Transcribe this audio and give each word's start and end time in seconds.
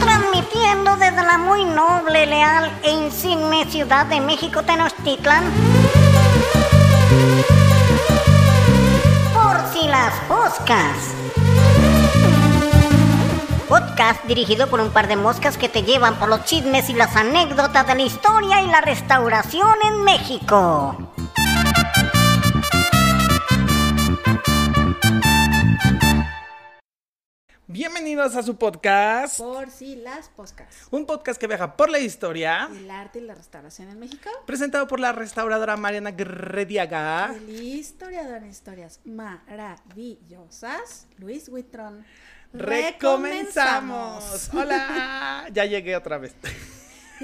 Transmitiendo 0.00 0.96
desde 0.96 1.22
la 1.22 1.38
muy 1.38 1.64
noble, 1.64 2.26
leal 2.26 2.70
e 2.82 2.90
insigne 2.90 3.64
ciudad 3.66 4.06
de 4.06 4.20
México, 4.20 4.62
Tenochtitlan. 4.62 5.44
Por 9.34 9.56
si 9.72 9.86
las 9.88 10.14
poscas. 10.28 11.14
Podcast 13.68 14.24
dirigido 14.24 14.68
por 14.68 14.80
un 14.80 14.90
par 14.90 15.08
de 15.08 15.16
moscas 15.16 15.56
que 15.56 15.68
te 15.68 15.82
llevan 15.82 16.14
por 16.16 16.28
los 16.28 16.44
chismes 16.44 16.88
y 16.90 16.94
las 16.94 17.16
anécdotas 17.16 17.86
de 17.86 17.94
la 17.94 18.02
historia 18.02 18.62
y 18.62 18.66
la 18.66 18.80
restauración 18.80 19.74
en 19.84 20.04
México. 20.04 21.13
Bienvenidos 27.74 28.36
a 28.36 28.44
su 28.44 28.56
podcast. 28.56 29.38
Por 29.38 29.68
si 29.68 29.96
las 29.96 30.28
poscas. 30.28 30.86
Un 30.92 31.06
podcast 31.06 31.40
que 31.40 31.48
viaja 31.48 31.76
por 31.76 31.90
la 31.90 31.98
historia. 31.98 32.68
El 32.70 32.88
arte 32.88 33.18
y 33.18 33.22
la 33.22 33.34
restauración 33.34 33.88
en 33.88 33.98
México. 33.98 34.30
Presentado 34.46 34.86
por 34.86 35.00
la 35.00 35.10
restauradora 35.10 35.76
Mariana 35.76 36.12
Grediaga. 36.12 37.34
El 37.34 37.50
historiador 37.50 38.44
en 38.44 38.50
historias 38.50 39.00
maravillosas, 39.04 39.88
Luis 41.18 41.48
Huitrón. 41.48 42.04
Recomenzamos. 42.52 44.50
Hola. 44.54 45.48
Ya 45.52 45.64
llegué 45.64 45.96
otra 45.96 46.18
vez. 46.18 46.36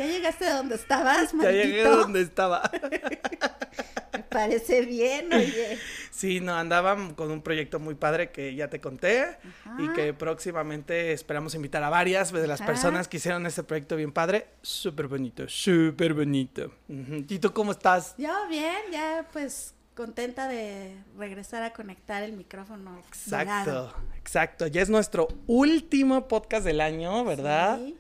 ¿Ya 0.00 0.06
llegaste 0.06 0.46
a 0.46 0.56
donde 0.56 0.76
estabas, 0.76 1.32
Ya 1.42 1.50
llegué 1.50 1.82
a 1.82 1.90
donde 1.90 2.22
estaba. 2.22 2.70
Me 4.14 4.22
parece 4.30 4.80
bien, 4.86 5.30
oye. 5.30 5.78
Sí, 6.10 6.40
no, 6.40 6.54
andaba 6.56 6.96
con 7.14 7.30
un 7.30 7.42
proyecto 7.42 7.78
muy 7.78 7.94
padre 7.96 8.30
que 8.30 8.54
ya 8.54 8.68
te 8.68 8.80
conté 8.80 9.36
y 9.78 9.84
Ajá. 9.84 9.92
que 9.92 10.14
próximamente 10.14 11.12
esperamos 11.12 11.54
invitar 11.54 11.82
a 11.82 11.90
varias 11.90 12.32
de 12.32 12.46
las 12.46 12.62
Ajá. 12.62 12.72
personas 12.72 13.08
que 13.08 13.18
hicieron 13.18 13.44
este 13.44 13.62
proyecto 13.62 13.94
bien 13.96 14.10
padre. 14.10 14.46
Súper 14.62 15.06
bonito, 15.06 15.46
súper 15.50 16.14
bonito. 16.14 16.72
¿Y 16.88 17.38
tú 17.38 17.52
cómo 17.52 17.72
estás? 17.72 18.14
Yo 18.16 18.32
bien, 18.48 18.76
ya 18.90 19.28
pues 19.34 19.74
contenta 19.94 20.48
de 20.48 20.96
regresar 21.18 21.62
a 21.62 21.74
conectar 21.74 22.22
el 22.22 22.32
micrófono. 22.32 22.98
Exacto, 23.06 23.94
exacto. 24.16 24.66
Ya 24.66 24.80
es 24.80 24.88
nuestro 24.88 25.28
último 25.46 26.26
podcast 26.26 26.64
del 26.64 26.80
año, 26.80 27.22
¿verdad? 27.26 27.78
Sí. 27.78 27.96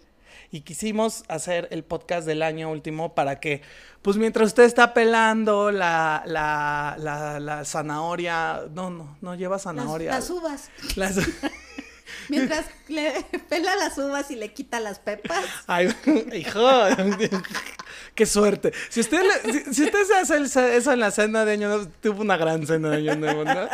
Y 0.52 0.62
quisimos 0.62 1.22
hacer 1.28 1.68
el 1.70 1.84
podcast 1.84 2.26
del 2.26 2.42
año 2.42 2.70
último 2.70 3.14
para 3.14 3.38
que, 3.38 3.62
pues 4.02 4.16
mientras 4.16 4.48
usted 4.48 4.64
está 4.64 4.92
pelando 4.94 5.70
la, 5.70 6.22
la, 6.26 6.96
la, 6.98 7.38
la 7.38 7.64
zanahoria, 7.64 8.62
no, 8.74 8.90
no, 8.90 9.16
no 9.20 9.34
lleva 9.36 9.54
Las, 9.56 9.62
zanahoria. 9.62 10.10
las 10.10 10.28
uvas. 10.30 10.70
Las- 10.96 11.18
Mientras 12.28 12.66
le 12.88 13.12
pela 13.48 13.74
las 13.76 13.96
uvas 13.98 14.30
y 14.30 14.36
le 14.36 14.52
quita 14.52 14.80
las 14.80 14.98
pepas. 14.98 15.44
Ay, 15.66 15.88
hijo, 16.34 16.60
qué 18.14 18.26
suerte. 18.26 18.72
Si 18.88 19.00
usted, 19.00 19.22
le- 19.22 19.52
si, 19.64 19.74
si 19.74 19.84
usted 19.84 20.04
se 20.04 20.14
hace 20.16 20.36
el- 20.36 20.44
eso 20.76 20.92
en 20.92 21.00
la 21.00 21.10
cena 21.10 21.44
de 21.44 21.52
año 21.52 21.68
nuevo, 21.68 21.86
tuvo 22.00 22.22
una 22.22 22.36
gran 22.36 22.66
cena 22.66 22.90
de 22.90 22.96
año 23.10 23.16
nuevo, 23.16 23.44
¿no? 23.44 23.68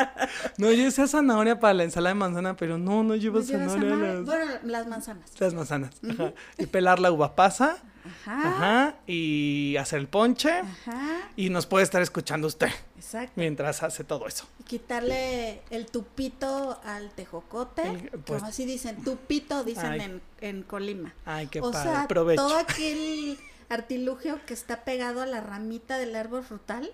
No, 0.58 0.72
yo 0.72 0.88
usé 0.88 1.06
zanahoria 1.08 1.58
para 1.60 1.74
la 1.74 1.84
ensalada 1.84 2.14
de 2.14 2.18
manzana, 2.20 2.56
pero 2.56 2.78
no, 2.78 3.02
no 3.02 3.14
lleva 3.16 3.40
No 3.40 3.44
lleva 3.44 3.58
zanahoria. 3.68 3.90
zanahoria. 3.90 4.14
las- 4.14 4.24
Bueno, 4.24 4.52
las 4.64 4.86
manzanas. 4.86 5.30
Las 5.38 5.54
manzanas. 5.54 5.90
Ajá. 6.08 6.32
Y 6.58 6.66
pelar 6.66 6.98
la 7.00 7.10
uva 7.12 7.34
pasa. 7.34 7.76
Ajá. 8.06 8.48
Ajá. 8.48 8.94
Y 9.06 9.76
hacer 9.78 9.98
el 10.00 10.08
ponche. 10.08 10.50
Ajá. 10.50 11.30
Y 11.36 11.50
nos 11.50 11.66
puede 11.66 11.84
estar 11.84 12.00
escuchando 12.02 12.46
usted 12.46 12.70
Exacto. 12.96 13.32
mientras 13.36 13.82
hace 13.82 14.04
todo 14.04 14.26
eso. 14.26 14.46
Y 14.60 14.64
quitarle 14.64 15.62
el 15.70 15.86
tupito 15.86 16.80
al 16.84 17.10
tejocote. 17.10 17.82
El- 17.82 18.10
pues- 18.10 18.40
como 18.40 18.50
así 18.50 18.64
dicen, 18.64 19.02
tupito 19.02 19.64
dicen 19.64 19.86
Ay. 19.92 20.00
en, 20.00 20.22
en 20.40 20.62
Colima. 20.62 21.14
Ay, 21.24 21.46
qué 21.48 21.60
o 21.60 21.70
padre. 21.70 21.90
sea, 21.90 22.08
Provecho. 22.08 22.46
todo 22.46 22.56
aquel 22.58 23.38
artilugio 23.68 24.38
que 24.46 24.54
está 24.54 24.84
pegado 24.84 25.22
a 25.22 25.26
la 25.26 25.40
ramita 25.40 25.98
del 25.98 26.14
árbol 26.16 26.44
frutal, 26.44 26.90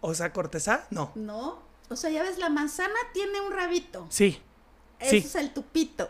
O 0.00 0.14
sea, 0.14 0.32
corteza, 0.32 0.86
no. 0.90 1.12
¿no? 1.14 1.58
O 1.88 1.96
sea, 1.96 2.10
ya 2.10 2.22
ves, 2.22 2.38
la 2.38 2.48
manzana 2.48 2.94
tiene 3.14 3.40
un 3.40 3.52
rabito. 3.52 4.06
Sí. 4.10 4.38
Eso 4.98 5.10
Sí. 5.10 5.16
es 5.18 5.34
el 5.36 5.52
tupito. 5.52 6.08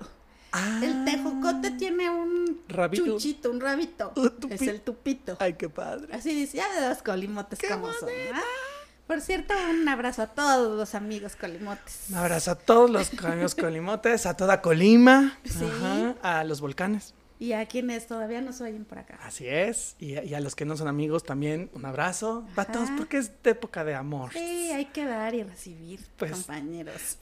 Ah. 0.53 0.81
El 0.83 1.05
tejocote 1.05 1.71
tiene 1.73 2.11
un 2.11 2.63
Rabito. 2.69 3.05
chuchito, 3.07 3.51
un 3.51 3.61
rabito. 3.61 4.13
Es 4.51 4.61
el 4.63 4.81
tupito. 4.83 5.37
Ay, 5.41 5.55
qué 5.55 5.69
padre. 5.69 6.15
Así 6.15 6.35
dice, 6.35 6.59
ya 6.59 6.73
de 6.81 6.89
los 6.91 7.03
colimotes 7.03 7.59
¡Qué 7.59 7.69
como 7.69 7.93
son. 7.93 8.09
¿ah? 8.35 8.41
Por 9.07 9.21
cierto, 9.21 9.55
un 9.71 9.89
abrazo 9.89 10.23
a 10.23 10.27
todos 10.29 10.77
los 10.77 10.95
amigos 10.95 11.37
colimotes. 11.37 12.05
Un 12.11 12.17
abrazo 12.17 12.51
a 12.53 12.55
todos 12.55 12.91
los 12.91 13.11
amigos 13.25 13.55
colimotes, 13.55 14.27
a 14.27 14.37
toda 14.37 14.61
Colima, 14.63 15.39
Sí. 15.45 15.65
ajá, 15.65 16.15
a 16.41 16.45
los 16.45 16.61
volcanes. 16.61 17.15
Y 17.43 17.55
a 17.55 17.67
quienes 17.67 18.07
todavía 18.07 18.41
nos 18.41 18.61
oyen 18.61 18.85
por 18.85 18.99
acá. 19.01 19.19
Así 19.25 19.49
es. 19.49 19.97
Y, 19.99 20.15
a- 20.17 20.23
y 20.23 20.33
a 20.35 20.39
los 20.39 20.55
que 20.55 20.65
no 20.65 20.77
son 20.77 20.87
amigos 20.87 21.25
también, 21.25 21.71
un 21.75 21.85
abrazo. 21.85 22.47
Para 22.55 22.71
todos, 22.71 22.89
Ajá. 22.89 22.97
porque 22.99 23.17
es 23.19 23.33
de 23.43 23.51
época 23.51 23.83
de 23.83 23.97
amor. 23.97 24.33
Sí, 24.33 24.71
hay 24.71 24.85
que 24.85 25.05
dar 25.05 25.35
y 25.35 25.43
recibir, 25.43 25.99
Pues- 26.19 26.31
compañeros. 26.31 27.19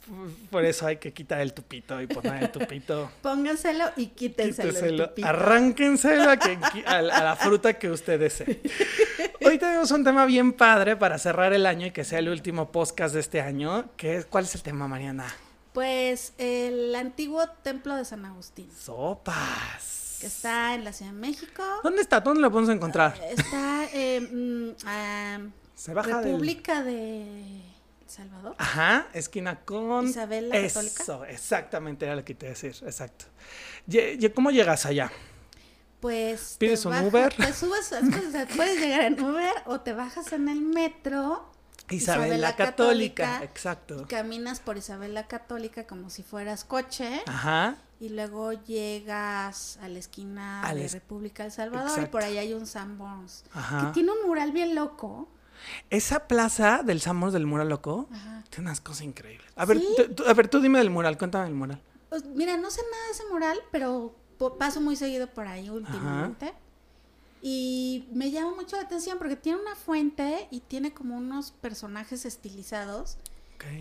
Por 0.51 0.67
eso 0.67 0.87
hay 0.87 0.99
que 0.99 1.15
quitar 1.15 1.41
el 1.41 1.55
tupito 1.55 2.03
y 2.03 2.07
poner 2.07 2.43
el 2.43 2.53
tupito. 2.53 3.11
Pónganselo 3.23 3.87
y 3.97 4.09
quítenselo. 4.09 4.69
el 4.69 4.75
Quíteselo, 4.75 5.09
tupito. 5.09 5.27
arránquenselo 5.29 6.31
a, 6.31 6.37
que- 6.37 6.59
a, 6.87 6.99
a 6.99 7.03
la 7.03 7.37
fruta 7.37 7.79
que 7.79 7.89
usted 7.91 8.21
desee. 8.21 8.61
Hoy 9.43 9.57
tenemos 9.59 9.91
un 9.91 10.05
tema 10.05 10.27
bien 10.27 10.53
padre 10.53 10.97
para 10.97 11.17
cerrar 11.19 11.55
el 11.55 11.65
año 11.65 11.87
y 11.87 11.93
que 11.93 12.05
sea 12.05 12.19
el 12.19 12.29
último 12.29 12.71
podcast 12.73 13.15
de 13.15 13.21
este 13.21 13.41
año. 13.41 13.89
Que 13.97 14.17
es, 14.17 14.27
¿Cuál 14.27 14.45
es 14.45 14.55
el 14.55 14.61
tema, 14.63 14.87
Mariana? 14.87 15.35
Pues 15.73 16.35
el 16.37 16.95
antiguo 16.95 17.49
templo 17.63 17.95
de 17.97 18.05
San 18.05 18.27
Agustín, 18.27 18.69
Sopas. 18.77 20.00
Que 20.21 20.27
está 20.27 20.75
en 20.75 20.85
la 20.85 20.93
Ciudad 20.93 21.13
de 21.13 21.19
México. 21.19 21.63
¿Dónde 21.83 22.03
está? 22.03 22.21
¿Dónde 22.21 22.41
lo 22.41 22.51
podemos 22.51 22.75
encontrar? 22.75 23.19
Está 23.37 23.89
en 23.93 24.77
Se 25.75 25.95
baja 25.95 26.21
del- 26.21 26.25
República 26.33 26.83
de 26.83 27.23
El 27.23 27.63
Salvador. 28.09 28.55
Ajá, 28.59 29.07
esquina 29.15 29.61
con... 29.65 30.07
Isabel 30.07 30.49
la 30.51 30.57
Eso, 30.59 30.81
Católica. 30.97 31.31
exactamente, 31.31 32.05
era 32.07 32.17
lo 32.17 32.25
que 32.25 32.35
te 32.35 32.47
iba 32.47 32.51
a 32.51 32.55
decir, 32.55 32.77
exacto. 32.87 33.25
¿Cómo 34.35 34.51
llegas 34.51 34.85
allá? 34.87 35.11
Pues 36.01 36.57
¿Pides 36.59 36.85
un 36.87 36.93
baja- 36.93 37.05
Uber? 37.07 37.35
Te 37.35 37.53
subes, 37.53 37.93
puedes 38.57 38.81
llegar 38.81 39.03
en 39.03 39.23
Uber 39.23 39.53
o 39.67 39.81
te 39.81 39.93
bajas 39.93 40.33
en 40.33 40.49
el 40.49 40.61
metro. 40.61 41.51
Isabel, 41.91 42.41
la 42.41 42.55
Católica, 42.57 43.25
Católica. 43.25 43.45
exacto. 43.45 44.07
Caminas 44.09 44.61
por 44.61 44.77
Isabel 44.79 45.13
la 45.13 45.27
Católica 45.27 45.87
como 45.87 46.09
si 46.09 46.23
fueras 46.23 46.65
coche. 46.65 47.21
Ajá, 47.27 47.77
Y 48.01 48.09
luego 48.09 48.53
llegas 48.53 49.79
a 49.83 49.89
la 49.89 49.99
esquina 49.99 50.63
de 50.75 50.87
es- 50.87 50.93
República 50.93 51.43
del 51.43 51.53
Salvador 51.53 52.03
y 52.03 52.07
por 52.07 52.23
ahí 52.23 52.39
hay 52.39 52.55
un 52.55 52.67
Sanborns 52.67 53.45
que 53.53 53.87
tiene 53.93 54.11
un 54.13 54.27
mural 54.27 54.53
bien 54.53 54.75
loco. 54.75 55.29
esa 55.91 56.27
plaza 56.27 56.83
del 56.83 57.03
Samos 57.03 57.35
del 57.35 57.45
Mural 57.47 57.69
Loco 57.69 58.09
Ajá. 58.11 58.43
tiene 58.49 58.71
unas 58.71 58.81
cosas 58.81 59.03
increíbles. 59.03 59.47
A 59.57 59.67
ver, 59.67 59.79
¿Sí? 59.79 59.87
tú- 60.17 60.25
a 60.27 60.33
ver, 60.33 60.49
tú 60.49 60.61
dime 60.63 60.79
del 60.79 60.89
mural, 60.89 61.19
cuéntame 61.19 61.45
del 61.45 61.55
mural. 61.55 61.83
Pues, 62.09 62.25
mira, 62.25 62.57
no 62.57 62.71
sé 62.71 62.81
nada 62.91 63.05
de 63.07 63.13
ese 63.13 63.25
mural, 63.31 63.59
pero 63.71 64.15
paso 64.59 64.81
muy 64.81 64.97
seguido 64.97 65.27
por 65.27 65.47
ahí 65.47 65.69
últimamente. 65.69 66.55
Y 67.43 68.09
me 68.13 68.31
llama 68.31 68.55
mucho 68.55 68.77
la 68.77 68.83
atención 68.83 69.19
porque 69.19 69.37
tiene 69.37 69.61
una 69.61 69.75
fuente 69.77 70.49
y 70.51 70.61
tiene 70.61 70.93
como 70.95 71.17
unos 71.19 71.51
personajes 71.53 72.25
estilizados. 72.25 73.19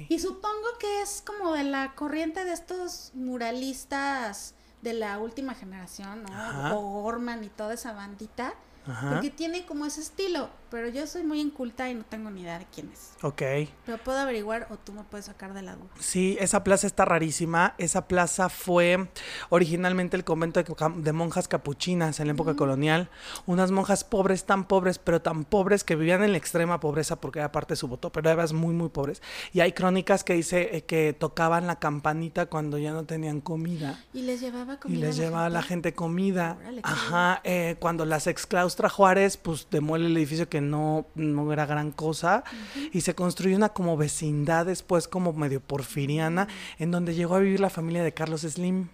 Y 0.10 0.20
supongo 0.20 0.78
que 0.80 1.02
es 1.02 1.24
como 1.26 1.54
de 1.54 1.64
la 1.64 1.96
corriente 1.96 2.44
de 2.44 2.54
estos 2.54 3.12
muralistas 3.14 4.56
de 4.82 4.94
la 4.94 5.20
última 5.20 5.54
generación, 5.54 6.24
¿no? 6.24 6.34
Ajá. 6.34 6.76
O 6.76 7.02
Gorman 7.02 7.44
y 7.44 7.50
toda 7.50 7.74
esa 7.74 7.94
bandita. 7.94 8.54
Ajá. 8.86 9.12
Porque 9.12 9.30
tiene 9.30 9.66
como 9.66 9.86
ese 9.86 10.02
estilo, 10.02 10.50
pero 10.70 10.90
yo 10.90 11.06
soy 11.08 11.24
muy 11.24 11.40
inculta 11.40 11.90
y 11.90 11.96
no 11.96 12.04
tengo 12.04 12.30
ni 12.30 12.42
idea 12.42 12.60
de 12.60 12.66
quién 12.74 12.90
es. 12.92 13.12
Ok. 13.22 13.42
Pero 13.86 13.98
puedo 14.04 14.18
averiguar 14.20 14.68
o 14.70 14.78
tú 14.78 14.94
me 14.94 15.04
puedes 15.04 15.26
sacar 15.26 15.54
de 15.54 15.62
la 15.62 15.76
duda. 15.76 15.90
Sí, 16.00 16.38
esa 16.40 16.64
plaza 16.64 16.88
está 16.88 17.06
rarísima. 17.06 17.76
Esa 17.78 18.08
plaza 18.08 18.50
fue 18.50 19.10
originalmente 19.50 20.16
el 20.18 20.24
convento 20.24 20.62
de, 20.62 20.76
de 20.98 21.14
monjas 21.14 21.48
capuchinas 21.48 22.20
en 22.20 22.28
la 22.28 22.34
época 22.34 22.56
colonial. 22.56 23.10
Unas 23.46 23.72
monjas 23.72 24.04
pobres, 24.04 24.46
tan 24.46 24.66
pobres, 24.68 25.00
pero 25.00 25.22
tan 25.22 25.44
pobres 25.44 25.84
que 25.84 25.96
vivían 25.96 26.24
en 26.24 26.32
la 26.32 26.38
extrema 26.38 26.80
pobreza 26.80 27.20
porque 27.20 27.40
era 27.40 27.52
parte 27.52 27.74
de 27.74 27.78
su 27.78 27.88
voto, 27.88 28.12
pero 28.12 28.30
eran 28.30 28.56
muy, 28.56 28.74
muy 28.74 28.90
pobres. 28.90 29.22
Y 29.54 29.60
hay 29.62 29.72
crónicas 29.74 30.24
que 30.24 30.34
dice 30.34 30.76
eh, 30.78 30.84
que 30.84 31.14
tocaban 31.14 31.68
la 31.68 31.78
campanita 31.80 32.46
cuando 32.46 32.78
ya 32.78 32.92
no 32.94 33.04
tenían 33.06 33.42
comida. 33.42 34.04
Y 34.14 34.22
les 34.22 34.40
llevaba 34.42 34.76
Y 34.76 34.78
comida. 34.78 35.00
les 35.08 35.18
llevaba 35.18 35.46
a 35.48 35.50
la 35.50 35.62
gente 35.62 35.94
comida. 35.94 36.58
Órale, 36.60 36.82
Ajá, 36.84 37.42
eh, 37.44 37.76
cuando 37.80 38.06
las 38.06 38.28
exclaustra 38.28 38.90
Juárez, 38.90 39.38
pues 39.38 39.68
demuele 39.72 40.08
el 40.08 40.18
edificio 40.18 40.48
que 40.48 40.59
no, 40.62 41.06
no 41.16 41.52
era 41.54 41.66
gran 41.66 41.92
cosa. 41.92 42.44
Y 42.92 43.02
se 43.02 43.16
construyó 43.16 43.56
una 43.56 43.70
como 43.70 43.98
vecindad 43.98 44.66
después, 44.66 45.08
como 45.08 45.34
medio 45.34 45.62
porfiriana, 45.62 46.48
en 46.78 46.92
donde 46.92 47.16
llegó 47.16 47.36
a 47.36 47.40
vivir 47.40 47.60
la 47.60 47.70
familia 47.70 48.04
de 48.04 48.14
Carlos 48.14 48.42
Slim. 48.42 48.90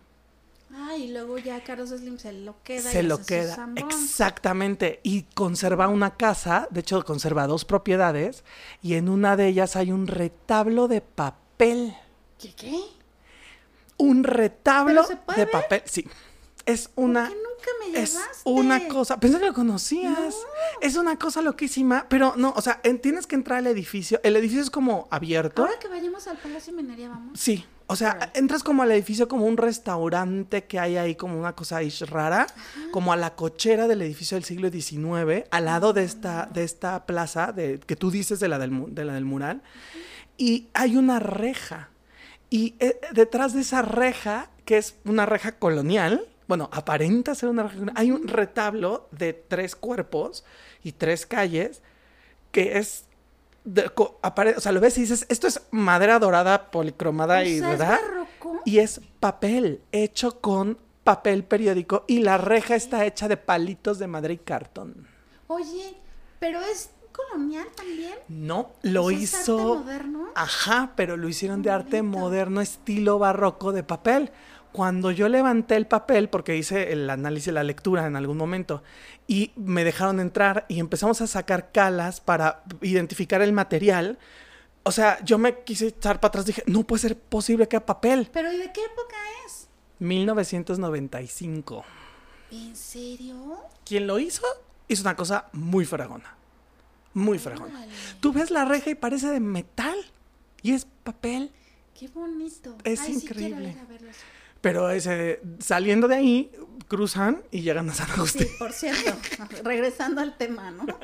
Ah, 0.74 0.98
y 0.98 1.12
luego 1.12 1.38
ya 1.38 1.64
Carlos 1.64 1.90
Slim 1.90 2.18
se 2.18 2.34
lo 2.34 2.62
queda. 2.64 2.92
se 2.92 3.00
y 3.00 3.04
lo 3.04 3.24
queda. 3.24 3.70
Exactamente. 3.76 5.00
Y 5.04 5.24
conserva 5.34 5.88
una 5.88 6.16
casa, 6.16 6.68
de 6.72 6.82
hecho 6.82 7.04
conserva 7.06 7.48
dos 7.48 7.66
propiedades, 7.66 8.44
y 8.82 8.96
en 8.96 9.10
una 9.10 9.38
de 9.38 9.48
ellas 9.48 9.76
hay 9.76 9.92
un 9.92 10.08
retablo 10.08 10.88
de 10.88 11.02
papel. 11.02 11.96
¿Qué 12.40 12.54
qué? 12.54 12.82
un 13.98 14.24
retablo 14.24 15.04
¿Pero 15.04 15.08
se 15.08 15.16
puede 15.16 15.40
de 15.40 15.46
ver? 15.46 15.52
papel. 15.52 15.82
Sí. 15.86 16.08
Es 16.66 16.90
una. 16.96 17.28
¿Por 17.28 17.34
qué 17.34 17.38
nunca 17.38 17.92
me 17.92 18.02
Es 18.04 18.18
una 18.44 18.88
cosa. 18.88 19.20
Pensé 19.20 19.40
que 19.40 19.46
lo 19.46 19.54
conocías. 19.54 20.36
Es 20.82 20.96
una 20.96 21.18
cosa 21.18 21.42
loquísima. 21.42 22.08
Pero 22.10 22.34
no, 22.38 22.54
o 22.56 22.62
sea, 22.62 22.80
en- 22.84 23.00
tienes 23.00 23.28
que 23.28 23.36
entrar 23.36 23.60
al 23.60 23.68
edificio. 23.68 24.20
El 24.24 24.36
edificio 24.36 24.62
es 24.64 24.70
como 24.70 25.08
abierto. 25.12 25.64
Ahora 25.64 25.78
que 25.80 25.88
vayamos 25.88 26.28
al 26.28 26.38
Palacio 26.38 26.74
de 26.76 26.82
Minería, 26.82 27.10
vamos. 27.10 27.40
Sí. 27.40 27.66
O 27.88 27.96
sea, 27.96 28.32
entras 28.34 28.64
como 28.64 28.82
al 28.82 28.92
edificio 28.92 29.28
como 29.28 29.46
un 29.46 29.58
restaurante 29.58 30.64
que 30.64 30.80
hay 30.80 30.98
ahí 30.98 31.14
como 31.14 31.38
una 31.40 31.54
cosa 31.54 31.78
ahí 31.78 31.92
rara, 32.08 32.48
como 32.92 33.14
a 33.14 33.16
la 33.16 33.36
cochera 33.36 33.88
del 33.88 34.02
edificio 34.02 34.38
del 34.38 34.44
siglo 34.44 34.72
XIX, 34.72 35.46
al 35.52 35.66
lado 35.66 35.94
de 35.94 36.04
esta, 36.04 36.50
de 36.52 36.64
esta 36.64 37.06
plaza 37.06 37.52
de, 37.52 37.80
que 37.80 37.96
tú 37.96 38.10
dices 38.10 38.40
de 38.40 38.48
la 38.48 38.58
del, 38.58 38.96
de 38.96 39.06
la 39.06 39.14
del 39.14 39.26
mural, 39.26 39.62
y 40.36 40.68
hay 40.74 40.96
una 40.96 41.20
reja. 41.20 41.90
Y 42.50 42.74
eh, 42.80 43.00
detrás 43.12 43.54
de 43.54 43.62
esa 43.62 43.84
reja, 43.84 44.50
que 44.66 44.80
es 44.80 44.96
una 45.06 45.28
reja 45.28 45.52
colonial, 45.60 46.28
bueno, 46.48 46.70
aparenta 46.72 47.34
ser 47.36 47.50
una 47.50 47.64
colonial, 47.64 47.94
hay 47.96 48.12
un 48.12 48.28
retablo 48.28 49.08
de 49.12 49.34
tres 49.34 49.76
cuerpos 49.76 50.44
y 50.84 50.92
tres 50.94 51.26
calles 51.26 51.82
que 52.52 52.78
es 52.78 53.06
de- 53.64 53.90
co- 53.90 54.20
apare- 54.22 54.56
o 54.56 54.60
sea, 54.62 54.72
lo 54.72 54.80
ves 54.80 54.98
y 54.98 55.02
dices, 55.02 55.26
esto 55.30 55.48
es 55.48 55.62
madera 55.72 56.20
dorada 56.20 56.70
policromada 56.72 57.44
y 57.44 57.60
sea, 57.60 57.74
¿es 57.74 57.80
¿verdad? 57.80 58.00
barroco? 58.02 58.62
Y 58.64 58.80
es 58.80 59.02
papel 59.20 59.82
hecho 59.92 60.40
con 60.40 60.78
papel 61.04 61.44
periódico 61.44 62.04
y 62.08 62.20
la 62.20 62.38
reja 62.38 62.76
está 62.76 63.06
hecha 63.06 63.28
de 63.28 63.38
palitos 63.38 63.98
de 64.00 64.08
madera 64.08 64.34
y 64.34 64.38
cartón. 64.38 65.08
Oye, 65.48 65.96
pero 66.40 66.60
es 66.62 66.90
colonial 67.12 67.68
también. 67.76 68.14
No, 68.28 68.72
lo 68.82 69.10
¿es 69.12 69.22
hizo. 69.22 69.74
arte 69.74 69.84
moderno? 69.86 70.28
Ajá, 70.36 70.94
pero 70.96 71.16
lo 71.18 71.28
hicieron 71.30 71.62
de 71.62 71.70
arte 71.72 72.02
moderno, 72.02 72.60
estilo 72.62 73.20
barroco 73.20 73.72
de 73.72 73.84
papel. 73.84 74.32
Cuando 74.76 75.10
yo 75.10 75.30
levanté 75.30 75.78
el 75.78 75.88
papel, 75.88 76.28
porque 76.28 76.58
hice 76.58 76.92
el 76.92 77.10
análisis, 77.10 77.54
la 77.54 77.64
lectura 77.64 78.06
en 78.08 78.18
algún 78.18 78.36
momento, 78.36 78.84
y 79.26 79.54
me 79.56 79.86
dejaron 79.86 80.20
entrar 80.20 80.66
y 80.68 80.82
empezamos 80.82 81.22
a 81.22 81.28
sacar 81.28 81.72
calas 81.72 82.20
para 82.20 82.62
identificar 82.82 83.42
el 83.42 83.54
material. 83.54 84.20
O 84.84 84.92
sea, 84.92 85.24
yo 85.24 85.38
me 85.38 85.64
quise 85.64 85.88
echar 85.88 86.20
para 86.20 86.28
atrás, 86.28 86.46
dije, 86.46 86.62
no 86.68 86.84
puede 86.84 87.04
ser 87.04 87.18
posible 87.18 87.70
que 87.70 87.80
papel. 87.80 88.30
Pero 88.34 88.52
¿y 88.52 88.58
de 88.58 88.74
qué 88.74 88.84
época 88.84 89.16
es? 89.46 89.70
1995. 90.00 91.86
¿En 92.52 92.76
serio? 92.76 93.56
Quien 93.86 94.08
lo 94.08 94.20
hizo, 94.20 94.44
hizo 94.90 95.04
una 95.04 95.16
cosa 95.16 95.48
muy 95.54 95.86
fregona. 95.86 96.36
Muy 97.14 97.40
fregona. 97.40 97.78
Órale. 97.78 97.94
Tú 98.20 98.34
ves 98.34 98.52
la 98.52 98.66
reja 98.66 98.90
y 98.90 98.96
parece 98.96 99.30
de 99.30 99.40
metal. 99.40 99.98
Y 100.62 100.74
es 100.74 100.86
papel. 101.06 101.54
Qué 101.98 102.10
bonito. 102.10 102.76
Es 102.84 103.00
Ay, 103.00 103.14
increíble. 103.14 103.78
Pero 104.66 104.90
ese, 104.90 105.42
saliendo 105.60 106.08
de 106.08 106.16
ahí, 106.16 106.52
cruzan 106.88 107.44
y 107.52 107.62
llegan 107.62 107.88
a 107.92 107.94
San 107.94 108.10
Agustín. 108.10 108.48
Sí, 108.48 108.54
por 108.58 108.74
cierto, 108.74 109.16
regresando 109.64 110.22
al 110.22 110.36
tema, 110.38 110.72
¿no? 110.72 110.88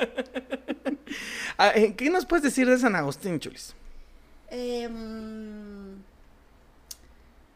Ah, 1.60 1.72
eh, 1.76 1.94
¿Qué 1.96 2.10
nos 2.10 2.26
puedes 2.26 2.42
decir 2.42 2.68
de 2.68 2.80
San 2.80 2.96
Agustín, 2.96 3.40
Chulis? 3.40 3.76
Em, 4.50 6.02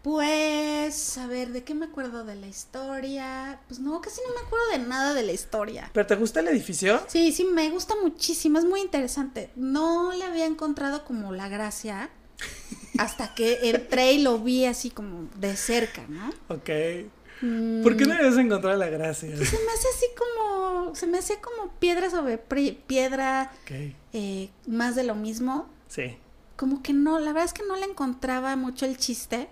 pues, 0.04 1.18
a 1.18 1.26
ver, 1.26 1.50
¿de 1.50 1.64
qué 1.64 1.74
me 1.74 1.88
acuerdo 1.88 2.24
de 2.24 2.36
la 2.36 2.46
historia? 2.46 3.60
Pues 3.68 3.80
no, 3.80 4.00
casi 4.00 4.22
no 4.28 4.36
me 4.36 4.46
acuerdo 4.46 4.68
de 4.74 4.80
nada 4.80 5.16
de 5.16 5.24
la 5.24 5.32
historia. 5.32 5.90
¿Pero 5.92 6.06
te 6.06 6.16
gusta 6.16 6.42
el 6.42 6.50
edificio? 6.50 7.02
Sí, 7.08 7.32
sí, 7.32 7.46
me 7.46 7.72
gusta 7.72 7.96
muchísimo, 8.00 8.60
es 8.60 8.66
muy 8.66 8.82
interesante. 8.82 9.50
No 9.56 10.14
le 10.14 10.24
había 10.24 10.46
encontrado 10.46 11.04
como 11.04 11.32
la 11.32 11.50
gracia 11.50 12.12
hasta 12.98 13.34
que 13.34 13.70
entré 13.70 14.14
y 14.14 14.24
lo 14.24 14.40
vi 14.40 14.66
así 14.66 14.90
como 14.90 15.30
de 15.38 15.56
cerca, 15.56 16.06
¿no? 16.08 16.30
Ok. 16.48 16.70
Mm, 17.42 17.84
¿Por 17.84 17.98
qué 17.98 18.06
no 18.06 18.16
debes 18.16 18.38
encontrar 18.38 18.78
la 18.78 18.88
gracia? 18.88 19.30
Se 19.30 19.38
me 19.38 19.44
hace 19.44 19.88
así 19.96 20.06
como, 20.18 20.96
se 20.96 21.08
me 21.08 21.18
hacía 21.18 21.42
como 21.42 21.72
piedra 21.80 22.10
sobre 22.10 22.38
piedra, 22.38 23.52
eh, 24.14 24.50
más 24.68 24.96
de 24.96 25.04
lo 25.04 25.16
mismo. 25.16 25.68
Sí. 25.88 26.18
Como 26.56 26.82
que 26.82 26.94
no, 26.94 27.20
la 27.20 27.34
verdad 27.34 27.46
es 27.46 27.54
que 27.54 27.66
no 27.68 27.76
le 27.76 27.86
encontraba 27.86 28.56
mucho 28.56 28.86
el 28.86 28.98
chiste, 28.98 29.50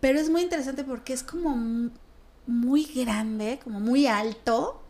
pero 0.00 0.20
es 0.20 0.30
muy 0.30 0.42
interesante 0.42 0.84
porque 0.84 1.12
es 1.12 1.24
como 1.24 1.90
muy 2.46 2.84
grande, 2.84 3.58
como 3.64 3.80
muy 3.80 4.06
alto, 4.06 4.80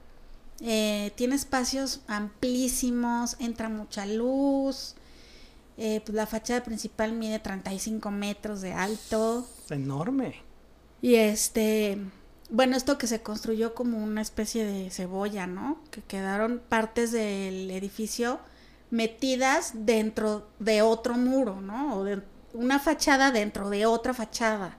eh, 0.61 1.13
tiene 1.17 1.35
espacios 1.35 2.01
amplísimos, 2.07 3.37
entra 3.39 3.69
mucha 3.69 4.07
luz, 4.07 4.95
eh, 5.77 6.01
pues 6.05 6.15
la 6.15 6.27
fachada 6.27 6.63
principal 6.63 7.13
mide 7.13 7.39
35 7.39 8.11
metros 8.11 8.61
de 8.61 8.73
alto. 8.73 9.47
Enorme. 9.71 10.37
Y 11.03 11.17
este, 11.17 11.99
bueno, 12.51 12.77
esto 12.77 12.97
que 12.99 13.07
se 13.07 13.23
construyó 13.23 13.75
como 13.75 13.99
una 14.03 14.23
especie 14.23 14.65
de 14.65 14.91
cebolla, 14.91 15.47
¿no? 15.47 15.79
Que 15.91 16.01
quedaron 16.03 16.63
partes 16.69 17.13
del 17.13 17.71
edificio 17.71 18.39
metidas 18.91 19.73
dentro 19.75 20.49
de 20.61 20.83
otro 20.83 21.15
muro, 21.15 21.61
¿no? 21.61 21.97
O 21.99 22.05
de 22.05 22.23
una 22.53 22.79
fachada 22.79 23.33
dentro 23.33 23.69
de 23.71 23.87
otra 23.87 24.15
fachada. 24.15 24.77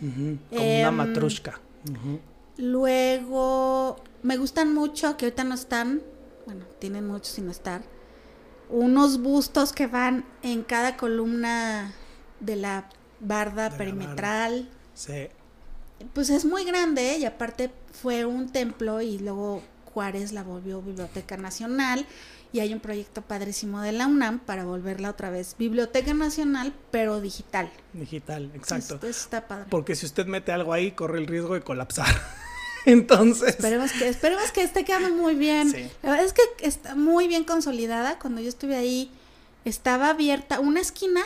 Como 0.00 0.26
una 0.26 0.88
Em, 0.88 0.94
matrushka. 0.94 1.60
Ujú. 1.88 2.18
Luego, 2.58 3.96
me 4.22 4.36
gustan 4.36 4.74
mucho, 4.74 5.16
que 5.16 5.26
ahorita 5.26 5.44
no 5.44 5.54
están, 5.54 6.02
bueno, 6.46 6.64
tienen 6.80 7.06
mucho 7.06 7.30
sin 7.30 7.48
estar, 7.48 7.82
unos 8.72 9.20
bustos 9.20 9.72
que 9.72 9.86
van 9.86 10.24
en 10.42 10.62
cada 10.62 10.96
columna 10.96 11.94
de 12.40 12.56
la 12.56 12.88
barda 13.20 13.64
De 13.64 13.70
la 13.70 13.76
perimetral. 13.76 14.68
Sí. 14.94 15.28
Pues 16.14 16.30
es 16.30 16.44
muy 16.44 16.64
grande 16.64 17.18
y 17.18 17.24
aparte 17.24 17.70
fue 17.92 18.24
un 18.24 18.50
templo 18.50 19.00
y 19.00 19.18
luego 19.18 19.62
Juárez 19.92 20.32
la 20.32 20.42
volvió 20.42 20.82
Biblioteca 20.82 21.36
Nacional 21.36 22.06
y 22.52 22.60
hay 22.60 22.72
un 22.72 22.80
proyecto 22.80 23.22
padrísimo 23.22 23.80
de 23.80 23.92
la 23.92 24.06
UNAM 24.06 24.40
para 24.40 24.64
volverla 24.64 25.10
otra 25.10 25.30
vez 25.30 25.54
Biblioteca 25.58 26.12
Nacional 26.14 26.72
pero 26.90 27.20
digital. 27.20 27.70
Digital, 27.92 28.50
exacto. 28.54 28.94
Esto 28.94 29.06
está 29.06 29.46
padre. 29.46 29.66
Porque 29.70 29.94
si 29.94 30.06
usted 30.06 30.26
mete 30.26 30.50
algo 30.50 30.72
ahí, 30.72 30.92
corre 30.92 31.18
el 31.18 31.26
riesgo 31.26 31.54
de 31.54 31.60
colapsar. 31.60 32.06
Entonces. 32.86 33.50
Esperemos 33.50 33.92
que, 33.92 34.08
esperemos 34.08 34.50
que 34.52 34.62
esté 34.62 34.84
quedando 34.84 35.10
muy 35.10 35.34
bien. 35.34 35.70
Sí. 35.70 35.90
La 36.02 36.10
verdad 36.10 36.26
es 36.26 36.32
que 36.32 36.42
está 36.60 36.94
muy 36.94 37.28
bien 37.28 37.44
consolidada. 37.44 38.18
Cuando 38.18 38.40
yo 38.40 38.48
estuve 38.48 38.76
ahí, 38.76 39.10
estaba 39.64 40.10
abierta. 40.10 40.60
Una 40.60 40.80
esquina 40.80 41.22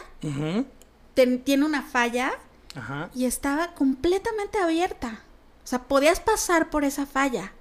ten- 1.15 1.43
tiene 1.43 1.65
una 1.65 1.83
falla 1.83 2.33
Ajá. 2.75 3.11
y 3.15 3.25
estaba 3.25 3.75
completamente 3.75 4.59
abierta. 4.59 5.21
O 5.65 5.67
sea, 5.67 5.83
podías 5.85 6.21
pasar 6.21 6.71
por 6.71 6.85
esa 6.85 7.07
falla. 7.07 7.53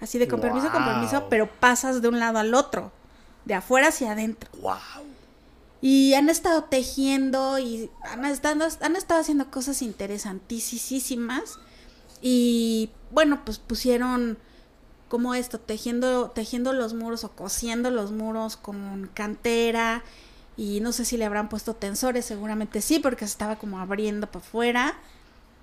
Así 0.00 0.18
de 0.18 0.28
con 0.28 0.40
permiso, 0.40 0.70
con 0.70 0.84
permiso, 0.84 1.26
pero 1.28 1.48
pasas 1.50 2.00
de 2.00 2.08
un 2.08 2.20
lado 2.20 2.38
al 2.38 2.54
otro. 2.54 2.92
De 3.44 3.54
afuera 3.54 3.88
hacia 3.88 4.12
adentro. 4.12 4.48
Wow. 4.60 4.76
Y 5.80 6.14
han 6.14 6.28
estado 6.28 6.64
tejiendo 6.64 7.58
y 7.58 7.90
han 8.02 8.24
estado, 8.24 8.68
han 8.80 8.96
estado 8.96 9.20
haciendo 9.20 9.50
cosas 9.50 9.82
interesantísimas. 9.82 11.58
Y 12.22 12.90
bueno, 13.10 13.44
pues 13.44 13.58
pusieron 13.58 14.38
como 15.08 15.34
esto, 15.34 15.58
tejiendo, 15.58 16.30
tejiendo 16.30 16.72
los 16.72 16.94
muros 16.94 17.24
o 17.24 17.30
cosiendo 17.30 17.90
los 17.90 18.12
muros 18.12 18.56
con 18.56 19.10
cantera. 19.14 20.02
Y 20.56 20.80
no 20.80 20.92
sé 20.92 21.04
si 21.04 21.16
le 21.16 21.24
habrán 21.24 21.48
puesto 21.48 21.74
tensores, 21.74 22.24
seguramente 22.24 22.80
sí, 22.80 22.98
porque 22.98 23.26
se 23.26 23.32
estaba 23.32 23.56
como 23.56 23.78
abriendo 23.78 24.26
para 24.26 24.44
afuera. 24.44 24.98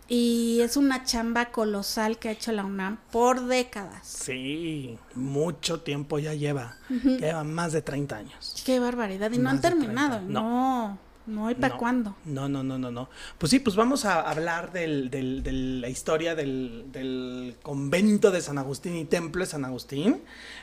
Y 0.08 0.60
es 0.62 0.78
una 0.78 1.04
chamba 1.04 1.46
colosal 1.46 2.20
que 2.20 2.30
ha 2.30 2.32
hecho 2.32 2.52
la 2.52 2.64
UNAM 2.64 3.00
por 3.12 3.48
décadas. 3.48 4.08
Sí, 4.08 4.98
mucho 5.16 5.82
tiempo 5.82 6.20
ya 6.20 6.34
lleva. 6.36 6.78
Lleva 6.90 7.44
más 7.44 7.74
de 7.74 7.82
30 7.82 8.16
años. 8.16 8.64
Qué 8.66 8.80
barbaridad. 8.80 9.32
Y 9.32 9.40
no 9.40 9.50
han 9.50 9.62
terminado. 9.62 10.18
30. 10.18 10.32
No, 10.32 11.00
no 11.28 11.48
hay 11.48 11.56
para 11.56 11.74
No, 11.76 11.80
cuándo. 11.80 12.16
No, 12.26 12.48
no, 12.50 12.64
no, 12.64 12.78
no, 12.78 12.92
no. 12.92 13.10
Pues 13.38 13.50
sí, 13.50 13.60
pues 13.60 13.76
vamos 13.76 14.06
a 14.06 14.22
hablar 14.22 14.72
del, 14.72 15.10
del- 15.10 15.44
de 15.44 15.52
la 15.52 15.90
historia 15.90 16.36
del, 16.36 16.86
del 16.92 17.56
convento 17.62 18.32
de 18.32 18.42
San 18.42 18.58
Agustín 18.58 18.96
y 18.98 19.06
templo 19.06 19.44
de 19.44 19.50
San 19.50 19.66
Agustín. 19.66 20.22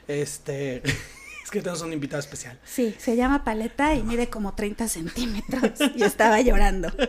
Este, 0.08 0.82
es 1.44 1.50
que 1.50 1.60
tenemos 1.60 1.82
un 1.82 1.92
invitado 1.92 2.20
especial. 2.20 2.58
Sí, 2.64 2.94
se 2.98 3.16
llama 3.16 3.44
Paleta 3.44 3.94
y 3.94 4.02
mide 4.02 4.28
como 4.28 4.54
30 4.54 4.88
centímetros. 4.88 5.72
Y 5.96 6.02
estaba 6.02 6.40
llorando. 6.40 6.92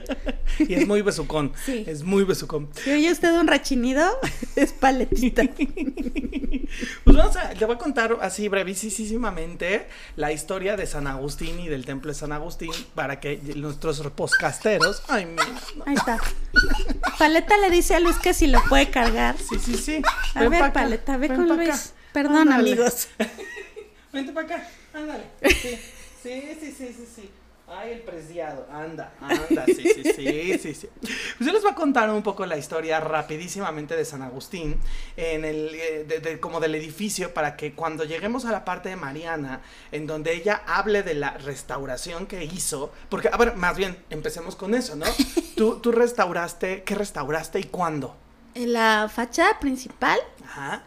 Y 0.60 0.76
es 0.76 0.88
muy 0.88 1.02
besucón. 1.02 1.52
Sí. 1.66 1.84
Es 1.88 2.04
muy 2.04 2.26
besucón. 2.26 2.70
Si 2.84 2.92
oye 2.92 3.12
usted 3.12 3.34
un 3.40 3.48
rachinido, 3.48 4.08
es 4.56 4.74
paletita. 4.74 5.44
Pues 7.04 7.16
vamos 7.18 7.36
a, 7.36 7.54
le 7.54 7.66
voy 7.68 7.76
a 7.76 7.78
contar 7.78 8.18
así 8.22 8.48
brevísimamente 8.48 9.88
la 10.16 10.32
historia 10.32 10.76
de 10.76 10.88
San 10.88 11.06
Agustín 11.06 11.60
y 11.60 11.68
del 11.68 11.86
templo 11.86 12.12
de 12.12 12.16
San 12.18 12.32
Agustín 12.32 12.72
para 12.96 13.20
que 13.20 13.38
nuestros 13.56 14.00
podcasteros. 14.16 15.04
Ay, 15.08 15.26
mira. 15.28 15.46
no. 15.76 15.84
Ahí 15.86 15.94
está. 15.94 16.18
Paleta 17.20 17.58
le 17.58 17.70
dice 17.70 17.94
a 17.96 18.00
Luis 18.00 18.18
que 18.18 18.34
si 18.34 18.48
lo 18.48 18.60
puede 18.70 18.90
cargar. 18.90 19.36
Sí, 19.38 19.60
sí, 19.64 19.76
sí. 19.76 20.02
A 20.34 20.42
Ven 20.42 20.50
ver, 20.50 20.74
Paleta, 20.74 21.18
ve 21.18 21.28
ven 21.28 21.38
con 21.46 21.58
Luis. 21.58 21.70
acá. 21.70 21.80
Perdón, 22.12 22.38
Ándale. 22.38 22.72
amigos. 22.72 23.08
Vente 24.14 24.32
para 24.34 24.48
acá, 24.56 24.68
ándale. 24.94 25.24
Sí, 25.44 25.80
sí, 26.24 26.58
sí, 26.60 26.76
sí, 26.78 26.88
sí. 26.98 27.08
sí. 27.16 27.30
Ay, 27.76 27.94
el 27.94 28.02
preciado. 28.02 28.68
Anda, 28.72 29.14
anda, 29.20 29.66
sí, 29.66 29.84
sí, 29.84 30.04
sí, 30.04 30.58
sí, 30.60 30.74
sí. 30.76 30.90
Pues 31.02 31.40
yo 31.48 31.52
les 31.52 31.62
voy 31.64 31.72
a 31.72 31.76
contar 31.76 32.10
un 32.10 32.22
poco 32.22 32.46
la 32.46 32.58
historia 32.58 33.00
rapidísimamente 33.00 33.96
de 33.96 34.06
San 34.06 34.22
Agustín, 34.22 34.80
en 35.18 35.44
el, 35.44 35.74
eh, 35.74 36.06
de- 36.08 36.20
de- 36.20 36.40
como 36.40 36.60
del 36.60 36.76
edificio, 36.76 37.34
para 37.34 37.56
que 37.58 37.74
cuando 37.74 38.04
lleguemos 38.04 38.46
a 38.46 38.52
la 38.52 38.64
parte 38.64 38.90
de 38.90 38.96
Mariana, 38.96 39.62
en 39.92 40.06
donde 40.08 40.34
ella 40.34 40.62
hable 40.68 41.04
de 41.04 41.16
la 41.16 41.32
restauración 41.38 42.28
que 42.28 42.44
hizo, 42.44 42.92
porque, 43.10 43.30
a 43.32 43.38
ver, 43.38 43.56
más 43.56 43.76
bien, 43.76 43.98
empecemos 44.10 44.56
con 44.56 44.76
eso, 44.76 44.96
¿no? 44.96 45.06
Tú, 45.56 45.80
tú 45.80 45.92
restauraste, 45.92 46.84
¿qué 46.84 46.96
restauraste 46.96 47.60
y 47.60 47.64
cuándo? 47.66 48.16
En 48.56 48.74
la 48.74 49.10
fachada 49.12 49.60
principal 49.60 50.20
Ajá, 50.46 50.84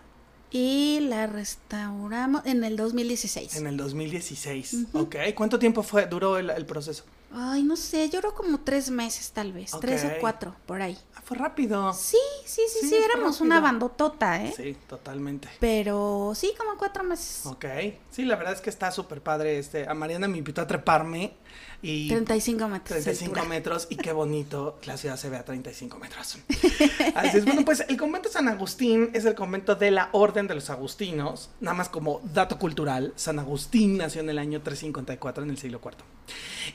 y 0.50 1.00
la 1.00 1.26
restauramos 1.26 2.45
en 2.47 2.65
el 2.65 2.76
2016. 2.76 3.57
en 3.57 3.67
el 3.67 3.76
2016, 3.76 4.87
¿ok? 4.93 5.17
¿Cuánto 5.35 5.59
tiempo 5.59 5.83
fue, 5.83 6.07
duró 6.07 6.38
el, 6.38 6.50
el 6.50 6.67
proceso? 6.67 7.05
Ay, 7.33 7.65
no 7.65 7.76
sé, 7.76 8.09
creo 8.09 8.35
como 8.35 8.61
tres 8.61 8.88
meses 8.88 9.31
tal 9.33 9.53
vez, 9.53 9.73
tres 9.81 10.05
o 10.05 10.11
cuatro, 10.21 10.55
por 10.65 10.81
ahí. 10.81 10.97
Ah, 11.15 11.21
fue 11.25 11.37
rápido. 11.37 11.93
Sí, 11.93 12.17
sí, 12.45 12.62
sí, 12.69 12.88
Sí, 12.88 12.95
éramos 12.95 13.41
una 13.41 13.61
bandotota, 13.61 14.43
¿eh? 14.43 14.55
Sí, 14.57 14.76
totalmente. 14.88 15.49
Pero 15.61 16.33
sí, 16.35 16.55
como 16.57 16.79
cuatro 16.79 17.03
meses. 17.03 17.45
Ok, 17.45 17.67
sí, 18.11 18.25
la 18.25 18.37
verdad 18.37 18.55
es 18.55 18.61
que 18.61 18.71
está 18.71 18.91
súper 18.93 19.21
padre. 19.21 19.59
Este, 19.59 19.88
a 19.88 19.93
Mariana 19.95 20.29
me 20.29 20.38
invitó 20.38 20.62
a 20.62 20.67
treparme 20.67 21.35
y 21.83 22.09
35 22.09 22.68
metros. 22.68 22.99
de 22.99 23.02
35 23.02 23.35
altura. 23.35 23.49
metros 23.49 23.87
y 23.90 23.97
qué 23.97 24.12
bonito 24.12 24.78
la 24.85 24.97
ciudad 24.97 25.16
se 25.16 25.30
ve 25.30 25.37
a 25.37 25.45
35 25.45 25.99
metros. 25.99 26.38
Así 27.14 27.38
es, 27.38 27.45
bueno, 27.45 27.64
pues 27.64 27.85
el 27.88 27.97
convento 27.97 28.28
San 28.28 28.49
Agustín 28.49 29.11
es 29.12 29.25
el 29.25 29.35
convento 29.35 29.75
de 29.75 29.90
la 29.90 30.09
Orden 30.12 30.47
de 30.47 30.54
los 30.54 30.71
Agustinos. 30.71 31.50
Nada 31.61 31.76
más 31.76 31.88
como 31.88 32.21
dato 32.33 32.59
cultural, 32.59 33.12
San 33.16 33.38
Agustín 33.38 33.99
nació 33.99 34.21
en 34.21 34.30
el 34.30 34.38
año 34.38 34.62
354 34.62 35.45
en 35.45 35.50
el 35.50 35.59
siglo 35.59 35.80
IV. 35.83 35.97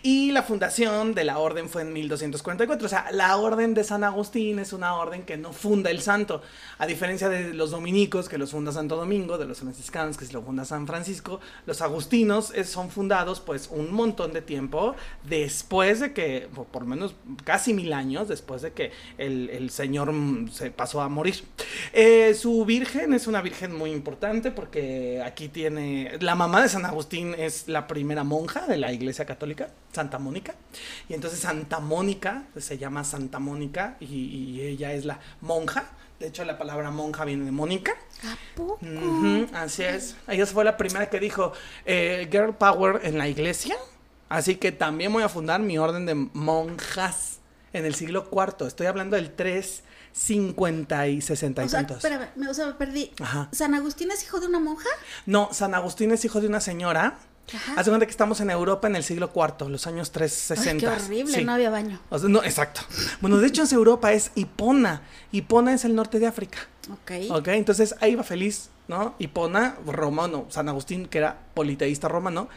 Y 0.04 0.32
la 0.32 0.44
fundación 0.44 1.14
de 1.14 1.24
la 1.24 1.38
orden 1.38 1.70
fue 1.70 1.82
en 1.82 1.94
1244. 1.94 2.86
O 2.86 2.90
sea, 2.90 3.12
la 3.12 3.36
orden 3.38 3.74
de 3.74 3.84
San 3.84 4.04
Agustín 4.04 4.60
es 4.60 4.74
una 4.74 4.96
orden 4.96 5.24
que 5.24 5.38
no 5.38 5.54
funda 5.54 5.90
el 5.90 6.02
santo. 6.02 6.42
A 6.78 6.88
diferencia 6.88 7.30
de 7.30 7.54
los 7.54 7.72
dominicos, 7.72 8.30
que 8.30 8.38
los 8.38 8.52
funda 8.52 8.72
Santo 8.72 8.96
Domingo, 8.96 9.38
de 9.38 9.46
los 9.46 9.60
franciscanos, 9.60 10.18
que 10.18 10.26
se 10.26 10.34
lo 10.34 10.42
funda 10.42 10.66
San 10.66 10.88
Francisco, 10.88 11.40
los 11.66 11.82
agustinos 11.82 12.52
eh, 12.56 12.64
son 12.64 12.90
fundados 12.90 13.40
pues 13.40 13.70
un 13.72 13.94
montón 13.94 14.34
de 14.34 14.42
tiempo 14.42 14.91
después 15.24 16.00
de 16.00 16.14
que, 16.14 16.48
por, 16.72 16.86
menos 16.86 17.16
casi 17.44 17.74
mil 17.74 17.94
años 17.94 18.28
después 18.28 18.62
de 18.62 18.72
que 18.74 18.92
el, 19.18 19.50
el 19.50 19.70
señor 19.70 20.14
se 20.52 20.72
pasó 20.72 21.02
a 21.02 21.10
morir. 21.10 21.44
Eh, 21.94 22.34
su 22.34 22.66
virgen 22.66 23.14
es 23.14 23.28
una 23.28 23.42
virgen 23.42 23.76
muy 23.76 23.92
importante 23.92 24.52
porque 24.52 25.22
aquí 25.24 25.50
tiene, 25.50 26.18
la 26.20 26.36
mamá 26.36 26.62
de 26.62 26.70
San 26.70 26.86
Agustín 26.86 27.36
es 27.38 27.68
la 27.68 27.88
primera 27.88 28.24
monja 28.24 28.68
de 28.68 28.78
la 28.78 28.92
iglesia 28.92 29.26
católica, 29.26 29.70
Santa 29.92 30.20
Mónica. 30.20 30.56
Y 31.10 31.14
entonces 31.14 31.40
Santa 31.40 31.80
Mónica 31.80 32.46
se 32.58 32.78
llama 32.78 33.04
Santa 33.04 33.40
Mónica 33.40 33.98
y, 34.00 34.06
y 34.06 34.62
ella 34.62 34.94
es 34.94 35.06
la 35.06 35.20
monja. 35.42 35.92
De 36.22 36.28
hecho, 36.28 36.46
la 36.46 36.56
palabra 36.56 36.92
monja 36.92 37.26
viene 37.26 37.46
de 37.46 37.52
Mónica. 37.52 37.94
¿A 38.24 38.38
poco? 38.56 38.78
Ujú, 38.86 39.48
así 39.56 39.82
es. 39.82 40.16
Ella 40.28 40.46
fue 40.46 40.64
la 40.64 40.78
primera 40.78 41.10
que 41.10 41.20
dijo 41.20 41.52
eh, 41.84 42.28
Girl 42.32 42.54
Power 42.54 43.02
en 43.04 43.18
la 43.18 43.28
iglesia. 43.28 43.76
Así 44.32 44.56
que 44.56 44.72
también 44.72 45.12
voy 45.12 45.24
a 45.24 45.30
fundar 45.30 45.60
mi 45.60 45.78
orden 45.78 46.06
de 46.06 46.16
monjas 46.16 47.40
en 47.74 47.86
el 47.86 47.96
siglo 47.96 48.30
IV. 48.32 48.66
Estoy 48.68 48.88
hablando 48.88 49.18
del 49.18 49.32
350 49.36 51.08
y 51.08 51.22
60 51.22 51.62
y 51.62 51.66
O 51.66 51.70
sea, 51.70 51.80
tantos. 51.80 51.98
espérame, 51.98 52.30
me, 52.36 52.48
o 52.50 52.54
sea, 52.54 52.68
me 52.68 52.74
perdí. 52.74 53.12
Ajá. 53.22 53.50
¿San 53.52 53.76
Agustín 53.76 54.10
es 54.12 54.24
hijo 54.24 54.40
de 54.40 54.48
una 54.48 54.60
monja? 54.60 54.88
No, 55.26 55.50
San 55.52 55.76
Agustín 55.76 56.12
es 56.12 56.24
hijo 56.26 56.40
de 56.40 56.48
una 56.48 56.62
señora. 56.62 57.18
Ajá. 57.54 57.74
Haz 57.76 57.86
de 57.86 57.92
cuenta 57.92 58.06
que 58.06 58.12
estamos 58.12 58.40
en 58.40 58.50
Europa 58.50 58.88
en 58.88 58.96
el 58.96 59.04
siglo 59.04 59.32
IV, 59.36 59.68
los 59.70 59.86
años 59.88 60.12
360. 60.12 60.72
Ay, 60.72 60.78
qué 60.80 61.06
horrible, 61.06 61.34
Sí. 61.40 61.44
no 61.44 61.52
había 61.54 61.70
baño. 61.70 62.00
O 62.10 62.18
sea, 62.18 62.30
no, 62.30 62.42
exacto. 62.44 62.82
Bueno, 63.20 63.38
de 63.40 63.48
hecho, 63.48 63.64
en 63.64 63.74
Europa 63.74 64.14
es 64.14 64.32
Hipona. 64.36 65.02
Hipona 65.34 65.74
es 65.74 65.84
el 65.84 65.94
norte 65.94 66.20
de 66.20 66.28
África. 66.28 66.60
Ok. 66.90 67.12
Ok, 67.32 67.48
entonces 67.50 67.96
ahí 68.00 68.16
va 68.16 68.24
feliz, 68.24 68.70
¿no? 68.92 69.16
Hipona, 69.20 69.78
romano, 69.88 70.48
San 70.50 70.68
Agustín, 70.68 71.08
que 71.08 71.20
era 71.20 71.40
politeísta 71.54 72.10
romano, 72.10 72.50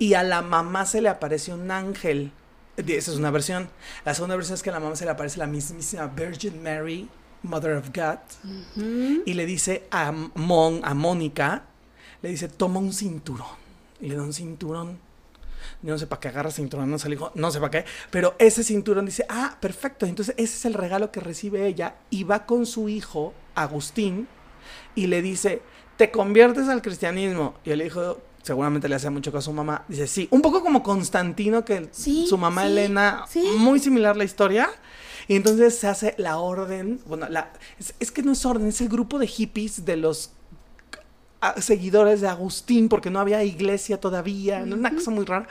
y 0.00 0.14
a 0.14 0.24
la 0.24 0.42
mamá 0.42 0.84
se 0.84 1.00
le 1.00 1.08
aparece 1.08 1.54
un 1.54 1.70
ángel. 1.70 2.32
Esa 2.76 3.12
es 3.12 3.16
una 3.16 3.30
versión. 3.30 3.70
La 4.04 4.12
segunda 4.12 4.34
versión 4.34 4.56
es 4.56 4.64
que 4.64 4.70
a 4.70 4.72
la 4.72 4.80
mamá 4.80 4.96
se 4.96 5.04
le 5.04 5.12
aparece 5.12 5.38
la 5.38 5.46
mismísima 5.46 6.08
Virgin 6.08 6.60
Mary, 6.64 7.08
Mother 7.44 7.76
of 7.76 7.90
God, 7.94 8.18
y 9.24 9.34
le 9.34 9.46
dice 9.46 9.86
a 9.92 10.10
Mon, 10.10 10.80
a 10.82 10.94
Mónica, 10.94 11.62
le 12.22 12.30
dice, 12.30 12.48
toma 12.48 12.80
un 12.80 12.92
cinturón. 12.92 13.46
Y 14.00 14.08
le 14.08 14.16
da 14.16 14.22
un 14.22 14.32
cinturón. 14.32 14.98
Yo 15.82 15.92
no 15.92 15.98
sé 15.98 16.08
para 16.08 16.18
qué 16.18 16.28
agarra 16.28 16.50
cinturón, 16.50 16.90
no 16.90 16.98
se 16.98 17.08
le 17.08 17.14
dijo, 17.14 17.30
no 17.36 17.52
sé 17.52 17.60
para 17.60 17.70
qué, 17.70 17.84
pero 18.10 18.34
ese 18.40 18.64
cinturón 18.64 19.06
dice, 19.06 19.24
ah, 19.28 19.58
perfecto, 19.60 20.06
entonces 20.06 20.34
ese 20.36 20.56
es 20.56 20.64
el 20.64 20.74
regalo 20.74 21.12
que 21.12 21.20
recibe 21.20 21.66
ella 21.66 21.94
y 22.10 22.24
va 22.24 22.46
con 22.46 22.66
su 22.66 22.88
hijo, 22.88 23.32
Agustín, 23.54 24.26
y 24.98 25.06
le 25.06 25.22
dice, 25.22 25.62
te 25.96 26.10
conviertes 26.10 26.68
al 26.68 26.82
cristianismo. 26.82 27.54
Y 27.64 27.70
el 27.70 27.82
hijo 27.82 28.18
seguramente 28.42 28.88
le 28.88 28.94
hace 28.94 29.10
mucho 29.10 29.30
caso 29.30 29.38
a 29.38 29.42
su 29.42 29.52
mamá, 29.52 29.84
dice, 29.88 30.06
sí, 30.06 30.26
un 30.30 30.40
poco 30.42 30.62
como 30.62 30.82
Constantino, 30.82 31.64
que 31.64 31.88
Sí, 31.92 32.26
su 32.28 32.38
mamá 32.38 32.62
sí, 32.62 32.68
Elena, 32.68 33.24
sí. 33.28 33.44
muy 33.58 33.78
similar 33.78 34.16
la 34.16 34.24
historia. 34.24 34.70
Y 35.26 35.36
entonces 35.36 35.76
se 35.78 35.86
hace 35.86 36.14
la 36.16 36.38
orden, 36.38 37.00
bueno, 37.06 37.28
la, 37.28 37.52
es, 37.78 37.94
es 38.00 38.10
que 38.10 38.22
no 38.22 38.32
es 38.32 38.46
orden, 38.46 38.68
es 38.68 38.80
el 38.80 38.88
grupo 38.88 39.18
de 39.18 39.26
hippies 39.26 39.84
de 39.84 39.96
los 39.98 40.30
a- 41.40 41.60
seguidores 41.60 42.20
de 42.22 42.28
Agustín 42.28 42.88
porque 42.88 43.10
no 43.10 43.20
había 43.20 43.44
iglesia 43.44 44.00
todavía, 44.00 44.60
una 44.62 44.90
cosa 44.94 45.10
muy 45.10 45.24
rara. 45.26 45.46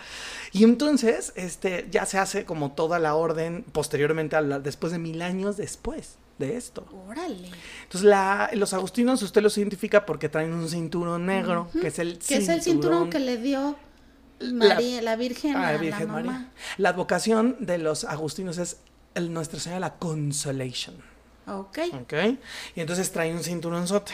Y 0.52 0.64
entonces, 0.64 1.32
este, 1.36 1.88
ya 1.92 2.06
se 2.08 2.18
hace 2.18 2.44
como 2.46 2.72
toda 2.72 2.98
la 3.00 3.14
orden 3.16 3.64
posteriormente, 3.72 4.36
a 4.36 4.42
la- 4.42 4.60
después 4.60 4.92
de 4.92 4.98
mil 5.00 5.22
años 5.22 5.58
después 5.58 6.16
de 6.38 6.58
esto. 6.58 6.86
Órale. 7.08 7.50
Entonces, 7.84 8.04
la, 8.10 8.50
los 8.54 8.74
agustinos 8.74 9.22
usted 9.24 9.42
los 9.42 9.58
identifica 9.58 10.06
porque 10.06 10.30
traen 10.30 10.54
un 10.54 10.70
cinturón 10.70 11.26
negro, 11.26 11.70
que 11.80 11.88
es 11.88 12.00
el 12.00 12.20
Que 12.20 12.38
es 12.38 12.50
el 12.50 12.62
cinturón 12.62 13.10
que 13.10 13.20
le 13.20 13.38
dio 13.38 13.76
La- 14.40 14.68
María, 14.70 15.02
la, 15.02 15.16
Virgen 15.16 15.56
Ah, 15.56 15.72
la 15.72 15.78
Virgen 15.78 16.08
mamá. 16.08 16.22
María. 16.24 16.52
La 16.78 16.90
advocación 16.90 17.56
de 17.60 17.78
los 17.80 18.04
agustinos 18.04 18.58
es 18.60 18.78
el 19.16 19.34
Nuestra 19.34 19.60
Señora 19.60 19.80
la 19.80 19.94
Consolation. 19.98 20.96
Ok. 21.48 21.80
¿Ok? 22.02 22.14
Y 22.76 22.82
entonces 22.82 23.12
trae 23.12 23.34
un 23.34 23.44
cinturonzote. 23.44 24.12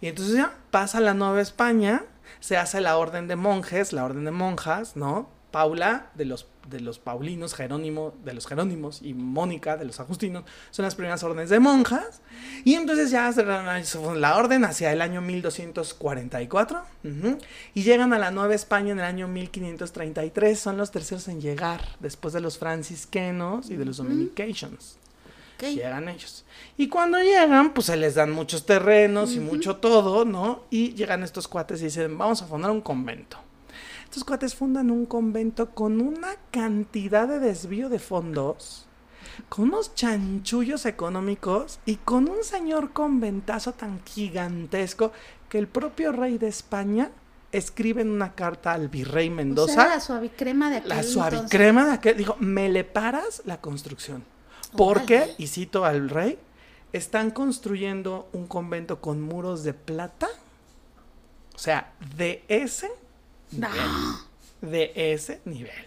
Y 0.00 0.08
entonces 0.08 0.34
ya 0.34 0.54
pasa 0.70 0.98
la 0.98 1.14
Nueva 1.14 1.40
España, 1.40 2.04
se 2.40 2.56
hace 2.56 2.80
la 2.80 2.96
orden 2.96 3.28
de 3.28 3.36
monjes, 3.36 3.92
la 3.92 4.04
orden 4.04 4.24
de 4.24 4.30
monjas, 4.30 4.96
¿no? 4.96 5.28
Paula 5.50 6.10
de 6.14 6.24
los, 6.24 6.46
de 6.70 6.80
los 6.80 6.98
paulinos, 6.98 7.54
Jerónimo 7.54 8.14
de 8.24 8.32
los 8.32 8.46
Jerónimos 8.46 9.02
y 9.02 9.14
Mónica 9.14 9.76
de 9.76 9.84
los 9.84 10.00
agustinos 10.00 10.44
son 10.70 10.84
las 10.84 10.94
primeras 10.94 11.22
órdenes 11.22 11.50
de 11.50 11.60
monjas. 11.60 12.22
Y 12.64 12.74
entonces 12.74 13.10
ya 13.10 13.32
se 13.32 13.44
la 13.44 14.36
orden 14.36 14.64
hacia 14.64 14.92
el 14.92 15.02
año 15.02 15.20
1244 15.20 16.82
ujú, 17.04 17.38
y 17.74 17.82
llegan 17.82 18.12
a 18.12 18.18
la 18.18 18.30
Nueva 18.30 18.54
España 18.54 18.92
en 18.92 18.98
el 18.98 19.04
año 19.04 19.28
1533. 19.28 20.58
Son 20.58 20.76
los 20.76 20.90
terceros 20.90 21.28
en 21.28 21.40
llegar 21.40 21.82
después 22.00 22.32
de 22.32 22.40
los 22.40 22.58
franciscanos 22.58 23.70
y 23.70 23.76
de 23.76 23.84
los 23.84 23.98
dominications 23.98 25.00
ok. 25.60 25.74
llegan 25.74 26.08
ellos. 26.08 26.44
Y 26.76 26.88
cuando 26.88 27.18
llegan, 27.18 27.72
pues 27.72 27.86
se 27.86 27.96
les 27.96 28.14
dan 28.14 28.30
muchos 28.30 28.64
terrenos 28.64 29.34
y 29.34 29.40
mucho 29.40 29.76
todo, 29.76 30.24
¿no? 30.24 30.64
Y 30.70 30.94
llegan 30.94 31.22
estos 31.22 31.48
cuates 31.48 31.80
y 31.82 31.84
dicen, 31.84 32.16
vamos 32.16 32.42
a 32.42 32.46
fundar 32.46 32.70
un 32.70 32.80
convento. 32.80 33.38
Estos 34.10 34.24
cuates 34.24 34.56
fundan 34.56 34.90
un 34.90 35.06
convento 35.06 35.70
con 35.70 36.00
una 36.00 36.34
cantidad 36.50 37.28
de 37.28 37.38
desvío 37.38 37.88
de 37.88 38.00
fondos, 38.00 38.86
con 39.48 39.66
unos 39.66 39.94
chanchullos 39.94 40.84
económicos 40.84 41.78
y 41.86 41.94
con 41.94 42.28
un 42.28 42.42
señor 42.42 42.92
conventazo 42.92 43.72
tan 43.72 44.02
gigantesco 44.04 45.12
que 45.48 45.58
el 45.58 45.68
propio 45.68 46.10
rey 46.10 46.38
de 46.38 46.48
España 46.48 47.12
escribe 47.52 48.02
en 48.02 48.10
una 48.10 48.34
carta 48.34 48.72
al 48.72 48.88
virrey 48.88 49.28
O 49.28 49.32
Mendoza. 49.32 49.74
sea, 49.74 49.86
la 49.86 50.00
suavicrema 50.00 50.70
de 50.70 50.76
aquel 50.78 50.88
La 50.88 50.94
entonces. 50.96 51.12
suavicrema 51.14 51.86
de 51.86 51.92
aquel, 51.92 52.16
dijo, 52.16 52.34
me 52.40 52.68
le 52.68 52.82
paras 52.82 53.42
la 53.44 53.60
construcción. 53.60 54.24
Porque, 54.76 55.36
y 55.38 55.46
cito 55.46 55.84
al 55.84 56.10
rey, 56.10 56.36
están 56.92 57.30
construyendo 57.30 58.28
un 58.32 58.48
convento 58.48 59.00
con 59.00 59.22
muros 59.22 59.62
de 59.62 59.72
plata. 59.72 60.26
O 61.54 61.58
sea, 61.58 61.92
de 62.16 62.44
ese 62.48 62.90
nivel. 63.52 63.90
De 64.60 64.92
ese 64.94 65.40
nivel. 65.44 65.86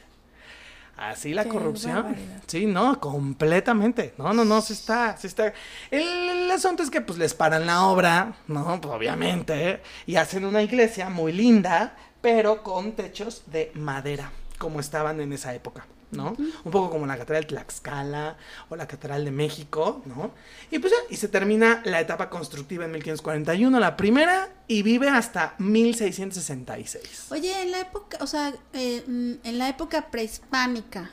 Así 0.95 1.33
la 1.33 1.43
Qué 1.43 1.49
corrupción. 1.49 1.95
barbaridad. 1.95 2.43
Sí, 2.47 2.65
no, 2.65 2.99
completamente. 2.99 4.13
No, 4.17 4.31
no, 4.33 4.45
no, 4.45 4.61
se 4.61 4.73
está, 4.73 5.17
se 5.17 5.27
está. 5.27 5.53
El, 5.89 6.01
el 6.01 6.51
asunto 6.51 6.83
es 6.83 6.89
que 6.89 7.01
pues 7.01 7.17
les 7.17 7.33
paran 7.33 7.65
la 7.65 7.85
obra, 7.87 8.35
¿no? 8.47 8.79
Pues 8.79 8.93
obviamente. 8.93 9.81
Y 10.05 10.15
hacen 10.17 10.45
una 10.45 10.61
iglesia 10.61 11.09
muy 11.09 11.31
linda, 11.33 11.95
pero 12.21 12.61
con 12.63 12.91
techos 12.93 13.43
de 13.47 13.71
madera, 13.73 14.31
como 14.59 14.79
estaban 14.79 15.19
en 15.19 15.33
esa 15.33 15.53
época. 15.55 15.85
¿No? 16.13 16.35
Un 16.63 16.71
poco 16.71 16.89
como 16.91 17.05
la 17.05 17.17
Catedral 17.17 17.43
de 17.43 17.47
Tlaxcala 17.49 18.37
o 18.69 18.75
la 18.75 18.87
Catedral 18.87 19.25
de 19.25 19.31
México, 19.31 20.01
¿no? 20.05 20.31
Y 20.71 20.79
pues 20.79 20.91
ya, 20.93 20.97
y 21.13 21.17
se 21.17 21.27
termina 21.27 21.81
la 21.85 21.99
etapa 21.99 22.29
constructiva 22.29 22.85
en 22.85 22.91
1541, 22.91 23.79
la 23.79 23.97
primera, 23.97 24.49
y 24.67 24.81
vive 24.83 25.09
hasta 25.09 25.55
1666. 25.59 27.27
Oye, 27.31 27.61
en 27.61 27.71
la 27.71 27.79
época, 27.81 28.17
o 28.21 28.27
sea, 28.27 28.53
eh, 28.73 29.03
mm, 29.07 29.33
en 29.47 29.57
la 29.57 29.69
época 29.69 30.09
prehispánica, 30.11 31.11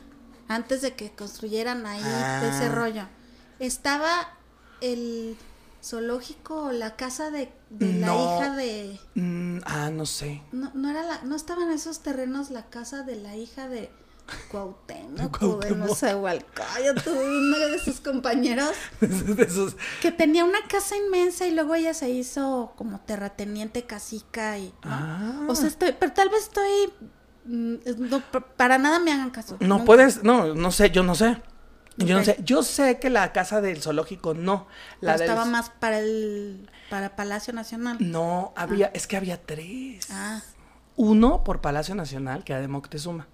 antes 0.48 0.82
de 0.82 0.94
que 0.94 1.10
construyeran 1.12 1.86
ahí 1.86 2.02
Ah. 2.04 2.42
ese 2.52 2.68
rollo, 2.68 3.06
estaba 3.58 4.10
el 4.80 5.36
zoológico 5.82 6.64
o 6.64 6.72
la 6.72 6.96
casa 6.96 7.30
de, 7.30 7.50
de 7.70 7.92
la 7.94 8.08
hija 8.14 8.56
de 8.56 8.98
Mm, 9.14 9.58
ah, 9.64 9.90
no 9.90 10.04
sé. 10.06 10.42
no, 10.52 10.70
no 10.74 10.90
era 10.90 11.02
la, 11.02 11.22
no 11.22 11.36
estaban 11.36 11.70
esos 11.70 12.00
terrenos 12.02 12.50
la 12.50 12.66
casa 12.68 13.02
de 13.02 13.16
la 13.16 13.36
hija 13.36 13.68
de 13.68 13.90
Cuauhtémoc 14.50 15.38
de 15.40 15.72
uno 17.10 17.58
de 17.58 17.78
sus 17.78 18.00
compañeros 18.00 18.70
De 19.00 19.42
esos- 19.44 19.76
que 20.00 20.12
tenía 20.12 20.44
una 20.44 20.58
casa 20.68 20.96
inmensa 20.96 21.46
y 21.46 21.52
luego 21.54 21.74
ella 21.74 21.94
se 21.94 22.10
hizo 22.10 22.72
como 22.76 23.00
terrateniente 23.00 23.84
casica 23.84 24.58
y 24.58 24.68
¿no? 24.84 24.90
Ah. 24.90 25.46
o 25.48 25.54
sea 25.54 25.68
estoy 25.68 25.92
pero 25.98 26.12
tal 26.12 26.28
vez 26.28 26.42
estoy 26.44 26.92
mm, 27.44 27.74
no, 28.10 28.22
para 28.56 28.78
nada 28.78 28.98
me 28.98 29.12
hagan 29.12 29.30
caso 29.30 29.56
No 29.60 29.66
Nunca. 29.68 29.84
puedes, 29.84 30.22
no, 30.22 30.54
no 30.54 30.70
sé, 30.70 30.90
yo 30.90 31.02
no 31.02 31.14
sé. 31.14 31.40
Yo 31.96 32.16
no 32.16 32.24
sé, 32.24 32.38
yo 32.42 32.62
sé 32.62 32.98
que 32.98 33.10
la 33.10 33.30
casa 33.32 33.60
del 33.60 33.82
zoológico 33.82 34.32
no. 34.32 34.66
La 35.02 35.12
del- 35.18 35.22
estaba 35.28 35.44
más 35.44 35.68
para 35.68 35.98
el 35.98 36.70
para 36.88 37.14
Palacio 37.14 37.52
Nacional 37.52 37.98
No, 38.00 38.54
había, 38.56 38.86
es 38.94 39.06
que 39.06 39.18
había 39.18 39.42
tres. 39.42 40.06
ah 40.10 40.40
Uno 40.96 41.44
por 41.44 41.60
Palacio 41.60 41.94
Nacional, 41.94 42.42
que 42.42 42.52
era 42.54 42.62
de 42.62 42.68
Moctezuma. 42.68 43.28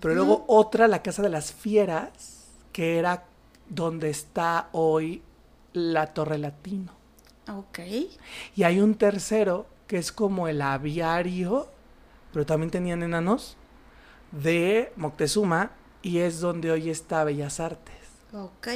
Pero 0.00 0.14
luego 0.14 0.44
otra, 0.48 0.88
la 0.88 1.02
Casa 1.02 1.22
de 1.22 1.28
las 1.28 1.52
Fieras, 1.52 2.46
que 2.72 2.98
era 2.98 3.24
donde 3.68 4.10
está 4.10 4.68
hoy 4.72 5.22
la 5.72 6.12
Torre 6.14 6.38
Latino. 6.38 6.92
ok 7.48 7.80
Y 8.54 8.62
hay 8.62 8.80
un 8.80 8.94
tercero, 8.94 9.66
que 9.86 9.98
es 9.98 10.12
como 10.12 10.48
el 10.48 10.62
aviario, 10.62 11.68
pero 12.32 12.46
también 12.46 12.70
tenían 12.70 13.02
enanos, 13.02 13.56
de 14.32 14.92
Moctezuma, 14.96 15.70
y 16.02 16.18
es 16.18 16.40
donde 16.40 16.70
hoy 16.70 16.90
está 16.90 17.24
Bellas 17.24 17.60
Artes. 17.60 17.94
ok 18.32 18.68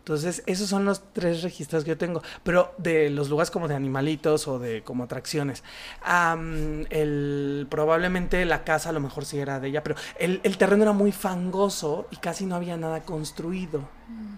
Entonces, 0.00 0.42
esos 0.46 0.68
son 0.68 0.84
los 0.84 1.02
tres 1.12 1.42
registros 1.42 1.84
que 1.84 1.90
yo 1.90 1.98
tengo. 1.98 2.22
Pero 2.42 2.74
de 2.78 3.10
los 3.10 3.28
lugares 3.28 3.50
como 3.50 3.68
de 3.68 3.74
animalitos 3.76 4.48
o 4.48 4.58
de 4.58 4.82
como 4.82 5.04
atracciones. 5.04 5.62
Am, 6.02 6.84
el, 6.90 7.66
probablemente 7.70 8.44
la 8.44 8.64
casa 8.64 8.88
a 8.88 8.92
lo 8.92 9.00
mejor 9.00 9.24
sí 9.24 9.38
era 9.38 9.60
de 9.60 9.68
ella, 9.68 9.82
pero 9.84 9.94
el, 10.18 10.40
el 10.42 10.56
terreno 10.58 10.82
era 10.82 10.92
muy 10.92 11.12
fangoso 11.12 12.08
y 12.10 12.16
casi 12.16 12.46
no 12.46 12.56
había 12.56 12.76
nada 12.76 13.00
construido 13.02 13.88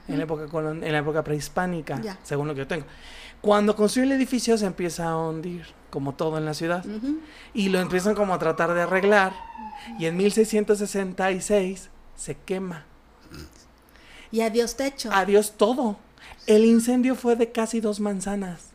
en, 0.08 0.18
la 0.18 0.24
época 0.24 0.46
colon- 0.46 0.84
en 0.84 0.92
la 0.92 0.98
época 0.98 1.22
prehispánica, 1.24 1.98
según 2.22 2.48
lo 2.48 2.54
que 2.54 2.58
yo 2.60 2.66
tengo. 2.66 2.84
Cuando 3.40 3.74
construye 3.74 4.06
el 4.06 4.12
edificio 4.12 4.58
se 4.58 4.66
empieza 4.66 5.08
a 5.08 5.16
hundir, 5.16 5.64
como 5.90 6.14
todo 6.14 6.38
en 6.38 6.44
la 6.44 6.54
ciudad. 6.54 6.84
Y 7.54 7.68
lo 7.70 7.78
empiezan 7.80 8.14
como 8.14 8.34
a 8.34 8.38
tratar 8.38 8.74
de 8.74 8.82
arreglar. 8.82 9.32
Y 9.98 10.06
en 10.06 10.16
1666 10.16 11.90
se 12.16 12.36
quema. 12.36 12.84
Y 14.32 14.40
adiós 14.40 14.74
techo 14.76 15.10
Adiós 15.12 15.52
todo. 15.56 15.96
El 16.46 16.64
incendio 16.64 17.14
fue 17.14 17.36
de 17.36 17.52
casi 17.52 17.80
dos 17.80 18.00
manzanas. 18.00 18.70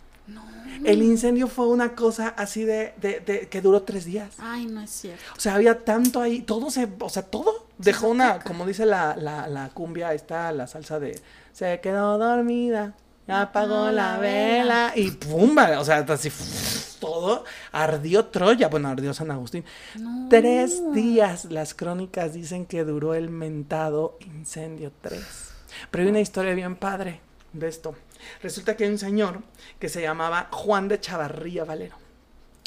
El 0.83 1.01
incendio 1.01 1.47
fue 1.47 1.67
una 1.67 1.95
cosa 1.95 2.29
así 2.37 2.63
de, 2.63 2.93
de- 3.01 3.19
de- 3.19 3.47
que 3.49 3.61
duró 3.61 3.81
tres 3.81 4.05
días. 4.05 4.35
ay 4.39 4.67
no 4.67 4.79
es 4.81 4.91
cierto 4.91 5.23
O 5.35 5.39
sea, 5.39 5.55
había 5.55 5.83
tanto 5.83 6.21
ahí, 6.21 6.41
todo 6.41 6.69
se, 6.69 6.87
o 6.99 7.09
sea, 7.09 7.23
todo 7.23 7.65
dejó 7.79 8.05
se 8.05 8.11
una, 8.11 8.39
como 8.39 8.63
dice 8.65 8.85
la, 8.85 9.15
la, 9.15 9.47
la 9.47 9.69
cumbia, 9.69 10.13
está 10.13 10.51
la 10.51 10.67
salsa 10.67 10.99
de 10.99 11.19
se 11.51 11.79
quedó 11.81 12.19
dormida, 12.19 12.93
apagó 13.27 13.89
la 13.89 14.19
vela 14.19 14.93
y 14.95 15.09
pumba, 15.11 15.79
o 15.79 15.83
sea, 15.83 15.97
así 16.07 16.31
todo 16.99 17.43
ardió 17.71 18.25
Troya, 18.25 18.67
bueno, 18.67 18.89
ardió 18.89 19.15
San 19.15 19.31
Agustín. 19.31 19.65
No. 19.99 20.27
Tres 20.29 20.79
días, 20.93 21.45
las 21.45 21.73
crónicas 21.73 22.33
dicen 22.33 22.67
que 22.67 22.83
duró 22.83 23.15
el 23.15 23.29
mentado 23.31 24.17
incendio 24.21 24.91
tres. 25.01 25.46
Pero 25.91 26.03
hay 26.03 26.09
una 26.09 26.19
historia 26.19 26.53
bien 26.53 26.75
padre 26.75 27.21
de 27.53 27.67
esto. 27.67 27.95
Resulta 28.41 28.75
que 28.75 28.85
hay 28.85 28.91
un 28.91 28.97
señor 28.97 29.41
que 29.79 29.89
se 29.89 30.01
llamaba 30.01 30.49
Juan 30.51 30.87
de 30.87 30.99
Chavarría 30.99 31.65
Valero. 31.65 31.95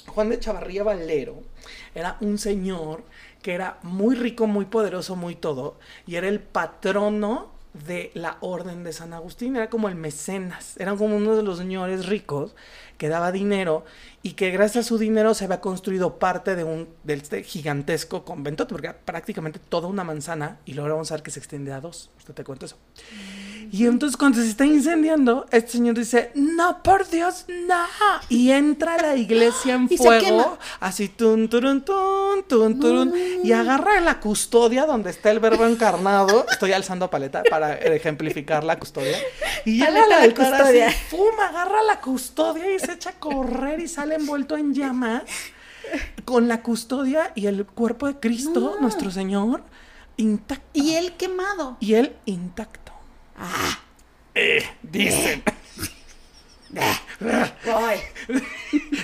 Juan 0.06 0.30
de 0.30 0.38
Chavarría 0.38 0.82
Valero 0.82 1.42
era 1.94 2.16
un 2.20 2.38
señor 2.38 3.04
que 3.42 3.54
era 3.54 3.78
muy 3.82 4.16
rico, 4.16 4.46
muy 4.46 4.66
poderoso, 4.66 5.16
muy 5.16 5.34
todo, 5.34 5.78
y 6.06 6.16
era 6.16 6.28
el 6.28 6.40
patrono 6.40 7.49
de 7.72 8.10
la 8.14 8.36
orden 8.40 8.82
de 8.82 8.92
San 8.92 9.12
Agustín, 9.12 9.56
era 9.56 9.70
como 9.70 9.88
el 9.88 9.94
mecenas, 9.94 10.76
era 10.78 10.94
como 10.96 11.16
uno 11.16 11.36
de 11.36 11.42
los 11.42 11.58
señores 11.58 12.06
ricos 12.06 12.54
que 12.98 13.08
daba 13.08 13.32
dinero 13.32 13.84
y 14.22 14.32
que 14.32 14.50
gracias 14.50 14.86
a 14.86 14.88
su 14.88 14.98
dinero 14.98 15.34
se 15.34 15.44
había 15.44 15.60
construido 15.60 16.18
parte 16.18 16.56
de 16.56 16.64
un 16.64 16.88
este 17.06 17.42
gigantesco 17.42 18.24
convento, 18.24 18.66
porque 18.66 18.88
era 18.88 18.98
prácticamente 18.98 19.58
toda 19.58 19.88
una 19.88 20.04
manzana, 20.04 20.58
y 20.64 20.74
luego 20.74 20.90
vamos 20.90 21.10
a 21.10 21.14
ver 21.14 21.22
que 21.22 21.30
se 21.30 21.38
extiende 21.38 21.72
a 21.72 21.80
dos, 21.80 22.10
usted 22.18 22.34
te 22.34 22.44
cuento 22.44 22.66
eso. 22.66 22.76
Y 23.72 23.86
entonces 23.86 24.16
cuando 24.16 24.38
se 24.40 24.48
está 24.48 24.64
incendiando, 24.66 25.46
este 25.52 25.72
señor 25.72 25.96
dice, 25.96 26.32
no, 26.34 26.82
por 26.82 27.08
Dios, 27.08 27.44
no. 27.48 27.76
Y 28.28 28.50
entra 28.50 28.94
a 28.96 28.98
la 29.02 29.16
iglesia 29.16 29.74
en 29.74 29.88
fuego, 29.96 30.58
así, 30.80 31.08
tun, 31.08 31.48
turun, 31.48 31.82
tun, 31.84 32.42
tun, 32.48 32.80
turun, 32.80 33.14
y 33.44 33.52
agarra 33.52 34.00
la 34.00 34.18
custodia 34.18 34.86
donde 34.86 35.10
está 35.10 35.30
el 35.30 35.38
verbo 35.38 35.66
encarnado. 35.66 36.46
Estoy 36.50 36.72
alzando 36.72 37.08
paleta 37.10 37.42
para 37.48 37.74
ejemplificar 37.74 38.64
la 38.64 38.78
custodia. 38.78 39.16
Y 39.64 39.78
llega 39.78 40.06
la 40.06 40.18
de 40.18 40.24
altar 40.24 40.46
así, 40.54 40.62
custodia. 40.62 40.94
pum, 41.10 41.40
agarra 41.48 41.82
la 41.84 42.00
custodia 42.00 42.74
y 42.74 42.78
se 42.80 42.92
echa 42.92 43.10
a 43.10 43.12
correr 43.20 43.78
y 43.80 43.86
sale 43.88 44.16
envuelto 44.16 44.56
en 44.56 44.74
llamas 44.74 45.22
con 46.24 46.48
la 46.48 46.62
custodia 46.62 47.32
y 47.34 47.46
el 47.46 47.66
cuerpo 47.66 48.06
de 48.06 48.18
Cristo, 48.18 48.60
No. 48.74 48.80
nuestro 48.80 49.10
Señor, 49.10 49.62
intacto. 50.16 50.64
y 50.72 50.94
él 50.94 51.12
quemado 51.16 51.76
Y 51.80 51.94
él 51.94 52.16
intacto. 52.26 52.89
Eh, 54.34 54.64
dicen. 54.82 55.42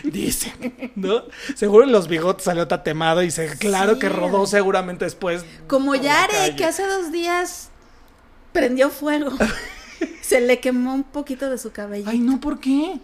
Dicen, 0.04 0.92
¿no? 0.94 1.22
Seguro 1.54 1.84
en 1.84 1.92
los 1.92 2.06
bigotes 2.08 2.44
salió 2.44 2.68
tatemado 2.68 3.22
y 3.22 3.30
se, 3.30 3.56
claro 3.58 3.94
Sí. 3.94 4.00
que 4.00 4.08
rodó 4.08 4.46
seguramente 4.46 5.04
después. 5.04 5.44
Como 5.66 5.94
Yare, 5.94 6.54
que 6.56 6.64
hace 6.64 6.86
dos 6.86 7.10
días 7.12 7.70
prendió 8.52 8.90
fuego. 8.90 9.32
Se 10.20 10.40
le 10.40 10.60
quemó 10.60 10.94
un 10.94 11.02
poquito 11.04 11.50
de 11.50 11.58
su 11.58 11.72
cabello. 11.72 12.08
Ay, 12.08 12.18
no, 12.18 12.40
¿por 12.40 12.60
qué? 12.60 12.98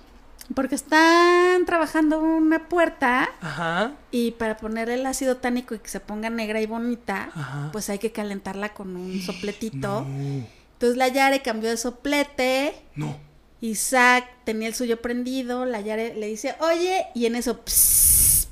Porque 0.55 0.75
están 0.75 1.65
trabajando 1.67 2.19
una 2.21 2.69
puerta 2.69 3.31
Ajá. 3.41 3.93
y 4.11 4.33
para 4.33 4.57
poner 4.57 4.91
el 4.91 5.07
ácido 5.07 5.37
tánico 5.37 5.75
y 5.75 5.79
que 5.79 5.89
se 5.89 6.01
ponga 6.01 6.31
negra 6.31 6.61
y 6.61 6.67
bonita, 6.67 7.31
Ajá. 7.35 7.69
pues 7.73 7.89
hay 7.91 7.99
que 7.99 8.13
calentarla 8.13 8.75
con 8.75 8.97
un 8.97 9.21
sopletito. 9.23 10.05
No, 10.07 10.47
Entonces 10.83 10.99
la 10.99 11.07
Yare 11.07 11.43
cambió 11.43 11.71
de 11.71 11.77
soplete. 11.77 12.75
no. 12.97 13.17
Isaac 13.61 14.25
tenía 14.45 14.67
el 14.67 14.75
suyo 14.75 15.01
prendido. 15.01 15.65
La 15.65 15.81
Yare 15.81 16.15
le 16.17 16.27
dice, 16.27 16.57
oye, 16.59 17.07
y 17.15 17.27
en 17.27 17.37
eso, 17.37 17.61
pss, 17.65 18.49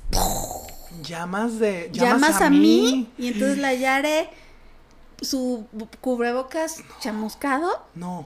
Llamas 1.03 1.59
de. 1.59 1.89
llamas, 1.91 2.39
a, 2.39 2.49
mí. 2.49 3.11
Y 3.17 3.27
entonces 3.27 3.57
la 3.57 3.73
Yare, 3.73 4.29
su 5.21 5.65
cubrebocas 5.99 6.81
chamuscado, 7.01 7.85
No. 7.93 8.25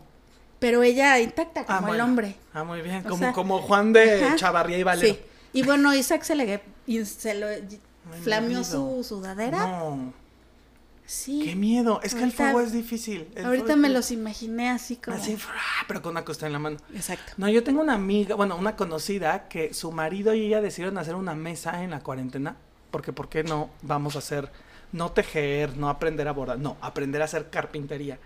pero 0.60 0.84
ella 0.84 1.20
intacta 1.20 1.66
como 1.66 1.76
Ah, 1.76 1.80
el 1.82 1.88
bueno. 1.88 2.04
hombre. 2.04 2.36
Ah, 2.54 2.64
muy 2.64 2.84
bien. 2.84 3.02
Como, 3.02 3.18
sea, 3.18 3.34
como 3.34 3.64
Juan 3.64 3.92
de 3.92 4.24
Ajá. 4.24 4.36
Chavarría 4.36 4.78
y 4.78 4.84
Valero. 4.84 5.16
Sí. 5.16 5.20
Y 5.54 5.64
bueno, 5.64 5.92
Isaac 5.96 6.22
se 6.22 6.36
le 6.36 6.62
se 7.06 7.34
lo 7.34 7.48
flameó 8.22 8.64
su 8.64 9.04
sudadera. 9.04 9.58
No. 9.66 10.14
Sí. 11.08 11.42
Qué 11.44 11.56
miedo. 11.56 12.00
Es 12.04 12.16
que 12.16 12.24
el 12.24 12.32
fuego 12.32 12.62
es 12.62 12.72
difícil. 12.72 13.28
El 13.36 13.46
Ahorita 13.46 13.76
me 13.76 13.88
es- 13.90 13.94
los 13.94 14.12
imaginé 14.12 14.70
así 14.70 14.96
como. 14.96 15.16
Así, 15.18 15.38
pero 15.88 16.02
con 16.02 16.12
una 16.12 16.26
costa 16.26 16.48
en 16.48 16.54
la 16.54 16.60
mano. 16.60 16.78
Exacto. 16.96 17.34
No, 17.38 17.48
yo 17.48 17.64
tengo 17.64 17.82
una 17.82 17.94
amiga, 17.94 18.36
bueno, 18.36 18.56
una 18.56 18.76
conocida 18.76 19.48
que 19.48 19.74
su 19.74 19.92
marido 19.92 20.34
y 20.34 20.46
ella 20.48 20.62
decidieron 20.62 20.98
hacer 20.98 21.16
una 21.16 21.36
mesa 21.36 21.84
en 21.84 21.92
la 21.92 22.00
cuarentena. 22.00 22.56
Porque, 22.92 23.14
¿por 23.14 23.30
qué 23.30 23.44
no 23.44 23.70
vamos 23.82 24.16
a 24.16 24.20
hacer, 24.20 24.50
no 24.94 25.12
tejer, 25.12 25.78
no 25.78 25.90
aprender 25.90 26.28
a 26.28 26.32
bordar, 26.32 26.58
no, 26.60 26.78
aprender 26.82 27.22
a 27.22 27.26
hacer 27.26 27.50
carpintería? 27.50 28.18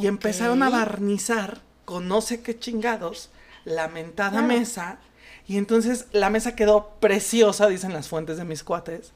Y 0.00 0.06
empezaron 0.06 0.62
a 0.62 0.68
barnizar 0.68 1.60
con 1.86 2.08
no 2.08 2.20
sé 2.20 2.42
qué 2.42 2.58
chingados 2.58 3.30
la 3.64 3.88
mentada 3.88 4.30
Claro. 4.32 4.46
mesa. 4.48 4.98
Y 5.46 5.56
entonces 5.56 6.06
la 6.12 6.28
mesa 6.28 6.54
quedó 6.54 6.90
preciosa, 7.00 7.68
dicen 7.68 7.94
las 7.94 8.08
fuentes 8.08 8.36
de 8.36 8.44
mis 8.44 8.62
cuates. 8.64 9.12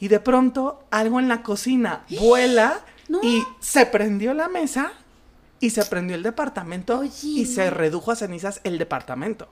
Y 0.00 0.08
de 0.08 0.20
pronto 0.20 0.84
algo 0.90 1.20
en 1.20 1.28
la 1.28 1.42
cocina 1.42 2.04
vuela 2.20 2.80
No. 3.08 3.20
y 3.22 3.44
se 3.60 3.84
prendió 3.86 4.32
la 4.32 4.48
mesa 4.48 4.92
y 5.60 5.70
se 5.70 5.84
prendió 5.84 6.16
el 6.16 6.22
departamento 6.22 7.00
Oye, 7.00 7.10
y 7.28 7.46
se 7.46 7.68
redujo 7.70 8.10
a 8.12 8.16
cenizas 8.16 8.60
el 8.64 8.78
departamento. 8.78 9.48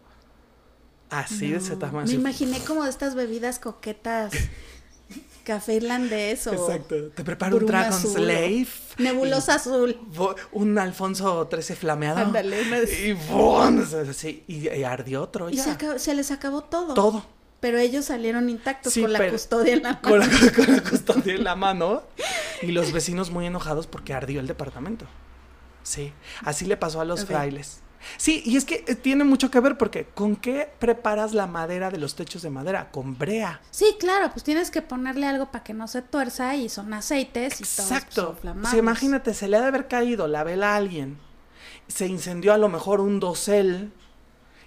Así 1.11 1.51
de 1.51 1.57
ese 1.59 1.77
tamaño. 1.77 2.07
Me 2.07 2.13
imaginé 2.15 2.59
como 2.61 2.85
de 2.85 2.91
estas 2.91 3.15
bebidas 3.15 3.59
coquetas 3.59 4.33
Café 5.45 5.75
irlandés 5.75 6.47
o 6.47 6.53
Exacto. 6.53 7.09
Te 7.11 7.25
preparo 7.25 7.57
un 7.57 7.67
Dragon 7.67 7.99
Slave. 8.01 8.69
Nebulosa 8.99 9.55
azul. 9.55 9.99
y 10.13 10.19
Un 10.57 10.79
Alfonso 10.79 11.47
13 11.49 11.75
flameado. 11.77 12.19
Ándale, 12.21 12.63
Y, 12.87 13.17
y, 14.47 14.69
y 14.69 14.85
ardió 14.85 15.25
Y 15.25 15.33
Troya. 15.33 15.65
se, 15.65 15.71
acabó- 15.71 15.99
se 15.99 16.15
les 16.15 16.31
acabó 16.31 16.63
todo. 16.63 16.95
Todo. 16.95 17.25
Pero 17.61 17.79
ellos 17.79 18.07
salieron 18.07 18.49
intactos 18.49 18.93
Sí, 18.95 19.03
con 19.03 19.13
la 19.13 19.29
custodia 19.31 19.75
en 19.75 19.83
la 19.83 20.01
Con 20.01 20.19
mano. 20.21 20.33
la, 20.33 20.53
con 20.65 20.77
la 20.77 20.83
custodia 20.83 21.35
en 21.35 21.45
la 21.45 21.57
mano. 21.57 22.03
Y 22.63 22.73
los 22.73 22.93
vecinos 22.93 23.31
muy 23.31 23.47
enojados 23.47 23.87
porque 23.87 24.15
ardió 24.15 24.41
el 24.41 24.47
departamento. 24.47 25.07
Sí. 25.83 26.13
Así 26.43 26.65
le 26.67 26.77
pasó 26.77 27.01
a 27.01 27.05
los 27.05 27.25
frailes. 27.27 27.81
Sí, 28.17 28.43
y 28.47 28.57
es 28.57 28.65
que 28.65 28.85
eh, 28.89 28.95
tiene 28.95 29.25
mucho 29.25 29.51
que 29.51 29.61
ver 29.61 29.77
porque 29.77 30.07
¿con 30.07 30.37
qué 30.37 30.71
preparas 30.79 31.35
la 31.35 31.47
madera 31.47 31.91
de 31.91 31.99
los 31.99 32.15
techos 32.15 32.41
de 32.41 32.49
madera? 32.49 32.91
Con 32.91 33.19
brea. 33.19 33.61
Sí, 33.71 33.95
claro, 34.01 34.31
pues 34.33 34.43
tienes 34.43 34.71
que 34.71 34.81
ponerle 34.81 35.27
algo 35.27 35.51
para 35.51 35.63
que 35.65 35.75
no 35.75 35.87
se 35.87 36.01
tuerza 36.01 36.57
y 36.57 36.71
son 36.71 36.95
aceites 36.95 37.57
y 37.61 37.65
pues, 37.65 37.79
Exacto. 37.79 38.39
sea, 38.71 38.79
imagínate, 38.79 39.35
se 39.35 39.49
le 39.49 39.59
ha 39.59 39.61
de 39.61 39.67
haber 39.67 39.87
caído 39.87 40.29
la 40.29 40.45
vela 40.45 40.73
a 40.73 40.77
alguien. 40.77 41.19
Se 41.89 42.07
incendió 42.07 42.55
a 42.55 42.59
lo 42.59 42.71
mejor 42.71 43.01
un 43.01 43.21
dosel. 43.21 43.93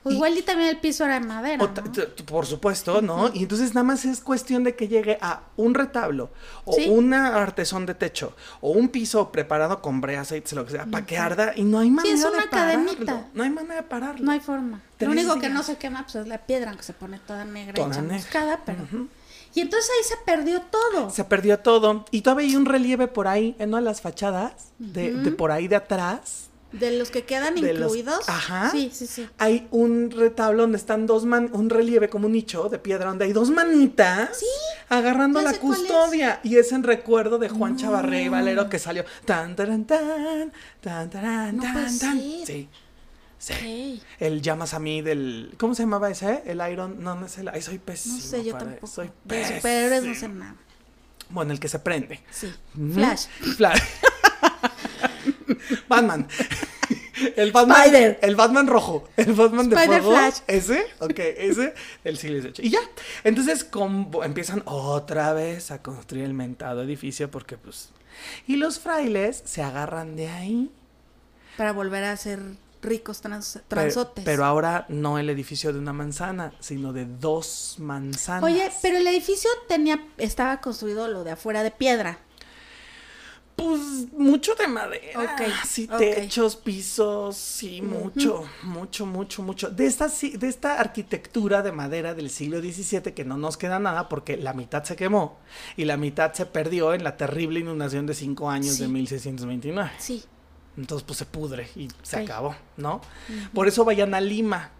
O 0.05 0.11
y- 0.11 0.15
igual 0.15 0.37
y 0.37 0.41
también 0.41 0.69
el 0.69 0.79
piso 0.79 1.05
era 1.05 1.19
de 1.19 1.25
madera. 1.25 1.57
¿no? 1.57 2.25
por 2.25 2.45
supuesto, 2.45 3.01
¿no? 3.01 3.29
Y 3.33 3.43
entonces 3.43 3.73
nada 3.73 3.83
más 3.85 4.03
es 4.05 4.19
cuestión 4.21 4.63
de 4.63 4.75
que 4.75 4.87
llegue 4.87 5.17
a 5.21 5.43
un 5.55 5.73
retablo 5.73 6.29
o 6.65 6.73
Sí. 6.73 6.89
una 6.89 7.41
artesón 7.41 7.85
de 7.85 7.95
techo 7.95 8.35
o 8.61 8.71
un 8.71 8.89
piso 8.89 9.31
preparado 9.31 9.81
con 9.81 10.01
brea, 10.01 10.21
aceites, 10.21 10.53
lo 10.53 10.65
que 10.65 10.71
sea, 10.73 10.85
para 10.85 11.05
que 11.05 11.17
arda 11.17 11.53
y 11.55 11.63
no 11.63 11.79
hay 11.79 11.89
manera 11.89 12.13
es 12.15 12.21
de 12.21 12.27
una 12.29 12.49
pararlo. 12.49 12.85
cadenita. 12.91 13.27
No 13.33 13.43
hay 13.43 13.49
manera 13.49 13.75
de 13.75 13.83
pararlo. 13.83 14.25
No 14.25 14.31
hay 14.31 14.39
forma. 14.39 14.81
Lo 14.99 15.11
único 15.11 15.33
que 15.35 15.41
días. 15.41 15.53
no 15.53 15.63
se 15.63 15.77
quema 15.77 16.03
pues, 16.03 16.15
es 16.15 16.27
la 16.27 16.37
piedra, 16.45 16.69
aunque 16.69 16.83
se 16.83 16.93
pone 16.93 17.19
toda 17.19 17.43
negra 17.45 17.73
Toda 17.73 17.97
y 17.99 18.01
negra. 18.01 18.59
pero... 18.65 18.79
Y 19.55 19.61
entonces 19.61 19.89
ahí 19.97 20.03
se 20.09 20.15
perdió 20.25 20.61
todo. 20.63 21.09
Se 21.11 21.23
perdió 21.25 21.59
todo. 21.59 22.05
Y 22.09 22.21
todavía 22.21 22.47
hay 22.47 22.55
un 22.55 22.65
relieve 22.65 23.07
por 23.07 23.27
ahí, 23.27 23.55
en 23.59 23.69
una 23.69 23.77
de 23.77 23.83
las 23.83 24.01
fachadas, 24.01 24.71
de, 24.79 25.13
de 25.13 25.31
por 25.31 25.51
ahí 25.51 25.67
de 25.67 25.75
atrás. 25.75 26.47
De 26.73 26.91
los 26.97 27.09
que 27.12 27.23
quedan 27.23 27.55
De 27.55 27.73
los- 27.73 27.95
incluidos. 27.95 28.27
Ajá. 28.27 28.69
Sí, 28.71 28.91
sí, 28.93 29.07
sí. 29.07 29.27
Hay 29.38 29.67
un 29.71 30.12
retablo 30.12 30.63
donde 30.63 30.77
están 30.77 31.05
dos 31.05 31.23
man, 31.25 31.49
un 31.53 31.69
relieve 31.69 32.09
como 32.09 32.25
un 32.25 32.33
nicho 32.33 32.67
de 32.67 32.79
piedra 32.79 33.09
donde 33.09 33.25
hay 33.25 33.31
dos 33.33 33.49
manitas 33.51 34.38
Sí, 34.38 34.45
agarrando 34.89 35.41
la 35.41 35.51
es. 35.51 35.59
custodia. 35.59 36.39
Y 36.43 36.57
es 36.57 36.71
en 36.71 36.83
recuerdo 36.83 37.38
de 37.38 37.47
Juan 37.49 37.77
Chavarré 37.77 38.23
y 38.23 38.29
Valero 38.29 38.69
que 38.69 38.79
salió 38.79 39.05
tan 39.25 39.55
tan 39.55 39.86
tan 39.86 40.51
tan 40.81 41.09
tan 41.09 41.57
No 41.57 41.63
tan 41.63 41.99
tan. 41.99 42.19
Sí. 42.19 42.67
Sí. 43.38 43.99
Ok. 43.99 44.03
El 44.19 44.41
llamas 44.41 44.73
a 44.73 44.79
mí 44.79 45.01
del 45.01 45.53
¿cómo 45.59 45.75
se 45.75 45.83
llamaba 45.83 46.09
ese? 46.09 46.43
El 46.45 46.62
Iron, 46.71 47.03
no, 47.03 47.13
no 47.15 47.25
es 47.27 47.38
el, 47.38 47.49
ay, 47.49 47.62
soy 47.62 47.77
pésimo. 47.77 48.15
No 48.15 48.21
sé, 48.21 48.43
yo 48.43 48.53
para- 48.53 48.65
tampoco. 48.65 48.88
Soy 48.88 49.12
de 49.25 49.45
superhéroes 49.57 50.03
no 50.03 50.13
sé 50.15 50.21
pésimo. 50.21 50.33
nada. 50.39 50.55
Bueno, 51.29 51.51
el 51.51 51.59
que 51.59 51.67
se 51.67 51.77
prende. 51.79 52.19
Sí. 52.31 52.51
Flash. 52.93 53.25
Flash. 53.57 53.79
Batman. 55.88 56.27
El 57.36 57.51
Batman, 57.51 57.77
Spider. 57.86 58.19
el 58.23 58.36
Batman 58.36 58.67
rojo, 58.67 59.08
el 59.17 59.34
Batman 59.34 59.69
de 59.69 59.77
fuego. 59.77 60.10
Flash. 60.10 60.39
Ese, 60.47 60.84
ok, 60.99 61.19
ese 61.38 61.73
del 62.03 62.17
siglo 62.17 62.41
XVIII. 62.41 62.65
Y 62.67 62.71
ya. 62.71 62.79
Entonces 63.23 63.63
con- 63.63 64.10
empiezan 64.23 64.63
otra 64.65 65.32
vez 65.32 65.69
a 65.69 65.82
construir 65.84 66.25
el 66.25 66.34
mentado 66.34 66.82
edificio 66.82 67.29
porque 67.29 67.56
pues... 67.56 67.91
Y 68.47 68.56
los 68.56 68.79
frailes 68.79 69.43
se 69.45 69.62
agarran 69.62 70.15
de 70.15 70.27
ahí. 70.27 70.71
Para 71.56 71.71
volver 71.71 72.03
a 72.03 72.17
ser 72.17 72.39
ricos 72.82 73.21
trans, 73.21 73.60
Pero, 73.69 73.82
transotes. 73.82 74.25
pero 74.25 74.43
ahora 74.43 74.86
no 74.89 75.19
el 75.19 75.29
edificio 75.29 75.71
de 75.71 75.79
una 75.79 75.93
manzana, 75.93 76.51
sino 76.60 76.93
de 76.93 77.06
dos 77.06 77.75
manzanas. 77.77 78.43
Oye, 78.43 78.69
pero 78.82 78.97
el 78.97 79.08
edificio 79.08 79.49
tenía, 79.69 80.03
estaba 80.17 80.60
construido 80.62 81.08
lo 81.08 81.23
de 81.23 81.32
afuera 81.32 81.62
de 81.63 81.71
piedra. 81.71 82.19
Pues 83.55 84.11
mucho 84.17 84.55
de 84.55 84.67
madera. 84.67 85.19
Ok, 85.21 85.41
Sí, 85.65 85.87
techos, 85.87 86.55
pisos, 86.55 87.37
sí, 87.37 87.81
mucho, 87.81 88.43
mucho, 88.63 89.05
mucho, 89.05 89.43
mucho. 89.43 89.69
De 89.69 89.85
esta, 89.85 90.09
sí- 90.09 90.37
de 90.37 90.47
esta 90.49 90.79
arquitectura 90.79 91.61
de 91.61 91.71
madera 91.71 92.13
del 92.15 92.29
siglo 92.29 92.59
XVII 92.59 93.13
que 93.13 93.23
no 93.25 93.37
nos 93.37 93.55
queda 93.57 93.77
nada 93.79 94.09
porque 94.09 94.37
la 94.37 94.53
mitad 94.53 94.83
se 94.83 94.95
quemó 94.95 95.37
y 95.77 95.85
la 95.85 95.97
mitad 95.97 96.33
se 96.33 96.45
perdió 96.47 96.93
en 96.93 97.03
la 97.03 97.15
terrible 97.15 97.59
inundación 97.59 98.05
de 98.07 98.15
cinco 98.15 98.49
años 98.49 98.79
de 98.79 98.85
Sí. 98.87 98.91
1629. 98.91 99.91
Sí. 99.99 100.23
Entonces, 100.75 101.05
pues 101.05 101.19
se 101.19 101.25
pudre 101.25 101.69
y 101.75 101.87
se 102.01 102.17
acabó, 102.17 102.55
¿no? 102.77 103.01
Por 103.53 103.67
eso 103.67 103.85
vayan 103.85 104.15
a 104.15 104.21
Lima. 104.21 104.71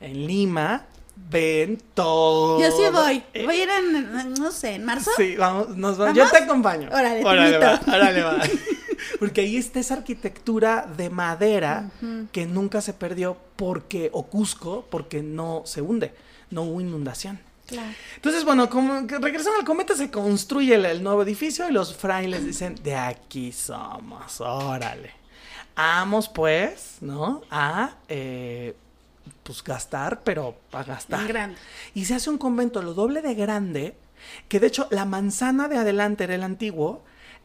En 0.00 0.26
Lima 0.26 0.86
ven 1.30 1.82
todo. 1.94 2.60
Yo 2.60 2.70
sí 2.70 2.82
voy. 2.92 3.22
Eh, 3.34 3.44
Voy 3.44 3.56
a 3.56 3.62
ir 3.62 3.68
en, 3.70 4.34
no 4.34 4.50
sé, 4.52 4.74
en 4.74 4.84
marzo. 4.84 5.10
Sí, 5.16 5.36
vamos, 5.36 5.76
nos 5.76 5.98
vamos. 5.98 6.16
¿Vamos? 6.16 6.32
Yo 6.32 6.38
te 6.38 6.44
acompaño. 6.44 6.88
Órale, 6.88 7.20
te 7.20 7.26
órale, 7.26 7.58
va, 7.58 7.80
órale, 7.86 8.22
va. 8.22 8.38
Porque 9.18 9.42
ahí 9.42 9.56
está 9.56 9.80
esa 9.80 9.94
arquitectura 9.94 10.88
de 10.96 11.10
madera 11.10 11.90
que 12.32 12.46
nunca 12.46 12.80
se 12.80 12.92
perdió 12.92 13.36
porque, 13.56 14.10
o 14.12 14.26
Cusco, 14.26 14.86
porque 14.90 15.22
no 15.22 15.62
se 15.66 15.82
hunde, 15.82 16.12
no 16.50 16.62
hubo 16.62 16.80
inundación. 16.80 17.40
Claro. 17.66 17.90
Entonces, 18.16 18.44
bueno, 18.44 18.68
como 18.70 19.06
que 19.06 19.18
regresando 19.18 19.58
al 19.58 19.64
cometa, 19.64 19.94
se 19.94 20.10
construye 20.10 20.74
el, 20.74 20.86
el 20.86 21.02
nuevo 21.02 21.22
edificio 21.22 21.68
y 21.68 21.72
los 21.72 21.94
frailes 21.94 22.44
dicen, 22.44 22.76
de 22.82 22.94
aquí 22.96 23.52
somos, 23.52 24.40
órale. 24.40 25.12
Vamos, 25.76 26.28
pues, 26.28 26.96
¿no? 27.00 27.42
A, 27.50 27.90
eh, 28.08 28.74
pues, 29.52 29.64
gastar, 29.64 30.22
pero 30.24 30.56
a 30.72 30.82
gastar. 30.84 31.26
Grande. 31.26 31.56
Y 31.94 32.04
se 32.04 32.14
hace 32.14 32.30
un 32.30 32.38
convento 32.38 32.82
lo 32.82 32.94
doble 32.94 33.22
de 33.22 33.34
grande, 33.34 33.96
que 34.48 34.60
de 34.60 34.66
hecho 34.68 34.86
la 34.90 35.04
manzana 35.04 35.68
de 35.68 35.78
adelante 35.78 36.24
era 36.24 36.34
el 36.34 36.42
antiguo, 36.42 37.02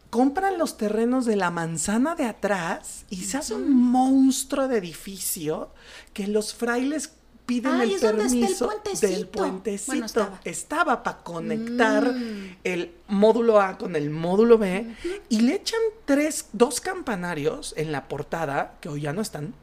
compran 0.10 0.58
los 0.58 0.78
terrenos 0.78 1.26
de 1.26 1.36
la 1.36 1.50
manzana 1.50 2.16
de 2.16 2.26
atrás 2.26 3.06
y 3.10 3.24
se 3.24 3.38
hace 3.38 3.56
un 3.56 3.72
monstruo 3.74 4.68
de 4.68 4.78
edificio 4.78 5.72
que 6.14 6.28
los 6.28 6.54
frailes 6.54 7.14
piden 7.46 7.74
Ay, 7.74 7.90
el 7.90 7.96
es 7.96 8.02
donde 8.02 8.24
está 8.26 8.36
el 8.36 8.42
permiso 8.42 8.66
puentecito. 8.68 9.08
del 9.08 9.28
puentecito. 9.28 9.92
Bueno, 9.92 10.06
estaba. 10.06 10.40
estaba 10.46 11.04
para 11.04 11.18
conectar 11.24 12.14
Mm. 12.14 12.58
el 12.64 12.92
módulo 13.14 13.62
A 13.62 13.78
con 13.78 13.96
el 13.96 14.10
módulo 14.10 14.58
B 14.58 14.96
y 15.30 15.42
le 15.42 15.56
echan 15.56 15.80
tres, 16.06 16.50
dos 16.54 16.82
campanarios 16.82 17.74
en 17.78 17.92
la 17.92 18.08
portada 18.08 18.76
que 18.82 18.90
hoy 18.90 19.02
ya 19.02 19.14
no 19.14 19.22
están 19.22 19.54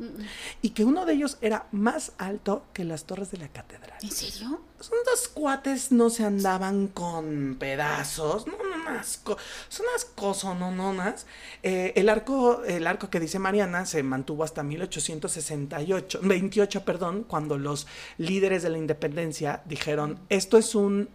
y 0.62 0.70
que 0.70 0.84
uno 0.84 1.04
de 1.04 1.14
ellos 1.14 1.38
era 1.40 1.66
más 1.72 2.12
alto 2.18 2.64
que 2.72 2.84
las 2.84 3.04
torres 3.04 3.30
de 3.30 3.38
la 3.38 3.48
catedral. 3.48 3.98
¿En 4.02 4.10
serio? 4.10 4.60
Son 4.80 4.96
dos 5.04 5.28
cuates, 5.28 5.92
no 5.92 6.08
se 6.08 6.24
andaban 6.24 6.88
con 6.88 7.56
pedazos, 7.58 8.46
no, 8.46 8.54
no, 8.56 8.70
unas 8.80 9.20
son 9.68 9.86
unas 9.90 10.04
cosas, 10.06 10.58
no, 10.58 10.70
no, 10.70 10.90
unas. 10.90 11.26
Eh, 11.62 11.92
el 11.96 12.08
arco, 12.08 12.64
el 12.64 12.86
arco 12.86 13.10
que 13.10 13.20
dice 13.20 13.38
Mariana 13.38 13.84
se 13.84 14.02
mantuvo 14.02 14.42
hasta 14.42 14.62
1868, 14.62 16.20
28, 16.22 16.84
perdón, 16.84 17.24
cuando 17.28 17.58
los 17.58 17.86
líderes 18.16 18.62
de 18.62 18.70
la 18.70 18.78
independencia 18.78 19.62
dijeron, 19.66 20.18
esto 20.30 20.56
es 20.56 20.74
un 20.74 21.10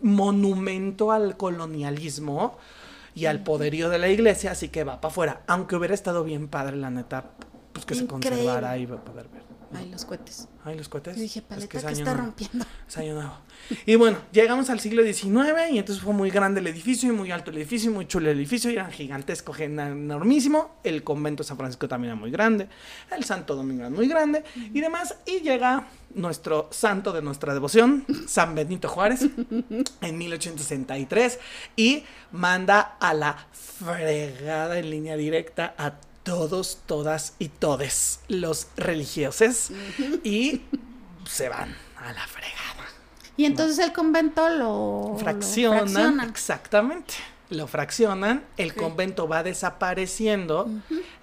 monumento 0.00 1.10
al 1.10 1.36
colonialismo 1.36 1.77
y 3.14 3.26
al 3.26 3.42
poderío 3.42 3.88
de 3.88 3.98
la 3.98 4.08
iglesia, 4.08 4.52
así 4.52 4.68
que 4.68 4.84
va 4.84 5.00
para 5.00 5.10
afuera. 5.10 5.42
Aunque 5.46 5.76
hubiera 5.76 5.94
estado 5.94 6.22
bien 6.24 6.48
padre, 6.48 6.76
la 6.76 6.90
neta, 6.90 7.24
pues 7.72 7.84
que 7.84 7.94
se 7.94 8.06
conservara 8.06 8.70
ahí 8.70 8.86
para 8.86 9.02
poder 9.02 9.28
ver. 9.28 9.47
Ay, 9.74 9.90
los 9.90 10.04
cohetes. 10.06 10.48
Ay, 10.64 10.76
los 10.78 10.88
cohetes. 10.88 11.16
Dije, 11.16 11.40
Es 11.40 11.44
paleta, 11.44 11.68
que 11.68 11.76
es 11.76 11.82
que 11.82 11.88
año 11.88 11.98
está 11.98 12.12
nuevo. 12.12 12.26
rompiendo? 12.26 12.64
Es 12.88 12.96
año 12.96 13.14
nuevo. 13.14 13.32
Y 13.84 13.96
bueno, 13.96 14.18
llegamos 14.32 14.70
al 14.70 14.80
siglo 14.80 15.02
XIX 15.02 15.70
y 15.72 15.78
entonces 15.78 16.02
fue 16.02 16.14
muy 16.14 16.30
grande 16.30 16.60
el 16.60 16.66
edificio 16.68 17.08
y 17.12 17.12
muy 17.12 17.30
alto 17.30 17.50
el 17.50 17.58
edificio 17.58 17.90
y 17.90 17.94
muy 17.94 18.06
chulo 18.06 18.30
el 18.30 18.38
edificio 18.38 18.70
y 18.70 18.74
era 18.74 18.90
gigantesco, 18.90 19.54
enormísimo. 19.56 20.76
El 20.84 21.04
convento 21.04 21.42
de 21.42 21.48
San 21.48 21.56
Francisco 21.58 21.86
también 21.86 22.12
era 22.12 22.20
muy 22.20 22.30
grande. 22.30 22.68
El 23.14 23.24
Santo 23.24 23.54
Domingo 23.56 23.80
era 23.82 23.90
muy 23.90 24.08
grande 24.08 24.42
y 24.56 24.80
demás. 24.80 25.16
Y 25.26 25.40
llega 25.40 25.86
nuestro 26.14 26.68
santo 26.72 27.12
de 27.12 27.20
nuestra 27.20 27.52
devoción, 27.52 28.06
San 28.26 28.54
Benito 28.54 28.88
Juárez, 28.88 29.26
en 30.00 30.18
1863 30.18 31.38
y 31.76 32.04
manda 32.32 32.96
a 33.00 33.12
la 33.12 33.46
fregada 33.52 34.78
en 34.78 34.90
línea 34.90 35.16
directa 35.16 35.74
a 35.76 35.94
todos, 36.28 36.78
todas 36.84 37.32
y 37.38 37.48
todes 37.48 38.20
los 38.28 38.66
religiosos 38.76 39.70
y 40.24 40.60
se 41.26 41.48
van 41.48 41.74
a 41.96 42.12
la 42.12 42.26
fregada. 42.26 42.84
Y 43.38 43.46
entonces 43.46 43.78
el 43.78 43.94
convento 43.94 44.46
lo 44.50 45.12
lo 45.12 45.16
Fraccionan, 45.18 46.20
exactamente. 46.28 47.14
Lo 47.50 47.66
fraccionan, 47.66 48.44
el 48.58 48.74
convento 48.74 49.26
va 49.26 49.42
desapareciendo, 49.42 50.68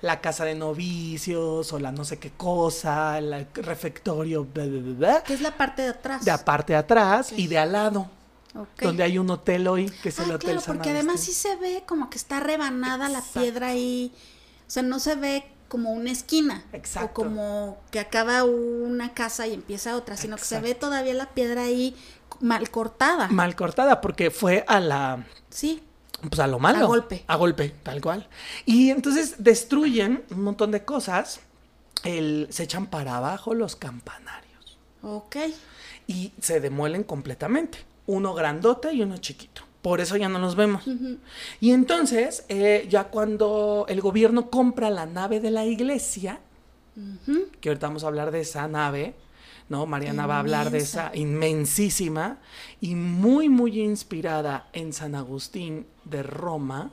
la 0.01 0.21
casa 0.21 0.43
de 0.43 0.55
novicios 0.55 1.71
o 1.71 1.77
la 1.77 1.91
no 1.91 2.03
sé 2.03 2.17
qué 2.17 2.31
cosa, 2.31 3.19
el 3.19 3.45
refectorio, 3.53 4.43
bla, 4.43 4.65
bla, 4.65 5.23
Que 5.23 5.35
es 5.35 5.41
la 5.41 5.55
parte 5.55 5.83
de 5.83 5.89
atrás. 5.89 6.25
de 6.25 6.31
aparte 6.31 6.73
de 6.73 6.79
atrás 6.79 7.31
y 7.31 7.45
de 7.45 7.59
al 7.59 7.73
lado, 7.73 8.09
donde 8.81 9.03
hay 9.03 9.19
un 9.19 9.29
hotel 9.29 9.67
hoy, 9.67 9.87
que 10.01 10.09
es 10.09 10.17
el 10.17 10.31
Ah, 10.31 10.35
Hotel 10.35 10.49
claro, 10.49 10.61
San 10.61 10.77
porque 10.77 10.89
además 10.89 11.19
sí 11.19 11.31
se 11.31 11.55
ve 11.57 11.83
como 11.85 12.09
que 12.09 12.17
está 12.17 12.39
rebanada 12.39 13.07
la 13.07 13.21
piedra 13.21 13.67
ahí. 13.67 14.11
O 14.67 14.69
sea, 14.69 14.83
no 14.83 14.99
se 14.99 15.15
ve 15.15 15.45
como 15.67 15.91
una 15.91 16.11
esquina. 16.11 16.63
Exacto. 16.73 17.09
O 17.09 17.13
como 17.25 17.77
que 17.91 17.99
acaba 17.99 18.43
una 18.43 19.13
casa 19.13 19.47
y 19.47 19.53
empieza 19.53 19.95
otra, 19.95 20.15
sino 20.17 20.37
que 20.37 20.43
se 20.43 20.59
ve 20.59 20.75
todavía 20.75 21.13
la 21.13 21.29
piedra 21.31 21.63
ahí 21.63 21.95
mal 22.39 22.69
cortada. 22.69 23.27
mal 23.29 23.55
cortada 23.55 24.01
porque 24.01 24.29
fue 24.31 24.65
a 24.67 24.79
la 24.79 25.25
Sí. 25.49 25.81
pues 26.29 26.39
a 26.39 26.47
lo 26.47 26.59
malo. 26.59 26.79
A 26.85 26.87
golpe. 26.87 27.23
A 27.27 27.35
golpe, 27.35 27.69
tal 27.83 28.01
cual. 28.01 28.27
Y 28.65 28.89
entonces 28.89 29.35
destruyen 29.43 30.23
un 30.31 30.43
montón 30.43 30.71
de 30.71 30.83
cosas. 30.83 31.39
El, 32.03 32.47
se 32.51 32.63
echan 32.63 32.87
para 32.87 33.17
abajo 33.17 33.53
los 33.53 33.75
campanarios. 33.75 34.77
Ok. 35.01 35.37
Y 36.07 36.33
se 36.39 36.59
demuelen 36.59 37.03
completamente. 37.03 37.79
Uno 38.05 38.33
grandote 38.33 38.93
y 38.93 39.01
uno 39.01 39.17
chiquito. 39.17 39.63
Por 39.85 40.01
eso 40.01 40.17
ya 40.17 40.27
no 40.29 40.39
los 40.39 40.55
vemos. 40.55 40.81
Y 41.61 41.69
entonces, 41.69 42.43
eh, 42.49 42.87
ya 42.89 43.03
cuando 43.03 43.85
el 43.87 44.01
gobierno 44.01 44.49
compra 44.49 44.89
la 44.89 45.05
nave 45.05 45.39
de 45.39 45.51
la 45.51 45.63
iglesia, 45.63 46.39
que 47.61 47.69
ahorita 47.69 47.85
vamos 47.85 48.03
a 48.03 48.07
hablar 48.07 48.31
de 48.31 48.39
esa 48.39 48.67
nave, 48.67 49.13
¿no? 49.69 49.85
Mariana 49.85 50.25
va 50.25 50.37
a 50.37 50.39
hablar 50.39 50.71
de 50.71 50.79
esa 50.79 51.11
inmensísima 51.13 52.39
y 52.81 52.95
muy, 52.95 53.47
muy 53.47 53.79
inspirada 53.79 54.69
en 54.73 54.91
San 54.91 55.13
Agustín 55.13 55.85
de 56.03 56.23
Roma. 56.23 56.89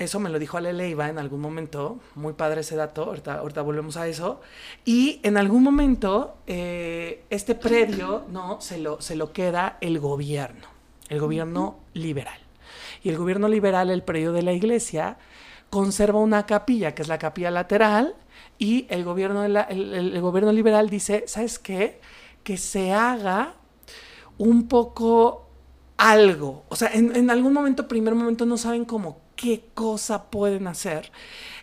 Eso 0.00 0.18
me 0.18 0.30
lo 0.30 0.40
dijo 0.40 0.56
Ale 0.56 0.72
Leiva 0.72 1.08
en 1.08 1.20
algún 1.20 1.40
momento. 1.40 2.00
Muy 2.16 2.32
padre 2.32 2.62
ese 2.62 2.74
dato. 2.74 3.04
Ahorita, 3.04 3.34
ahorita 3.34 3.62
volvemos 3.62 3.96
a 3.96 4.08
eso. 4.08 4.40
Y 4.84 5.20
en 5.22 5.36
algún 5.36 5.62
momento, 5.62 6.38
eh, 6.48 7.22
este 7.30 7.54
predio, 7.54 8.24
¿no? 8.28 8.60
Se 8.60 8.78
lo, 8.78 9.00
se 9.00 9.14
lo 9.14 9.32
queda 9.32 9.78
el 9.80 10.00
gobierno. 10.00 10.73
El 11.08 11.20
gobierno 11.20 11.78
liberal. 11.92 12.38
Y 13.02 13.10
el 13.10 13.18
gobierno 13.18 13.48
liberal, 13.48 13.90
el 13.90 14.02
predio 14.02 14.32
de 14.32 14.42
la 14.42 14.52
iglesia, 14.52 15.18
conserva 15.70 16.18
una 16.20 16.46
capilla, 16.46 16.94
que 16.94 17.02
es 17.02 17.08
la 17.08 17.18
capilla 17.18 17.50
lateral. 17.50 18.14
Y 18.58 18.86
el 18.88 19.04
gobierno, 19.04 19.42
de 19.42 19.48
la- 19.50 19.62
el- 19.62 19.92
el- 19.94 20.20
gobierno 20.20 20.52
liberal 20.52 20.88
dice, 20.88 21.24
¿sabes 21.26 21.58
qué? 21.58 22.00
Que 22.42 22.56
se 22.56 22.92
haga 22.92 23.54
un 24.38 24.68
poco 24.68 25.48
algo. 25.96 26.64
O 26.68 26.76
sea, 26.76 26.88
en, 26.92 27.14
en 27.16 27.30
algún 27.30 27.52
momento, 27.52 27.88
primer 27.88 28.14
momento, 28.14 28.46
no 28.46 28.56
saben 28.56 28.84
como 28.84 29.18
qué 29.36 29.66
cosa 29.74 30.24
pueden 30.30 30.66
hacer. 30.66 31.10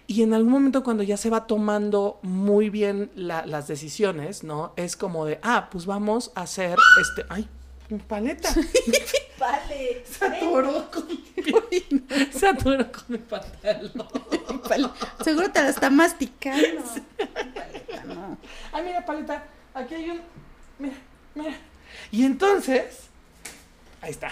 Y 0.07 0.23
en 0.23 0.33
algún 0.33 0.51
momento, 0.51 0.83
cuando 0.83 1.03
ya 1.03 1.17
se 1.17 1.29
va 1.29 1.47
tomando 1.47 2.19
muy 2.21 2.69
bien 2.69 3.11
la- 3.15 3.45
las 3.45 3.67
decisiones, 3.67 4.43
¿no? 4.43 4.73
Es 4.75 4.95
como 4.97 5.25
de, 5.25 5.39
ah, 5.43 5.69
pues 5.71 5.85
vamos 5.85 6.31
a 6.35 6.41
hacer 6.41 6.77
este. 7.01 7.25
¡Ay! 7.29 7.47
Mi 7.97 7.97
paleta. 7.99 8.49
Vale. 9.37 10.03
Se 10.05 10.25
atoró 10.25 10.89
con 10.89 11.07
mi, 11.07 12.31
se 12.31 12.47
atoró 12.47 12.89
con 12.89 13.03
mi 13.09 13.17
pantalón. 13.17 14.09
Seguro 15.23 15.51
te 15.51 15.61
la 15.61 15.69
está 15.69 15.89
masticando. 15.89 16.83
Paleta, 17.17 18.03
no. 18.05 18.37
Ay, 18.71 18.83
mira, 18.85 19.05
paleta, 19.05 19.43
aquí 19.73 19.95
hay 19.95 20.09
un. 20.11 20.21
Mira, 20.79 20.95
mira. 21.35 21.57
Y 22.11 22.23
entonces. 22.23 23.09
Ahí 23.99 24.11
está. 24.11 24.31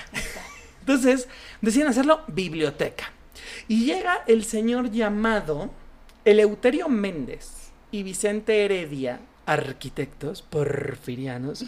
Entonces, 0.80 1.28
deciden 1.60 1.90
hacerlo 1.90 2.22
biblioteca. 2.28 3.12
Y 3.68 3.86
llega 3.86 4.24
el 4.26 4.46
señor 4.46 4.90
llamado 4.90 5.70
Eleuterio 6.24 6.88
Méndez 6.88 7.72
y 7.92 8.04
Vicente 8.04 8.64
Heredia, 8.64 9.20
arquitectos 9.46 10.44
porfirianos, 10.44 11.66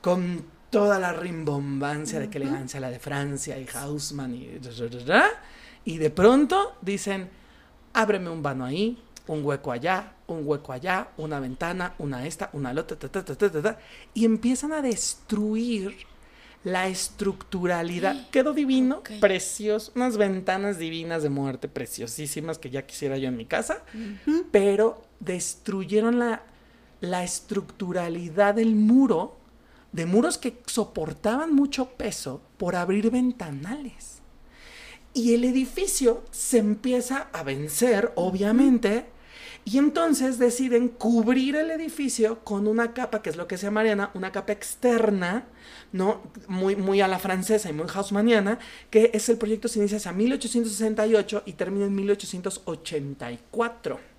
con 0.00 0.57
toda 0.70 0.98
la 0.98 1.12
rimbombancia 1.12 2.18
de 2.20 2.28
que 2.30 2.38
elegancia 2.38 2.80
la 2.80 2.90
de 2.90 2.98
Francia 2.98 3.58
y 3.58 3.66
Haussmann 3.74 4.34
y. 4.34 4.60
Y 5.84 5.98
de 5.98 6.10
pronto 6.10 6.76
dicen: 6.82 7.28
ábreme 7.92 8.30
un 8.30 8.42
vano 8.42 8.64
ahí, 8.64 8.98
un 9.26 9.44
hueco 9.44 9.72
allá, 9.72 10.12
un 10.26 10.46
hueco 10.46 10.72
allá, 10.72 11.08
una 11.16 11.40
ventana, 11.40 11.94
una 11.98 12.26
esta, 12.26 12.50
una 12.52 12.72
la 12.72 12.82
otra, 12.82 12.98
ta, 12.98 13.08
ta, 13.08 13.34
ta, 13.36 13.78
y 14.14 14.24
empiezan 14.24 14.72
a 14.72 14.82
destruir 14.82 15.94
la 16.64 16.88
estructuralidad. 16.88 18.28
Quedó 18.30 18.52
divino, 18.52 18.98
Ok. 18.98 19.12
precioso, 19.20 19.92
unas 19.94 20.16
ventanas 20.16 20.78
divinas 20.78 21.22
de 21.22 21.30
muerte, 21.30 21.68
preciosísimas 21.68 22.58
que 22.58 22.70
ya 22.70 22.82
quisiera 22.82 23.16
yo 23.16 23.28
en 23.28 23.36
mi 23.36 23.46
casa, 23.46 23.82
pero 24.50 25.02
destruyeron 25.20 26.18
la, 26.18 26.42
la 27.00 27.22
estructuralidad 27.24 28.54
del 28.54 28.74
muro, 28.74 29.36
de 29.92 30.06
muros 30.06 30.38
que 30.38 30.60
soportaban 30.66 31.54
mucho 31.54 31.90
peso 31.90 32.40
por 32.56 32.76
abrir 32.76 33.10
ventanales. 33.10 34.22
Y 35.14 35.34
el 35.34 35.44
edificio 35.44 36.22
se 36.30 36.58
empieza 36.58 37.28
a 37.32 37.42
vencer, 37.42 38.12
obviamente, 38.14 39.06
y 39.64 39.78
entonces 39.78 40.38
deciden 40.38 40.88
cubrir 40.88 41.56
el 41.56 41.70
edificio 41.70 42.42
con 42.44 42.66
una 42.66 42.94
capa, 42.94 43.20
que 43.20 43.30
es 43.30 43.36
lo 43.36 43.46
que 43.46 43.58
se 43.58 43.66
llama 43.66 43.80
Mariana, 43.80 44.10
una 44.14 44.32
capa 44.32 44.52
externa, 44.52 45.46
¿no? 45.92 46.22
Muy, 46.46 46.74
muy 46.74 47.00
a 47.00 47.08
la 47.08 47.18
francesa 47.18 47.68
y 47.68 47.74
muy 47.74 47.86
haussmanniana, 47.92 48.58
que 48.90 49.10
es 49.12 49.28
el 49.28 49.36
proyecto 49.36 49.68
se 49.68 49.78
inicia 49.78 49.98
hacia 49.98 50.12
1868 50.12 51.42
y 51.44 51.52
termina 51.52 51.86
en 51.86 51.94
1884. 51.94 54.17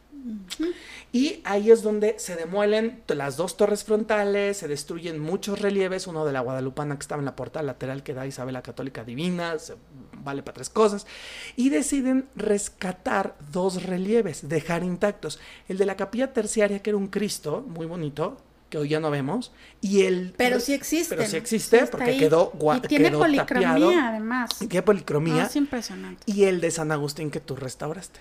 Y 1.11 1.41
ahí 1.43 1.71
es 1.71 1.81
donde 1.81 2.15
se 2.19 2.35
demuelen 2.35 3.01
las 3.07 3.35
dos 3.37 3.57
torres 3.57 3.83
frontales, 3.83 4.57
se 4.57 4.67
destruyen 4.67 5.19
muchos 5.19 5.59
relieves, 5.59 6.05
uno 6.07 6.25
de 6.25 6.33
la 6.33 6.41
Guadalupana 6.41 6.95
que 6.95 7.01
estaba 7.01 7.19
en 7.21 7.25
la 7.25 7.35
portada 7.35 7.63
lateral 7.65 8.03
que 8.03 8.13
da 8.13 8.27
Isabel 8.27 8.53
la 8.53 8.61
Católica 8.61 9.03
Divina, 9.03 9.57
se- 9.57 9.75
vale 10.23 10.43
para 10.43 10.55
tres 10.55 10.69
cosas, 10.69 11.07
y 11.55 11.69
deciden 11.69 12.27
rescatar 12.35 13.35
dos 13.51 13.83
relieves, 13.83 14.47
dejar 14.49 14.83
intactos. 14.83 15.39
El 15.67 15.77
de 15.77 15.85
la 15.85 15.95
capilla 15.95 16.33
terciaria, 16.33 16.79
que 16.83 16.91
era 16.91 16.97
un 16.97 17.07
Cristo, 17.07 17.65
muy 17.67 17.85
bonito, 17.87 18.37
que 18.69 18.77
hoy 18.77 18.89
ya 18.89 18.99
no 18.99 19.09
vemos, 19.09 19.51
y 19.81 20.01
el... 20.03 20.35
Pero 20.37 20.59
sí 20.59 20.73
existe. 20.73 21.15
Pero 21.15 21.27
sí 21.27 21.37
existe, 21.37 21.87
porque 21.87 22.17
quedó 22.17 22.51
gua- 22.51 22.77
Y 22.77 22.81
tiene 22.87 23.09
quedó 23.09 23.19
policromía, 23.19 23.69
tapiado. 23.69 23.91
además. 23.99 24.49
Qué 24.69 24.83
policromía 24.83 25.43
Ah, 25.43 25.47
es 25.47 25.55
impresionante. 25.55 26.21
y 26.27 26.43
el 26.43 26.61
de 26.61 26.69
San 26.69 26.91
Agustín 26.91 27.31
que 27.31 27.39
tú 27.39 27.55
restauraste. 27.55 28.19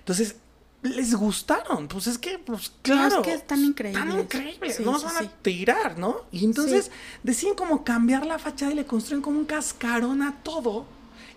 Entonces, 0.00 0.36
les 0.82 1.14
gustaron. 1.14 1.88
Pues 1.88 2.06
es 2.06 2.18
que, 2.18 2.38
pues 2.38 2.72
claro. 2.82 3.20
es 3.20 3.22
que 3.22 3.34
están 3.34 3.64
increíbles. 3.64 4.02
Están 4.02 4.20
increíbles. 4.20 4.76
Sí, 4.76 4.82
no 4.84 4.98
sí, 4.98 5.04
nos 5.04 5.14
van 5.14 5.22
sí. 5.22 5.30
a 5.30 5.42
tirar, 5.42 5.98
¿no? 5.98 6.22
Y 6.32 6.44
entonces 6.44 6.90
deciden 7.22 7.54
como 7.54 7.84
cambiar 7.84 8.26
la 8.26 8.38
fachada 8.38 8.72
y 8.72 8.76
le 8.76 8.86
construyen 8.86 9.22
como 9.22 9.38
un 9.38 9.44
cascarón 9.44 10.22
a 10.22 10.42
todo. 10.42 10.86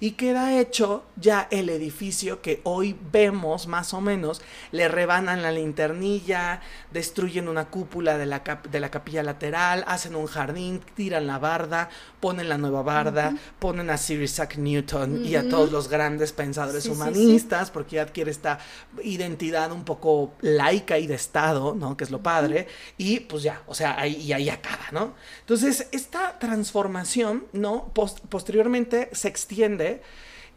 Y 0.04 0.12
queda 0.12 0.60
hecho 0.60 1.06
ya 1.16 1.48
el 1.50 1.70
edificio 1.70 2.42
que 2.42 2.60
hoy 2.66 2.94
vemos 3.14 3.68
más 3.68 3.94
o 3.94 4.02
menos. 4.02 4.42
Le 4.74 4.90
rebanan 4.90 5.42
la 5.42 5.50
linternilla, 5.50 6.60
destruyen 6.92 7.48
una 7.48 7.70
cúpula 7.70 8.18
de 8.18 8.26
la, 8.26 8.44
cap- 8.44 8.68
de 8.68 8.82
la 8.82 8.92
capilla 8.92 9.24
lateral, 9.24 9.86
hacen 9.88 10.18
un 10.18 10.26
jardín, 10.26 10.82
tiran 10.94 11.26
la 11.26 11.40
barda, 11.40 11.88
ponen 12.20 12.50
la 12.50 12.58
nueva 12.58 12.82
barda, 12.82 13.34
ponen 13.60 13.90
a 13.90 13.98
Sir 13.98 14.22
Isaac 14.22 14.58
Newton 14.58 15.24
y 15.26 15.36
a 15.38 15.48
todos 15.48 15.72
los 15.72 15.88
grandes 15.88 16.34
pensadores 16.34 16.84
Sí, 16.84 16.90
sí, 16.90 16.96
sí. 16.96 17.02
humanistas, 17.02 17.72
porque 17.72 17.96
ya 17.96 18.02
adquiere 18.02 18.32
esta 18.32 18.60
identidad 19.04 19.72
un 19.72 19.86
poco 19.86 20.34
laica 20.42 20.98
y 21.00 21.08
de 21.08 21.16
Estado, 21.16 21.76
¿no? 21.76 21.96
Que 21.96 22.04
es 22.04 22.12
lo 22.12 22.22
padre. 22.22 22.68
Y 22.98 23.22
pues 23.22 23.42
ya, 23.44 23.62
o 23.68 23.74
sea, 23.74 23.98
ahí, 23.98 24.16
y 24.18 24.34
ahí 24.34 24.50
acaba, 24.50 24.84
¿no? 24.92 25.14
Entonces, 25.40 25.88
esta 25.94 26.40
transformación, 26.40 27.46
¿no? 27.54 27.90
Pos- 27.94 28.22
posteriormente 28.28 29.10
se 29.14 29.30
extiende 29.30 29.93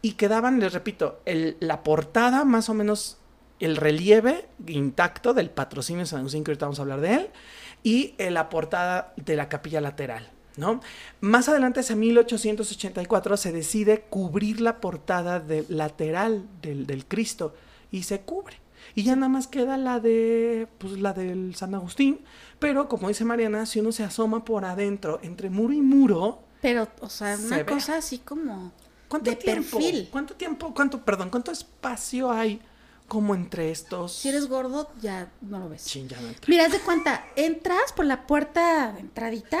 y 0.01 0.13
quedaban, 0.13 0.59
les 0.59 0.73
repito, 0.73 1.19
el- 1.25 1.57
la 1.59 1.83
portada 1.83 2.45
más 2.45 2.69
o 2.69 2.73
menos 2.73 3.17
el 3.59 3.75
relieve 3.75 4.47
intacto 4.67 5.33
del 5.33 5.49
patrocinio 5.49 6.01
de 6.03 6.05
San 6.07 6.19
Agustín, 6.19 6.43
que 6.43 6.51
ahorita 6.51 6.65
vamos 6.67 6.79
a 6.79 6.83
hablar 6.83 7.01
de 7.01 7.13
él, 7.15 7.29
y 7.83 8.13
eh, 8.19 8.29
la 8.29 8.49
portada 8.49 9.13
de 9.15 9.35
la 9.35 9.49
capilla 9.49 9.81
lateral. 9.81 10.31
¿No? 10.57 10.81
Más 11.21 11.47
adelante, 11.49 11.81
hacia 11.81 11.95
1884, 11.95 13.37
se 13.37 13.51
decide 13.51 14.01
cubrir 14.09 14.59
la 14.59 14.81
portada 14.81 15.39
del 15.39 15.65
lateral 15.69 16.45
del, 16.63 16.87
del 16.87 17.05
Cristo 17.05 17.53
y 17.91 18.03
se 18.03 18.21
cubre. 18.21 18.57
Y 18.95 19.03
ya 19.03 19.15
nada 19.15 19.29
más 19.29 19.45
queda 19.47 19.77
la 19.77 19.99
de, 19.99 20.67
pues 20.79 20.93
la 20.99 21.13
del 21.13 21.53
San 21.55 21.75
Agustín, 21.75 22.21
pero 22.57 22.87
como 22.87 23.07
dice 23.07 23.23
Mariana, 23.25 23.67
si 23.67 23.79
uno 23.81 23.91
se 23.91 24.03
asoma 24.03 24.43
por 24.45 24.65
adentro, 24.65 25.19
entre 25.21 25.49
muro 25.51 25.73
y 25.73 25.81
muro, 25.81 26.39
Pero, 26.61 26.87
o 27.01 27.09
sea, 27.09 27.37
Se 27.37 27.45
una 27.47 27.57
ve. 27.57 27.65
cosa 27.65 27.97
así 27.97 28.17
como 28.17 28.71
¿cuánto 29.07 29.29
de 29.29 29.35
tiempo? 29.35 29.77
perfil. 29.77 30.09
¿Cuánto 30.11 30.35
tiempo, 30.35 30.73
cuánto, 30.73 31.03
perdón, 31.03 31.29
cuánto 31.29 31.51
espacio 31.51 32.31
hay 32.31 32.61
como 33.07 33.35
entre 33.35 33.71
estos? 33.71 34.13
Si 34.13 34.29
eres 34.29 34.47
gordo, 34.47 34.91
ya 35.01 35.31
no 35.41 35.59
lo 35.59 35.69
ves. 35.69 35.85
Chin, 35.85 36.07
ya 36.07 36.19
no. 36.19 36.29
Mira, 36.47 36.65
haz 36.65 36.71
de 36.71 36.79
cuenta, 36.79 37.25
entras 37.35 37.91
por 37.93 38.05
la 38.05 38.27
puerta 38.27 38.91
de 38.93 38.99
entradita 39.01 39.59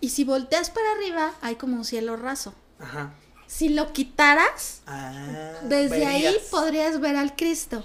y 0.00 0.10
si 0.10 0.24
volteas 0.24 0.70
para 0.70 0.90
arriba 0.92 1.32
hay 1.40 1.56
como 1.56 1.76
un 1.76 1.84
cielo 1.84 2.16
raso. 2.16 2.54
Ajá. 2.78 3.12
Si 3.46 3.68
lo 3.68 3.92
quitaras, 3.92 4.82
Ah, 4.86 5.52
desde 5.64 6.04
ahí 6.04 6.36
podrías 6.50 6.98
ver 7.00 7.16
al 7.16 7.36
Cristo. 7.36 7.84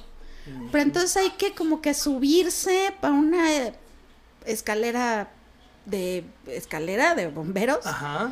Pero 0.72 0.84
entonces 0.84 1.16
hay 1.18 1.30
que 1.32 1.54
como 1.54 1.82
que 1.82 1.94
subirse 1.94 2.94
para 3.00 3.14
una 3.14 3.54
eh, 3.56 3.74
escalera 4.46 5.30
de 5.86 6.26
escalera 6.48 7.14
de 7.14 7.28
bomberos 7.28 7.86
Ajá. 7.86 8.32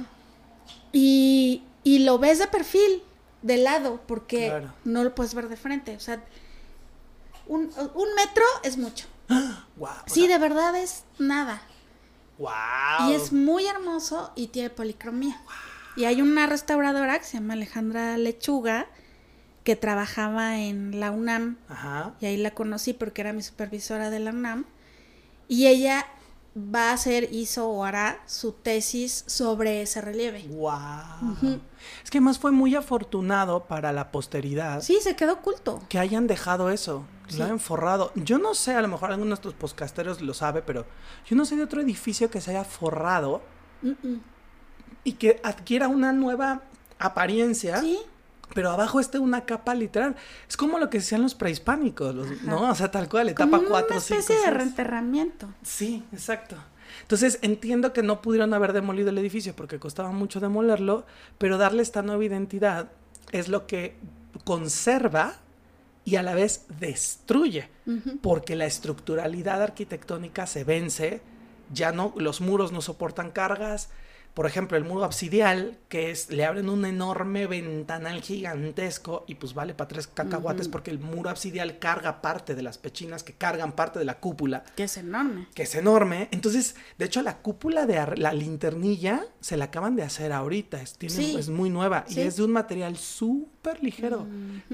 y, 0.92 1.62
y 1.84 2.00
lo 2.00 2.20
ves 2.20 2.40
de 2.40 2.48
perfil, 2.48 3.04
de 3.42 3.58
lado, 3.58 4.02
porque 4.08 4.48
Claro. 4.48 4.74
no 4.86 5.04
lo 5.04 5.16
puedes 5.16 5.34
ver 5.34 5.48
de 5.50 5.56
frente. 5.58 5.96
O 5.96 6.00
sea, 6.00 6.24
un, 7.48 7.72
un 7.96 8.16
metro 8.16 8.44
es 8.64 8.78
mucho. 8.78 9.08
Wow. 9.78 9.90
Sí, 10.08 10.28
de 10.28 10.38
verdad 10.38 10.76
es 10.76 11.06
nada. 11.20 11.62
¡Wow! 12.38 13.10
Y 13.10 13.14
es 13.14 13.32
muy 13.32 13.66
hermoso 13.66 14.32
y 14.36 14.48
tiene 14.48 14.70
policromía. 14.70 15.40
Y 15.96 16.04
hay 16.06 16.22
una 16.22 16.48
restauradora 16.48 17.18
que 17.18 17.24
se 17.26 17.38
llama 17.38 17.54
Alejandra 17.54 18.18
Lechuga 18.18 18.88
que 19.64 19.76
trabajaba 19.78 20.58
en 20.58 21.00
la 21.00 21.12
UNAM 21.12 21.58
Ajá. 21.70 22.14
y 22.20 22.26
ahí 22.26 22.38
la 22.38 22.52
conocí 22.52 22.94
porque 22.94 23.22
era 23.22 23.34
mi 23.34 23.42
supervisora 23.42 24.10
de 24.10 24.20
la 24.20 24.32
UNAM 24.32 24.66
y 25.48 25.68
ella 25.68 26.06
va 26.74 26.90
a 26.90 26.94
hacer, 26.94 27.30
hizo 27.32 27.68
o 27.70 27.84
hará 27.86 28.22
su 28.26 28.52
tesis 28.52 29.24
sobre 29.28 29.82
ese 29.82 30.02
relieve. 30.02 30.46
¡Wow! 30.50 31.60
Es 32.04 32.10
que 32.12 32.18
además 32.18 32.40
fue 32.40 32.52
muy 32.52 32.76
afortunado 32.76 33.66
para 33.66 33.94
la 33.94 34.12
posteridad 34.12 34.82
Sí, 34.82 34.98
se 35.02 35.16
quedó 35.16 35.34
oculto. 35.34 35.82
que 35.90 35.98
hayan 36.00 36.28
dejado 36.28 36.70
eso, 36.70 37.06
que 37.28 37.34
Sí. 37.34 37.38
lo 37.40 37.46
hayan 37.46 37.60
forrado. 37.60 38.12
Yo 38.16 38.38
no 38.38 38.54
sé, 38.56 38.74
a 38.74 38.82
lo 38.82 38.88
mejor 38.88 39.12
alguno 39.12 39.30
de 39.30 39.36
estos 39.36 39.54
podcasteros 39.54 40.22
lo 40.22 40.34
sabe, 40.34 40.62
pero 40.62 40.86
yo 41.26 41.36
no 41.36 41.46
sé 41.46 41.56
de 41.56 41.64
otro 41.64 41.82
edificio 41.82 42.30
que 42.30 42.42
se 42.42 42.52
haya 42.52 42.64
forrado 42.64 43.42
y 45.04 45.14
que 45.14 45.40
adquiera 45.44 45.88
una 45.88 46.12
nueva 46.12 46.62
apariencia. 47.00 47.80
Sí, 47.80 48.00
Pero 48.54 48.72
abajo 48.72 49.00
esté 49.00 49.20
una 49.20 49.46
capa 49.46 49.76
literal. 49.76 50.16
Es 50.48 50.58
como 50.58 50.80
lo 50.80 50.90
que 50.90 50.98
decían 51.00 51.22
los 51.22 51.36
prehispánicos, 51.36 52.16
los- 52.16 52.42
¿no? 52.44 52.70
O 52.72 52.76
sea, 52.76 52.90
tal 52.92 53.08
cual, 53.10 53.34
como 53.36 53.58
etapa 53.58 53.70
4, 53.70 53.92
una 53.96 54.00
5, 54.02 54.20
especie 54.20 54.46
de 54.46 54.52
reenterramiento. 54.52 55.48
Sí, 55.62 56.04
exacto. 56.12 56.56
Entonces 57.02 57.38
entiendo 57.44 57.94
que 57.94 58.02
no 58.02 58.22
pudieron 58.22 58.54
haber 58.54 58.74
demolido 58.74 59.10
el 59.10 59.18
edificio 59.20 59.56
porque 59.56 59.78
costaba 59.80 60.12
mucho 60.12 60.40
demolerlo, 60.40 61.06
pero 61.38 61.58
darle 61.58 61.84
esta 61.84 62.02
nueva 62.02 62.26
identidad 62.26 62.90
es 63.32 63.48
lo 63.48 63.68
que 63.68 63.96
conserva 64.44 65.36
y 66.06 66.16
a 66.16 66.24
la 66.24 66.34
vez 66.34 66.66
destruye, 66.80 67.70
porque 68.22 68.56
la 68.56 68.66
estructuralidad 68.66 69.62
arquitectónica 69.62 70.48
se 70.48 70.64
vence, 70.64 71.22
ya 71.72 71.92
no, 71.92 72.14
los 72.18 72.42
muros 72.42 72.72
no 72.72 72.82
soportan 72.82 73.30
cargas. 73.32 73.90
Por 74.40 74.46
ejemplo, 74.46 74.78
el 74.78 74.86
muro 74.86 75.04
absidial, 75.04 75.78
que 75.90 76.12
es, 76.12 76.30
le 76.30 76.46
abren 76.46 76.70
un 76.70 76.86
enorme 76.86 77.46
ventanal 77.46 78.22
gigantesco 78.22 79.26
y 79.28 79.36
pues 79.36 79.54
vale 79.54 79.74
para 79.74 79.90
tres 79.90 80.08
cacahuates 80.08 80.70
porque 80.70 80.92
el 80.92 81.00
muro 81.00 81.30
absidial 81.30 81.78
carga 81.78 82.22
parte 82.22 82.56
de 82.56 82.62
las 82.62 82.78
pechinas 82.78 83.22
que 83.24 83.34
cargan 83.34 83.74
parte 83.74 84.00
de 84.00 84.06
la 84.06 84.22
cúpula 84.22 84.64
Que 84.78 84.84
es 84.86 84.96
enorme. 84.96 85.48
que 85.54 85.64
es 85.64 85.76
enorme. 85.76 86.30
Entonces, 86.32 86.78
de 86.98 87.04
hecho, 87.04 87.22
la 87.22 87.40
cúpula 87.40 87.86
de 87.86 88.16
la 88.16 88.32
linternilla 88.32 89.26
se 89.42 89.58
la 89.58 89.66
acaban 89.66 89.98
de 89.98 90.04
hacer 90.04 90.32
ahorita. 90.32 90.82
Es, 90.82 90.94
tiene- 90.94 91.16
Sí. 91.16 91.36
es 91.38 91.50
muy 91.50 91.70
nueva 91.70 92.06
y 92.08 92.22
es 92.22 92.38
de 92.38 92.44
un 92.44 92.52
material 92.52 92.96
súper 92.96 93.84
ligero 93.84 94.26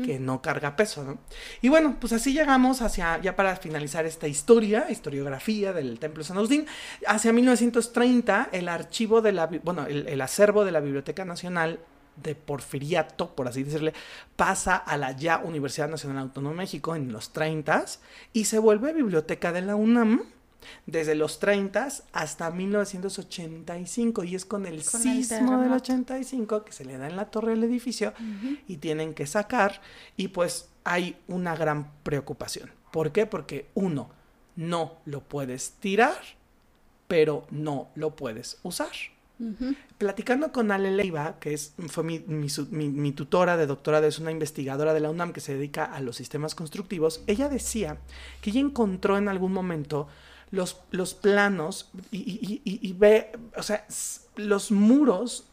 que 0.05 0.19
no 0.19 0.43
carga 0.43 0.75
peso, 0.75 1.03
¿no? 1.03 1.17
Y 1.63 1.69
bueno, 1.69 1.97
pues 1.99 2.13
así 2.13 2.33
llegamos 2.33 2.83
hacia, 2.83 3.19
ya 3.19 3.35
para 3.35 3.55
finalizar 3.55 4.05
esta 4.05 4.27
historia, 4.27 4.85
historiografía 4.91 5.73
del 5.73 5.97
Templo 5.97 6.23
San 6.23 6.37
Agustín, 6.37 6.67
hacia 7.07 7.33
1930, 7.33 8.49
el 8.51 8.69
archivo 8.69 9.21
de 9.21 9.31
la, 9.31 9.49
bueno, 9.63 9.85
el, 9.85 10.07
el 10.07 10.21
acervo 10.21 10.65
de 10.65 10.71
la 10.71 10.79
Biblioteca 10.79 11.25
Nacional 11.25 11.79
de 12.21 12.35
Porfiriato, 12.35 13.35
por 13.35 13.47
así 13.47 13.63
decirle, 13.63 13.93
pasa 14.35 14.75
a 14.75 14.97
la 14.97 15.11
ya 15.11 15.39
Universidad 15.39 15.89
Nacional 15.89 16.19
Autónoma 16.19 16.53
de 16.53 16.57
México 16.57 16.95
en 16.95 17.11
los 17.11 17.33
30 17.33 17.85
y 18.33 18.45
se 18.45 18.59
vuelve 18.59 18.93
biblioteca 18.93 19.51
de 19.51 19.61
la 19.61 19.75
UNAM 19.75 20.23
desde 20.85 21.15
los 21.15 21.39
30 21.39 21.89
hasta 22.13 22.51
1985 22.51 24.23
y 24.23 24.35
es 24.35 24.45
con 24.45 24.65
el 24.65 24.83
Con 24.83 25.01
el 25.01 25.23
sismo 25.23 25.37
del 25.37 25.69
terremoto. 25.69 25.75
85 25.75 26.63
que 26.63 26.71
se 26.71 26.85
le 26.85 26.97
da 26.97 27.07
en 27.07 27.15
la 27.15 27.25
torre 27.25 27.51
del 27.51 27.63
edificio 27.63 28.13
y 28.67 28.77
tienen 28.77 29.13
que 29.13 29.27
sacar 29.27 29.81
y 30.17 30.29
pues 30.29 30.69
hay 30.83 31.17
una 31.27 31.55
gran 31.55 31.91
preocupación. 32.03 32.71
¿Por 32.91 33.11
qué? 33.11 33.25
Porque 33.25 33.69
uno, 33.73 34.09
no 34.55 34.97
lo 35.05 35.21
puedes 35.21 35.71
tirar, 35.79 36.19
pero 37.07 37.45
no 37.51 37.89
lo 37.95 38.15
puedes 38.15 38.59
usar. 38.63 38.91
Platicando 39.97 40.51
con 40.51 40.71
Ale 40.71 40.91
Leiva, 40.91 41.39
que 41.39 41.53
es, 41.53 41.73
fue 41.87 42.03
mi, 42.03 42.19
mi 42.19 43.11
tutora 43.11 43.57
de 43.57 43.65
doctorado, 43.67 44.07
es 44.07 44.19
una 44.19 44.31
investigadora 44.31 44.93
de 44.93 44.99
la 44.99 45.09
UNAM 45.09 45.33
que 45.33 45.41
se 45.41 45.53
dedica 45.53 45.85
a 45.85 45.99
los 46.01 46.15
sistemas 46.15 46.55
constructivos, 46.55 47.21
ella 47.27 47.49
decía 47.49 47.97
que 48.41 48.49
ella 48.51 48.61
encontró 48.61 49.17
en 49.17 49.27
algún 49.27 49.51
momento 49.53 50.07
los, 50.51 50.81
los 50.91 51.13
planos 51.13 51.89
y, 52.11 52.61
y- 52.63 52.93
ve, 52.93 53.31
o 53.57 53.63
sea, 53.63 53.85
los 54.37 54.71
muros, 54.71 55.45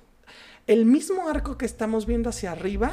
el 0.66 0.84
mismo 0.86 1.28
arco 1.28 1.58
que 1.58 1.66
estamos 1.66 2.06
viendo 2.06 2.30
hacia 2.30 2.52
arriba 2.52 2.92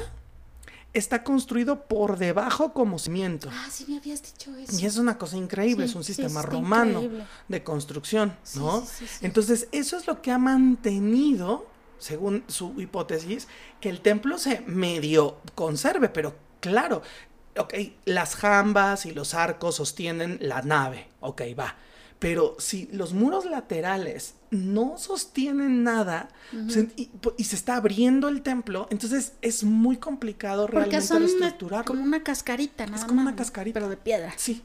está 0.93 1.23
construido 1.23 1.83
por 1.87 2.17
debajo 2.17 2.73
como 2.73 2.97
cimiento. 2.99 3.49
Ah, 3.51 3.67
sí 3.71 3.85
me 3.87 3.97
habías 3.97 4.23
dicho 4.23 4.55
eso. 4.55 4.79
Y 4.79 4.85
es 4.85 4.97
una 4.97 5.17
cosa 5.17 5.37
increíble, 5.37 5.85
Sí, 5.85 5.91
es 5.91 5.95
un 5.95 6.03
sistema 6.03 6.41
romano 6.41 7.01
increíble. 7.03 7.25
de 7.47 7.63
construcción, 7.63 8.35
¿no? 8.55 8.85
sí. 8.85 9.05
Entonces, 9.21 9.67
eso 9.71 9.97
es 9.97 10.07
lo 10.07 10.21
que 10.21 10.31
ha 10.31 10.37
mantenido, 10.39 11.67
según 11.99 12.43
su 12.47 12.73
hipótesis, 12.81 13.47
que 13.81 13.89
el 13.89 14.01
templo 14.01 14.37
se 14.37 14.61
medio 14.61 15.37
conserve, 15.55 16.09
pero 16.09 16.35
claro, 16.59 17.01
ok, 17.57 17.73
las 18.05 18.35
jambas 18.35 19.05
y 19.05 19.11
los 19.11 19.33
arcos 19.33 19.75
sostienen 19.75 20.37
la 20.41 20.61
nave, 20.61 21.09
ok, 21.19 21.41
va. 21.57 21.75
Pero 22.19 22.57
si 22.59 22.89
los 22.91 23.13
muros 23.13 23.45
laterales 23.45 24.35
no 24.51 24.97
sostienen 24.97 25.83
nada 25.83 26.29
y, 26.97 27.09
y 27.37 27.43
se 27.45 27.55
está 27.55 27.77
abriendo 27.77 28.27
el 28.27 28.41
templo, 28.41 28.87
entonces 28.89 29.33
es 29.41 29.63
muy 29.63 29.97
complicado 29.97 30.65
Porque 30.65 30.79
realmente 30.79 31.07
son 31.07 31.21
reestructurarlo. 31.23 31.85
como 31.85 32.03
una 32.03 32.21
cascarita, 32.21 32.85
nada 32.85 32.97
Es 32.97 33.05
como 33.05 33.21
una 33.21 33.35
cascarita. 33.37 33.79
Pero 33.79 33.89
de 33.89 33.95
piedra. 33.97 34.33
Sí. 34.35 34.63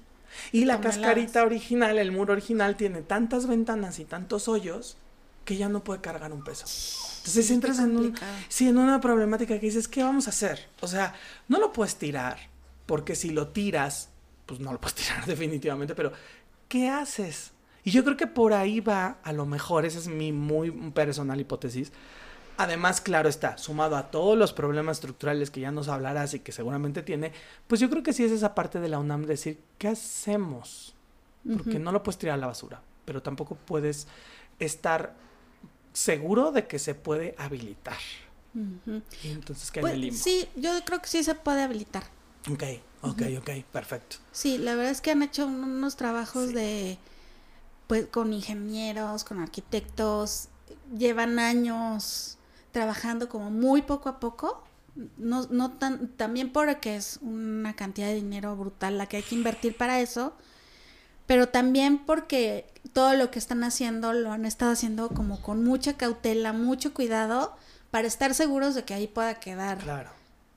Y 0.51 0.65
la 0.65 0.81
cascarita 0.81 1.45
original, 1.45 1.99
el 1.99 2.11
muro 2.11 2.33
original, 2.33 2.77
tiene 2.77 3.03
tantas 3.03 3.47
ventanas 3.47 4.01
y 4.01 4.05
tantos 4.05 4.49
hoyos 4.49 4.97
que 5.45 5.57
ya 5.57 5.69
no 5.69 5.85
puede 5.85 6.01
cargar 6.01 6.33
un 6.33 6.43
peso. 6.43 6.65
Entonces 7.19 7.47
qué 7.47 7.55
entras 7.55 7.79
en, 7.79 7.97
un, 7.97 8.15
sí, 8.49 8.69
en 8.69 8.79
una 8.79 9.01
problemática 9.01 9.55
que 9.59 9.67
dices, 9.67 9.89
¿qué 9.89 10.03
vamos 10.03 10.27
a 10.27 10.31
hacer? 10.31 10.69
O 10.81 10.89
sea, 10.89 11.15
no 11.49 11.59
lo 11.59 11.73
puedes 11.73 11.97
tirar, 11.97 12.39
porque 12.87 13.15
si 13.15 13.31
lo 13.31 13.49
tiras, 13.49 14.09
pues 14.47 14.61
no 14.61 14.73
lo 14.73 14.81
puedes 14.81 14.95
tirar 15.03 15.25
definitivamente, 15.27 15.95
pero 15.95 16.13
¿qué 16.69 16.89
haces? 16.89 17.53
Y 17.85 17.91
yo 17.91 18.03
creo 18.05 18.17
que 18.17 18.27
por 18.27 18.53
ahí 18.55 18.81
va, 18.81 19.19
a 19.23 19.33
lo 19.33 19.47
mejor, 19.47 19.85
esa 19.85 19.99
es 19.99 20.09
mi 20.09 20.33
muy 20.33 20.71
personal 20.93 21.41
hipótesis. 21.41 21.93
Además, 22.57 23.01
claro 23.01 23.29
está, 23.29 23.59
sumado 23.59 23.97
a 23.97 24.11
todos 24.11 24.39
los 24.39 24.53
problemas 24.53 24.99
estructurales 24.99 25.51
que 25.51 25.61
ya 25.61 25.73
nos 25.73 25.89
hablarás 25.89 26.35
y 26.35 26.39
que 26.39 26.53
seguramente 26.53 27.03
tiene, 27.03 27.33
pues 27.67 27.81
yo 27.81 27.91
creo 27.91 28.03
que 28.05 28.13
sí 28.13 28.25
es 28.25 28.31
esa 28.33 28.55
parte 28.55 28.79
de 28.81 28.89
la 28.89 28.99
UNAM 29.01 29.27
decir, 29.27 29.59
¿qué 29.77 29.89
hacemos? 29.89 30.95
Porque 31.53 31.79
no 31.79 31.93
lo 31.93 32.03
puedes 32.03 32.17
tirar 32.19 32.35
a 32.35 32.39
la 32.39 32.47
basura, 32.47 32.81
pero 33.05 33.23
tampoco 33.23 33.57
puedes 33.57 34.07
estar 34.61 35.15
seguro 35.93 36.53
de 36.53 36.67
que 36.67 36.79
se 36.79 36.95
puede 36.95 37.35
habilitar. 37.39 37.99
Entonces 39.25 39.71
queda 39.71 39.83
Pues, 39.83 39.93
en 39.93 39.97
el 39.97 40.01
limbo. 40.07 40.17
sí, 40.17 40.49
yo 40.57 40.71
creo 40.87 41.03
que 41.03 41.09
sí 41.09 41.25
se 41.25 41.35
puede 41.35 41.63
habilitar. 41.63 42.05
Ok, 42.51 42.63
ok, 43.11 43.23
ok, 43.41 43.51
perfecto. 43.73 44.17
Sí, 44.33 44.59
la 44.59 44.75
verdad 44.75 44.91
es 44.93 45.01
que 45.01 45.11
han 45.11 45.23
hecho 45.23 45.47
un- 45.47 45.63
unos 45.65 45.97
trabajos 45.97 46.49
Sí. 46.49 46.55
de, 46.55 46.99
pues, 47.87 48.07
con 48.07 48.33
ingenieros, 48.33 49.25
con 49.25 49.41
arquitectos, 49.41 50.49
llevan 50.97 51.39
años 51.39 52.39
trabajando 52.73 53.29
como 53.29 53.51
muy 53.51 53.83
poco 53.83 54.09
a 54.09 54.19
poco, 54.21 54.65
no, 55.17 55.47
no 55.51 55.73
tan, 55.73 56.09
también 56.09 56.53
porque 56.53 56.97
es 56.97 57.19
una 57.23 57.75
cantidad 57.75 58.07
de 58.09 58.15
dinero 58.15 58.57
brutal 58.57 58.97
la 58.99 59.07
que 59.07 59.19
hay 59.19 59.23
que 59.23 59.35
invertir 59.35 59.77
para 59.77 60.01
eso, 60.01 60.35
pero 61.27 61.49
también 61.49 61.99
porque 62.05 62.67
todo 62.93 63.15
lo 63.15 63.31
que 63.31 63.39
están 63.39 63.65
haciendo 63.65 64.13
lo 64.13 64.31
han 64.33 64.45
estado 64.45 64.73
haciendo 64.73 65.09
como 65.09 65.41
con 65.41 65.65
mucha 65.65 65.97
cautela, 65.97 66.53
mucho 66.53 66.93
cuidado, 66.95 67.57
para 67.91 68.07
estar 68.09 68.35
seguros 68.35 68.75
de 68.75 68.85
que 68.85 68.95
ahí 68.95 69.07
pueda 69.07 69.35
quedar 69.41 69.79
Claro, 69.79 70.11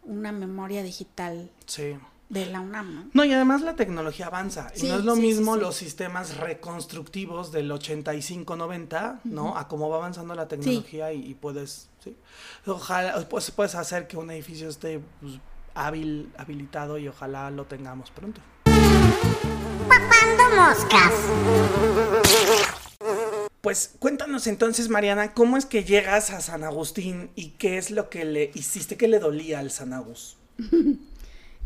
una 0.03 0.31
memoria 0.31 0.83
digital 0.83 1.49
sí. 1.65 1.95
De 2.29 2.45
la 2.45 2.59
UNAM, 2.59 2.93
¿no? 2.93 3.09
No, 3.13 3.23
y 3.23 3.33
además 3.33 3.61
la 3.61 3.75
tecnología 3.75 4.27
avanza. 4.27 4.71
y 4.75 4.83
no 4.83 4.95
es 4.97 5.05
lo 5.05 5.15
sí, 5.15 5.21
mismo 5.21 5.55
sí. 5.55 5.61
los 5.61 5.75
sistemas 5.75 6.37
reconstructivos 6.37 7.51
del 7.51 7.71
85-90, 7.71 9.21
¿no? 9.23 9.57
A 9.57 9.67
cómo 9.67 9.89
va 9.89 9.97
avanzando 9.97 10.35
la 10.35 10.47
tecnología 10.47 11.13
y, 11.13 11.25
y 11.25 11.33
puedes, 11.35 11.89
sí. 12.03 12.17
Ojalá, 12.65 13.27
pues 13.29 13.49
puedes 13.51 13.75
hacer 13.75 14.07
que 14.07 14.17
un 14.17 14.29
edificio 14.31 14.67
esté 14.67 14.99
pues, 15.21 15.39
hábil, 15.73 16.29
habilitado 16.37 16.97
y 16.97 17.07
ojalá 17.07 17.49
lo 17.49 17.65
tengamos 17.65 18.11
pronto. 18.11 18.41
Papando 19.87 20.43
moscas. 20.55 21.13
Pues 23.61 23.95
cuéntanos 23.99 24.47
entonces, 24.47 24.89
Mariana, 24.89 25.33
¿cómo 25.33 25.57
es 25.57 25.65
que 25.65 25.83
llegas 25.83 26.29
a 26.31 26.41
San 26.41 26.63
Agustín 26.63 27.31
y 27.35 27.49
qué 27.51 27.77
es 27.77 27.91
lo 27.91 28.09
que 28.09 28.25
le 28.25 28.51
hiciste 28.53 28.97
que 28.97 29.07
le 29.07 29.19
dolía 29.19 29.59
al 29.59 29.71
San 29.71 29.93
Agus? 29.93 30.37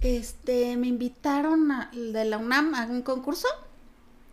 Este, 0.01 0.75
me 0.77 0.87
invitaron 0.87 1.71
a- 1.71 1.91
de 1.93 2.25
la 2.25 2.37
UNAM 2.37 2.73
a 2.75 2.85
un 2.85 3.01
concurso. 3.01 3.47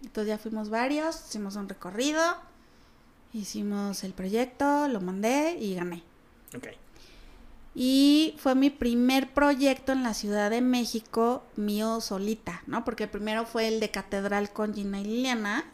Entonces 0.02 0.28
ya 0.28 0.38
fuimos 0.38 0.70
varios, 0.70 1.24
hicimos 1.28 1.56
un 1.56 1.68
recorrido, 1.68 2.22
hicimos 3.32 4.04
el 4.04 4.12
proyecto, 4.12 4.88
lo 4.88 5.00
mandé 5.00 5.56
y 5.60 5.74
gané. 5.74 6.02
Ok. 6.56 6.68
Y 7.74 8.34
fue 8.38 8.54
mi 8.54 8.70
primer 8.70 9.32
proyecto 9.34 9.92
en 9.92 10.02
la 10.02 10.14
Ciudad 10.14 10.50
de 10.50 10.60
México, 10.62 11.44
mío 11.56 12.00
solita, 12.00 12.62
¿no? 12.66 12.84
Porque 12.84 13.06
primero 13.06 13.44
fue 13.46 13.68
el 13.68 13.78
de 13.80 13.90
Catedral 13.90 14.52
con 14.52 14.74
Gina 14.74 15.00
y 15.00 15.04
Liliana. 15.04 15.64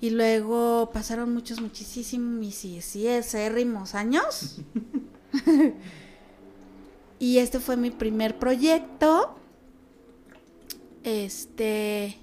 Y 0.00 0.10
luego 0.10 0.90
pasaron 0.92 1.32
muchos, 1.34 1.60
muchísimos, 1.60 2.64
y 2.64 3.08
acérrimos 3.08 3.94
años. 3.94 4.58
y 7.18 7.38
este 7.38 7.60
fue 7.60 7.76
mi 7.76 7.90
primer 7.90 8.38
proyecto. 8.38 9.36
Este. 11.02 12.18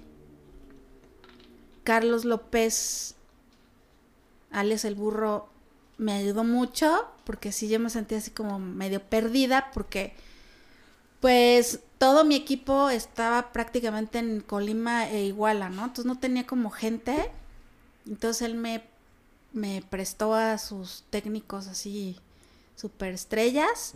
Carlos 1.84 2.24
López, 2.24 3.16
alias 4.50 4.84
el 4.84 4.94
burro, 4.94 5.48
me 5.98 6.12
ayudó 6.12 6.44
mucho. 6.44 7.06
Porque 7.24 7.52
sí, 7.52 7.68
yo 7.68 7.78
me 7.78 7.90
sentía 7.90 8.18
así 8.18 8.30
como 8.30 8.58
medio 8.58 9.02
perdida. 9.02 9.70
Porque, 9.72 10.14
pues, 11.20 11.80
todo 11.98 12.24
mi 12.24 12.34
equipo 12.36 12.90
estaba 12.90 13.52
prácticamente 13.52 14.18
en 14.18 14.40
Colima 14.40 15.08
e 15.08 15.24
Iguala, 15.24 15.68
¿no? 15.68 15.82
Entonces 15.84 16.06
no 16.06 16.18
tenía 16.18 16.46
como 16.46 16.70
gente 16.70 17.30
entonces 18.06 18.42
él 18.42 18.54
me, 18.54 18.82
me 19.52 19.82
prestó 19.88 20.34
a 20.34 20.58
sus 20.58 21.04
técnicos 21.10 21.66
así 21.68 22.16
super 22.76 23.12
estrellas. 23.12 23.94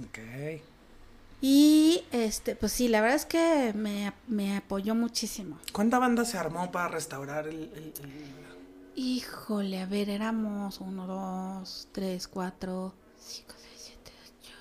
Y 1.41 2.05
este, 2.13 2.57
pues 2.57 2.73
sí, 2.73 2.89
la 2.89 3.01
verdad 3.01 3.17
es 3.17 3.27
que 3.27 3.73
me, 3.75 4.57
apoyó 4.57 4.95
muchísimo. 4.95 5.59
¿Cuánta 5.73 5.99
banda 5.99 6.25
se 6.25 6.39
armó 6.39 6.71
para 6.73 6.89
restaurar 6.89 7.47
el, 7.47 7.93
Híjole, 8.95 9.81
a 9.81 9.87
ver, 9.87 10.09
éramos 10.09 10.81
uno, 10.81 11.07
dos, 11.07 11.89
tres, 11.93 12.27
cuatro, 12.27 12.95
cinco, 13.19 13.53
seis, 13.59 13.75
siete, 13.77 14.11
ocho. 14.25 14.55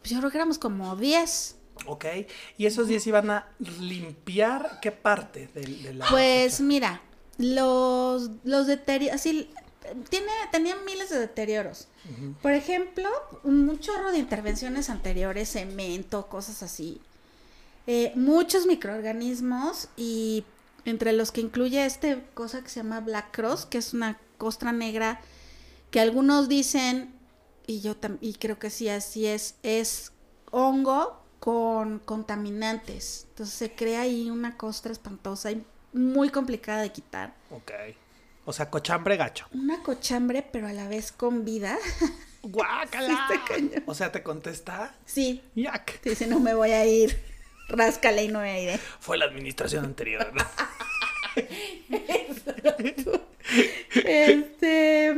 Pues 0.00 0.10
yo 0.10 0.18
creo 0.18 0.30
que 0.30 0.38
éramos 0.38 0.58
como 0.58 0.94
diez. 0.94 1.56
Ok. 1.86 2.04
¿Y 2.56 2.66
esos 2.66 2.86
diez 2.86 3.04
iban 3.08 3.28
a 3.30 3.48
limpiar 3.58 4.78
qué 4.80 4.92
parte 4.92 5.48
de, 5.48 5.62
de 5.62 5.94
la... 5.94 6.06
Pues 6.08 6.60
mira, 6.60 7.02
los, 7.38 8.30
los 8.44 8.68
deterioros, 8.68 9.16
así, 9.20 9.50
tiene, 10.08 10.30
tenía 10.50 10.76
miles 10.76 11.10
de 11.10 11.18
deterioros. 11.18 11.88
Por 12.40 12.52
ejemplo, 12.52 13.08
un 13.42 13.78
chorro 13.80 14.12
de 14.12 14.18
intervenciones 14.18 14.90
anteriores, 14.90 15.50
cemento, 15.50 16.28
cosas 16.28 16.62
así. 16.62 17.00
Eh, 17.86 18.12
muchos 18.14 18.66
microorganismos 18.66 19.88
y 19.96 20.44
entre 20.84 21.12
los 21.12 21.32
que 21.32 21.40
incluye 21.40 21.84
este 21.84 22.24
cosa 22.34 22.62
que 22.62 22.68
se 22.68 22.80
llama 22.80 23.00
Black 23.00 23.32
Cross, 23.32 23.66
que 23.66 23.78
es 23.78 23.92
una 23.92 24.18
costra 24.38 24.72
negra 24.72 25.20
que 25.90 26.00
algunos 26.00 26.48
dicen, 26.48 27.12
y 27.66 27.80
yo 27.80 27.96
y 28.20 28.34
creo 28.34 28.58
que 28.58 28.70
sí, 28.70 28.88
así 28.88 29.26
es, 29.26 29.56
es 29.62 30.12
hongo 30.50 31.22
con 31.40 31.98
contaminantes. 32.00 33.26
Entonces 33.30 33.54
se 33.54 33.72
crea 33.72 34.02
ahí 34.02 34.30
una 34.30 34.56
costra 34.56 34.92
espantosa 34.92 35.50
y 35.52 35.64
muy 35.92 36.30
complicada 36.30 36.82
de 36.82 36.92
quitar. 36.92 37.34
Ok. 37.50 37.72
O 38.46 38.52
sea, 38.52 38.70
cochambre 38.70 39.16
gacho. 39.16 39.46
Una 39.52 39.82
cochambre, 39.82 40.46
pero 40.50 40.68
a 40.68 40.72
la 40.72 40.86
vez 40.86 41.10
con 41.10 41.44
vida. 41.44 41.76
¡Guácala! 42.42 43.28
o 43.86 43.94
sea, 43.94 44.12
¿te 44.12 44.22
contesta? 44.22 44.94
Sí. 45.04 45.42
Yak. 45.56 46.00
Dice, 46.02 46.28
no 46.28 46.38
me 46.38 46.54
voy 46.54 46.70
a 46.70 46.86
ir. 46.86 47.20
Ráscale 47.68 48.22
y 48.22 48.28
no 48.28 48.40
me 48.40 48.62
iré. 48.62 48.78
Fue 49.00 49.18
la 49.18 49.24
administración 49.24 49.84
anterior. 49.84 50.32
este. 54.04 55.14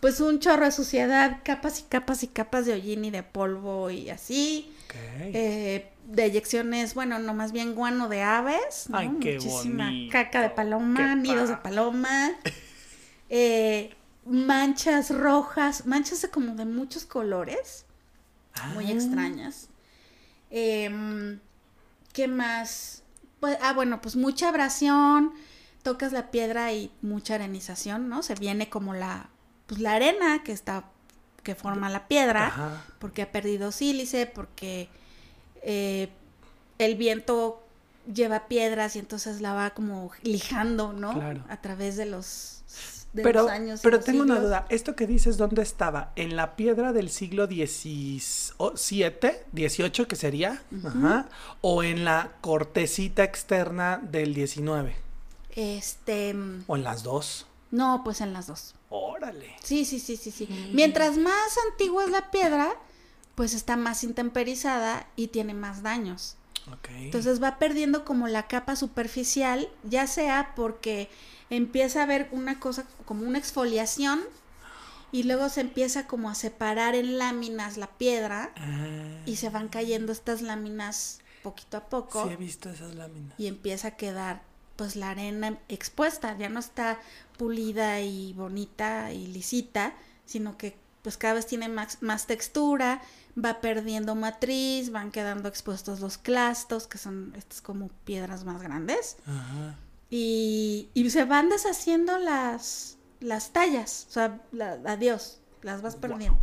Pues 0.00 0.20
un 0.20 0.40
chorro 0.40 0.64
de 0.64 0.72
suciedad, 0.72 1.38
capas 1.44 1.78
y 1.78 1.84
capas 1.84 2.24
y 2.24 2.28
capas 2.28 2.66
de 2.66 2.72
hollín 2.72 3.04
y 3.04 3.10
de 3.10 3.22
polvo 3.22 3.90
y 3.90 4.10
así. 4.10 4.74
Okay. 4.86 5.30
Eh, 5.32 5.88
de 6.08 6.24
eyecciones, 6.24 6.94
bueno, 6.94 7.18
no 7.18 7.34
más 7.34 7.52
bien 7.52 7.74
guano 7.74 8.08
de 8.08 8.22
aves, 8.22 8.88
Ay, 8.92 9.10
qué 9.20 9.34
muchísima 9.34 9.92
caca 10.10 10.40
de 10.40 10.48
paloma, 10.48 11.14
nidos 11.14 11.50
de 11.50 11.56
paloma, 11.58 12.30
eh, 13.28 13.94
manchas 14.24 15.10
rojas, 15.10 15.86
manchas 15.86 16.22
de 16.22 16.30
como 16.30 16.54
de 16.54 16.64
muchos 16.64 17.04
colores, 17.04 17.84
muy 18.72 18.86
ah. 18.86 18.92
extrañas. 18.92 19.68
Em, 20.50 21.40
¿Qué 22.14 22.26
más? 22.26 23.02
Pues, 23.38 23.58
ah, 23.60 23.74
bueno, 23.74 24.00
pues 24.00 24.16
mucha 24.16 24.48
abrasión, 24.48 25.34
tocas 25.82 26.12
la 26.12 26.30
piedra 26.30 26.72
y 26.72 26.90
mucha 27.02 27.34
arenización, 27.34 28.08
¿no? 28.08 28.22
Se 28.22 28.34
viene 28.34 28.70
como 28.70 28.94
la, 28.94 29.28
pues 29.66 29.78
la 29.78 29.92
arena 29.92 30.42
que 30.42 30.52
está, 30.52 30.84
que 31.42 31.54
forma 31.54 31.90
la 31.90 32.08
piedra, 32.08 32.82
porque 32.98 33.20
ha 33.20 33.30
perdido 33.30 33.72
sílice, 33.72 34.24
porque 34.24 34.88
eh, 35.70 36.08
el 36.78 36.94
viento 36.94 37.62
lleva 38.10 38.48
piedras 38.48 38.96
y 38.96 39.00
entonces 39.00 39.42
la 39.42 39.52
va 39.52 39.70
como 39.70 40.10
lijando, 40.22 40.94
¿no? 40.94 41.12
Claro. 41.12 41.44
A 41.50 41.60
través 41.60 41.98
de 41.98 42.06
los, 42.06 42.62
pero, 43.12 43.50
años. 43.50 43.80
Pero 43.82 44.00
tengo 44.00 44.22
una 44.22 44.40
duda, 44.40 44.64
¿esto 44.70 44.96
que 44.96 45.06
dices 45.06 45.36
dónde 45.36 45.60
estaba? 45.60 46.12
¿En 46.16 46.36
la 46.36 46.56
piedra 46.56 46.94
del 46.94 47.10
siglo 47.10 47.46
XVII, 47.46 48.18
XVIII, 49.52 50.06
que 50.06 50.16
sería? 50.16 50.62
Ajá. 50.82 51.28
¿O 51.60 51.82
en 51.82 52.06
la 52.06 52.32
cortecita 52.40 53.22
externa 53.22 54.00
del 54.02 54.34
XIX? 54.34 54.94
Este... 55.54 56.34
¿O 56.66 56.76
en 56.76 56.82
las 56.82 57.02
dos? 57.02 57.46
No, 57.70 58.00
pues 58.04 58.22
en 58.22 58.32
las 58.32 58.46
dos. 58.46 58.74
Órale. 58.88 59.54
Sí, 59.62 59.84
sí, 59.84 60.00
sí, 60.00 60.16
sí, 60.16 60.30
sí. 60.30 60.46
Mm. 60.46 60.74
Mientras 60.74 61.18
más 61.18 61.58
antigua 61.70 62.04
es 62.04 62.10
la 62.10 62.30
piedra, 62.30 62.74
pues 63.38 63.54
está 63.54 63.76
más 63.76 64.02
intemperizada 64.02 65.06
y 65.14 65.28
tiene 65.28 65.54
más 65.54 65.84
daños. 65.84 66.34
Entonces 66.90 67.40
va 67.40 67.60
perdiendo 67.60 68.04
como 68.04 68.26
la 68.26 68.48
capa 68.48 68.74
superficial, 68.74 69.68
ya 69.84 70.08
sea 70.08 70.54
porque 70.56 71.08
empieza 71.48 72.00
a 72.00 72.02
haber 72.02 72.28
una 72.32 72.58
cosa 72.58 72.84
como 73.04 73.22
una 73.22 73.38
exfoliación 73.38 74.22
y 75.12 75.22
luego 75.22 75.50
se 75.50 75.60
empieza 75.60 76.08
como 76.08 76.28
a 76.30 76.34
separar 76.34 76.96
en 76.96 77.16
láminas 77.16 77.76
la 77.76 77.86
piedra 77.86 78.50
y 79.24 79.36
se 79.36 79.50
van 79.50 79.68
cayendo 79.68 80.10
estas 80.10 80.42
láminas 80.42 81.20
poquito 81.44 81.76
a 81.76 81.88
poco. 81.88 82.24
Sí, 82.26 82.32
he 82.32 82.36
visto 82.36 82.70
esas 82.70 82.96
láminas. 82.96 83.38
Y 83.38 83.46
empieza 83.46 83.86
a 83.86 83.90
quedar 83.92 84.42
pues 84.74 84.96
la 84.96 85.10
arena 85.10 85.60
expuesta, 85.68 86.36
ya 86.36 86.48
no 86.48 86.58
está 86.58 86.98
pulida 87.36 88.00
y 88.00 88.32
bonita 88.32 89.12
y 89.12 89.28
lisita, 89.28 89.94
sino 90.26 90.58
que 90.58 90.76
pues 91.02 91.16
cada 91.16 91.34
vez 91.34 91.46
tiene 91.46 91.68
más, 91.68 92.02
más 92.02 92.26
textura 92.26 93.00
va 93.44 93.60
perdiendo 93.60 94.14
matriz, 94.14 94.90
van 94.90 95.10
quedando 95.10 95.48
expuestos 95.48 96.00
los 96.00 96.18
clastos, 96.18 96.86
que 96.86 96.98
son 96.98 97.32
estas 97.36 97.60
como 97.60 97.88
piedras 98.04 98.44
más 98.44 98.62
grandes. 98.62 99.16
Y, 100.10 100.88
se 101.10 101.24
van 101.24 101.48
deshaciendo 101.48 102.18
las, 102.18 102.98
las 103.20 103.52
tallas, 103.52 104.06
o 104.08 104.12
sea, 104.12 104.40
adiós, 104.86 105.40
las 105.62 105.82
vas 105.82 105.96
perdiendo. 105.96 106.38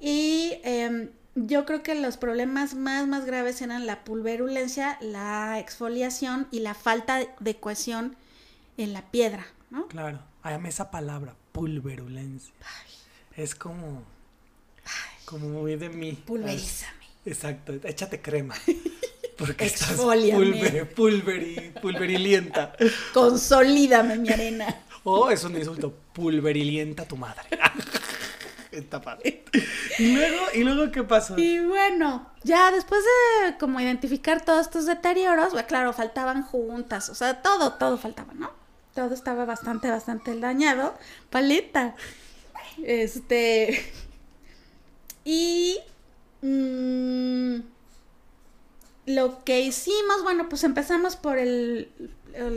Y 0.00 0.60
em, 0.62 1.10
yo 1.34 1.64
creo 1.64 1.82
que 1.82 1.94
los 1.94 2.16
problemas 2.16 2.74
más, 2.74 3.06
más 3.06 3.24
graves 3.24 3.60
eran 3.62 3.86
la 3.86 4.04
pulverulencia, 4.04 4.98
la 5.00 5.58
exfoliación 5.58 6.48
y 6.50 6.60
la 6.60 6.74
falta 6.74 7.20
de 7.40 7.60
cohesión 7.60 8.16
en 8.76 8.92
la 8.92 9.10
piedra, 9.10 9.46
¿no? 9.70 9.88
Claro, 9.88 10.20
hágame 10.42 10.68
esa 10.68 10.90
palabra, 10.90 11.34
pulverulencia. 11.52 12.54
Es 13.36 13.54
como 13.54 14.02
como 15.28 15.48
muy 15.48 15.76
de 15.76 15.90
mí. 15.90 16.12
Pulverízame. 16.12 17.04
Exacto, 17.26 17.74
échate 17.84 18.20
crema. 18.22 18.54
Porque 19.36 19.66
estás 19.66 19.92
pulver, 19.92 20.92
pulveri, 20.94 21.72
pulverilienta. 21.80 22.72
Consolídame 23.14 24.16
mi 24.16 24.30
arena. 24.30 24.82
Oh, 25.04 25.30
es 25.30 25.44
un 25.44 25.56
insulto. 25.56 25.94
Pulverilienta 26.12 27.04
tu 27.04 27.16
madre. 27.16 27.42
Está 28.72 29.00
padre. 29.00 29.44
¿Y 29.98 30.16
luego, 30.16 30.46
¿Y 30.54 30.64
luego 30.64 30.90
qué 30.90 31.04
pasó? 31.04 31.38
Y 31.38 31.60
bueno, 31.60 32.32
ya 32.42 32.72
después 32.72 33.02
de 33.04 33.58
como 33.58 33.80
identificar 33.80 34.44
todos 34.44 34.62
estos 34.66 34.86
deterioros, 34.86 35.50
pues 35.50 35.66
claro, 35.66 35.92
faltaban 35.92 36.42
juntas, 36.42 37.08
o 37.10 37.14
sea, 37.14 37.42
todo, 37.42 37.74
todo 37.74 37.96
faltaba, 37.96 38.34
¿no? 38.34 38.50
Todo 38.94 39.14
estaba 39.14 39.44
bastante, 39.44 39.88
bastante 39.88 40.36
dañado. 40.38 40.94
Paleta. 41.30 41.94
Este. 42.82 43.92
Y 45.28 45.78
mm, 46.40 47.60
lo 49.04 49.44
que 49.44 49.60
hicimos, 49.60 50.22
bueno, 50.22 50.48
pues 50.48 50.64
empezamos 50.64 51.16
por 51.16 51.36
el, 51.36 51.92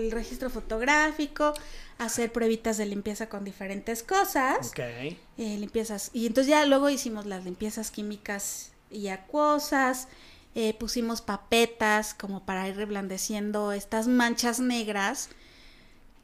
registro 0.10 0.50
fotográfico, 0.50 1.54
hacer 1.98 2.32
pruebitas 2.32 2.78
de 2.78 2.86
limpieza 2.86 3.28
con 3.28 3.44
diferentes 3.44 4.04
cosas. 4.04 4.70
Ok. 4.70 4.80
Eh, 4.80 5.18
limpiezas. 5.38 6.12
Y 6.14 6.26
entonces 6.28 6.50
ya 6.50 6.66
luego 6.66 6.90
hicimos 6.90 7.26
las 7.26 7.44
limpiezas 7.44 7.92
químicas 7.92 8.72
y 8.90 9.10
acuosas. 9.10 10.08
Eh, 10.56 10.74
pusimos 10.74 11.22
papetas 11.22 12.14
como 12.14 12.46
para 12.46 12.70
ir 12.70 12.78
reblandeciendo 12.78 13.74
estas 13.74 14.08
manchas 14.08 14.62
negras 14.62 15.28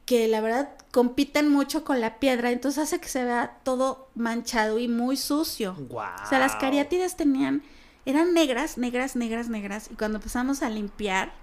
que 0.08 0.26
la 0.26 0.40
verdad 0.40 0.70
compiten 0.90 1.50
mucho 1.50 1.84
con 1.84 2.00
la 2.00 2.18
piedra, 2.18 2.50
entonces 2.50 2.82
hace 2.82 2.98
que 2.98 3.08
se 3.08 3.24
vea 3.24 3.58
todo 3.62 4.08
manchado 4.14 4.78
y 4.78 4.88
muy 4.88 5.18
sucio. 5.18 5.76
O 6.24 6.28
sea, 6.30 6.38
las 6.38 6.56
cariátides 6.56 7.14
tenían, 7.14 7.62
eran 8.06 8.32
negras, 8.32 8.78
negras, 8.78 9.16
negras, 9.16 9.50
negras, 9.50 9.90
y 9.92 9.96
cuando 9.96 10.16
empezamos 10.16 10.62
a 10.62 10.70
limpiar, 10.70 11.34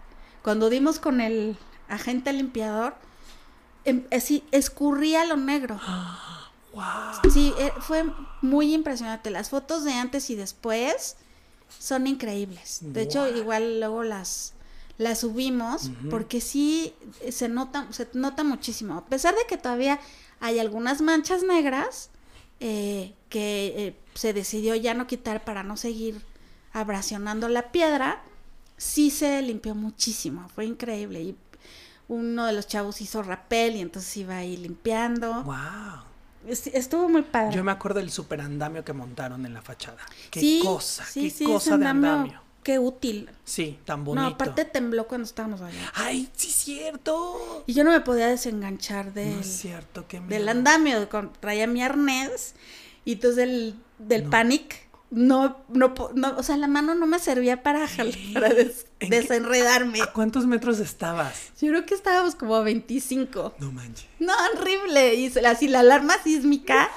cuando 0.42 0.72
dimos 0.72 0.98
con 0.98 1.22
el 1.22 1.56
agente 1.90 2.34
limpiador, 2.34 2.96
em- 3.84 4.08
así 4.12 4.44
escurría 4.52 5.26
lo 5.26 5.38
negro. 5.38 5.80
Sí, 7.32 7.54
eh, 7.60 7.72
fue 7.82 8.04
muy 8.42 8.74
impresionante. 8.74 9.30
Las 9.30 9.52
fotos 9.52 9.84
de 9.84 9.94
antes 9.94 10.30
y 10.32 10.36
después 10.36 11.18
son 11.80 12.08
increíbles. 12.08 12.80
De 12.82 13.04
hecho, 13.04 13.28
igual 13.28 13.80
luego 13.80 14.04
las 14.04 14.55
las 14.98 15.20
subimos 15.20 15.92
porque 16.10 16.40
sí 16.42 16.94
eh, 17.22 17.32
se 17.32 17.50
nota 17.50 17.88
se 17.92 18.08
nota 18.14 18.44
muchísimo. 18.44 18.96
A 18.96 19.06
pesar 19.06 19.36
de 19.36 19.42
que 19.48 19.58
todavía 19.58 20.00
hay 20.40 20.60
algunas 20.60 21.02
manchas 21.02 21.44
negras 21.44 22.10
eh, 22.60 23.14
que 23.30 23.74
eh, 23.78 23.96
se 24.14 24.34
decidió 24.34 24.76
ya 24.76 24.94
no 24.94 25.08
quitar 25.08 25.44
para 25.44 25.64
no 25.64 25.76
seguir 25.78 26.22
abrasionando 26.74 27.48
la 27.50 27.72
piedra, 27.72 28.22
sí 28.78 29.10
se 29.12 29.42
limpió 29.42 29.76
muchísimo. 29.76 30.48
Fue 30.50 30.66
increíble 30.66 31.22
y 31.22 31.38
uno 32.08 32.46
de 32.46 32.54
los 32.54 32.68
chavos 32.68 33.02
hizo 33.02 33.24
rapel 33.24 33.76
y 33.78 33.82
entonces 33.82 34.16
iba 34.18 34.38
ahí 34.38 34.58
limpiando. 34.58 35.44
Wow. 35.44 36.04
Es- 36.48 36.68
Estuvo 36.68 37.10
muy 37.10 37.24
padre. 37.24 37.56
Yo 37.56 37.64
me 37.64 37.72
acuerdo 37.72 38.00
del 38.00 38.12
super 38.12 38.40
andamio 38.42 38.84
que 38.86 38.94
montaron 38.94 39.46
en 39.46 39.54
la 39.54 39.62
fachada. 39.62 39.98
Qué 40.32 40.40
Sí, 40.40 40.60
cosa, 40.64 41.04
sí, 41.06 41.22
qué 41.24 41.30
sí, 41.32 41.44
cosa 41.46 41.78
de 41.78 41.88
andamio. 41.88 42.42
Qué 42.66 42.80
útil. 42.80 43.30
Sí, 43.44 43.78
tan 43.86 44.04
bonito. 44.04 44.28
No, 44.28 44.34
aparte 44.34 44.66
tembló 44.66 45.08
cuando 45.08 45.26
estábamos 45.26 45.62
allá. 45.62 45.92
Ay, 45.94 46.28
sí 46.36 46.48
es 46.50 46.56
cierto. 46.56 47.64
Y 47.68 47.74
yo 47.74 47.84
no 47.84 47.92
me 47.92 48.00
podía 48.02 48.26
desenganchar 48.26 49.14
del, 49.14 49.36
No 49.36 49.42
es 49.42 49.58
cierto, 49.60 50.06
qué 50.08 50.20
del 50.20 50.50
andamio. 50.50 51.08
con- 51.08 51.32
traía 51.40 51.68
mi 51.68 51.84
arnés 51.84 52.56
y 53.06 53.14
entonces 53.14 53.36
del, 53.38 53.76
del 54.00 54.24
No. 54.24 54.30
panic. 54.32 54.84
No, 55.12 55.58
no, 55.70 55.94
no, 56.16 56.36
o 56.38 56.42
sea, 56.42 56.58
la 56.58 56.66
mano 56.68 56.96
no 56.96 57.06
me 57.06 57.20
servía 57.20 57.62
para, 57.62 57.88
jalar- 57.88 58.34
para 58.34 58.50
des- 58.50 58.88
¿En 59.00 59.12
qué- 59.12 59.22
desenredarme. 59.22 60.02
¿A 60.02 60.12
cuántos 60.12 60.48
metros 60.48 60.80
estabas? 60.80 61.52
Yo 61.62 61.70
creo 61.70 61.86
que 61.86 61.94
estábamos 61.94 62.34
como 62.34 62.56
a 62.56 62.64
25. 62.64 63.54
No 63.60 63.72
manches. 63.72 64.08
No, 64.18 64.34
horrible. 64.56 65.14
Y 65.14 65.28
así 65.46 65.68
la 65.68 65.82
alarma 65.82 66.16
sísmica. 66.24 66.90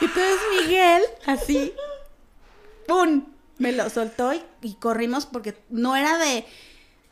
Y 0.00 0.06
entonces 0.06 0.38
Miguel, 0.62 1.02
así, 1.26 1.74
¡pum! 2.88 3.24
Me 3.60 3.72
lo 3.72 3.88
soltó 3.90 4.32
y, 4.32 4.42
y 4.62 4.74
corrimos 4.74 5.26
porque 5.26 5.54
no 5.68 5.94
era 5.96 6.18
de. 6.18 6.44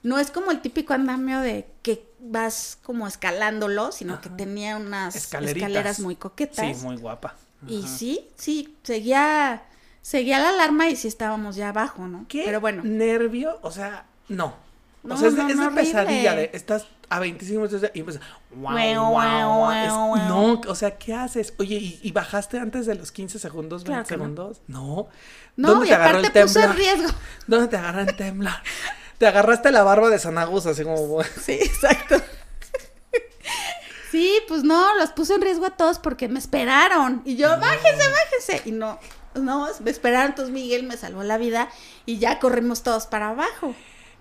No 0.02 0.18
es 0.18 0.30
como 0.30 0.50
el 0.50 0.60
típico 0.60 0.94
andamio 0.94 1.40
de 1.40 1.66
que 1.82 2.08
vas 2.20 2.78
como 2.82 3.06
escalándolo, 3.06 3.92
sino 3.92 4.20
que 4.20 4.30
tenía 4.30 4.76
unas 4.76 5.16
escaleras 5.16 6.00
muy 6.00 6.16
coquetas. 6.16 6.78
Sí, 6.78 6.84
muy 6.84 6.96
guapa. 6.96 7.34
Y 7.66 7.86
sí, 7.86 8.28
sí, 8.36 8.76
seguía, 8.82 9.62
seguía 10.00 10.38
la 10.38 10.50
alarma 10.50 10.88
y 10.88 10.96
sí 10.96 11.08
estábamos 11.08 11.56
ya 11.56 11.70
abajo, 11.70 12.06
¿no? 12.06 12.26
¿Qué 12.28 12.42
Pero 12.44 12.60
bueno. 12.60 12.82
nervio? 12.84 13.58
O 13.62 13.70
sea, 13.70 14.06
no. 14.28 14.54
No, 15.02 15.14
o 15.14 15.18
sea, 15.18 15.28
es 15.28 15.36
de, 15.36 15.42
no, 15.44 15.48
es 15.50 15.56
de 15.58 15.64
no, 15.64 15.74
pesadilla 15.74 16.34
de 16.34 16.50
estás 16.52 16.86
a 17.08 17.20
25 17.20 17.60
minutos 17.62 17.90
y 17.94 18.00
empieza 18.00 18.20
guau, 18.50 18.74
Guau, 18.74 19.10
guau, 19.10 19.12
guau, 19.12 19.58
guau. 19.58 19.72
Es- 19.72 19.92
guau. 19.92 20.28
No, 20.28 20.60
o 20.70 20.74
sea, 20.74 20.98
¿qué 20.98 21.14
haces? 21.14 21.54
Oye, 21.58 21.76
¿y, 21.76 22.00
y 22.02 22.12
bajaste 22.12 22.58
antes 22.58 22.84
de 22.86 22.94
los 22.96 23.12
15 23.12 23.38
segundos, 23.38 23.84
20 23.84 23.86
Claro 23.86 24.02
no. 24.02 24.06
segundos? 24.24 24.60
No. 24.66 25.08
No, 25.56 25.68
¿Dónde 25.70 25.86
y 25.86 25.88
te 25.88 25.94
agarró 25.94 26.18
aparte 26.18 26.38
el 26.40 26.46
en 26.46 26.52
temblor? 26.54 26.76
riesgo. 26.76 27.08
¿Dónde 27.46 27.68
te 27.68 27.76
agarra 27.76 28.02
el 28.02 28.16
temblar? 28.16 28.62
Te 29.18 29.26
agarraste 29.26 29.72
la 29.72 29.82
barba 29.82 30.10
de 30.10 30.18
Sanagus, 30.18 30.66
así 30.66 30.84
como. 30.84 31.22
Sí, 31.42 31.52
exacto. 31.52 32.16
Sí, 34.10 34.40
pues 34.48 34.62
no, 34.64 34.94
los 34.96 35.10
puse 35.10 35.34
en 35.34 35.42
riesgo 35.42 35.66
a 35.66 35.76
todos 35.76 35.98
porque 35.98 36.28
me 36.28 36.38
esperaron. 36.38 37.20
Y 37.26 37.36
yo, 37.36 37.48
bájense, 37.58 38.08
bájense. 38.08 38.62
Y 38.68 38.72
no, 38.72 38.98
no, 39.34 39.68
me 39.80 39.90
esperaron. 39.90 40.30
Entonces 40.30 40.52
Miguel 40.52 40.84
me 40.84 40.96
salvó 40.96 41.22
la 41.24 41.36
vida 41.36 41.68
y 42.06 42.18
ya 42.18 42.38
corrimos 42.38 42.82
todos 42.82 43.06
para 43.06 43.30
abajo. 43.30 43.74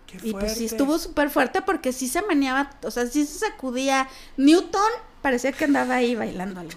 Qué 0.08 0.18
Y 0.24 0.32
pues 0.32 0.53
sí 0.53 0.66
estuvo 0.66 0.97
súper 0.97 1.30
fuerte 1.30 1.62
porque 1.62 1.91
sí 1.93 2.08
se 2.08 2.22
meneaba, 2.24 2.72
o 2.84 2.91
sea, 2.91 3.05
sí 3.08 3.26
se 3.26 3.39
sacudía. 3.39 4.08
Newton 4.38 4.91
parecía 5.22 5.51
que 5.51 5.66
andaba 5.66 5.95
ahí 5.95 6.16
bailándolo. 6.16 6.70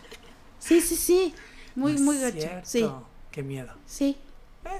Sí, 0.59 0.81
sí, 0.81 0.97
sí. 0.97 1.35
Muy, 1.74 1.95
No 1.95 2.01
muy 2.01 2.18
gacho. 2.18 2.49
Sí, 2.64 2.87
Qué 3.31 3.43
miedo. 3.43 3.72
sí. 3.87 4.16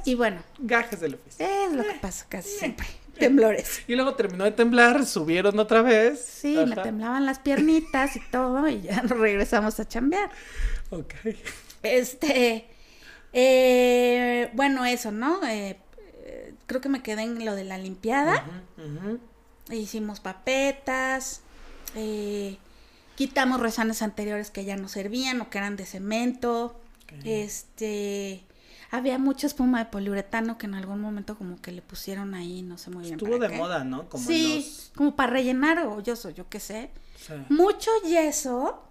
Y 0.05 0.15
bueno, 0.15 0.43
Gajes 0.59 1.01
del 1.01 1.15
oficio. 1.15 1.47
es 1.47 1.73
lo 1.73 1.83
que 1.83 1.95
pasa 1.95 2.27
casi 2.29 2.51
siempre. 2.51 2.87
Temblores. 3.19 3.83
Y 3.89 3.95
luego 3.95 4.15
terminó 4.15 4.45
de 4.45 4.53
temblar, 4.53 5.05
subieron 5.07 5.59
otra 5.59 5.83
vez. 5.83 6.21
Sí, 6.23 6.57
me 6.67 6.77
temblaban 6.77 7.27
las 7.27 7.39
piernitas 7.39 8.17
y 8.17 8.21
todo, 8.31 8.69
y 8.69 8.83
ya 8.83 9.03
nos 9.03 9.19
regresamos 9.19 9.79
a 9.81 9.87
chambear. 9.89 10.31
Ok. 10.91 11.15
Este, 11.83 12.67
eh, 13.33 14.51
bueno, 14.55 14.85
eso, 14.85 15.11
¿no? 15.11 15.43
Eh, 15.47 15.71
eh, 15.71 15.79
creo 16.71 16.81
que 16.81 16.89
me 16.89 17.03
quedé 17.03 17.23
en 17.23 17.45
lo 17.45 17.57
de 17.57 17.65
la 17.65 17.79
limpiada. 17.79 18.45
Ujú. 18.79 19.19
Hicimos 19.75 20.21
papetas, 20.21 21.41
eh, 21.97 22.59
quitamos 23.17 23.59
rezanes 23.59 24.03
anteriores 24.03 24.53
que 24.53 24.65
ya 24.65 24.77
no 24.77 24.89
servían 24.89 25.41
o 25.41 25.51
que 25.51 25.59
eran 25.59 25.75
de 25.75 25.85
cemento. 25.85 26.77
Este, 27.25 28.45
había 28.93 29.19
mucha 29.19 29.49
espuma 29.49 29.81
de 29.81 29.87
poliuretano 29.91 30.59
que 30.59 30.67
en 30.67 30.75
algún 30.75 31.01
momento 31.01 31.37
como 31.37 31.61
que 31.61 31.73
le 31.73 31.83
pusieron 31.83 32.35
ahí, 32.35 32.63
no 32.63 32.79
sé 32.79 32.91
muy 32.91 33.03
bien. 33.03 33.15
Estuvo 33.15 33.33
para 33.33 33.49
de 33.49 33.55
qué. 33.55 33.59
moda, 33.59 33.83
¿no? 33.83 34.09
Como 34.09 34.25
sí, 34.25 34.55
los- 34.65 34.93
como 34.95 35.17
para 35.17 35.33
rellenar 35.33 35.85
o 35.87 36.01
yo 36.01 36.15
qué 36.49 36.61
sé. 36.61 36.91
sí. 37.17 37.33
Mucho 37.49 37.91
yeso 38.07 38.85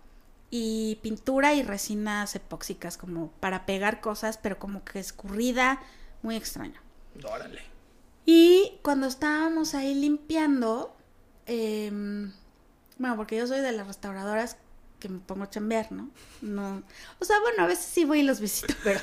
y 0.51 0.97
pintura 1.01 1.53
y 1.53 1.63
resinas 1.63 2.36
epóxicas 2.36 2.97
como 2.97 3.30
para 3.39 3.65
pegar 3.65 4.01
cosas, 4.01 4.38
pero 4.38 4.59
como 4.59 4.84
que 4.84 4.99
escurrida, 4.99 5.80
muy 6.23 6.36
extraño. 6.36 6.82
Órale. 7.26 7.61
Y 8.26 8.74
cuando 8.84 9.07
estábamos 9.07 9.74
ahí 9.74 9.95
limpiando, 9.95 10.95
em, 11.45 12.32
bueno, 12.97 13.15
porque 13.15 13.38
yo 13.38 13.47
soy 13.47 13.61
de 13.61 13.72
las 13.72 13.88
restauradoras 13.88 14.57
que 14.99 15.09
me 15.09 15.20
pongo 15.20 15.43
a 15.43 15.49
chambear, 15.49 15.91
¿no? 15.91 16.09
No, 16.41 16.84
o 17.20 17.26
sea, 17.26 17.39
bueno, 17.39 17.63
a 17.63 17.67
veces 17.67 17.86
sí 17.86 18.05
voy 18.05 18.20
y 18.20 18.24
los 18.24 18.39
visito, 18.39 18.74
pero, 18.84 18.99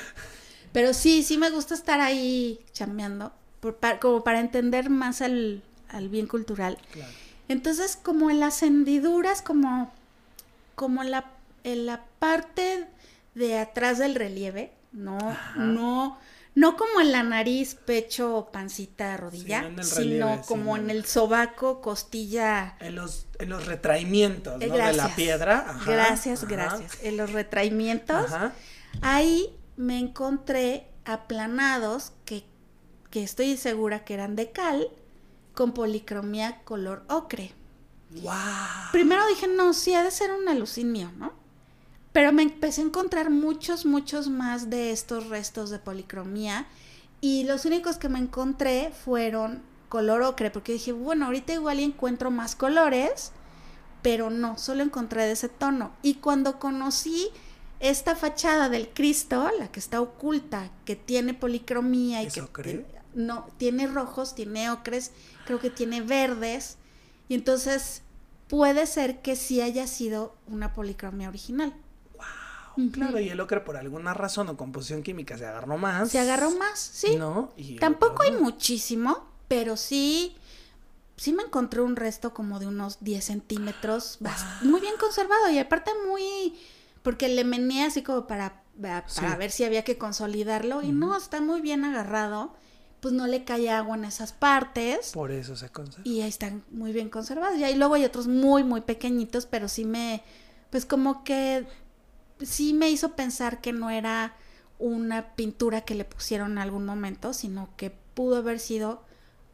pero 0.71 0.93
sí, 0.93 1.23
sí 1.23 1.37
me 1.37 1.49
gusta 1.49 1.73
estar 1.73 1.99
ahí 1.99 2.59
chambeando, 2.71 3.33
por, 3.59 3.79
como 3.99 4.23
para 4.23 4.39
entender 4.39 4.89
más 4.89 5.21
al, 5.21 5.63
al 5.89 6.09
bien 6.09 6.27
cultural. 6.27 6.77
Claro. 6.91 7.11
Entonces, 7.49 7.97
como 8.01 8.29
en 8.29 8.39
las 8.39 8.61
hendiduras, 8.61 9.41
como, 9.41 9.91
como 10.75 11.03
la, 11.03 11.25
en 11.63 11.85
la 11.85 12.05
parte 12.19 12.87
de 13.35 13.57
atrás 13.57 13.97
del 13.97 14.15
relieve, 14.15 14.71
no, 14.91 15.17
Ajá. 15.17 15.59
no, 15.59 16.17
no 16.57 16.75
como 16.75 17.01
en 17.01 17.11
la 17.11 17.21
nariz, 17.21 17.75
pecho, 17.75 18.49
pancita, 18.51 19.15
rodilla, 19.15 19.61
Sí, 19.61 19.75
no 19.75 19.83
sino 19.83 20.25
relieve, 20.25 20.41
como 20.47 20.73
sino 20.73 20.77
en 20.77 20.89
el 20.89 21.05
sobaco, 21.05 21.81
costilla. 21.81 22.77
En 22.79 22.95
los, 22.95 23.27
en 23.37 23.49
los 23.49 23.67
retraimientos, 23.67 24.53
¿no? 24.53 24.75
De 24.75 24.93
la 24.93 25.15
piedra. 25.15 25.65
Ajá, 25.69 25.91
gracias, 25.91 26.43
ajá, 26.43 26.51
gracias. 26.51 26.97
En 27.03 27.15
los 27.15 27.31
retraimientos, 27.31 28.31
Ajá. 28.31 28.53
ahí 29.03 29.55
me 29.75 29.99
encontré 29.99 30.87
aplanados 31.05 32.13
que, 32.25 32.43
que 33.11 33.21
estoy 33.21 33.55
segura 33.55 34.03
que 34.03 34.15
eran 34.15 34.35
de 34.35 34.51
cal 34.51 34.87
con 35.53 35.73
policromía 35.73 36.63
color 36.63 37.03
ocre. 37.07 37.53
¡Wow! 38.09 38.33
Primero 38.91 39.27
dije, 39.27 39.47
no, 39.47 39.75
sí, 39.75 39.93
ha 39.93 40.03
de 40.03 40.09
ser 40.09 40.31
un 40.31 40.49
alucín 40.49 40.91
mío, 40.91 41.11
¿no? 41.17 41.33
Pero 42.17 42.33
me 42.33 42.41
empecé 42.41 42.81
a 42.81 42.85
encontrar 42.85 43.29
muchos, 43.29 43.85
muchos 43.85 44.27
más 44.27 44.71
de 44.71 44.91
estos 44.91 45.27
restos 45.29 45.69
de 45.69 45.77
policromía. 45.77 46.65
Y 47.21 47.43
los 47.43 47.65
únicos 47.65 47.97
que 47.97 48.09
me 48.09 48.17
encontré 48.17 48.91
fueron 49.05 49.61
color 49.87 50.23
ocre, 50.23 50.49
porque 50.49 50.73
dije, 50.73 50.93
bueno, 50.93 51.27
ahorita 51.27 51.53
igual 51.53 51.79
encuentro 51.79 52.31
más 52.31 52.55
colores, 52.55 53.33
pero 54.01 54.31
no, 54.31 54.57
solo 54.57 54.81
encontré 54.81 55.27
de 55.27 55.33
ese 55.33 55.47
tono. 55.47 55.91
Y 56.01 56.15
cuando 56.15 56.57
conocí 56.57 57.29
esta 57.79 58.15
fachada 58.15 58.67
del 58.67 58.89
Cristo, 58.89 59.51
la 59.59 59.71
que 59.71 59.79
está 59.79 60.01
oculta, 60.01 60.71
que 60.85 60.95
tiene 60.95 61.35
policromía 61.35 62.23
y 62.23 62.25
¿Es 62.25 62.33
que 62.33 62.41
ocre? 62.41 62.87
no 63.13 63.45
tiene 63.57 63.85
rojos, 63.85 64.33
tiene 64.33 64.71
ocres, 64.71 65.11
creo 65.45 65.59
que 65.59 65.69
tiene 65.69 66.01
verdes, 66.01 66.77
y 67.29 67.35
entonces 67.35 68.01
puede 68.47 68.87
ser 68.87 69.21
que 69.21 69.35
sí 69.35 69.61
haya 69.61 69.85
sido 69.85 70.33
una 70.47 70.73
policromía 70.73 71.29
original. 71.29 71.75
Claro, 72.91 73.19
y 73.19 73.29
el 73.29 73.39
ocre 73.39 73.61
por 73.61 73.77
alguna 73.77 74.13
razón 74.13 74.49
o 74.49 74.57
composición 74.57 75.03
química 75.03 75.37
se 75.37 75.45
agarró 75.45 75.77
más. 75.77 76.09
Se 76.09 76.19
agarró 76.19 76.51
más, 76.51 76.79
sí. 76.79 77.15
¿No? 77.17 77.51
Y 77.57 77.77
Tampoco 77.77 78.23
hay 78.23 78.33
muchísimo, 78.41 79.25
pero 79.47 79.77
sí, 79.77 80.35
sí 81.15 81.33
me 81.33 81.43
encontré 81.43 81.81
un 81.81 81.95
resto 81.95 82.33
como 82.33 82.59
de 82.59 82.67
unos 82.67 82.97
10 83.01 83.25
centímetros, 83.25 84.17
bast- 84.21 84.61
muy 84.61 84.79
bien 84.81 84.93
conservado 84.99 85.49
y 85.49 85.57
aparte 85.59 85.91
muy, 86.07 86.55
porque 87.01 87.27
le 87.29 87.43
meneé 87.43 87.85
así 87.85 88.03
como 88.03 88.27
para, 88.27 88.61
para 88.81 89.03
Sí. 89.07 89.21
ver 89.39 89.51
si 89.51 89.63
había 89.63 89.83
que 89.83 89.97
consolidarlo 89.97 90.83
y 90.83 90.91
no, 90.91 91.15
está 91.17 91.41
muy 91.41 91.61
bien 91.61 91.83
agarrado, 91.85 92.53
pues 92.99 93.13
no 93.13 93.25
le 93.27 93.43
cae 93.43 93.69
agua 93.69 93.95
en 93.95 94.05
esas 94.05 94.33
partes 94.33 95.11
Por 95.11 95.31
eso 95.31 95.55
se 95.55 95.69
conserva. 95.69 96.01
y 96.07 96.21
ahí 96.21 96.29
están 96.29 96.63
muy 96.71 96.91
bien 96.91 97.09
conservados. 97.09 97.57
Y 97.57 97.63
ahí 97.63 97.75
luego 97.75 97.93
hay 97.95 98.03
otros 98.05 98.27
muy, 98.27 98.63
muy 98.63 98.81
pequeñitos, 98.81 99.45
pero 99.45 99.67
sí 99.67 99.85
me, 99.85 100.23
pues 100.71 100.85
como 100.85 101.23
que 101.23 101.65
sí 102.41 102.73
me 102.73 102.89
hizo 102.89 103.15
pensar 103.15 103.61
que 103.61 103.73
no 103.73 103.89
era 103.89 104.35
una 104.79 105.35
pintura 105.35 105.81
que 105.81 105.95
le 105.95 106.05
pusieron 106.05 106.53
en 106.53 106.57
algún 106.59 106.85
momento, 106.85 107.33
sino 107.33 107.69
que 107.77 107.89
pudo 107.89 108.37
haber 108.37 108.59
sido 108.59 109.03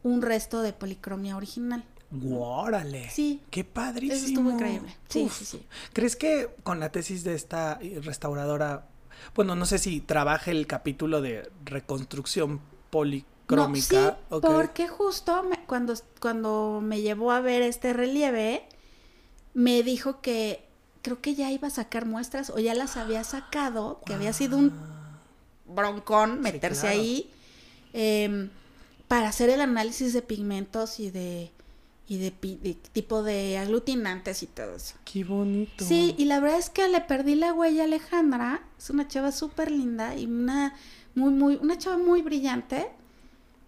un 0.02 0.20
resto 0.22 0.60
de 0.62 0.72
policromía 0.72 1.36
original. 1.36 1.84
Guárale. 2.10 3.08
Sí. 3.10 3.42
Qué 3.50 3.64
padrísimo. 3.64 4.16
Eso 4.16 4.26
estuvo 4.26 4.50
increíble. 4.52 4.94
Sí, 5.08 5.28
sí, 5.30 5.44
sí. 5.44 5.66
¿Crees 5.92 6.14
que 6.16 6.48
con 6.62 6.78
la 6.78 6.92
tesis 6.92 7.24
de 7.24 7.34
esta 7.34 7.78
restauradora, 8.02 8.86
bueno, 9.34 9.56
no 9.56 9.64
sé 9.66 9.78
si 9.78 10.00
trabaje 10.00 10.50
el 10.50 10.66
capítulo 10.66 11.20
de 11.22 11.50
reconstrucción 11.64 12.60
policrómica? 12.90 13.36
No, 13.56 14.10
sí, 14.10 14.16
ok. 14.30 14.46
porque 14.46 14.88
justo 14.88 15.42
me- 15.42 15.64
cuando, 15.66 15.94
cuando 16.20 16.80
me 16.82 17.00
llevó 17.00 17.32
a 17.32 17.40
ver 17.40 17.62
este 17.62 17.92
relieve, 17.94 18.68
me 19.54 19.82
dijo 19.82 20.20
que 20.20 20.68
creo 21.04 21.20
que 21.20 21.34
ya 21.34 21.52
iba 21.52 21.68
a 21.68 21.70
sacar 21.70 22.06
muestras 22.06 22.50
o 22.50 22.58
ya 22.58 22.74
las 22.74 22.96
había 22.96 23.22
sacado, 23.22 24.00
que 24.06 24.14
había 24.14 24.32
sido 24.40 24.56
un 24.56 24.72
broncón 25.66 26.40
meterse 26.40 26.80
claro. 26.80 26.98
ahí 26.98 27.30
em, 27.92 28.48
para 29.06 29.28
hacer 29.28 29.50
el 29.50 29.60
análisis 29.60 30.12
de 30.14 30.22
pigmentos 30.22 30.98
y 30.98 31.10
de 31.10 31.52
y 32.06 32.18
de 32.18 32.30
tipo 32.92 33.22
de 33.22 33.56
aglutinantes 33.56 34.42
y 34.42 34.46
todo 34.46 34.76
eso. 34.76 34.94
Qué 35.10 35.24
bonito. 35.24 35.84
Sí, 35.84 36.14
y 36.18 36.26
la 36.26 36.38
verdad 36.38 36.58
es 36.58 36.68
que 36.68 36.86
le 36.88 37.00
perdí 37.00 37.34
la 37.34 37.54
huella 37.54 37.82
a 37.82 37.84
Alejandra. 37.86 38.62
Es 38.78 38.90
una 38.90 39.08
chava 39.08 39.32
súper 39.32 39.70
linda 39.70 40.14
y 40.14 40.26
una 40.26 40.74
muy, 41.14 41.32
muy, 41.32 41.56
una 41.56 41.78
chava 41.78 41.96
muy 41.96 42.20
brillante. 42.20 42.90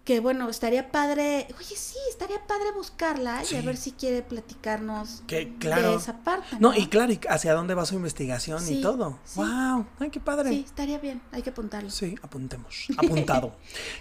Que 0.07 0.21
bueno, 0.21 0.49
estaría 0.49 0.93
padre. 0.93 1.49
Oye, 1.59 1.75
sí, 1.77 1.97
estaría 2.09 2.47
padre 2.47 2.67
buscarla 2.77 3.43
y 3.51 3.57
a 3.57 3.61
ver 3.63 3.77
si 3.77 3.91
quiere 3.91 4.23
platicarnos 4.23 5.25
Que, 5.27 5.53
claro. 5.59 5.91
de 5.91 5.97
esa 5.97 6.19
parte. 6.23 6.57
No, 6.61 6.73
y 6.73 6.87
claro, 6.87 7.13
y 7.13 7.19
hacia 7.29 7.55
dónde 7.55 7.75
va 7.75 7.85
su 7.87 7.97
investigación 7.97 8.63
y 8.73 8.81
todo. 8.81 9.19
sí. 9.25 9.41
¡Wow! 9.41 9.85
¡Ay, 9.99 10.11
qué 10.11 10.21
padre! 10.21 10.51
Sí, 10.51 10.63
estaría 10.65 10.99
bien, 10.99 11.21
hay 11.33 11.43
que 11.43 11.51
apuntarlo. 11.51 11.91
Sí, 11.91 12.15
apuntemos. 12.23 12.87
Apuntado. 12.99 13.57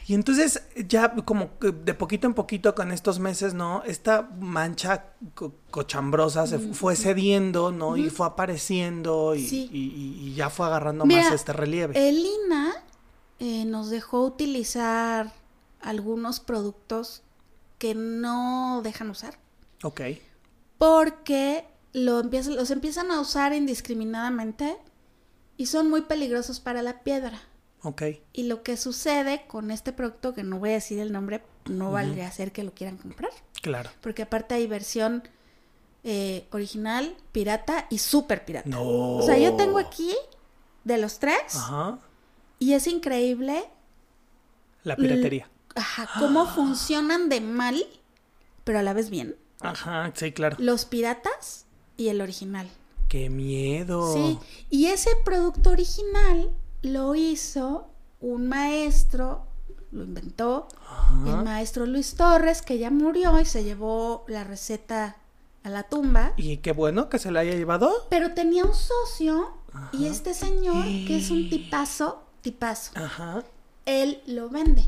y 0.06 0.14
entonces, 0.14 0.62
ya 0.88 1.16
como 1.26 1.50
de 1.60 1.94
poquito 1.96 2.28
en 2.28 2.36
poquito 2.36 2.76
con 2.76 2.92
estos 2.92 3.18
meses, 3.18 3.56
¿no? 3.56 3.82
Esta 3.84 4.30
mancha 4.40 5.06
co- 5.34 5.56
cochambrosa 5.72 6.46
se 6.46 6.60
fu- 6.60 6.74
fue 6.76 6.96
cediendo, 6.96 7.72
¿no? 7.72 7.98
Y 7.98 8.12
fue 8.12 8.28
apareciendo 8.28 9.34
y, 9.34 9.40
y- 9.42 9.70
y- 9.74 10.28
y 10.30 10.34
ya 10.36 10.52
fue 10.52 10.68
agarrando 10.68 11.04
Mira, 11.08 11.24
más 11.24 11.34
este 11.34 11.52
relieve. 11.52 12.08
Elina 12.08 12.76
eh, 13.40 13.66
nos 13.66 13.90
dejó 13.90 14.24
utilizar 14.24 15.34
algunos 15.86 16.40
productos 16.40 17.22
que 17.78 17.96
no 17.96 18.82
dejan 18.84 19.10
usar. 19.10 19.38
ok. 19.84 20.02
porque 20.78 21.66
lo 21.94 22.20
empiezan, 22.20 22.58
los 22.58 22.70
empiezan 22.72 23.10
a 23.12 23.22
usar 23.22 23.54
indiscriminadamente 23.54 24.76
y 25.56 25.68
son 25.68 25.90
muy 25.90 26.02
peligrosos 26.02 26.60
para 26.60 26.82
la 26.82 27.02
piedra. 27.04 27.40
Ok. 27.84 28.02
Y 28.34 28.44
lo 28.44 28.64
que 28.64 28.76
sucede 28.76 29.46
con 29.48 29.72
este 29.72 29.94
producto, 29.94 30.34
que 30.34 30.44
no 30.44 30.60
voy 30.60 30.72
a 30.72 30.74
decir 30.74 31.00
el 31.00 31.14
nombre, 31.14 31.42
no 31.70 31.92
valdría 31.92 32.30
ser 32.32 32.52
que 32.52 32.64
lo 32.64 32.74
quieran 32.74 32.98
comprar. 32.98 33.32
Claro. 33.62 33.90
Porque 34.02 34.24
aparte 34.24 34.56
hay 34.56 34.68
versión 34.68 35.24
eh, 36.04 36.48
original, 36.52 37.16
pirata 37.32 37.88
y 37.90 38.00
súper 38.00 38.44
pirata. 38.44 38.68
No. 38.68 38.84
O 38.84 39.22
sea, 39.22 39.38
yo 39.38 39.56
tengo 39.56 39.78
aquí 39.78 40.14
de 40.84 40.98
los 40.98 41.20
tres 41.20 41.56
Ajá. 41.56 42.00
y 42.60 42.74
es 42.74 42.88
increíble 42.88 43.64
La 44.84 44.96
piratería. 44.98 45.50
Ajá, 45.76 46.10
cómo 46.20 46.46
funcionan 46.56 47.30
de 47.30 47.42
mal, 47.42 47.86
pero 48.64 48.80
a 48.80 48.84
la 48.84 48.94
vez 48.94 49.10
bien. 49.10 49.36
Ajá, 49.62 50.12
sí, 50.16 50.32
claro. 50.32 50.58
Los 50.60 50.86
piratas 50.86 51.66
y 51.98 52.10
el 52.10 52.22
original. 52.22 52.68
Qué 53.08 53.30
miedo. 53.30 54.14
Sí, 54.14 54.40
y 54.70 54.88
ese 54.88 55.12
producto 55.24 55.70
original 55.72 56.50
lo 56.82 57.16
hizo 57.16 57.88
un 58.20 58.48
maestro, 58.48 59.46
lo 59.92 60.04
inventó 60.04 60.68
el 61.26 61.44
maestro 61.44 61.86
Luis 61.86 62.16
Torres, 62.16 62.62
que 62.62 62.78
ya 62.80 62.90
murió 62.90 63.40
y 63.40 63.46
se 63.46 63.64
llevó 63.64 64.26
la 64.28 64.44
receta 64.44 65.18
a 65.64 65.70
la 65.70 65.84
tumba. 65.84 66.34
Y 66.38 66.58
qué 66.58 66.74
bueno 66.74 67.10
que 67.10 67.20
se 67.20 67.32
la 67.32 67.42
haya 67.42 67.54
llevado. 67.54 67.92
Pero 68.10 68.34
tenía 68.34 68.66
un 68.66 68.74
socio 68.74 69.54
y 69.92 70.08
este 70.08 70.34
señor, 70.34 70.84
que 70.84 71.18
es 71.18 71.30
un 71.32 71.50
tipazo, 71.50 72.24
tipazo, 72.42 72.92
Ajá. 72.96 73.44
él 73.86 74.22
lo 74.26 74.50
vende. 74.50 74.84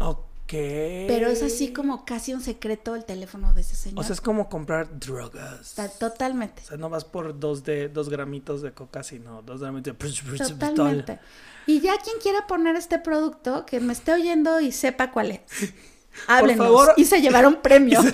Ok. 0.00 0.25
Pero 0.46 1.28
es 1.28 1.42
así 1.42 1.72
como 1.72 2.04
casi 2.04 2.32
un 2.32 2.40
secreto 2.40 2.94
el 2.94 3.04
teléfono 3.04 3.52
de 3.52 3.62
ese 3.62 3.74
señor. 3.74 4.00
O 4.00 4.02
sea, 4.02 4.14
es 4.14 4.20
como 4.20 4.48
comprar 4.48 4.98
drogas. 4.98 5.60
Está 5.60 5.88
totalmente. 5.88 6.62
O 6.64 6.66
sea, 6.66 6.76
no 6.76 6.88
vas 6.88 7.04
por 7.04 7.38
dos 7.38 7.64
de 7.64 7.88
dos 7.88 8.08
gramitos 8.08 8.62
de 8.62 8.72
coca, 8.72 9.02
sino 9.02 9.42
dos 9.42 9.60
gramitos 9.60 9.98
de 9.98 10.38
Totalmente. 10.38 11.18
Y 11.66 11.80
ya 11.80 11.98
quien 11.98 12.18
quiera 12.22 12.46
poner 12.46 12.76
este 12.76 12.98
producto, 12.98 13.66
que 13.66 13.80
me 13.80 13.92
esté 13.92 14.12
oyendo 14.12 14.60
y 14.60 14.70
sepa 14.70 15.10
cuál 15.10 15.32
es. 15.32 15.40
Háblenos. 16.28 16.66
favor. 16.66 16.94
Y 16.96 17.04
se 17.04 17.20
llevaron 17.20 17.60
premio. 17.62 18.00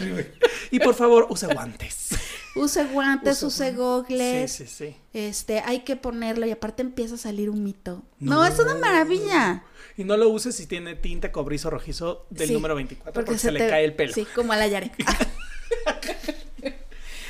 Y 0.70 0.80
por 0.80 0.95
favor, 0.95 1.26
use 1.28 1.47
guantes. 1.49 2.09
Use 2.55 2.84
guantes, 2.84 3.42
Use 3.42 3.46
use 3.64 3.72
gogles. 3.72 4.53
Sí, 4.53 4.66
sí, 4.66 4.74
sí. 4.90 4.96
Este, 5.12 5.61
hay 5.61 5.80
que 5.80 5.96
ponerlo 5.96 6.46
y 6.46 6.50
aparte 6.50 6.82
empieza 6.82 7.14
a 7.14 7.18
salir 7.18 7.48
un 7.50 7.64
mito. 7.64 8.03
No, 8.18 8.44
es 8.44 8.59
una 8.59 8.74
maravilla. 8.74 9.64
Y 9.96 10.05
no 10.05 10.16
lo 10.16 10.28
uses 10.28 10.55
si 10.57 10.66
tiene 10.66 10.94
tinte 10.94 11.30
cobrizo 11.32 11.70
rojizo 11.70 12.26
del 12.30 12.48
Sí, 12.48 12.55
número 12.55 12.74
24 12.74 13.24
porque, 13.24 13.38
se, 13.38 13.53
le 13.53 13.61
te- 13.61 13.68
cae 13.68 13.84
el 13.84 13.94
pelo. 13.94 14.12
Sí, 14.12 14.26
como 14.34 14.53
a 14.53 14.57
la 14.57 14.66
Yare. 14.66 14.92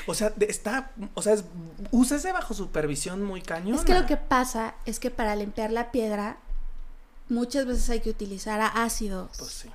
O 0.07 0.15
sea, 0.15 0.33
está, 0.41 0.91
o 1.15 1.23
sea, 1.23 1.35
es, 1.35 1.45
úsese 1.93 2.33
bajo 2.33 2.55
supervisión 2.55 3.23
muy 3.23 3.41
cañón. 3.41 3.79
es 3.79 3.85
que 3.85 3.95
lo 3.95 4.05
que 4.05 4.17
pasa 4.17 4.75
es 4.85 4.99
que 4.99 5.11
para 5.13 5.37
limpiar 5.37 5.71
la 5.71 5.93
piedra 5.93 6.39
muchas 7.29 7.67
veces 7.67 7.89
hay 7.89 8.01
que 8.01 8.11
utilizar 8.11 8.61
ácidos. 8.75 9.31
Pues 9.39 9.53
sí. 9.53 9.69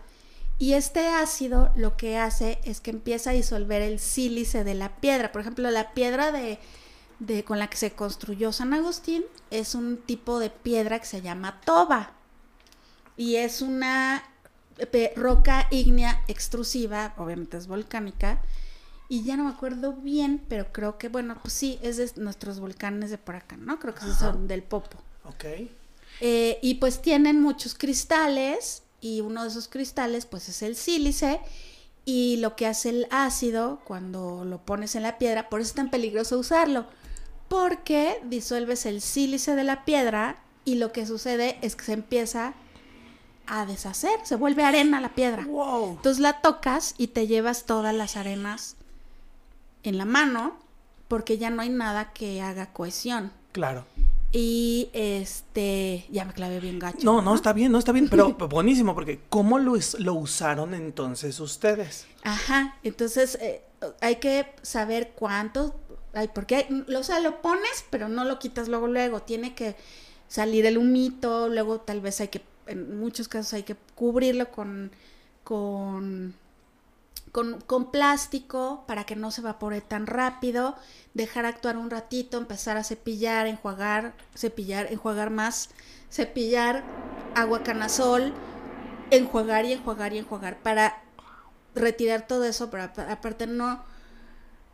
Y 0.60 0.74
este 0.74 1.08
ácido 1.08 1.72
lo 1.76 1.98
que 1.98 2.18
hace 2.18 2.60
es 2.64 2.82
que 2.82 2.90
empieza 2.92 3.30
a 3.30 3.34
disolver 3.34 3.82
el 3.82 4.00
sílice 4.00 4.64
de 4.64 4.74
la 4.74 4.96
piedra. 4.98 5.32
Por 5.32 5.42
ejemplo, 5.42 5.70
la 5.70 5.94
piedra 5.94 6.32
de, 6.32 6.58
de 7.20 7.44
con 7.44 7.60
la 7.60 7.68
que 7.70 7.78
se 7.78 7.92
construyó 7.92 8.52
San 8.52 8.74
Agustín 8.74 9.24
es 9.52 9.76
un 9.76 9.98
tipo 9.98 10.40
de 10.40 10.50
piedra 10.50 10.98
que 11.00 11.06
se 11.06 11.22
llama 11.22 11.62
toba. 11.64 12.12
Y 13.16 13.36
es 13.36 13.62
una 13.62 14.24
pe- 14.92 15.14
roca 15.16 15.68
ígnea 15.70 16.24
extrusiva, 16.28 17.14
obviamente 17.18 17.58
es 17.58 17.68
volcánica. 17.68 18.42
Y 19.10 19.24
ya 19.24 19.38
no 19.38 19.46
me 19.46 19.52
acuerdo 19.52 19.94
bien, 19.94 20.44
pero 20.50 20.72
creo 20.74 20.98
que, 20.98 21.08
bueno, 21.08 21.38
pues 21.42 21.54
sí, 21.54 21.80
es 21.82 21.98
de 21.98 22.12
nuestros 22.22 22.60
volcanes 22.60 23.10
de 23.10 23.18
por 23.18 23.36
acá, 23.36 23.56
¿no? 23.58 23.80
Creo 23.80 23.94
que 23.96 24.02
son 24.02 24.48
del 24.48 24.64
Popo. 24.64 24.98
Ok. 25.24 25.46
Eh, 26.20 26.60
y 26.62 26.76
pues 26.76 27.02
tienen 27.02 27.42
muchos 27.42 27.76
cristales 27.76 28.84
y 29.02 29.22
uno 29.22 29.44
de 29.44 29.50
esos 29.50 29.68
cristales 29.68 30.26
pues 30.26 30.50
es 30.50 30.62
el 30.62 30.76
sílice 30.76 31.40
y 32.06 32.38
lo 32.38 32.56
que 32.56 32.68
hace 32.68 32.90
el 32.90 33.08
ácido 33.12 33.82
cuando 33.84 34.46
lo 34.46 34.60
pones 34.60 34.96
en 34.96 35.04
la 35.04 35.18
piedra, 35.18 35.50
por 35.50 35.60
eso 35.60 35.70
es 35.70 35.76
tan 35.76 35.90
peligroso 35.90 36.40
usarlo, 36.40 36.86
porque 37.50 38.22
disuelves 38.24 38.86
el 38.86 39.02
sílice 39.02 39.56
de 39.56 39.64
la 39.64 39.84
piedra 39.84 40.38
y 40.64 40.76
lo 40.76 40.92
que 40.92 41.06
sucede 41.06 41.58
es 41.62 41.76
que 41.76 41.84
se 41.84 41.94
empieza 41.94 42.54
a 43.46 43.66
deshacer, 43.66 44.20
se 44.24 44.36
vuelve 44.36 44.64
arena 44.64 45.02
la 45.02 45.16
piedra. 45.16 45.46
Wow. 45.46 45.96
Entonces 45.96 46.20
la 46.20 46.42
tocas 46.42 46.96
y 46.98 47.08
te 47.08 47.28
llevas 47.28 47.66
todas 47.66 47.94
las 47.94 48.18
arenas 48.18 48.76
en 49.84 49.98
la 49.98 50.06
mano 50.06 50.58
porque 51.08 51.38
ya 51.38 51.50
no 51.50 51.62
hay 51.62 51.70
nada 51.70 52.12
que 52.14 52.42
haga 52.42 52.74
cohesión. 52.74 53.32
Claro. 53.54 53.86
Y 54.32 54.90
este, 54.94 56.06
ya 56.12 56.26
me 56.26 56.34
clavé 56.34 56.60
bien 56.60 56.80
gacho. 56.80 57.00
No, 57.04 57.22
no, 57.22 57.34
está 57.34 57.54
bien, 57.54 57.72
no 57.72 57.80
está 57.80 57.92
bien, 57.92 58.10
pero 58.10 58.34
buenísimo, 58.50 58.94
porque 58.94 59.22
¿cómo 59.30 59.58
lo, 59.58 59.76
lo 60.00 60.14
usaron 60.16 60.74
entonces 60.74 61.40
ustedes? 61.40 62.06
Ajá, 62.24 62.76
entonces 62.84 63.36
eh, 63.42 63.62
hay 64.02 64.18
que 64.18 64.46
saber 64.64 65.14
cuánto, 65.16 65.76
ay, 66.14 66.30
porque 66.34 66.56
hay- 66.56 66.86
o 66.96 67.04
sea, 67.04 67.20
lo 67.22 67.42
pones, 67.42 67.86
pero 67.90 68.10
no 68.10 68.26
lo 68.26 68.38
quitas 68.38 68.68
luego, 68.68 68.88
luego, 68.88 69.22
tiene 69.22 69.56
que 69.56 69.76
salir 70.28 70.66
el 70.66 70.78
humito, 70.78 71.48
luego 71.48 71.80
tal 71.80 72.02
vez 72.02 72.20
hay 72.20 72.28
que, 72.28 72.42
en 72.68 73.00
muchos 73.00 73.30
casos 73.30 73.54
hay 73.54 73.64
que 73.64 73.78
cubrirlo 73.96 74.52
con, 74.52 74.92
con, 75.46 76.36
con, 77.68 77.92
plástico 77.92 78.84
para 78.88 79.04
que 79.04 79.16
no 79.16 79.30
se 79.30 79.42
evapore 79.42 79.82
tan 79.82 80.08
rápido, 80.08 80.76
dejar 81.14 81.46
actuar 81.46 81.78
un 81.78 81.92
ratito, 81.92 82.40
empezar 82.40 82.78
a 82.78 82.84
cepillar, 82.84 83.46
enjuagar, 83.46 84.14
cepillar, 84.36 84.92
enjuagar 84.92 85.30
más, 85.30 85.70
cepillar, 86.10 86.84
agua 87.36 87.62
canazol, 87.62 88.34
enjuagar 89.12 89.66
y 89.66 89.74
enjuagar 89.74 90.14
y 90.14 90.18
enjuagar 90.18 90.58
para 90.58 91.04
retirar 91.76 92.26
todo 92.26 92.44
eso, 92.44 92.72
pero 92.72 92.84
apa- 92.84 93.12
aparte 93.12 93.46
no, 93.46 93.84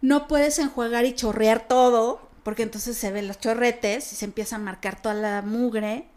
no 0.01 0.29
puedes 0.29 0.57
enjuagar 0.57 1.03
y 1.03 1.15
chorrear 1.15 1.67
todo, 1.67 2.21
porque 2.43 2.63
entonces 2.63 2.95
se 2.97 3.11
ven 3.11 3.27
los 3.27 3.39
chorretes 3.39 4.13
y 4.13 4.15
se 4.15 4.23
empieza 4.23 4.55
a 4.55 4.59
marcar 4.59 5.01
toda 5.01 5.15
la 5.15 5.41
mugre. 5.41 6.07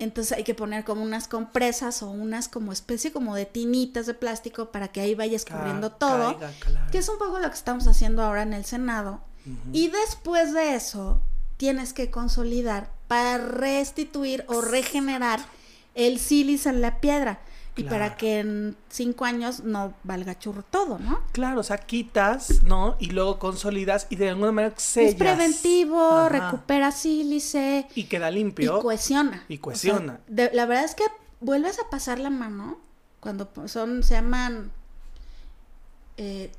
Entonces 0.00 0.36
hay 0.36 0.44
que 0.44 0.54
poner 0.54 0.84
como 0.84 1.02
unas 1.02 1.26
compresas 1.26 2.02
o 2.02 2.10
unas 2.10 2.48
como 2.48 2.72
especie 2.72 3.10
como 3.12 3.34
de 3.34 3.46
tinitas 3.46 4.06
de 4.06 4.14
plástico 4.14 4.70
para 4.70 4.88
que 4.88 5.00
ahí 5.00 5.14
vaya 5.16 5.34
escurriendo 5.36 5.90
Ca- 5.92 5.98
todo, 5.98 6.38
caiga, 6.38 6.52
claro. 6.60 6.90
que 6.92 6.98
es 6.98 7.08
un 7.08 7.18
poco 7.18 7.38
lo 7.40 7.48
que 7.48 7.56
estamos 7.56 7.86
haciendo 7.88 8.22
ahora 8.22 8.42
en 8.42 8.52
el 8.52 8.64
Senado. 8.64 9.20
Y 9.72 9.88
después 9.88 10.52
de 10.52 10.74
eso 10.74 11.20
tienes 11.56 11.92
que 11.94 12.10
consolidar 12.10 12.90
para 13.08 13.38
restituir 13.38 14.44
o 14.48 14.60
regenerar 14.60 15.40
el 15.94 16.18
sílice 16.18 16.68
en 16.68 16.80
la 16.82 17.00
piedra. 17.00 17.40
Y 17.78 17.84
para 17.84 18.16
que 18.16 18.40
en 18.40 18.76
cinco 18.88 19.24
años 19.24 19.60
no 19.60 19.94
valga 20.02 20.38
churro 20.38 20.62
todo, 20.62 20.98
¿no? 20.98 21.20
Claro, 21.32 21.60
o 21.60 21.62
sea, 21.62 21.78
quitas, 21.78 22.62
¿no? 22.64 22.96
Y 22.98 23.10
luego 23.10 23.38
consolidas 23.38 24.06
y 24.10 24.16
de 24.16 24.30
alguna 24.30 24.52
manera 24.52 24.74
sellas. 24.76 25.12
Es 25.12 25.16
preventivo, 25.16 26.28
recupera 26.28 26.90
sílice. 26.90 27.86
Y 27.94 28.04
queda 28.04 28.30
limpio. 28.30 28.78
Y 28.78 28.82
cohesiona. 28.82 29.44
Y 29.48 29.58
cohesiona. 29.58 30.20
la 30.28 30.66
verdad 30.66 30.84
es 30.84 30.94
que 30.94 31.04
vuelves 31.40 31.78
a 31.78 31.88
pasar 31.88 32.18
la 32.18 32.30
mano 32.30 32.78
cuando 33.20 33.48
son, 33.66 34.02
se 34.02 34.14
llaman 34.14 34.72
eh, 36.16 36.50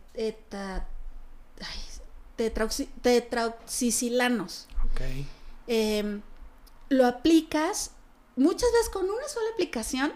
tetraoxicilanos. 3.01 4.67
Ok. 4.85 5.01
Em, 5.67 6.21
lo 6.89 7.05
aplicas, 7.05 7.91
muchas 8.35 8.71
veces 8.71 8.89
con 8.89 9.05
una 9.05 9.27
sola 9.27 9.49
aplicación 9.53 10.13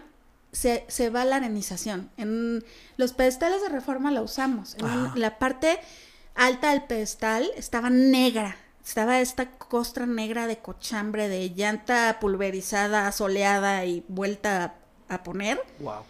se, 0.54 0.84
se, 0.88 1.10
va 1.10 1.24
la 1.24 1.36
arenización. 1.36 2.10
En 2.16 2.64
los 2.96 3.12
pedestales 3.12 3.60
de 3.60 3.68
reforma 3.68 4.10
la 4.10 4.22
usamos. 4.22 4.76
En 4.76 5.20
la 5.20 5.38
parte 5.38 5.80
alta 6.34 6.70
del 6.70 6.84
pedestal 6.84 7.50
estaba 7.56 7.90
negra. 7.90 8.56
Estaba 8.84 9.20
esta 9.20 9.50
costra 9.50 10.06
negra 10.06 10.46
de 10.46 10.58
cochambre, 10.58 11.28
de 11.28 11.50
llanta 11.50 12.18
pulverizada, 12.20 13.10
soleada 13.12 13.84
y 13.84 14.04
vuelta 14.08 14.76
a, 15.08 15.22
poner. 15.22 15.60
Wow. 15.80 16.02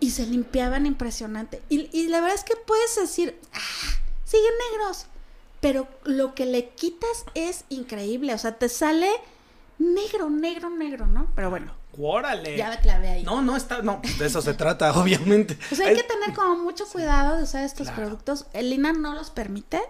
Y 0.00 0.10
se 0.10 0.26
limpiaban 0.26 0.86
impresionante. 0.86 1.62
Y, 1.68 1.88
y 1.92 2.08
la 2.08 2.20
verdad 2.20 2.36
es 2.36 2.44
que 2.44 2.56
puedes 2.56 2.96
decir, 2.96 3.38
ah, 3.52 3.98
siguen 4.24 4.52
negros. 4.72 5.06
Pero 5.60 5.88
lo 6.04 6.34
que 6.34 6.46
le 6.46 6.70
quitas 6.70 7.24
es 7.34 7.64
increíble. 7.68 8.34
O 8.34 8.38
sea, 8.38 8.58
te 8.58 8.68
sale 8.68 9.10
negro, 9.78 10.30
negro, 10.30 10.70
negro, 10.70 11.06
¿no? 11.06 11.28
Pero 11.34 11.50
bueno. 11.50 11.72
¡Órale! 12.00 12.56
Ya 12.56 12.70
me 12.70 12.78
clavé 12.78 13.08
ahí. 13.08 13.22
No, 13.24 13.42
no 13.42 13.56
está, 13.56 13.82
no, 13.82 14.00
de 14.18 14.26
eso 14.26 14.40
se 14.40 14.54
trata, 14.54 14.92
obviamente. 15.00 15.58
O 15.72 15.74
sea, 15.74 15.88
hay 15.88 15.96
que 15.96 16.04
tener 16.04 16.32
como 16.34 16.56
mucho 16.56 16.86
cuidado 16.86 17.36
de 17.36 17.42
usar 17.42 17.64
estos 17.64 17.90
productos. 17.90 18.46
El 18.52 18.72
INA 18.72 18.92
no 18.92 19.14
los 19.14 19.30
permite. 19.30 19.80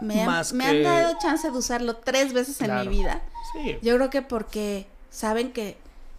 Me, 0.00 0.22
han, 0.22 0.44
me 0.54 0.64
han 0.64 0.82
dado 0.82 1.16
chance 1.20 1.50
de 1.50 1.56
usarlo 1.56 1.96
tres 1.96 2.32
veces 2.32 2.60
en 2.60 2.74
mi 2.80 2.88
vida. 2.88 3.22
Sí. 3.52 3.78
Yo 3.82 3.96
creo 3.96 4.10
que 4.10 4.22
porque 4.22 4.86
saben 5.10 5.52
que 5.52 5.76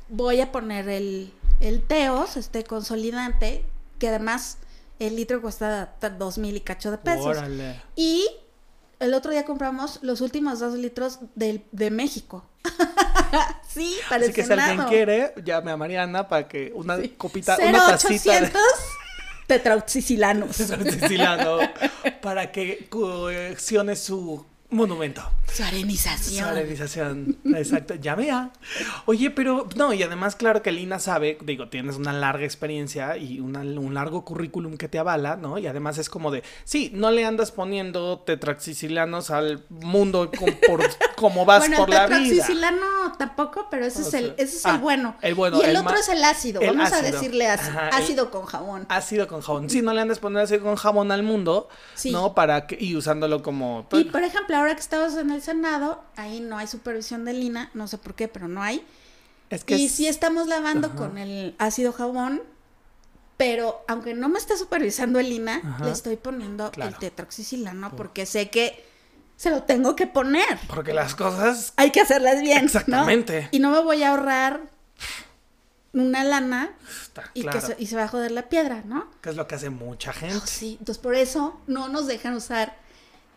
voy 0.10 0.42
a 0.42 0.52
poner 0.52 0.90
el, 0.90 1.34
el 1.62 1.82
Teos, 1.82 2.36
este 2.36 2.64
consolidante, 2.66 3.64
que 4.00 4.10
además 4.10 4.58
el 5.00 5.16
litro 5.16 5.42
cuesta 5.42 5.94
dos 6.18 6.38
mil 6.38 6.58
y 6.58 6.62
cacho 6.62 6.92
de 6.92 6.98
pesos. 6.98 7.26
Órale. 7.26 7.82
Y 7.96 8.28
el 9.00 9.14
otro 9.14 9.32
día 9.32 9.46
compramos 9.46 10.00
los 10.02 10.22
últimos 10.22 10.60
dos 10.60 10.74
litros 10.74 11.20
de, 11.36 11.64
de 11.72 11.92
México. 11.92 12.44
Sí, 13.68 13.98
parece 14.10 14.32
Así 14.32 14.34
que 14.34 14.44
si 14.44 14.54
alguien 14.54 14.88
quiere, 14.88 15.34
llame 15.44 15.72
a 15.72 15.78
Mariana 15.78 16.28
para 16.28 16.48
que 16.48 16.72
una 16.74 16.98
copita, 17.18 17.58
una 17.62 17.88
tacita 17.88 18.42
de... 18.42 18.52
tetrauxicilanos. 19.48 20.58
para 22.22 22.52
que 22.52 22.88
coleccione 22.90 23.96
su 23.96 24.46
monumento. 24.70 25.22
Su 25.52 25.64
arenización. 25.64 26.44
Su 26.44 26.52
arenización, 26.52 27.38
exacto. 27.56 27.96
Ya 27.96 28.16
vea. 28.16 28.52
Oye, 29.06 29.32
pero 29.32 29.68
no, 29.76 29.94
y 29.94 30.04
además, 30.04 30.36
claro 30.36 30.62
que 30.62 30.72
Lina 30.72 31.00
sabe, 31.00 31.38
digo, 31.42 31.70
tienes 31.70 31.96
una 31.96 32.12
larga 32.12 32.44
experiencia 32.44 33.18
y 33.18 33.40
un 33.40 33.94
largo 33.94 34.26
currículum 34.26 34.78
que 34.78 34.90
te 34.90 35.00
avala, 35.00 35.38
¿no? 35.38 35.58
Y 35.58 35.68
además 35.68 35.98
es 35.98 36.10
como 36.10 36.32
de, 36.32 36.44
sí, 36.66 36.92
no 36.94 37.12
le 37.12 37.26
andas 37.26 37.52
poniendo 37.52 38.20
tetraxicilianos 38.20 39.32
al 39.32 39.64
mundo 39.70 40.30
por, 40.68 40.82
como 41.16 41.46
vas 41.46 41.70
por 41.70 41.90
la 41.90 42.08
vida. 42.08 42.20
Tetraxicilano 42.20 42.88
tampoco, 43.18 43.68
pero 43.72 43.86
ese 43.86 44.02
es 44.02 44.14
el, 44.14 44.34
ese 44.38 44.58
es 44.58 44.66
el 44.66 44.72
ah, 44.72 44.78
bueno. 44.78 45.16
El 45.22 45.36
bueno. 45.36 45.60
Y 45.62 45.66
el, 45.66 45.78
otro 45.78 45.96
es 45.96 46.10
el 46.10 46.24
ácido. 46.24 46.62
Vamos 46.62 46.92
a 46.92 47.02
decirle 47.02 47.48
ácido, 47.48 48.32
con 48.32 48.46
jabón. 48.46 48.86
Ácido 48.90 49.28
con 49.28 49.42
jabón. 49.42 49.70
Sí, 49.70 49.82
no 49.82 49.94
le 49.94 50.02
andas 50.02 50.20
poniendo 50.20 50.42
ácido 50.42 50.62
con 50.62 50.76
jabón 50.76 51.12
al 51.12 51.24
mundo, 51.24 51.70
¿no? 52.12 52.36
Para 52.36 52.68
que, 52.68 52.78
y 52.80 52.96
usándolo 52.96 53.42
como. 53.42 53.88
Y 53.94 54.04
por 54.06 54.24
ejemplo, 54.24 54.57
ahora 54.58 54.76
que 54.76 54.82
estamos 54.82 55.16
en 55.16 55.32
el 55.32 55.42
Senado, 55.42 56.04
ahí 56.16 56.40
no 56.40 56.58
hay 56.58 56.68
supervisión 56.68 57.26
de 57.26 57.34
Lina, 57.34 57.72
no 57.74 57.88
sé 57.88 57.98
por 57.98 58.16
qué, 58.16 58.28
pero 58.28 58.48
no 58.48 58.62
hay. 58.62 58.86
Es 59.50 59.64
que 59.64 59.76
y 59.76 59.90
si 59.90 60.08
estamos 60.08 60.48
lavando 60.48 60.96
con 60.96 61.18
el 61.18 61.56
ácido 61.58 61.94
jabón, 61.94 62.42
pero 63.38 63.84
aunque 63.88 64.14
no 64.14 64.30
me 64.30 64.40
esté 64.40 64.58
supervisando 64.58 65.20
el 65.20 65.30
Lina, 65.30 65.78
le 65.84 65.92
estoy 65.92 66.18
poniendo 66.18 66.72
el 66.76 66.96
tetroxicilano 66.96 67.96
porque 67.96 68.26
sé 68.26 68.50
que 68.50 68.86
se 69.38 69.52
lo 69.52 69.64
tengo 69.64 69.96
que 69.96 70.08
poner. 70.08 70.60
Porque 70.68 70.94
las 70.94 71.16
cosas 71.16 71.74
hay 71.76 71.92
que 71.92 72.02
hacerlas 72.02 72.42
bien. 72.42 72.66
Exactamente. 72.66 73.48
Y 73.52 73.60
no 73.60 73.72
me 73.72 73.82
voy 73.82 74.04
a 74.04 74.10
ahorrar 74.10 74.62
una 75.94 76.24
lana 76.24 76.72
y, 77.34 77.44
que 77.44 77.62
se, 77.62 77.76
y 77.80 77.88
se 77.88 77.96
va 77.96 78.04
a 78.04 78.08
joder 78.08 78.32
la 78.32 78.50
piedra, 78.50 78.84
¿no? 78.86 79.10
Que 79.22 79.30
es 79.30 79.36
lo 79.36 79.48
que 79.48 79.56
hace 79.56 79.70
mucha 79.70 80.14
gente. 80.14 80.46
sí, 80.46 80.78
entonces 80.80 81.02
por 81.02 81.16
eso 81.16 81.60
no 81.68 81.88
nos 81.88 82.08
dejan 82.08 82.34
usar 82.36 82.76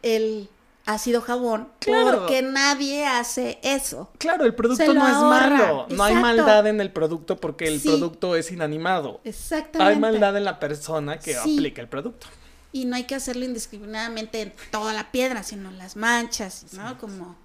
el 0.03 0.49
ácido 0.87 1.21
jabón 1.21 1.69
porque 1.85 2.43
nadie 2.43 3.07
hace 3.07 3.59
eso. 3.63 4.11
Claro, 4.19 4.45
el 4.45 4.55
producto 4.55 4.93
no 4.93 5.07
es 5.07 5.15
malo. 5.15 5.87
No 5.91 6.03
hay 6.03 6.15
maldad 6.15 6.67
en 6.67 6.81
el 6.81 6.93
producto 6.93 7.37
porque 7.37 7.67
el 7.67 7.81
producto 7.81 8.37
es 8.37 8.51
inanimado. 8.51 9.21
Exactamente. 9.25 9.95
Hay 9.95 9.99
maldad 9.99 10.37
en 10.37 10.45
la 10.45 10.59
persona 10.59 11.19
que 11.19 11.37
aplica 11.37 11.81
el 11.81 11.89
producto. 11.89 12.27
Y 12.73 12.85
no 12.85 12.95
hay 12.95 13.05
que 13.05 13.17
hacerlo 13.17 13.45
indiscriminadamente 13.45 14.43
en 14.43 14.53
toda 14.71 14.93
la 14.93 15.11
piedra, 15.11 15.43
sino 15.43 15.71
en 15.71 15.79
las 15.79 15.97
manchas, 15.97 16.67
¿no? 16.73 16.99
Como 16.99 17.37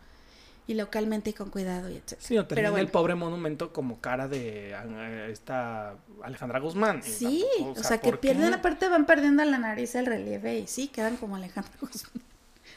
y 0.68 0.74
localmente 0.74 1.30
y 1.30 1.34
con 1.34 1.50
cuidado 1.50 1.90
y 1.90 1.98
etc. 1.98 2.16
Sí, 2.20 2.38
Pero 2.50 2.78
el 2.78 2.88
pobre 2.88 3.16
monumento 3.16 3.72
como 3.72 4.00
cara 4.02 4.28
de 4.28 4.72
eh, 4.72 5.30
esta 5.32 5.96
Alejandra 6.24 6.60
Guzmán. 6.60 7.04
Sí, 7.04 7.46
o 7.60 7.84
sea, 7.84 8.00
que 8.00 8.14
pierden 8.14 8.54
aparte 8.54 8.88
van 8.88 9.06
perdiendo 9.06 9.44
la 9.46 9.58
nariz 9.58 9.94
el 9.96 10.06
relieve 10.06 10.60
y 10.60 10.68
sí, 10.68 10.88
quedan 10.88 11.18
como 11.18 11.36
Alejandra 11.36 11.74
Guzmán. 11.82 12.24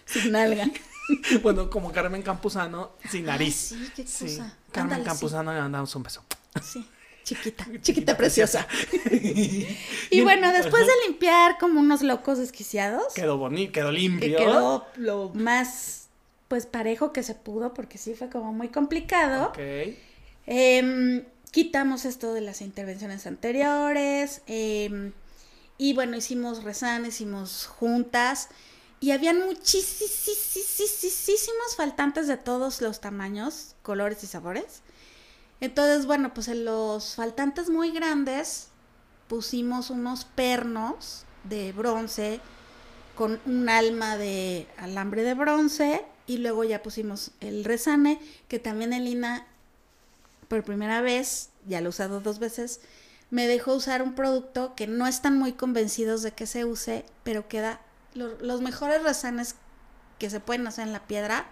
Sin 0.09 0.32
nalga. 0.32 0.70
bueno, 1.42 1.70
como 1.70 1.92
Carmen 1.92 2.22
Campuzano, 2.22 2.92
sin 3.11 3.24
nariz. 3.24 3.54
sí, 3.54 3.90
qué 3.94 4.04
cosa. 4.04 4.56
Carmen 4.72 5.04
Campuzano, 5.04 5.52
le 5.52 5.61
mandamos 5.61 5.94
un 5.94 6.02
beso. 6.02 6.24
Sí. 6.62 6.84
Chiquita, 7.24 7.66
chiquita 7.82 8.16
preciosa. 8.16 8.66
y 9.11 10.20
bueno, 10.22 10.50
después 10.52 10.86
de 10.86 10.92
limpiar 11.06 11.59
como 11.59 11.80
unos 11.80 12.02
locos 12.02 12.38
desquiciados. 12.38 13.12
Quedó 13.14 13.36
bonito, 13.36 13.72
quedó 13.72 13.92
limpio. 13.92 14.38
Quedó 14.38 14.86
lo 14.96 15.30
más, 15.34 16.09
pues, 16.48 16.64
parejo 16.64 17.12
que 17.12 17.22
se 17.22 17.34
pudo, 17.34 17.74
porque 17.74 17.98
sí 17.98 18.14
fue 18.14 18.30
como 18.30 18.52
muy 18.54 18.68
complicado. 18.68 19.48
Ok. 19.48 19.59
Em, 20.46 21.24
quitamos 21.50 22.06
esto 22.06 22.32
de 22.32 22.40
las 22.40 22.62
intervenciones 22.62 23.26
anteriores. 23.26 24.40
Em, 24.46 25.12
y 25.76 25.92
bueno, 25.92 26.16
hicimos 26.16 26.64
rezanes, 26.64 27.16
hicimos 27.16 27.66
juntas 27.66 28.48
y 29.01 29.12
habían 29.12 29.38
muchísimos 29.38 29.76
faltantes 31.76 32.26
de 32.26 32.36
todos 32.36 32.80
los 32.80 33.01
tamaños, 33.01 33.76
colores 33.82 34.24
y 34.24 34.26
sabores. 34.26 34.82
Entonces, 35.61 36.07
bueno, 36.07 36.34
pues 36.34 36.49
en 36.49 36.64
los 36.64 37.14
faltantes 37.14 37.70
muy 37.70 37.90
grandes 37.90 38.68
pusimos 39.28 39.90
unos 39.90 40.24
pernos 40.24 41.24
de 41.44 41.72
bronce 41.72 42.40
con 43.16 43.40
un 43.46 43.68
alma 43.68 44.16
de 44.16 44.66
alambre 44.76 45.22
de 45.22 45.34
bronce 45.34 46.05
y 46.26 46.38
luego 46.38 46.64
ya 46.64 46.82
pusimos 46.82 47.32
el 47.40 47.64
resane, 47.64 48.20
que 48.49 48.59
también 48.59 48.92
Elina 48.92 49.46
por 50.49 50.64
primera 50.64 51.01
vez, 51.01 51.51
ya 51.66 51.80
lo 51.80 51.86
he 51.86 51.90
usado 51.90 52.20
dos 52.20 52.38
veces, 52.38 52.80
me 53.30 53.46
dejó 53.46 53.74
usar 53.74 54.03
un 54.03 54.14
producto 54.14 54.74
que 54.74 54.86
no 54.86 55.07
están 55.07 55.38
muy 55.38 55.53
convencidos 55.53 56.22
de 56.22 56.32
que 56.32 56.46
se 56.46 56.64
use, 56.64 57.05
pero 57.24 57.49
queda 57.49 57.80
los 58.14 58.61
mejores 58.61 59.02
resanes 59.02 59.56
que 60.18 60.30
se 60.30 60.40
pueden 60.40 60.66
hacer 60.66 60.86
en 60.86 60.92
la 60.92 61.06
piedra 61.06 61.46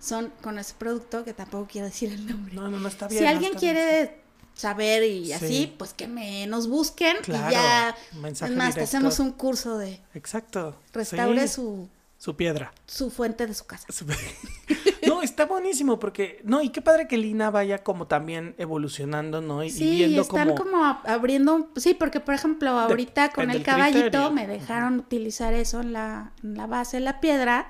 son 0.00 0.32
con 0.42 0.58
ese 0.58 0.74
producto, 0.74 1.24
que 1.24 1.32
tampoco 1.32 1.68
quiero 1.70 1.86
decir 1.86 2.12
el 2.12 2.26
nombre. 2.26 2.54
No, 2.54 2.68
no, 2.68 2.78
no 2.78 2.88
está 2.88 3.06
bien. 3.06 3.20
Si 3.20 3.26
alguien 3.26 3.54
quiere 3.54 4.22
saber 4.54 5.04
y 5.04 5.32
así, 5.32 5.74
pues 5.78 5.94
que 5.94 6.08
me 6.08 6.46
nos 6.46 6.68
busquen 6.68 7.16
y 7.26 7.30
ya. 7.30 7.96
Mensaje 8.20 8.54
más, 8.54 8.76
hacemos 8.76 9.18
un 9.20 9.32
curso 9.32 9.78
de. 9.78 10.00
Exacto. 10.14 10.76
Restaure 10.92 11.46
su. 11.48 11.88
Su 12.18 12.36
piedra. 12.36 12.72
Su 12.86 13.10
fuente 13.10 13.46
de 13.46 13.54
su 13.54 13.64
casa. 13.64 13.86
No, 15.22 15.24
está 15.24 15.46
buenísimo 15.46 15.98
porque, 15.98 16.40
no, 16.44 16.62
y 16.62 16.70
qué 16.70 16.82
padre 16.82 17.06
que 17.06 17.16
Lina 17.16 17.50
vaya 17.50 17.84
como 17.84 18.06
también 18.06 18.54
evolucionando, 18.58 19.40
¿no? 19.40 19.62
Y, 19.62 19.70
sí, 19.70 19.90
viendo 19.90 20.22
están 20.22 20.56
como, 20.56 20.84
abriendo, 21.04 21.70
sí, 21.76 21.94
porque 21.94 22.18
por 22.18 22.34
ejemplo 22.34 22.70
ahorita 22.70 23.30
con 23.30 23.50
el 23.50 23.62
caballito 23.62 24.32
me 24.32 24.46
dejaron 24.46 24.98
utilizar 24.98 25.54
eso 25.54 25.80
en 25.80 25.92
la, 25.92 26.32
base 26.42 26.96
de 26.96 27.02
la 27.02 27.20
piedra. 27.20 27.68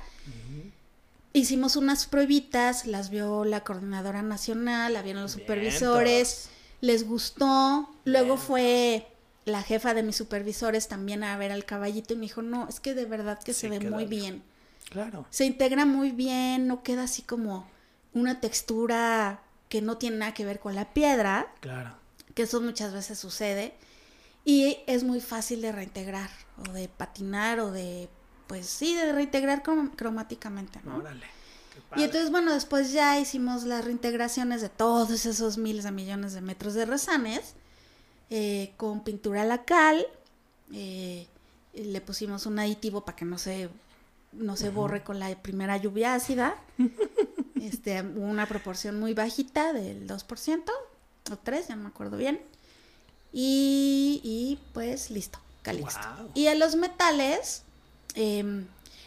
Hicimos 1.35 1.77
unas 1.77 2.07
pruebitas, 2.07 2.87
las 2.87 3.11
vio 3.11 3.45
la 3.45 3.65
coordinadora 3.65 4.23
nacional, 4.23 4.95
la 4.95 5.03
vieron 5.03 5.23
los 5.23 5.33
supervisores, 5.33 6.51
les 6.81 7.07
gustó. 7.07 7.89
Luego 8.05 8.37
fue 8.37 9.07
la 9.45 9.63
jefa 9.63 9.95
de 9.95 10.03
mis 10.03 10.17
supervisores 10.17 10.89
también 10.89 11.25
a 11.25 11.37
ver 11.37 11.53
al 11.53 11.65
caballito 11.65 12.15
y 12.15 12.17
me 12.17 12.23
dijo, 12.23 12.43
no, 12.43 12.69
es 12.69 12.81
que 12.81 12.95
de 12.95 13.07
verdad 13.07 13.39
que 13.43 13.53
se 13.53 13.69
ve 13.69 13.81
muy 13.81 14.05
bien. 14.05 14.43
Claro. 14.93 15.27
Se 15.31 15.45
integra 15.47 15.85
muy 15.87 16.11
bien, 16.13 16.67
no 16.67 16.83
queda 16.83 17.05
así 17.05 17.23
como 17.23 17.67
una 18.15 18.41
textura 18.41 19.43
que 19.69 19.81
no 19.81 19.97
tiene 19.99 20.19
nada 20.19 20.35
que 20.35 20.45
ver 20.45 20.61
con 20.61 20.75
la 20.75 20.93
piedra. 20.93 21.53
Claro. 21.61 21.97
Que 22.35 22.43
eso 22.43 22.61
muchas 22.61 22.93
veces 22.93 23.19
sucede. 23.19 23.75
Y 24.45 24.79
es 24.87 25.03
muy 25.05 25.21
fácil 25.21 25.63
de 25.63 25.73
reintegrar 25.73 26.29
o 26.69 26.73
de 26.73 26.89
patinar 26.89 27.59
o 27.61 27.71
de, 27.71 28.09
pues 28.49 28.67
sí, 28.67 28.95
de 28.95 29.13
reintegrar 29.13 29.63
crom- 29.63 29.95
cromáticamente, 29.97 30.81
¿no? 30.85 30.97
Órale. 30.99 31.27
Y 31.97 32.03
entonces, 32.03 32.31
bueno, 32.31 32.53
después 32.53 32.93
ya 32.93 33.19
hicimos 33.19 33.65
las 33.65 33.85
reintegraciones 33.85 34.61
de 34.61 34.69
todos 34.69 35.11
esos 35.25 35.57
miles 35.59 35.85
de 35.85 35.91
millones 35.93 36.33
de 36.35 36.41
metros 36.43 36.75
de 36.75 36.85
resanes 36.85 37.55
eh, 38.31 38.73
con 38.77 39.05
pintura 39.05 39.45
lacal. 39.45 40.07
eh, 40.73 41.27
le 41.75 42.01
pusimos 42.03 42.45
un 42.45 42.59
aditivo 42.59 43.03
para 43.03 43.17
que 43.17 43.25
no 43.25 43.39
se, 43.39 43.71
no 44.33 44.57
se 44.57 44.71
borre 44.71 45.03
con 45.03 45.19
la 45.19 45.35
primera 45.41 45.77
lluvia 45.77 46.15
ácida. 46.15 46.57
este, 47.61 48.03
una 48.03 48.47
proporción 48.47 48.99
muy 48.99 49.15
bajita 49.15 49.73
del 49.73 50.07
2% 50.07 50.63
o 51.31 51.37
3, 51.37 51.69
ya 51.69 51.77
no 51.77 51.83
me 51.85 51.89
acuerdo 51.89 52.17
bien. 52.17 52.41
Y, 53.33 54.21
y, 54.25 54.59
pues 54.75 55.11
listo, 55.11 55.39
Calixto. 55.63 56.01
Y 56.35 56.49
a 56.49 56.55
los 56.55 56.77
metales, 56.77 57.63
em, 58.15 58.67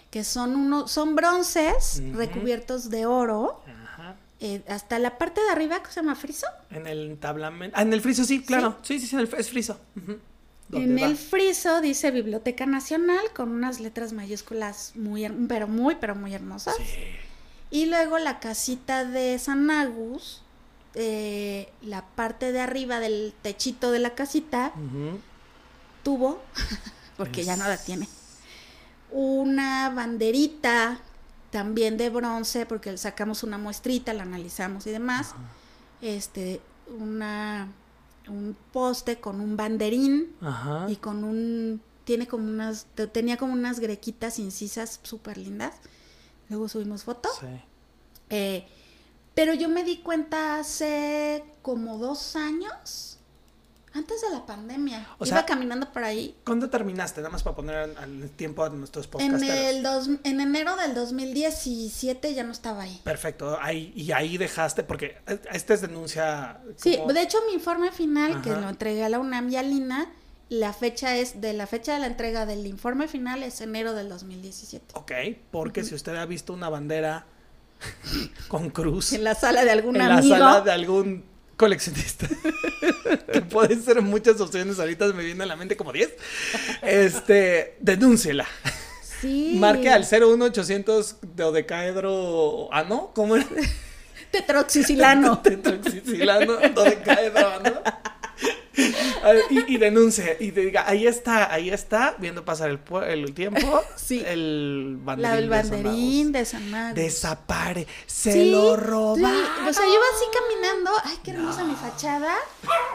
que 0.09 0.23
son 0.23 0.55
uno, 0.55 0.87
son 0.87 1.15
bronces 1.15 2.01
recubiertos 2.13 2.89
de 2.89 3.05
oro, 3.05 3.61
Ajá. 3.67 4.15
eh, 4.39 4.63
hasta 4.67 4.97
la 4.97 5.17
parte 5.17 5.41
de 5.41 5.49
arriba 5.49 5.83
que 5.83 5.91
se 5.91 5.99
llama 5.99 6.15
friso. 6.15 6.47
En 6.71 6.87
el 6.87 7.17
tablamento. 7.19 7.75
Ah, 7.77 7.83
en 7.83 7.93
el 7.93 8.01
friso, 8.01 8.23
sí, 8.23 8.41
claro. 8.43 8.77
Sí, 8.81 8.99
sí, 8.99 9.07
sí, 9.07 9.15
en 9.15 9.21
el, 9.21 9.33
es 9.37 9.49
friso. 9.49 9.79
Ujú. 9.95 10.05
¿Dónde 10.07 10.21
En 10.71 10.97
va? 10.97 11.05
el 11.05 11.15
friso 11.15 11.81
dice 11.81 12.11
Biblioteca 12.11 12.65
Nacional 12.65 13.23
con 13.35 13.51
unas 13.51 13.79
letras 13.79 14.13
mayúsculas 14.13 14.93
muy, 14.95 15.27
pero 15.47 15.67
muy, 15.67 15.95
pero 15.95 16.15
muy 16.15 16.33
hermosas. 16.33 16.75
Sí. 16.77 16.85
Y 17.71 17.85
luego 17.87 18.17
la 18.19 18.39
casita 18.39 19.05
de 19.05 19.37
San 19.39 19.69
Agus, 19.69 20.41
eh, 20.93 21.69
la 21.81 22.05
parte 22.05 22.51
de 22.51 22.61
arriba 22.61 22.99
del 22.99 23.33
techito 23.41 23.91
de 23.91 23.99
la 23.99 24.15
casita, 24.15 24.71
tuvo, 26.03 26.41
porque 27.17 27.43
ya 27.43 27.57
no 27.57 27.67
la 27.67 27.77
tiene, 27.77 28.07
una 29.11 29.89
banderita 29.89 30.99
también 31.51 31.97
de 31.97 32.09
bronce, 32.09 32.65
porque 32.65 32.97
sacamos 32.97 33.43
una 33.43 33.57
muestrita, 33.57 34.13
la 34.13 34.23
analizamos 34.23 34.87
y 34.87 34.91
demás. 34.91 35.35
Este, 36.01 36.61
una 36.87 37.67
un 38.27 38.55
poste 38.71 39.19
con 39.19 39.39
un 39.41 39.55
banderín 39.57 40.35
Ajá. 40.41 40.87
y 40.89 40.95
con 40.97 41.23
un 41.23 41.81
tiene 42.03 42.27
como 42.27 42.47
unas 42.47 42.85
te- 42.95 43.07
tenía 43.07 43.37
como 43.37 43.53
unas 43.53 43.79
grequitas 43.79 44.37
incisas 44.39 44.99
súper 45.03 45.37
lindas. 45.37 45.75
Luego 46.49 46.67
subimos 46.69 47.03
foto. 47.03 47.29
Sí. 47.39 47.47
Eh, 48.29 48.67
pero 49.33 49.53
yo 49.53 49.69
me 49.69 49.83
di 49.83 49.97
cuenta 49.97 50.59
hace 50.59 51.43
como 51.61 51.97
dos 51.97 52.35
años, 52.35 53.14
antes 53.95 54.21
de 54.21 54.29
la 54.29 54.45
pandemia. 54.45 55.07
O 55.17 55.25
Iba 55.25 55.37
sea, 55.37 55.45
caminando 55.45 55.91
por 55.91 56.03
ahí. 56.03 56.35
¿Cuándo 56.45 56.69
terminaste? 56.69 57.21
Nada 57.21 57.31
más 57.31 57.43
para 57.43 57.55
poner 57.55 57.75
al, 57.75 57.97
al 57.97 58.29
tiempo 58.31 58.63
a 58.63 58.69
nuestros 58.69 59.05
En, 59.05 59.11
podcasteros. 59.11 59.57
el 59.57 59.83
dos, 59.83 60.09
en 60.23 60.41
enero 60.41 60.75
del 60.75 60.93
2017 60.93 62.33
ya 62.33 62.43
no 62.43 62.51
estaba 62.51 62.83
ahí. 62.83 62.99
Perfecto. 63.03 63.57
Ahí, 63.61 63.93
y 63.95 64.11
ahí 64.11 64.37
dejaste, 64.37 64.83
porque 64.83 65.17
esta 65.51 65.73
es 65.73 65.81
denuncia. 65.81 66.59
Sí, 66.75 66.97
de 67.07 67.21
hecho 67.21 67.37
mi 67.47 67.53
informe 67.53 67.91
final, 67.91 68.41
que 68.41 68.49
lo 68.51 68.69
entregué 68.69 69.03
a 69.03 69.09
la 69.09 69.19
UNAM 69.19 69.49
y 69.49 69.55
a 69.55 69.63
Lina, 69.63 70.11
la 70.49 70.73
fecha 70.73 71.15
es, 71.15 71.41
de 71.41 71.53
la 71.53 71.65
fecha 71.65 71.93
de 71.93 71.99
la 71.99 72.07
entrega 72.07 72.45
del 72.45 72.67
informe 72.67 73.07
final 73.07 73.43
es 73.43 73.61
enero 73.61 73.93
del 73.93 74.09
2017. 74.09 74.85
Ok, 74.93 75.11
porque 75.51 75.83
si 75.83 75.95
usted 75.95 76.15
ha 76.17 76.25
visto 76.25 76.53
una 76.53 76.69
bandera 76.69 77.25
con 78.47 78.69
cruz 78.69 79.13
En 79.13 79.23
la 79.23 79.35
sala 79.35 79.63
de 79.65 79.71
algún 79.71 79.95
en 79.95 80.07
la 80.07 80.17
amigo. 80.17 80.35
sala 80.35 80.61
de 80.61 80.71
algún 80.71 81.23
coleccionista, 81.57 82.27
que 83.31 83.41
pueden 83.41 83.81
ser 83.83 84.01
muchas 84.01 84.39
opciones, 84.41 84.79
ahorita 84.79 85.07
me 85.13 85.23
viene 85.23 85.43
a 85.43 85.47
la 85.47 85.55
mente 85.55 85.77
como 85.77 85.91
10, 85.91 86.13
este, 86.81 87.77
denúnciela. 87.79 88.45
Sí. 89.21 89.55
Marque 89.57 89.89
al 89.89 90.05
01800 90.05 91.17
dodecaedro 91.21 92.71
ano, 92.73 93.11
¿cómo 93.15 93.37
era? 93.37 93.47
Tetroxicilano. 94.31 95.39
Tetroxicilano, 95.43 96.57
dodecaedro 96.73 97.47
ano. 97.47 97.81
Y, 99.49 99.73
y 99.75 99.77
denuncie, 99.77 100.37
y 100.39 100.51
diga, 100.51 100.87
ahí 100.87 101.07
está, 101.07 101.51
ahí 101.51 101.69
está, 101.69 102.15
viendo 102.19 102.43
pasar 102.45 102.69
el, 102.69 102.79
el 103.07 103.33
tiempo, 103.33 103.81
Sí. 103.95 104.23
el 104.25 104.97
banderín. 104.99 105.49
La 105.49 105.63
San 105.63 105.71
banderín 105.83 106.31
de 106.31 106.45
San 106.45 106.75
Agus. 106.75 106.95
Desapare, 106.95 107.87
se 108.05 108.33
Sí, 108.33 108.51
lo 108.51 108.75
sí. 108.75 108.81
robaron. 108.81 109.67
O 109.67 109.73
sea, 109.73 109.83
yo 109.85 109.93
iba 109.93 110.03
así 110.15 110.25
caminando, 110.39 110.91
ay, 111.03 111.17
qué 111.23 111.31
hermosa 111.31 111.63
mi 111.63 111.75
fachada. 111.75 112.33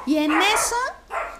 Y 0.07 0.17
en 0.17 0.33
eso, 0.33 0.77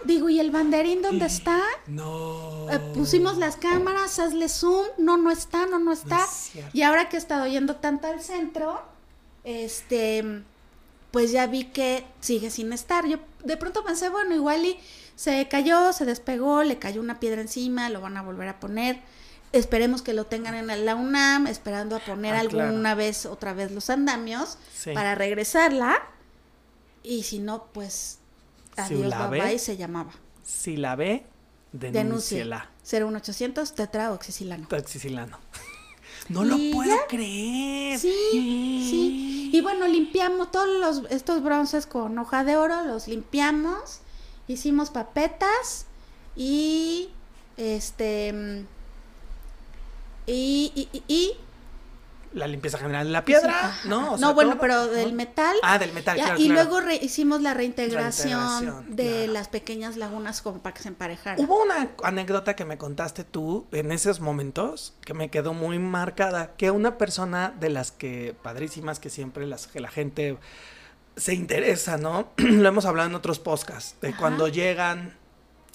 digo, 0.05 0.29
¿y 0.29 0.41
el 0.41 0.51
banderín 0.51 1.03
dónde 1.03 1.27
está? 1.27 1.61
No. 1.87 2.69
Eh, 2.71 2.79
pusimos 2.95 3.37
las 3.39 3.57
cámaras, 3.57 4.19
hazle 4.19 4.49
zoom, 4.49 4.87
no, 4.99 5.17
no 5.17 5.31
está, 5.31 5.67
no, 5.67 5.79
no 5.79 5.93
está. 5.93 6.25
es 6.25 6.53
y 6.73 6.83
ahora 6.83 7.09
que 7.09 7.17
he 7.17 7.19
estado 7.19 7.47
yendo 7.47 7.77
tanto 7.77 8.07
al 8.09 8.21
centro, 8.21 8.83
este, 9.45 10.43
pues 11.11 11.33
ya 11.33 11.47
vi 11.47 11.65
que 11.65 12.05
sigue 12.21 12.51
sin 12.51 12.73
estar. 12.73 13.07
Yo 13.07 13.19
de 13.45 13.57
pronto 13.57 13.85
pensé, 13.85 14.09
bueno, 14.09 14.35
igual 14.35 14.65
y 14.65 14.79
se 15.17 15.49
cayó, 15.49 15.93
se 15.93 16.05
despegó, 16.05 16.63
le 16.63 16.79
cayó 16.79 17.01
una 17.01 17.21
piedra 17.21 17.41
encima, 17.41 17.91
lo 17.91 18.01
van 18.01 18.17
a 18.17 18.23
volver 18.23 18.49
a 18.49 18.61
poner. 18.61 19.01
Esperemos 19.53 20.03
que 20.03 20.13
lo 20.15 20.27
tengan 20.27 20.55
en 20.55 20.85
la 20.87 20.95
UNAM, 20.95 21.47
esperando 21.49 21.97
a 21.97 21.99
poner 21.99 22.35
Ah, 22.37 22.41
alguna 22.41 22.71
claro. 22.81 22.97
vez 22.97 23.27
otra 23.27 23.53
vez 23.53 23.73
los 23.73 23.91
andamios 23.91 24.59
Sí. 24.75 24.93
para 24.93 25.15
regresarla. 25.17 25.99
Y 27.03 27.25
si 27.25 27.39
no, 27.41 27.65
pues 27.73 28.19
Si 28.77 28.81
adiós, 28.83 29.09
la 29.09 29.27
bye 29.27 29.41
ve, 29.41 29.47
bye, 29.49 29.59
se 29.59 29.77
llamaba. 29.77 30.13
Si 30.45 30.77
la 30.77 30.95
ve, 30.95 31.27
Denuncia. 31.73 32.03
denúnciela. 32.03 32.71
01800 32.85 33.75
tetraoxicilano. 33.75 34.69
Toxicilano. 34.69 35.39
No 36.31 36.45
lo 36.45 36.57
Y 36.57 36.73
puedo 36.73 36.89
ya. 36.97 37.07
creer. 37.09 37.99
Sí, 37.99 38.87
sí. 38.89 39.51
Y 39.53 39.61
bueno, 39.61 39.87
limpiamos 39.89 40.51
todos 40.51 40.69
los, 41.03 41.11
estos 41.11 41.43
bronces 41.43 41.87
con 41.87 42.17
hoja 42.19 42.45
de 42.45 42.57
oro, 42.57 42.85
los 42.85 43.09
limpiamos, 43.09 44.01
hicimos 44.49 44.91
papetas 44.91 45.87
y 46.37 47.11
este 47.57 48.33
mm, 48.33 48.67
y- 50.27 50.89
y- 51.09 51.37
La 52.33 52.47
limpieza 52.47 52.79
general 52.79 53.07
de 53.07 53.13
la 53.13 53.25
piedra. 53.25 53.77
¿no? 53.87 54.13
O 54.13 54.19
sea, 54.19 54.29
no, 54.29 54.35
bueno, 54.35 54.53
todo, 54.53 54.61
pero 54.61 54.75
¿no? 54.75 54.87
del 54.89 55.13
metal. 55.13 55.57
Ah, 55.63 55.79
del 55.79 55.93
metal, 55.93 56.17
Ya, 56.17 56.25
claro, 56.27 56.41
y 56.41 56.47
claro. 56.47 56.63
luego 56.63 56.81
re- 56.81 57.01
hicimos 57.03 57.43
la 57.43 57.55
reintegración, 57.55 58.39
Reintegración, 58.41 58.97
de 58.97 59.09
claro. 59.25 59.33
las 59.33 59.49
pequeñas 59.49 59.97
lagunas 59.97 60.41
como 60.41 60.61
para 60.63 60.73
que 60.75 60.83
se 60.83 60.89
emparejaran. 60.89 61.45
Hubo 61.45 61.61
una 61.63 61.89
anécdota 62.05 62.55
que 62.55 62.65
me 62.65 62.79
contaste 62.79 63.25
tú 63.25 63.67
en 63.73 63.91
esos 63.91 64.21
momentos 64.21 64.95
que 65.05 65.13
me 65.13 65.29
quedó 65.31 65.55
muy 65.55 65.79
marcada, 65.81 66.53
que 66.57 66.71
una 66.71 66.99
persona 66.99 67.53
de 67.59 67.71
las 67.71 67.91
que 67.91 68.37
padrísimas 68.43 69.01
que 69.01 69.11
siempre 69.11 69.47
las 69.47 69.67
que 69.67 69.81
la 69.81 69.89
gente 69.91 70.39
se 71.17 71.35
interesa, 71.35 71.97
¿no? 71.99 72.29
lo 72.37 72.69
hemos 72.69 72.85
hablado 72.85 73.09
en 73.09 73.15
otros 73.17 73.41
podcasts, 73.41 73.97
de 74.01 74.11
Ajá. 74.11 74.19
cuando 74.19 74.47
llegan 74.49 75.19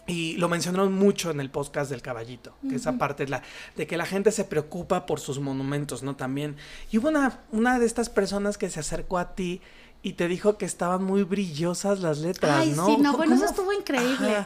y 0.08 0.34
lo 0.38 0.49
mencionaron 0.49 0.93
mucho 0.93 1.32
en 1.32 1.39
el 1.39 1.49
podcast 1.49 1.89
del 1.89 2.01
caballito, 2.01 2.53
que 2.70 2.76
esa 2.76 2.97
parte 2.97 3.24
es 3.24 3.30
la 3.30 3.41
de 3.76 3.88
que 3.88 3.97
la 3.97 4.06
gente 4.06 4.32
se 4.32 4.43
preocupa 4.43 5.06
por 5.06 5.20
sus 5.20 5.39
monumentos, 5.39 6.03
¿no? 6.03 6.16
También. 6.16 6.56
Y 6.91 6.97
hubo 6.99 7.08
una, 7.10 7.39
una 7.51 7.80
de 7.80 7.86
estas 7.86 8.10
personas 8.10 8.58
que 8.58 8.70
se 8.70 8.80
acercó 8.80 9.18
a 9.18 9.34
ti 9.36 9.62
y 10.03 10.14
te 10.14 10.28
dijo 10.28 10.58
que 10.58 10.66
estaban 10.66 11.03
muy 11.03 11.24
brillosas 11.24 11.99
las 12.01 12.20
letras, 12.20 12.60
Ay, 12.62 12.74
¿no? 12.76 12.86
sí, 12.86 12.97
no, 12.97 13.12
¿Cómo- 13.14 13.18
bueno, 13.18 13.36
eso 13.36 13.45
estuvo 13.45 13.74
increíble. 13.74 14.45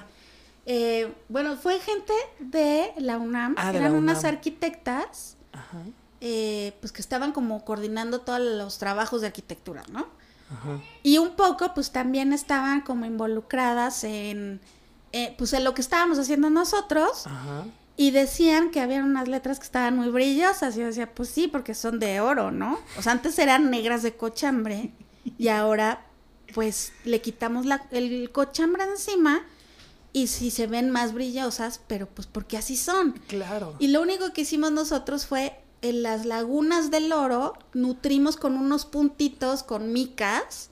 Eh, 0.65 1.11
bueno, 1.29 1.57
fue 1.57 1.79
gente 1.79 2.13
de 2.39 2.93
la 2.97 3.17
UNAM, 3.17 3.55
Ah, 3.57 3.71
de 3.71 3.79
la 3.79 3.87
eran 3.87 3.95
unas 3.97 4.23
arquitectas, 4.23 5.35
Ajá, 5.51 5.79
eh, 6.21 6.73
pues 6.79 6.91
que 6.91 7.01
estaban 7.01 7.31
como 7.31 7.65
coordinando 7.65 8.21
todos 8.21 8.39
los 8.39 8.77
trabajos 8.77 9.21
de 9.21 9.27
arquitectura, 9.27 9.83
¿no? 9.91 10.07
ajá. 10.51 10.79
Y 11.03 11.17
un 11.17 11.35
poco, 11.35 11.73
pues 11.73 11.91
también 11.91 12.33
estaban 12.33 12.81
como 12.81 13.05
involucradas 13.05 14.03
en, 14.03 14.61
eh, 15.11 15.35
pues 15.37 15.53
en 15.53 15.63
lo 15.63 15.73
que 15.73 15.81
estábamos 15.81 16.19
haciendo 16.19 16.49
nosotros. 16.49 17.27
Ajá. 17.27 17.65
Y 17.95 18.11
decían 18.11 18.71
que 18.71 18.79
había 18.79 19.03
unas 19.03 19.27
letras 19.27 19.59
que 19.59 19.65
estaban 19.65 19.97
muy 19.97 20.09
brillosas. 20.09 20.75
Y 20.75 20.79
yo 20.79 20.85
decía, 20.85 21.13
pues 21.13 21.29
sí, 21.29 21.47
porque 21.47 21.73
son 21.73 21.99
de 21.99 22.21
oro, 22.21 22.49
¿no? 22.49 22.79
O 22.97 23.01
sea, 23.01 23.11
antes 23.11 23.37
eran 23.39 23.69
negras 23.69 24.03
de 24.03 24.15
cochambre 24.15 24.93
y 25.37 25.49
ahora, 25.49 26.05
pues, 26.53 26.93
le 27.03 27.19
quitamos 27.19 27.65
la, 27.65 27.85
el 27.91 28.31
cochambre 28.31 28.83
encima 28.85 29.43
y 30.13 30.27
sí 30.27 30.49
se 30.49 30.67
ven 30.67 30.89
más 30.89 31.13
brillosas, 31.13 31.81
pero 31.87 32.07
pues 32.07 32.27
porque 32.27 32.57
así 32.57 32.77
son. 32.77 33.13
Claro. 33.27 33.75
Y 33.79 33.89
lo 33.89 34.01
único 34.01 34.31
que 34.33 34.41
hicimos 34.41 34.71
nosotros 34.71 35.25
fue 35.25 35.59
en 35.81 36.03
las 36.03 36.25
lagunas 36.25 36.91
del 36.91 37.11
oro, 37.11 37.57
nutrimos 37.73 38.35
con 38.35 38.55
unos 38.55 38.85
puntitos 38.85 39.63
con 39.63 39.93
micas 39.93 40.69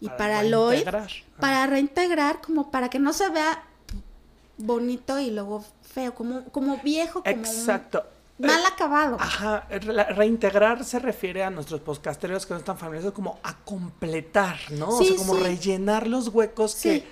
y 0.00 0.08
para, 0.08 0.42
Lloyd, 0.42 0.84
reintegrar. 0.84 1.10
para 1.40 1.66
reintegrar, 1.66 2.40
como 2.40 2.70
para 2.70 2.88
que 2.88 2.98
no 2.98 3.12
se 3.12 3.28
vea 3.30 3.64
bonito 4.58 5.18
y 5.18 5.30
luego 5.30 5.64
feo, 5.82 6.14
como, 6.14 6.44
como 6.50 6.78
viejo, 6.78 7.22
como 7.22 7.30
Exacto. 7.36 8.04
mal 8.38 8.50
Eh, 8.60 8.64
acabado. 8.72 9.16
Ajá, 9.18 9.66
re- 9.70 10.04
reintegrar 10.14 10.84
se 10.84 10.98
refiere 10.98 11.42
a 11.44 11.50
nuestros 11.50 11.80
podcasteros 11.80 12.44
que 12.46 12.54
no 12.54 12.58
están 12.58 12.76
familiarizados 12.78 13.14
como 13.14 13.38
a 13.42 13.56
completar, 13.64 14.56
¿no? 14.72 14.88
o 14.90 14.98
Sí, 14.98 15.06
sea, 15.08 15.16
como 15.16 15.36
sí. 15.36 15.42
rellenar 15.42 16.06
los 16.06 16.28
huecos 16.28 16.72
Sí. 16.72 17.02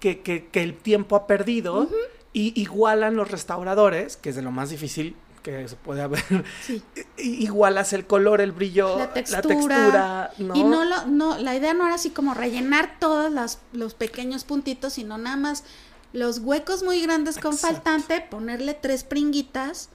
que, 0.00 0.20
que, 0.20 0.22
que, 0.22 0.46
que 0.48 0.62
el 0.62 0.76
tiempo 0.76 1.16
ha 1.16 1.26
perdido 1.26 1.88
y 2.32 2.60
igualan 2.60 3.16
los 3.16 3.30
restauradores, 3.30 4.16
que 4.16 4.28
es 4.30 4.36
de 4.36 4.42
lo 4.42 4.50
más 4.52 4.70
difícil 4.70 5.16
que 5.42 5.66
se 5.66 5.76
puede 5.76 6.02
haber. 6.02 6.22
Sí. 6.62 6.82
Igualas 7.16 7.92
el 7.92 8.06
color, 8.06 8.40
el 8.40 8.52
brillo, 8.52 8.98
La 8.98 9.12
textura. 9.12 9.42
textura, 9.42 10.30
¿no? 10.38 10.54
Y 10.54 10.62
no, 10.64 10.84
lo, 10.84 11.06
no, 11.06 11.38
la 11.38 11.54
idea 11.56 11.74
no 11.74 11.86
era 11.86 11.94
así 11.94 12.10
como 12.10 12.34
rellenar 12.34 12.96
todos 13.00 13.32
las- 13.32 13.60
los 13.72 13.94
pequeños 13.94 14.44
puntitos, 14.44 14.92
sino 14.94 15.16
nada 15.18 15.36
más 15.36 15.64
los 16.12 16.38
huecos 16.38 16.82
muy 16.82 17.00
grandes 17.02 17.38
con 17.38 17.52
Exacto. 17.54 17.76
faltante, 17.76 18.20
ponerle 18.20 18.74
tres 18.74 19.04
pringuitas 19.04 19.90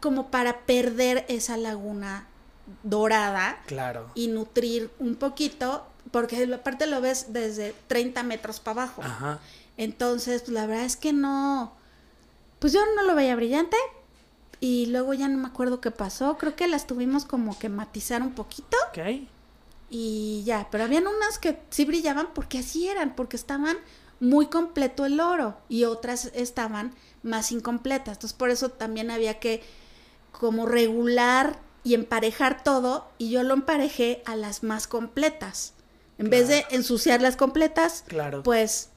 como 0.00 0.30
para 0.30 0.60
perder 0.60 1.24
esa 1.28 1.56
laguna 1.56 2.26
dorada 2.82 3.60
Claro. 3.66 4.10
y 4.14 4.28
nutrir 4.28 4.90
un 4.98 5.16
poquito, 5.16 5.86
porque 6.10 6.48
aparte 6.54 6.86
lo 6.86 7.00
ves 7.00 7.32
desde 7.32 7.74
30 7.88 8.22
metros 8.22 8.60
para 8.60 8.82
abajo. 8.82 9.02
Ajá. 9.02 9.40
Entonces, 9.76 10.42
pues 10.42 10.52
la 10.52 10.66
verdad 10.66 10.84
es 10.84 10.96
que 10.96 11.12
no, 11.12 11.72
pues 12.58 12.72
yo 12.72 12.80
no 12.94 13.02
lo 13.02 13.14
veía 13.14 13.34
brillante 13.36 13.76
y 14.60 14.86
luego 14.86 15.14
ya 15.14 15.28
no 15.28 15.38
me 15.38 15.48
acuerdo 15.48 15.80
qué 15.80 15.90
pasó, 15.90 16.36
creo 16.38 16.56
que 16.56 16.66
las 16.68 16.86
tuvimos 16.86 17.24
como 17.24 17.58
que 17.58 17.68
matizar 17.68 18.22
un 18.22 18.32
poquito 18.34 18.76
Ok. 18.90 18.98
y 19.90 20.42
ya, 20.44 20.68
pero 20.70 20.84
habían 20.84 21.06
unas 21.06 21.38
que 21.38 21.60
sí 21.70 21.84
brillaban 21.84 22.28
porque 22.34 22.58
así 22.58 22.88
eran, 22.88 23.14
porque 23.14 23.36
estaban 23.36 23.76
muy 24.20 24.46
completo 24.46 25.06
el 25.06 25.20
oro 25.20 25.56
y 25.68 25.84
otras 25.84 26.30
estaban 26.34 26.94
más 27.22 27.52
incompletas. 27.52 28.16
Entonces 28.16 28.36
por 28.36 28.50
eso 28.50 28.68
también 28.70 29.10
había 29.10 29.38
que 29.38 29.62
como 30.32 30.66
regular 30.66 31.58
y 31.84 31.94
emparejar 31.94 32.62
todo 32.62 33.08
y 33.18 33.30
yo 33.30 33.42
lo 33.42 33.54
emparejé 33.54 34.22
a 34.26 34.36
las 34.36 34.62
más 34.62 34.86
completas. 34.86 35.74
En 36.18 36.30
vez 36.30 36.48
de 36.48 36.64
ensuciar 36.70 37.22
las 37.22 37.36
completas, 37.36 38.04
Claro. 38.08 38.42
pues 38.42 38.90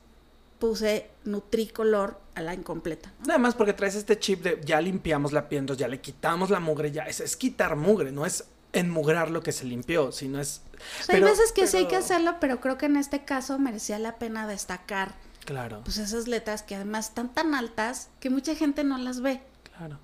puse 0.57 1.09
nutricolor 1.23 2.19
a 2.35 2.41
la 2.41 2.53
incompleta. 2.53 3.11
¿no? 3.19 3.27
Nada 3.27 3.39
más 3.39 3.53
porque 3.55 3.73
traes 3.73 3.95
este 3.95 4.17
chip 4.17 4.41
de 4.43 4.59
ya 4.63 4.81
limpiamos 4.81 5.31
la 5.31 5.47
piel, 5.49 5.59
entonces 5.61 5.79
ya 5.81 5.87
le 5.87 6.01
quitamos 6.01 6.49
la 6.49 6.59
mugre, 6.59 6.91
ya 6.91 7.03
es, 7.03 7.19
es 7.19 7.35
quitar 7.37 7.75
mugre, 7.75 8.11
no 8.11 8.25
es 8.25 8.43
enmugrar 8.73 9.29
lo 9.31 9.41
que 9.43 9.51
se 9.51 9.65
limpió, 9.65 10.11
sino 10.11 10.39
es... 10.39 10.61
O 11.01 11.03
sea, 11.03 11.15
hay 11.15 11.21
veces 11.21 11.51
que 11.51 11.67
sí 11.67 11.77
hay 11.77 11.87
que 11.87 11.95
hacerlo, 11.95 12.35
pero 12.39 12.59
creo 12.61 12.77
que 12.77 12.85
en 12.87 12.95
este 12.97 13.23
caso 13.25 13.59
merecía 13.59 13.99
la 13.99 14.17
pena 14.17 14.47
destacar 14.47 15.13
Claro, 15.45 15.81
pues 15.83 15.97
esas 15.97 16.27
letras 16.27 16.61
que 16.63 16.75
además 16.75 17.09
están 17.09 17.33
tan 17.33 17.55
altas 17.55 18.09
que 18.19 18.29
mucha 18.29 18.55
gente 18.55 18.83
no 18.83 18.97
las 18.97 19.21
ve. 19.21 19.41
claro. 19.77 19.99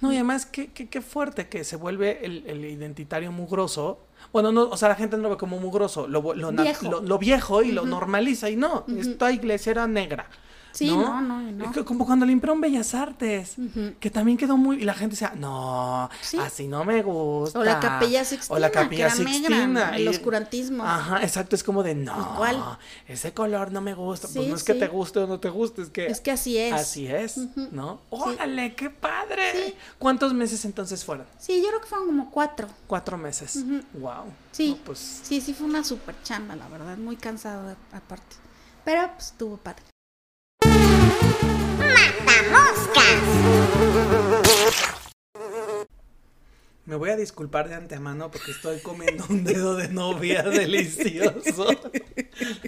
No, 0.00 0.10
y 0.12 0.16
además, 0.16 0.46
qué, 0.46 0.72
qué, 0.72 0.88
qué 0.88 1.00
fuerte 1.00 1.48
que 1.48 1.62
se 1.62 1.76
vuelve 1.76 2.24
el, 2.26 2.42
el 2.48 2.64
identitario 2.64 3.30
mugroso. 3.30 4.00
Bueno, 4.32 4.50
no, 4.50 4.62
o 4.68 4.76
sea, 4.76 4.88
la 4.88 4.96
gente 4.96 5.16
no 5.16 5.22
lo 5.22 5.30
ve 5.30 5.36
como 5.36 5.58
mugroso, 5.60 6.08
lo, 6.08 6.34
lo, 6.34 6.50
Viejo. 6.50 6.90
lo- 6.90 7.00
lo 7.02 7.18
viejo 7.18 7.62
y 7.62 7.70
lo 7.70 7.86
normaliza. 7.86 8.50
Y 8.50 8.56
no, 8.56 8.84
esta 8.98 9.30
iglesia 9.30 9.70
era 9.70 9.86
negra. 9.86 10.28
Sí, 10.72 10.88
no, 10.90 11.20
no, 11.20 11.40
no. 11.42 11.64
Es 11.64 11.70
que 11.72 11.84
como 11.84 12.06
cuando 12.06 12.24
limpiaron 12.26 12.60
Bellas 12.60 12.94
Artes, 12.94 13.56
que 13.98 14.10
también 14.10 14.38
quedó 14.38 14.56
muy... 14.56 14.80
Y 14.82 14.84
la 14.84 14.94
gente 14.94 15.12
decía, 15.14 15.32
no, 15.36 16.08
Sí. 16.22 16.38
así 16.38 16.68
no 16.68 16.84
me 16.84 17.02
gusta. 17.02 17.58
O 17.58 17.64
la 17.64 17.80
Capilla 17.80 18.24
Sixtina, 18.24 18.56
O 18.56 18.58
la 18.58 18.70
Capilla 18.70 19.08
que 19.08 19.16
Sixtina. 19.16 19.96
el 19.96 20.08
oscurantismo. 20.08 20.84
Ajá, 20.84 21.22
exacto, 21.22 21.56
es 21.56 21.64
como 21.64 21.82
de, 21.82 21.94
no, 21.94 22.78
ese 23.08 23.32
color 23.34 23.72
no 23.72 23.80
me 23.80 23.94
gusta. 23.94 24.28
pues 24.32 24.46
no 24.48 24.54
es 24.56 24.64
que 24.64 24.74
te 24.74 24.86
guste 24.88 25.18
o 25.20 25.26
no 25.26 25.40
te 25.40 25.48
guste, 25.50 25.82
es 25.82 25.90
que... 25.90 26.06
Es 26.06 26.20
que 26.20 26.30
así 26.30 26.56
es. 26.56 26.72
Así 26.72 27.06
es, 27.06 27.36
¿no? 27.72 28.00
¡Órale, 28.10 28.74
qué 28.74 28.90
padre! 28.90 29.74
¿Cuántos 29.98 30.32
meses 30.34 30.64
entonces 30.64 31.04
fueron? 31.04 31.26
Sí, 31.38 31.60
yo 31.62 31.68
creo 31.68 31.80
que 31.80 31.86
fueron 31.88 32.06
como 32.06 32.30
cuatro. 32.30 32.68
Cuatro 32.86 33.16
meses. 33.18 33.64
Wow. 33.94 34.24
Sí, 34.52 34.76
No, 34.78 34.84
pues 34.84 35.20
sí, 35.22 35.40
sí 35.40 35.52
fue 35.54 35.66
una 35.66 35.82
super 35.84 36.14
chamba, 36.22 36.56
la 36.56 36.68
verdad, 36.68 36.96
muy 36.96 37.16
cansado 37.16 37.66
de- 37.68 37.76
aparte. 37.92 38.36
Pero 38.84 39.10
pues 39.14 39.26
estuvo 39.26 39.56
padre. 39.56 39.82
Me 46.90 46.96
voy 46.96 47.10
a 47.10 47.16
disculpar 47.16 47.68
de 47.68 47.76
antemano 47.76 48.32
porque 48.32 48.50
estoy 48.50 48.80
comiendo 48.80 49.24
un 49.28 49.44
dedo 49.44 49.76
de 49.76 49.88
novia 49.88 50.42
delicioso. 50.50 51.68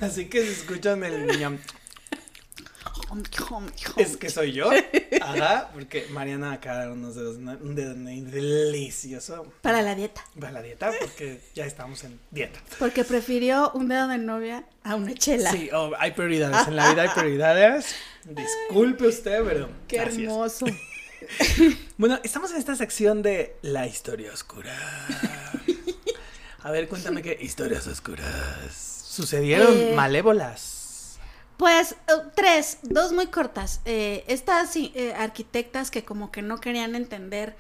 Así 0.01 0.27
que 0.27 0.43
si 0.43 0.53
escuchan 0.53 1.03
el 1.03 1.27
ñam, 1.41 1.59
es 3.97 4.17
que 4.17 4.31
soy 4.31 4.53
yo. 4.53 4.71
Ajá, 5.21 5.71
porque 5.73 6.07
Mariana 6.11 6.53
acaba 6.53 6.79
de 6.79 6.85
dar 6.85 6.93
unos 6.93 7.15
dedos, 7.15 7.37
un 7.37 7.75
dedo 7.75 7.95
delicioso. 7.95 9.53
Para 9.61 9.83
la 9.83 9.95
dieta. 9.95 10.25
Para 10.39 10.53
la 10.53 10.63
dieta, 10.63 10.91
porque 11.01 11.41
ya 11.55 11.67
estamos 11.67 12.03
en 12.05 12.19
dieta. 12.31 12.59
Porque 12.79 13.05
prefirió 13.05 13.71
un 13.75 13.89
dedo 13.89 14.09
de 14.09 14.19
novia 14.19 14.65
a 14.83 14.95
una 14.97 15.15
chela. 15.15 15.51
Sí, 15.53 15.69
oh, 15.73 15.93
hay 15.99 16.13
prioridades. 16.13 16.67
En 16.69 16.77
la 16.77 16.91
vida 16.93 17.03
hay 17.03 17.09
prioridades. 17.11 17.95
Disculpe 18.25 19.07
usted, 19.09 19.43
pero. 19.45 19.69
Qué 19.89 19.97
es. 19.97 20.17
hermoso. 20.19 20.67
Bueno, 21.97 22.19
estamos 22.25 22.51
en 22.51 22.57
esta 22.57 22.75
sección 22.75 23.23
de 23.23 23.55
la 23.63 23.87
historia 23.87 24.33
oscura. 24.33 24.75
A 26.65 26.71
ver, 26.73 26.89
cuéntame 26.89 27.23
qué 27.23 27.39
historias 27.41 27.87
oscuras 27.87 29.05
sucedieron 29.09 29.73
Eh, 29.73 29.93
malévolas. 29.95 30.82
Pues 31.63 31.93
eh, 31.93 32.13
tres, 32.35 32.79
dos 32.83 33.13
muy 33.13 33.29
cortas. 33.29 33.83
Eh, 33.85 34.25
estas 34.27 34.75
eh, 34.75 35.15
arquitectas 35.17 35.93
que 35.93 36.03
como 36.05 36.33
que 36.33 36.43
no 36.43 36.59
querían 36.59 36.97
entender 36.97 37.55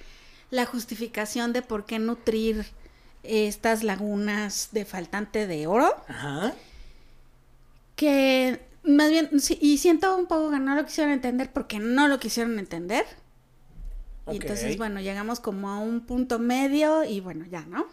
la 0.50 0.66
justificación 0.66 1.52
de 1.52 1.62
por 1.62 1.86
qué 1.86 2.00
nutrir 2.00 2.66
estas 3.22 3.84
lagunas 3.84 4.70
de 4.72 4.84
faltante 4.86 5.46
de 5.46 5.68
oro, 5.68 5.94
Ajá. 6.08 6.52
que 7.94 8.60
más 8.82 9.08
bien, 9.08 9.30
y 9.60 9.78
siento 9.78 10.16
un 10.16 10.26
poco 10.26 10.50
que 10.50 10.58
no 10.58 10.74
lo 10.74 10.84
quisieron 10.84 11.12
entender 11.12 11.52
porque 11.52 11.78
no 11.78 12.08
lo 12.08 12.18
quisieron 12.18 12.58
entender. 12.58 13.06
Y 14.32 14.38
entonces, 14.38 14.76
bueno, 14.78 15.00
llegamos 15.00 15.38
como 15.38 15.70
a 15.70 15.78
un 15.78 16.00
punto 16.00 16.40
medio 16.40 17.04
y 17.04 17.20
bueno, 17.20 17.44
ya, 17.48 17.60
¿no? 17.66 17.86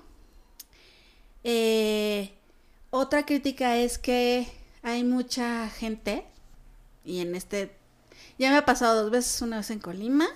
Eh, 1.44 2.34
otra 2.90 3.28
crítica 3.28 3.78
es 3.78 4.00
que 4.00 4.48
hay 4.84 5.04
mucha 5.04 5.70
gente, 5.70 6.26
y 7.06 7.20
en 7.22 7.36
este, 7.36 7.76
ya 8.38 8.50
me 8.52 8.58
ha 8.58 8.66
pasado 8.66 9.04
dos 9.04 9.12
veces, 9.12 9.42
una 9.42 9.58
vez 9.58 9.70
en 9.72 9.80
Colima, 9.80 10.28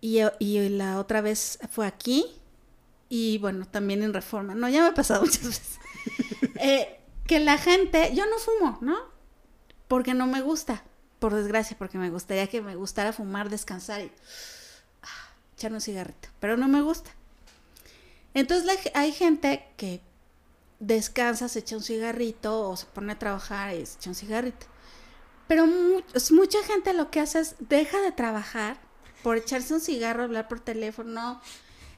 y, 0.00 0.20
y 0.38 0.68
la 0.70 0.98
otra 0.98 1.20
vez 1.20 1.58
fue 1.70 1.86
aquí, 1.86 2.26
y 3.08 3.38
bueno, 3.38 3.66
también 3.66 4.02
en 4.02 4.14
Reforma, 4.14 4.54
no, 4.54 4.68
ya 4.68 4.82
me 4.82 4.88
ha 4.88 4.94
pasado 4.94 5.20
muchas 5.24 5.44
veces. 5.44 5.78
Eh, 6.62 7.00
que 7.26 7.38
la 7.40 7.56
gente, 7.56 8.12
yo 8.14 8.24
no 8.26 8.38
fumo, 8.38 8.78
¿no? 8.82 8.96
Porque 9.88 10.12
no 10.14 10.26
me 10.26 10.42
gusta, 10.42 10.84
por 11.18 11.34
desgracia, 11.34 11.76
porque 11.78 11.96
me 11.96 12.10
gustaría 12.10 12.46
que 12.48 12.60
me 12.60 12.76
gustara 12.76 13.12
fumar, 13.14 13.48
descansar 13.48 14.02
y 14.02 14.12
ah, 15.02 15.32
echar 15.56 15.72
un 15.72 15.80
cigarrito, 15.80 16.28
pero 16.38 16.56
no 16.58 16.68
me 16.68 16.82
gusta. 16.82 17.10
Entonces 18.34 18.66
la- 18.66 19.00
hay 19.00 19.12
gente 19.12 19.66
que 19.76 20.00
descansa, 20.80 21.48
se 21.48 21.60
echa 21.60 21.76
un 21.76 21.82
cigarrito 21.82 22.68
o 22.68 22.76
se 22.76 22.86
pone 22.86 23.12
a 23.12 23.18
trabajar 23.18 23.74
y 23.76 23.86
se 23.86 23.96
echa 23.98 24.10
un 24.10 24.16
cigarrito. 24.16 24.66
Pero 25.46 25.66
mu- 25.66 26.02
mucha 26.32 26.62
gente 26.64 26.92
lo 26.92 27.10
que 27.10 27.20
hace 27.20 27.40
es 27.40 27.54
deja 27.60 28.00
de 28.00 28.12
trabajar 28.12 28.78
por 29.22 29.36
echarse 29.36 29.74
un 29.74 29.80
cigarro, 29.80 30.24
hablar 30.24 30.48
por 30.48 30.60
teléfono, 30.60 31.40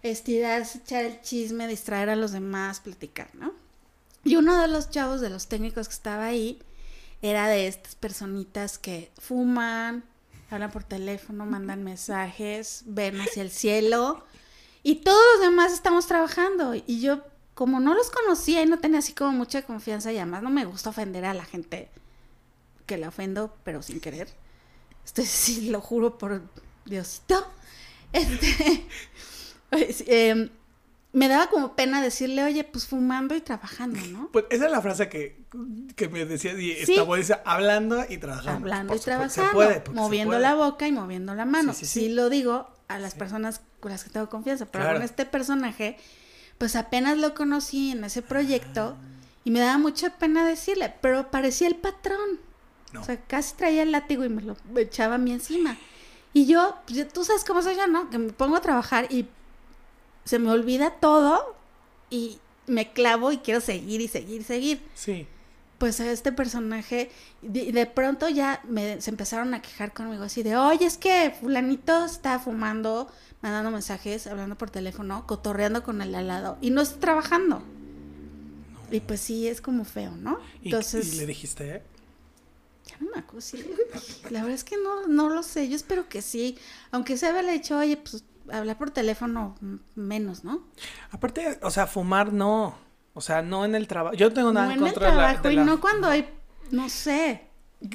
estirarse, 0.02 0.78
echar 0.78 1.04
el 1.04 1.20
chisme, 1.20 1.68
distraer 1.68 2.10
a 2.10 2.16
los 2.16 2.32
demás, 2.32 2.80
platicar, 2.80 3.30
¿no? 3.34 3.52
Y 4.24 4.36
uno 4.36 4.60
de 4.60 4.68
los 4.68 4.90
chavos, 4.90 5.20
de 5.20 5.30
los 5.30 5.48
técnicos 5.48 5.88
que 5.88 5.94
estaba 5.94 6.26
ahí, 6.26 6.62
era 7.22 7.48
de 7.48 7.68
estas 7.68 7.94
personitas 7.94 8.78
que 8.78 9.12
fuman, 9.18 10.04
hablan 10.50 10.70
por 10.70 10.84
teléfono, 10.84 11.46
mandan 11.46 11.84
mensajes, 11.84 12.82
ven 12.86 13.20
hacia 13.20 13.42
el 13.42 13.50
cielo 13.50 14.24
y 14.82 14.96
todos 14.96 15.22
los 15.34 15.42
demás 15.46 15.72
estamos 15.72 16.06
trabajando. 16.06 16.74
Y 16.74 17.00
yo, 17.00 17.22
como 17.62 17.78
no 17.78 17.94
los 17.94 18.10
conocía 18.10 18.60
y 18.60 18.66
no 18.66 18.80
tenía 18.80 18.98
así 18.98 19.12
como 19.12 19.30
mucha 19.30 19.62
confianza 19.62 20.10
y 20.10 20.16
además 20.16 20.42
no 20.42 20.50
me 20.50 20.64
gusta 20.64 20.90
ofender 20.90 21.24
a 21.24 21.32
la 21.32 21.44
gente 21.44 21.88
que 22.86 22.98
la 22.98 23.06
ofendo, 23.06 23.56
pero 23.62 23.82
sin 23.82 24.00
querer. 24.00 24.26
Estoy, 25.04 25.26
sí, 25.26 25.70
lo 25.70 25.80
juro 25.80 26.18
por 26.18 26.42
Diosito. 26.86 27.46
Este, 28.12 28.84
pues, 29.70 30.02
em, 30.08 30.50
me 31.12 31.28
daba 31.28 31.46
como 31.50 31.76
pena 31.76 32.02
decirle, 32.02 32.42
oye, 32.42 32.64
pues 32.64 32.84
fumando 32.88 33.36
y 33.36 33.40
trabajando, 33.40 34.00
¿no? 34.08 34.28
Pues 34.32 34.46
esa 34.50 34.64
es 34.66 34.72
la 34.72 34.82
frase 34.82 35.08
que, 35.08 35.38
que 35.94 36.08
me 36.08 36.24
decía 36.26 36.52
y 36.54 36.84
Sí. 36.84 36.92
está 36.94 37.04
buenísima, 37.04 37.38
hablando 37.44 38.04
y 38.08 38.18
trabajando. 38.18 38.58
Hablando 38.58 38.96
y 38.96 38.98
trabajando, 38.98 39.52
puede, 39.52 39.84
moviendo 39.94 40.36
la 40.40 40.54
boca 40.56 40.88
y 40.88 40.92
moviendo 40.92 41.32
la 41.36 41.44
mano. 41.44 41.72
Sí, 41.74 41.86
Sí, 41.86 41.86
sí, 41.86 42.00
sí. 42.06 42.08
lo 42.12 42.28
digo 42.28 42.68
a 42.88 42.98
las 42.98 43.14
personas 43.14 43.60
con 43.78 43.92
las 43.92 44.02
que 44.02 44.10
tengo 44.10 44.28
confianza, 44.28 44.66
pero 44.66 44.82
Claro. 44.84 44.98
con 44.98 45.04
este 45.04 45.24
personaje, 45.24 45.96
pues 46.62 46.76
apenas 46.76 47.18
lo 47.18 47.34
conocí 47.34 47.90
en 47.90 48.04
ese 48.04 48.22
proyecto 48.22 48.96
y 49.42 49.50
me 49.50 49.58
daba 49.58 49.78
mucha 49.78 50.16
pena 50.16 50.46
decirle, 50.46 50.94
pero 51.00 51.28
parecía 51.28 51.66
el 51.66 51.74
patrón. 51.74 52.38
No. 52.92 53.00
O 53.00 53.04
sea, 53.04 53.20
casi 53.20 53.56
traía 53.56 53.82
el 53.82 53.90
látigo 53.90 54.24
y 54.24 54.28
me 54.28 54.42
lo 54.42 54.56
echaba 54.76 55.16
a 55.16 55.18
mí 55.18 55.32
encima. 55.32 55.76
Y 56.32 56.46
yo, 56.46 56.76
pues, 56.86 57.12
tú 57.12 57.24
sabes 57.24 57.42
cómo 57.42 57.62
soy 57.62 57.74
yo, 57.74 57.88
¿no? 57.88 58.10
Que 58.10 58.18
me 58.18 58.32
pongo 58.32 58.54
a 58.54 58.60
trabajar 58.60 59.08
y 59.10 59.26
se 60.24 60.38
me 60.38 60.52
olvida 60.52 60.90
todo 61.00 61.56
y 62.10 62.38
me 62.68 62.92
clavo 62.92 63.32
y 63.32 63.38
quiero 63.38 63.60
seguir 63.60 64.00
y 64.00 64.06
seguir 64.06 64.42
y 64.42 64.44
seguir. 64.44 64.82
Sí. 64.94 65.26
Pues 65.82 65.98
a 65.98 66.08
este 66.12 66.30
personaje, 66.30 67.10
de, 67.40 67.72
de 67.72 67.86
pronto 67.86 68.28
ya 68.28 68.62
me, 68.68 69.00
se 69.00 69.10
empezaron 69.10 69.52
a 69.52 69.60
quejar 69.60 69.92
conmigo 69.92 70.22
así 70.22 70.44
de, 70.44 70.56
oye, 70.56 70.86
es 70.86 70.96
que 70.96 71.34
fulanito 71.40 72.04
está 72.04 72.38
fumando, 72.38 73.10
mandando 73.40 73.72
mensajes, 73.72 74.28
hablando 74.28 74.56
por 74.56 74.70
teléfono, 74.70 75.26
cotorreando 75.26 75.82
con 75.82 76.00
el 76.00 76.14
al 76.14 76.28
lado 76.28 76.56
y 76.60 76.70
no 76.70 76.82
está 76.82 77.00
trabajando. 77.00 77.64
Y 78.92 79.00
pues 79.00 79.22
sí, 79.22 79.48
es 79.48 79.60
como 79.60 79.84
feo, 79.84 80.12
¿no? 80.12 80.38
¿Y, 80.62 80.66
Entonces, 80.66 81.14
y 81.14 81.16
le 81.16 81.26
dijiste, 81.26 81.68
¿eh? 81.68 81.82
ya 82.86 82.98
no 83.00 83.10
me 83.10 83.18
acuerdo, 83.18 83.40
sí. 83.40 83.66
La 84.30 84.42
verdad 84.42 84.54
es 84.54 84.62
que 84.62 84.76
no, 84.76 85.08
no 85.08 85.30
lo 85.30 85.42
sé, 85.42 85.68
yo 85.68 85.74
espero 85.74 86.08
que 86.08 86.22
sí. 86.22 86.58
Aunque 86.92 87.16
se 87.16 87.26
había 87.26 87.42
dicho, 87.50 87.76
oye, 87.76 87.96
pues 87.96 88.22
hablar 88.52 88.78
por 88.78 88.92
teléfono 88.92 89.56
menos, 89.96 90.44
¿no? 90.44 90.62
Aparte, 91.10 91.58
o 91.60 91.72
sea, 91.72 91.88
fumar 91.88 92.32
no. 92.32 92.91
O 93.14 93.20
sea, 93.20 93.42
no 93.42 93.64
en 93.64 93.74
el 93.74 93.86
trabajo. 93.86 94.16
Yo 94.16 94.28
no 94.28 94.34
tengo 94.34 94.52
nada 94.52 94.66
no 94.68 94.72
en 94.72 94.78
el 94.78 94.84
contra 94.84 95.10
de 95.10 95.12
la- 95.16 95.22
trabajo 95.22 95.48
de 95.48 95.52
y 95.52 95.56
la- 95.56 95.64
no 95.64 95.80
cuando 95.80 96.08
hay, 96.08 96.28
no 96.70 96.88
sé, 96.88 97.42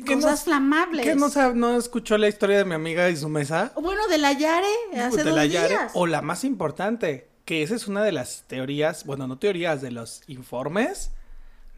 ¿Qué 0.06 0.16
no- 0.16 0.22
cosas 0.22 0.44
flamables. 0.44 1.06
¿Qué 1.06 1.16
no, 1.16 1.30
no 1.54 1.78
escuchó 1.78 2.18
la 2.18 2.28
historia 2.28 2.58
de 2.58 2.66
mi 2.66 2.76
amiga 2.76 3.10
y 3.10 3.16
su 3.18 3.30
mesa? 3.30 3.72
Bueno, 3.82 4.08
de 4.08 4.18
la 4.18 4.34
Yare, 4.34 4.68
hace 5.02 5.18
de 5.18 5.24
dos 5.24 5.36
la 5.36 5.46
Yare, 5.46 5.70
días. 5.70 5.92
o 5.96 6.06
la 6.08 6.22
más 6.22 6.44
importante, 6.44 7.30
que 7.46 7.64
esa 7.64 7.74
es 7.76 7.88
una 7.88 8.04
de 8.04 8.12
las 8.12 8.44
teorías, 8.48 9.06
bueno, 9.06 9.28
no 9.28 9.38
teorías, 9.40 9.82
de 9.82 9.92
los 9.92 10.22
informes 10.28 11.12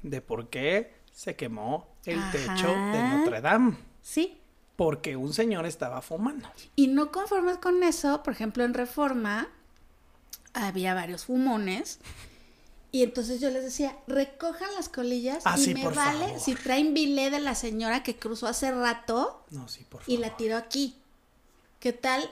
de 0.04 0.22
por 0.22 0.50
qué 0.50 0.96
se 1.14 1.36
quemó 1.36 1.88
el 2.06 2.18
Ajá. 2.20 2.32
techo 2.32 2.68
de 2.68 3.04
Notre 3.04 3.42
Dame. 3.42 3.78
Sí. 4.02 4.36
Porque 4.76 5.16
un 5.18 5.34
señor 5.34 5.66
estaba 5.66 6.02
fumando. 6.02 6.50
Y 6.76 6.88
no 6.88 7.12
conformes 7.12 7.58
con 7.58 7.84
eso, 7.84 8.24
por 8.24 8.34
ejemplo, 8.34 8.64
en 8.64 8.74
Reforma 8.74 9.50
había 10.54 10.94
varios 10.94 11.26
fumones. 11.26 12.00
Y 12.92 13.04
entonces 13.04 13.40
yo 13.40 13.50
les 13.52 13.64
decía, 13.64 13.96
recojan 14.08 14.74
las 14.76 14.90
colillas 14.90 15.44
Ah, 15.46 15.56
y 15.58 15.64
sí, 15.64 15.74
me 15.76 15.88
vale 15.88 16.26
favor. 16.26 16.40
si 16.40 16.56
traen 16.56 16.94
bilé 16.96 17.30
de 17.30 17.40
la 17.40 17.54
señora 17.54 18.02
que 18.02 18.16
cruzó 18.18 18.48
hace 18.48 18.72
rato 18.72 19.44
No, 19.52 19.68
sí, 19.68 19.86
por 19.88 20.02
favor. 20.02 20.12
y 20.14 20.18
la 20.18 20.36
tiró 20.38 20.58
aquí. 20.58 20.96
¿Qué 21.80 21.94
tal 21.94 22.30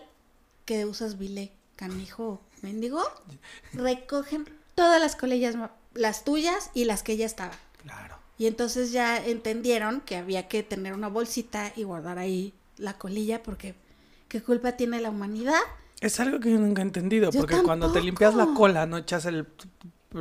que 0.66 0.86
usas 0.86 1.18
bilé, 1.20 1.52
canijo 1.76 2.42
mendigo? 2.64 3.02
Recogen 3.74 4.46
todas 4.76 5.00
las 5.00 5.16
colillas, 5.16 5.56
las 5.94 6.24
tuyas 6.24 6.72
y 6.74 6.86
las 6.86 7.04
que 7.04 7.18
ya 7.18 7.26
estaban. 7.26 7.58
Claro. 7.84 8.18
Y 8.40 8.48
entonces 8.48 8.92
ya 8.92 9.18
entendieron 9.24 10.02
que 10.02 10.16
había 10.18 10.48
que 10.48 10.64
tener 10.64 10.94
una 10.94 11.08
bolsita 11.08 11.72
y 11.76 11.84
guardar 11.84 12.18
ahí 12.20 12.54
la 12.78 12.98
colilla 12.98 13.42
porque 13.44 13.76
¿qué 14.28 14.42
culpa 14.44 14.74
tiene 14.74 15.02
la 15.02 15.10
humanidad? 15.10 15.60
Es 16.02 16.20
algo 16.20 16.40
que 16.40 16.52
yo 16.52 16.60
nunca 16.60 16.82
he 16.82 16.86
entendido, 16.86 17.32
Yo 17.32 17.40
porque 17.40 17.62
cuando 17.64 17.92
te 17.92 18.02
limpias 18.02 18.36
la 18.36 18.48
cola, 18.56 18.86
no 18.86 18.98
echas 18.98 19.26
el, 19.26 19.48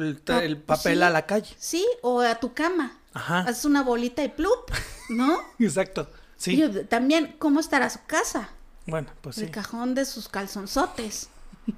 el, 0.02 0.20
el 0.42 0.56
papel 0.58 0.98
sí. 0.98 1.02
a 1.02 1.10
la 1.10 1.26
calle. 1.26 1.54
Sí, 1.58 1.86
o 2.02 2.20
a 2.20 2.34
tu 2.36 2.52
cama. 2.54 2.98
Ajá. 3.14 3.40
Haces 3.40 3.64
una 3.64 3.82
bolita 3.82 4.22
y 4.24 4.28
plup, 4.28 4.70
¿no? 5.10 5.40
Exacto. 5.58 6.08
Sí. 6.36 6.52
Y 6.52 6.56
yo- 6.58 6.86
también, 6.86 7.34
¿cómo 7.38 7.60
estará 7.60 7.88
su 7.90 8.00
casa? 8.06 8.50
Bueno, 8.86 9.08
pues 9.22 9.36
sí. 9.36 9.44
El 9.44 9.50
cajón 9.50 9.94
de 9.94 10.04
sus 10.04 10.28
calzonzotes. 10.28 11.28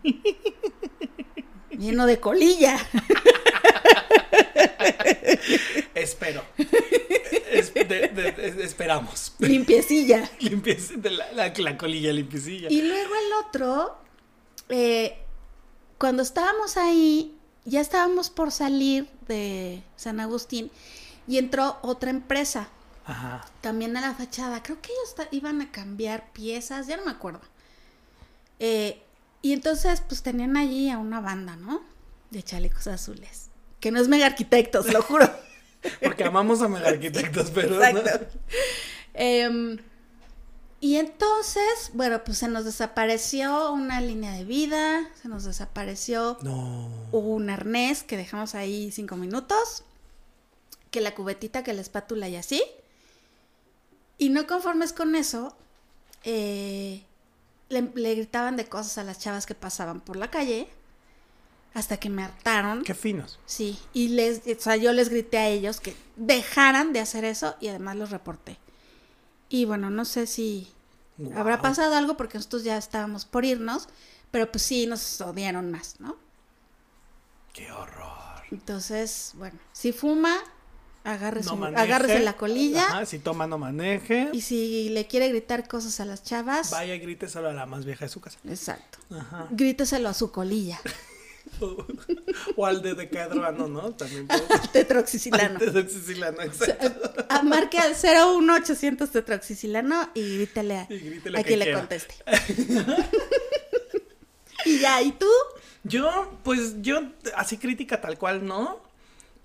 Lleno 1.70 2.06
de 2.06 2.18
colilla. 2.20 2.76
Espero. 5.94 6.42
Es- 7.50 7.72
de- 7.74 7.84
de- 7.84 8.08
de- 8.32 8.64
esperamos. 8.64 9.32
Limpiecilla. 9.38 10.28
La 11.34 11.76
colilla 11.78 12.12
limpiecilla. 12.12 12.68
Y 12.70 12.82
luego 12.82 13.14
el 13.14 13.32
otro, 13.46 13.96
eh, 14.68 15.18
cuando 15.98 16.22
estábamos 16.22 16.76
ahí, 16.76 17.37
ya 17.68 17.80
estábamos 17.80 18.30
por 18.30 18.50
salir 18.50 19.08
de 19.26 19.82
San 19.96 20.20
Agustín 20.20 20.70
y 21.26 21.38
entró 21.38 21.78
otra 21.82 22.10
empresa, 22.10 22.68
Ajá. 23.04 23.44
también 23.60 23.96
a 23.96 24.00
la 24.00 24.14
fachada. 24.14 24.62
Creo 24.62 24.80
que 24.80 24.90
ellos 24.90 25.28
iban 25.30 25.60
a 25.60 25.70
cambiar 25.70 26.32
piezas, 26.32 26.86
ya 26.86 26.96
no 26.96 27.04
me 27.04 27.10
acuerdo. 27.10 27.40
Eh, 28.58 29.02
y 29.42 29.52
entonces, 29.52 30.00
pues 30.00 30.22
tenían 30.22 30.56
allí 30.56 30.90
a 30.90 30.98
una 30.98 31.20
banda, 31.20 31.56
¿no? 31.56 31.82
De 32.30 32.42
chalecos 32.42 32.86
azules. 32.86 33.50
Que 33.80 33.90
no 33.90 34.00
es 34.00 34.08
mega 34.08 34.26
arquitectos, 34.26 34.92
lo 34.92 35.02
juro. 35.02 35.30
Porque 36.02 36.24
amamos 36.24 36.60
a 36.62 36.68
mega 36.68 36.88
arquitectos, 36.88 37.50
pero. 37.54 37.78
Y 40.80 40.96
entonces, 40.96 41.90
bueno, 41.94 42.22
pues 42.24 42.38
se 42.38 42.46
nos 42.48 42.64
desapareció 42.64 43.72
una 43.72 44.00
línea 44.00 44.32
de 44.32 44.44
vida, 44.44 45.10
se 45.20 45.28
nos 45.28 45.42
desapareció 45.44 46.38
No. 46.42 46.88
un 47.10 47.50
arnés 47.50 48.04
que 48.04 48.16
dejamos 48.16 48.54
ahí 48.54 48.92
cinco 48.92 49.16
minutos, 49.16 49.82
que 50.92 51.00
la 51.00 51.14
cubetita, 51.14 51.64
que 51.64 51.72
la 51.72 51.80
espátula 51.80 52.28
y 52.28 52.36
así. 52.36 52.62
Y 54.18 54.28
no 54.30 54.46
conformes 54.46 54.92
con 54.92 55.16
eso, 55.16 55.56
eh, 56.22 57.02
le, 57.68 57.82
le 57.94 58.14
gritaban 58.14 58.56
de 58.56 58.66
cosas 58.66 58.98
a 58.98 59.04
las 59.04 59.18
chavas 59.18 59.46
que 59.46 59.54
pasaban 59.56 60.00
por 60.00 60.16
la 60.16 60.30
calle, 60.30 60.68
hasta 61.74 61.96
que 61.98 62.08
me 62.08 62.22
hartaron. 62.22 62.82
Qué 62.84 62.94
finos. 62.94 63.38
Sí, 63.46 63.78
y 63.92 64.08
les, 64.08 64.42
o 64.46 64.60
sea, 64.60 64.76
yo 64.76 64.92
les 64.92 65.08
grité 65.08 65.38
a 65.38 65.48
ellos 65.48 65.80
que 65.80 65.96
dejaran 66.16 66.92
de 66.92 67.00
hacer 67.00 67.24
eso 67.24 67.56
y 67.60 67.68
además 67.68 67.96
los 67.96 68.10
reporté. 68.10 68.58
Y 69.48 69.64
bueno, 69.64 69.90
no 69.90 70.04
sé 70.04 70.26
si 70.26 70.68
habrá 71.34 71.60
pasado 71.60 71.94
algo 71.96 72.16
porque 72.16 72.38
nosotros 72.38 72.64
ya 72.64 72.76
estábamos 72.76 73.24
por 73.24 73.44
irnos, 73.44 73.88
pero 74.30 74.50
pues 74.50 74.62
sí 74.62 74.86
nos 74.86 75.20
odiaron 75.20 75.70
más, 75.70 75.96
¿no? 76.00 76.16
Qué 77.52 77.70
horror. 77.72 78.42
Entonces, 78.50 79.32
bueno, 79.34 79.58
si 79.72 79.92
fuma, 79.92 80.36
agárrese, 81.04 81.54
No 81.54 81.64
agárrese 81.64 82.20
la 82.20 82.36
colilla 82.36 82.84
Ajá, 82.86 83.06
si 83.06 83.18
toma, 83.18 83.46
no 83.46 83.58
maneje. 83.58 84.30
y 84.32 84.40
si 84.42 84.88
le 84.90 85.06
quiere 85.06 85.28
gritar 85.28 85.66
cosas 85.68 86.00
a 86.00 86.04
las 86.04 86.22
chavas, 86.22 86.70
Vaya 86.70 86.98
solo 87.28 87.48
a 87.48 87.52
la 87.52 87.66
más 87.66 87.84
vieja 87.84 88.04
de 88.04 88.10
su 88.10 88.20
casa. 88.20 88.38
exacto, 88.44 88.98
Ajá. 89.10 89.48
gríteselo 89.50 90.08
a 90.08 90.14
su 90.14 90.30
colilla, 90.30 90.78
O 92.56 92.66
al 92.66 92.82
de 92.82 92.94
Decadrano, 92.94 93.68
¿no? 93.68 93.92
También 93.94 94.28
tetroxicilano. 94.72 95.58
Siciliano, 95.88 96.42
exacto. 96.42 97.12
A- 97.28 97.42
marque 97.42 97.78
al 97.78 97.94
01800 97.94 99.10
tetroxicilano 99.10 100.10
y 100.14 100.36
grítele 100.36 100.78
a, 100.78 100.86
Y 100.88 100.98
grítele 100.98 101.38
a 101.38 101.42
que 101.42 101.48
quien 101.48 101.58
le 101.60 101.72
conteste. 101.72 102.14
y 104.64 104.78
ya, 104.78 105.00
¿y 105.02 105.12
tú? 105.12 105.28
Yo, 105.84 106.38
pues 106.42 106.82
yo, 106.82 107.00
así 107.34 107.58
crítica 107.58 108.00
tal 108.00 108.18
cual, 108.18 108.46
¿no? 108.46 108.80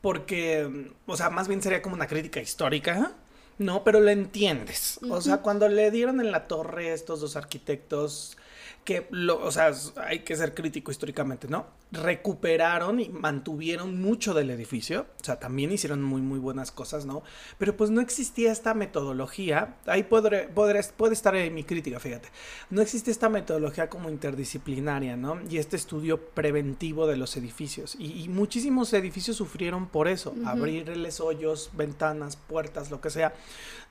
Porque, 0.02 0.92
o 1.06 1.16
sea, 1.16 1.30
más 1.30 1.48
bien 1.48 1.62
sería 1.62 1.82
como 1.82 1.96
una 1.96 2.08
crítica 2.08 2.42
histórica, 2.42 3.14
¿no? 3.58 3.84
Pero 3.84 4.02
lo 4.02 4.10
entiendes. 4.10 5.00
O 5.10 5.22
sea, 5.22 5.38
cuando 5.38 5.70
le 5.70 5.92
dieron 5.92 6.20
en 6.20 6.32
la 6.32 6.48
torre 6.48 6.94
estos 6.94 7.22
dos 7.22 7.36
arquitectos, 7.38 8.38
que, 8.84 9.08
lo, 9.12 9.42
o 9.42 9.52
sea, 9.52 9.72
hay 9.98 10.20
que 10.20 10.36
ser 10.36 10.54
crítico 10.54 10.92
históricamente, 10.92 11.48
¿no? 11.48 11.68
Recuperaron 11.94 13.00
y 13.00 13.10
mantuvieron 13.10 14.02
mucho 14.02 14.34
del 14.34 14.50
edificio, 14.50 15.06
o 15.22 15.24
sea, 15.24 15.40
también 15.40 15.72
hicieron 15.72 16.02
muy, 16.02 16.22
muy 16.22 16.40
buenas 16.40 16.72
cosas, 16.72 17.06
¿no? 17.06 17.22
Pero 17.60 17.78
pues 17.78 17.92
no 17.92 18.02
existía 18.02 18.52
esta 18.52 18.74
metodología, 18.74 19.76
ahí 19.86 20.04
podré, 20.04 20.54
podré- 20.54 20.92
puede 20.92 21.14
estar 21.14 21.36
en 21.36 21.54
mi 21.54 21.64
crítica, 21.64 22.00
fíjate, 22.00 22.30
no 22.72 22.82
existe 22.82 23.12
esta 23.12 23.30
metodología 23.30 23.90
como 23.90 24.10
interdisciplinaria, 24.10 25.16
¿no? 25.16 25.40
Y 25.50 25.60
este 25.60 25.76
estudio 25.76 26.20
preventivo 26.20 27.06
de 27.08 27.16
los 27.16 27.38
edificios. 27.38 27.96
Y, 28.00 28.24
y 28.24 28.28
muchísimos 28.30 28.92
edificios 28.94 29.38
sufrieron 29.38 29.88
por 29.88 30.08
eso, 30.08 30.34
abrirles 30.46 31.20
hoyos, 31.20 31.70
ventanas, 31.74 32.36
puertas, 32.36 32.90
lo 32.92 33.02
que 33.02 33.12
sea, 33.12 33.34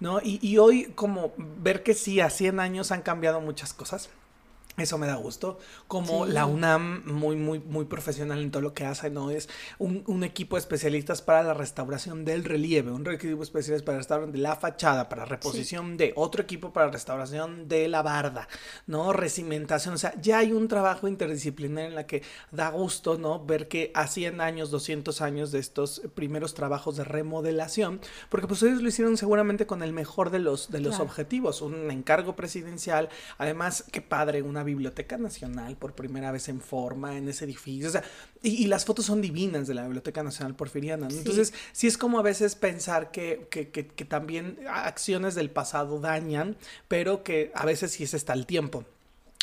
¿no? 0.01 0.21
Y, 0.21 0.39
y 0.43 0.59
hoy 0.59 0.93
como 0.97 1.33
ver 1.39 1.83
que 1.83 1.95
sí, 1.95 2.21
a 2.21 2.31
100 2.31 2.61
años 2.61 2.91
han 2.93 3.03
cambiado 3.03 3.41
muchas 3.41 3.73
cosas. 3.73 4.11
Eso 4.79 4.97
me 4.99 5.07
da 5.07 5.17
gusto. 5.17 5.59
Como 5.87 6.25
Sí. 6.27 6.33
la 6.33 6.47
UNAM, 6.47 7.03
muy, 7.05 7.37
muy, 7.37 7.59
muy 7.59 7.85
profesional 7.85 8.41
en 8.41 8.51
todo 8.51 8.63
lo 8.63 8.73
que 8.73 8.87
hace, 8.87 9.11
¿no? 9.11 9.31
Es 9.31 9.49
un, 9.79 10.03
un 10.07 10.25
equipo 10.25 10.57
de 10.57 10.61
especialistas 10.61 11.21
para 11.23 11.43
la 11.43 11.53
restauración 11.55 12.25
del 12.25 12.45
relieve, 12.45 12.91
un 12.91 13.07
equipo 13.11 13.43
especialista 13.43 13.85
para 13.85 13.99
restauración 13.99 14.33
de 14.33 14.39
la 14.39 14.57
fachada, 14.57 15.09
para 15.09 15.25
reposición 15.27 15.97
de, 15.99 16.13
otro 16.17 16.43
equipo 16.43 16.73
para 16.73 16.91
restauración 16.91 17.69
de 17.69 17.89
la 17.89 18.03
barda, 18.03 18.49
¿no? 18.87 19.13
Recimentación. 19.13 19.95
O 19.95 19.99
sea, 19.99 20.15
ya 20.21 20.39
hay 20.39 20.53
un 20.53 20.69
trabajo 20.69 21.07
interdisciplinario 21.07 21.91
en 21.91 21.95
la 21.95 22.07
que 22.07 22.23
da 22.51 22.71
gusto, 22.71 23.19
¿no? 23.19 23.45
Ver 23.45 23.69
que 23.69 23.91
a 23.95 24.07
100 24.07 24.41
años, 24.41 24.71
200 24.71 25.21
años 25.21 25.53
de 25.53 25.59
estos 25.59 26.01
primeros 26.15 26.55
trabajos 26.55 26.97
de 26.97 27.05
remodelación, 27.05 28.01
porque 28.31 28.47
pues 28.47 28.63
ellos 28.63 28.83
lo 28.83 28.89
hicieron 28.89 29.17
seguramente 29.17 29.67
con 29.67 29.83
el 29.83 29.93
mejor 29.93 30.31
de 30.31 30.39
los, 30.39 30.71
de 30.71 30.81
los 30.81 30.91
Claro. 30.97 31.05
objetivos, 31.05 31.61
un 31.63 31.91
encargo 31.91 32.35
presidencial, 32.37 33.09
además, 33.39 33.85
qué 33.93 34.01
padre, 34.01 34.43
una 34.43 34.62
biblioteca 34.63 35.19
nacional 35.19 35.77
por 35.77 35.95
primera 35.95 36.31
vez 36.33 36.49
en 36.49 36.61
forma 36.61 37.17
en 37.17 37.29
ese 37.29 37.45
edificio, 37.45 37.89
o 37.89 37.93
sea, 37.93 38.03
y, 38.43 38.51
y 38.65 38.67
las 38.67 38.85
fotos 38.85 39.07
son 39.07 39.21
divinas 39.21 39.67
de 39.67 39.75
la 39.75 39.83
Biblioteca 39.83 40.23
Nacional 40.23 40.55
Porfiriana, 40.55 41.05
¿no? 41.07 41.11
Sí. 41.11 41.19
entonces 41.19 41.53
sí 41.73 41.87
es 41.87 41.99
como 41.99 42.19
a 42.19 42.23
veces 42.23 42.55
pensar 42.55 43.11
que, 43.11 43.47
que, 43.51 43.71
que, 43.71 43.87
que 43.87 44.05
también 44.05 44.59
acciones 44.69 45.35
del 45.35 45.51
pasado 45.51 46.01
dañan, 46.01 46.57
pero 46.89 47.23
que 47.23 47.51
a 47.55 47.65
veces 47.67 47.93
sí 47.93 48.07
se 48.07 48.17
está 48.17 48.33
el 48.33 48.47
tiempo. 48.47 48.85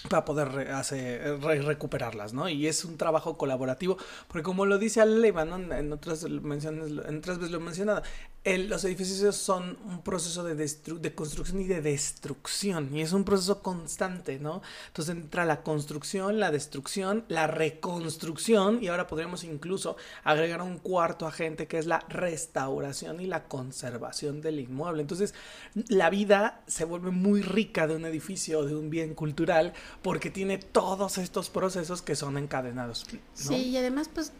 para 0.10 0.24
poder 0.24 0.72
hacer, 0.72 1.42
recuperarlas, 1.42 2.32
¿no? 2.34 2.48
Y 2.48 2.68
es 2.68 2.86
un 2.86 2.96
trabajo 2.98 3.38
colaborativo, 3.38 3.98
porque 4.30 4.44
como 4.44 4.66
lo 4.66 4.78
dice 4.78 5.02
Aleiva, 5.02 5.44
¿no? 5.44 5.58
En 5.76 5.92
otras 5.92 6.24
menciones, 6.24 6.92
en 7.06 7.18
otras 7.18 7.38
veces 7.38 7.52
lo 7.52 7.58
he 7.58 7.62
mencionado, 7.62 8.02
los 8.46 8.86
edificios 8.86 9.36
son 9.36 9.78
un 9.86 10.02
proceso 10.02 10.44
de, 10.44 11.14
construcción 11.14 11.62
y 11.62 11.66
de 11.66 11.82
destrucción, 11.82 12.96
y 12.96 13.02
es 13.02 13.12
un 13.12 13.24
proceso 13.24 13.62
constante, 13.62 14.40
¿no? 14.40 14.62
Entonces 14.88 15.16
entra 15.16 15.46
la 15.46 15.62
construcción, 15.62 16.40
la 16.40 16.50
destrucción, 16.50 17.26
la 17.28 17.48
reconstrucción, 17.48 18.82
y 18.82 18.88
ahora 18.88 19.08
podríamos 19.08 19.44
incluso 19.44 19.98
agregar 20.24 20.62
un 20.62 20.78
cuarto 20.78 21.28
agente 21.28 21.68
que 21.68 21.78
es 21.78 21.86
la 21.86 22.00
restauración 22.10 23.20
y 23.20 23.28
la 23.28 23.44
conservación 23.44 24.42
del 24.42 24.62
inmueble. 24.62 25.02
Entonces, 25.02 25.34
la 25.90 26.10
vida 26.10 26.64
se 26.66 26.86
vuelve 26.86 27.12
muy 27.12 27.42
rica 27.42 27.88
de 27.88 27.96
un 27.96 28.06
edificio, 28.06 28.64
de 28.64 28.76
un 28.76 28.90
bien 28.90 29.16
cultural, 29.16 29.74
porque 30.02 30.30
tiene 30.30 30.58
todos 30.58 31.18
estos 31.18 31.50
procesos 31.50 32.02
que 32.02 32.16
son 32.16 32.38
encadenados. 32.38 33.06
Sí, 33.34 33.56
y 33.56 33.78
además, 33.78 34.10
pues 34.14 34.32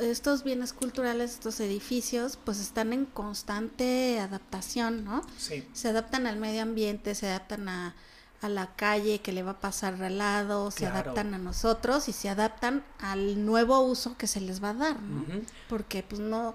estos 0.00 0.44
bienes 0.44 0.72
culturales, 0.72 1.32
estos 1.32 1.60
edificios, 1.60 2.38
pues 2.44 2.60
están 2.60 2.92
en 2.92 3.04
constante 3.06 4.18
adaptación, 4.20 5.04
¿no? 5.04 5.22
Sí. 5.38 5.66
Se 5.72 5.88
adaptan 5.88 6.26
al 6.26 6.36
medio 6.36 6.62
ambiente, 6.62 7.14
se 7.14 7.28
adaptan 7.28 7.68
a, 7.68 7.94
la 8.42 8.74
calle 8.76 9.20
que 9.20 9.32
le 9.32 9.42
va 9.42 9.52
a 9.52 9.58
pasar 9.58 10.02
al 10.02 10.18
lado, 10.18 10.70
se 10.70 10.86
adaptan 10.86 11.32
a 11.32 11.38
nosotros 11.38 12.10
y 12.10 12.12
se 12.12 12.28
adaptan 12.28 12.84
al 12.98 13.46
nuevo 13.46 13.80
uso 13.80 14.18
que 14.18 14.26
se 14.26 14.38
les 14.38 14.62
va 14.62 14.70
a 14.70 14.74
dar, 14.74 15.00
¿no? 15.00 15.24
Porque 15.66 16.02
pues 16.02 16.20
no, 16.20 16.54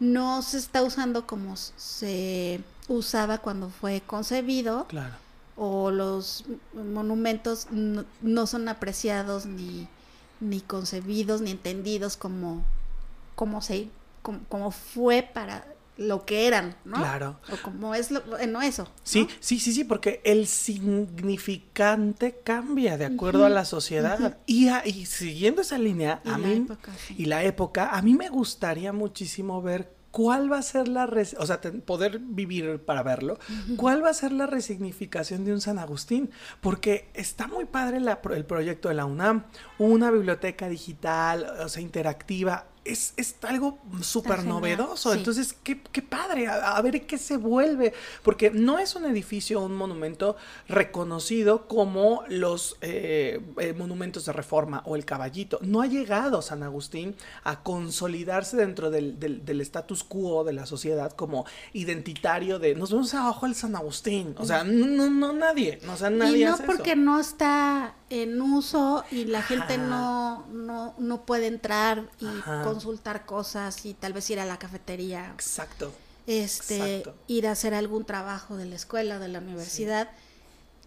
no 0.00 0.42
se 0.42 0.58
está 0.58 0.82
usando 0.82 1.28
como 1.28 1.54
se 1.56 2.60
usaba 2.88 3.38
cuando 3.38 3.70
fue 3.70 4.02
concebido. 4.04 4.88
Claro 4.88 5.14
o 5.58 5.90
los 5.90 6.44
monumentos 6.72 7.66
no, 7.72 8.46
son 8.46 8.68
apreciados 8.68 9.44
ni, 9.44 9.88
ni 10.40 10.60
concebidos 10.60 11.40
ni 11.40 11.50
entendidos 11.50 12.16
como, 12.16 12.64
como, 13.34 13.60
se, 13.62 13.88
como, 14.22 14.70
fue 14.70 15.22
para 15.22 15.66
lo 15.96 16.24
que 16.24 16.46
eran, 16.46 16.76
¿no? 16.84 16.96
Claro. 16.96 17.40
O 17.52 17.56
como 17.62 17.94
es 17.94 18.10
lo, 18.10 18.22
no 18.46 18.62
eso. 18.62 18.88
Sí, 19.02 19.26
sí, 19.40 19.58
sí, 19.58 19.72
sí, 19.72 19.84
porque 19.84 20.20
el 20.24 20.46
significante 20.46 22.40
cambia 22.44 22.96
de 22.96 23.06
acuerdo 23.06 23.44
a 23.44 23.48
la 23.48 23.64
sociedad. 23.64 24.38
y, 24.46 24.68
y, 24.84 25.06
siguiendo 25.06 25.62
esa 25.62 25.76
línea, 25.78 26.22
a 26.24 26.38
mí, 26.38 26.66
y 27.16 27.24
la 27.24 27.42
época, 27.42 27.90
a 27.90 28.02
mí 28.02 28.14
me 28.14 28.28
gustaría 28.28 28.92
muchísimo 28.92 29.60
ver 29.60 29.97
¿cuál 30.10 30.50
va 30.50 30.58
a 30.58 30.62
ser 30.62 30.88
la, 30.88 31.08
o 31.38 31.46
sea, 31.46 31.60
poder 31.84 32.18
vivir 32.18 32.80
para 32.84 33.02
verlo? 33.02 33.38
¿Cuál 33.76 34.04
va 34.04 34.10
a 34.10 34.14
ser 34.14 34.32
la 34.32 34.46
resignificación 34.46 35.44
de 35.44 35.52
un 35.52 35.60
San 35.60 35.78
Agustín? 35.78 36.30
Porque 36.60 37.08
está 37.14 37.46
muy 37.46 37.64
padre 37.66 37.98
el 37.98 38.44
proyecto 38.44 38.88
de 38.88 38.94
la 38.94 39.04
UNAM, 39.04 39.44
una 39.78 40.10
biblioteca 40.10 40.68
digital, 40.68 41.46
o 41.60 41.68
sea, 41.68 41.82
interactiva 41.82 42.66
es, 42.88 43.12
es 43.16 43.36
algo 43.42 43.78
súper 44.00 44.44
novedoso. 44.44 45.12
Entonces, 45.12 45.54
qué, 45.62 45.80
qué 45.80 46.02
padre, 46.02 46.46
a, 46.48 46.80
ver 46.82 47.06
qué 47.06 47.18
se 47.18 47.36
vuelve, 47.36 47.92
porque 48.22 48.50
no 48.50 48.78
es 48.78 48.94
un 48.94 49.04
edificio, 49.04 49.60
un 49.60 49.74
monumento 49.74 50.36
reconocido 50.68 51.68
como 51.68 52.24
los 52.28 52.76
eh, 52.80 53.40
eh, 53.58 53.72
monumentos 53.74 54.24
de 54.24 54.32
reforma 54.32 54.82
o 54.86 54.96
el 54.96 55.04
caballito. 55.04 55.58
No 55.62 55.82
ha 55.82 55.86
llegado 55.86 56.42
San 56.42 56.62
Agustín 56.62 57.14
a 57.44 57.62
consolidarse 57.62 58.56
dentro 58.56 58.90
del, 58.90 59.18
del, 59.18 59.60
status 59.60 60.04
quo 60.04 60.44
de 60.44 60.52
la 60.52 60.66
sociedad 60.66 61.12
como 61.12 61.44
identitario 61.72 62.58
de 62.58 62.74
nos 62.74 62.90
vemos 62.90 63.12
abajo 63.14 63.46
el 63.46 63.54
San 63.54 63.74
Agustín. 63.76 64.34
O 64.38 64.44
sea, 64.44 64.64
no, 64.64 65.10
no, 65.10 65.32
nadie. 65.32 65.80
O 65.92 65.96
sea, 65.96 66.10
nadie 66.10 66.38
y 66.38 66.44
no 66.44 66.56
porque 66.58 66.96
no 66.96 67.20
está 67.20 67.94
en 68.10 68.40
uso 68.40 69.04
y 69.10 69.24
la 69.24 69.42
gente 69.42 69.76
no, 69.76 70.46
no, 70.46 70.94
no 70.98 71.22
puede 71.22 71.46
entrar 71.46 72.08
y 72.20 72.26
consultar 72.78 73.26
cosas 73.26 73.84
y 73.84 73.94
tal 73.94 74.12
vez 74.12 74.28
ir 74.30 74.40
a 74.40 74.46
la 74.46 74.58
cafetería. 74.58 75.30
Exacto. 75.34 75.92
Este, 76.26 77.04
ir 77.26 77.46
a 77.46 77.52
hacer 77.52 77.74
algún 77.74 78.04
trabajo 78.04 78.56
de 78.56 78.66
la 78.66 78.76
escuela, 78.76 79.18
de 79.18 79.28
la 79.28 79.38
universidad. 79.38 80.10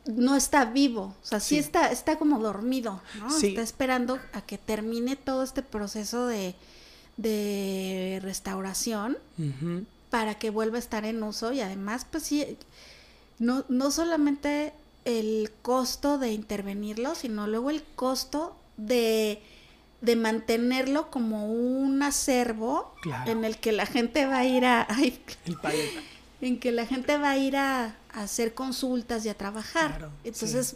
No 0.05 0.35
está 0.35 0.65
vivo, 0.65 1.15
o 1.21 1.25
sea, 1.25 1.39
sí, 1.39 1.59
está, 1.59 1.91
está 1.91 2.17
como 2.17 2.39
dormido, 2.39 3.01
¿no? 3.19 3.37
Está 3.37 3.61
esperando 3.61 4.19
a 4.33 4.41
que 4.41 4.57
termine 4.57 5.15
todo 5.15 5.43
este 5.43 5.61
proceso 5.61 6.25
de, 6.25 6.55
de 7.17 8.19
restauración 8.23 9.17
para 10.09 10.35
que 10.35 10.49
vuelva 10.49 10.77
a 10.77 10.79
estar 10.79 11.05
en 11.05 11.21
uso 11.21 11.53
y 11.53 11.61
además, 11.61 12.07
pues 12.09 12.23
sí, 12.23 12.57
no, 13.37 13.63
no 13.69 13.91
solamente 13.91 14.73
el 15.05 15.51
costo 15.61 16.17
de 16.17 16.31
intervenirlo, 16.31 17.13
sino 17.15 17.47
luego 17.47 17.69
el 17.69 17.83
costo 17.83 18.55
de, 18.77 19.41
de 20.01 20.15
mantenerlo 20.15 21.11
como 21.11 21.45
un 21.45 22.01
acervo 22.03 22.93
en 23.25 23.45
el 23.45 23.57
que 23.57 23.71
la 23.71 23.85
gente 23.85 24.25
va 24.25 24.39
a 24.39 24.45
ir 24.45 24.65
a... 24.65 24.87
en 26.41 26.59
que 26.59 26.71
la 26.71 26.85
gente 26.87 27.17
va 27.17 27.31
a 27.31 27.37
ir 27.37 27.55
a, 27.55 27.95
hacer 28.13 28.53
consultas 28.53 29.25
y 29.25 29.29
a 29.29 29.35
trabajar. 29.35 30.09
Entonces, 30.23 30.75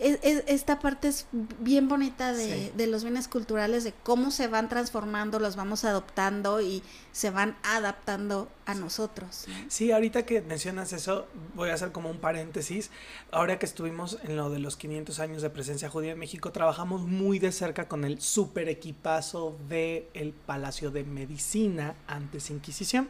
esta 0.00 0.78
parte 0.78 1.08
es 1.08 1.26
bien 1.32 1.88
bonita 1.88 2.32
de, 2.32 2.86
los 2.86 3.02
bienes 3.02 3.28
culturales, 3.28 3.84
de 3.84 3.92
cómo 4.02 4.30
se 4.30 4.48
van 4.48 4.68
transformando, 4.68 5.38
los 5.38 5.56
vamos 5.56 5.84
adoptando 5.84 6.60
y 6.60 6.82
se 7.12 7.30
van 7.30 7.56
adaptando 7.62 8.48
a 8.64 8.74
nosotros. 8.74 9.46
Sí, 9.68 9.92
ahorita 9.92 10.24
que 10.24 10.40
mencionas 10.40 10.92
eso, 10.92 11.26
voy 11.54 11.70
a 11.70 11.74
hacer 11.74 11.92
como 11.92 12.08
un 12.10 12.18
paréntesis. 12.18 12.90
Ahora 13.30 13.58
que 13.58 13.66
estuvimos 13.66 14.18
en 14.22 14.36
lo 14.36 14.48
de 14.48 14.58
los 14.58 14.76
500 14.76 15.20
años 15.20 15.42
de 15.42 15.50
presencia 15.50 15.90
judía 15.90 16.12
en 16.12 16.18
México, 16.18 16.50
trabajamos 16.50 17.02
muy 17.02 17.38
de 17.38 17.52
cerca 17.52 17.88
con 17.88 18.04
el 18.04 18.20
super 18.20 18.68
equipazo 18.68 19.58
del 19.68 20.06
el 20.14 20.32
Palacio 20.32 20.90
de 20.90 21.04
Medicina 21.04 21.94
antes 22.06 22.50
Inquisición. 22.50 23.08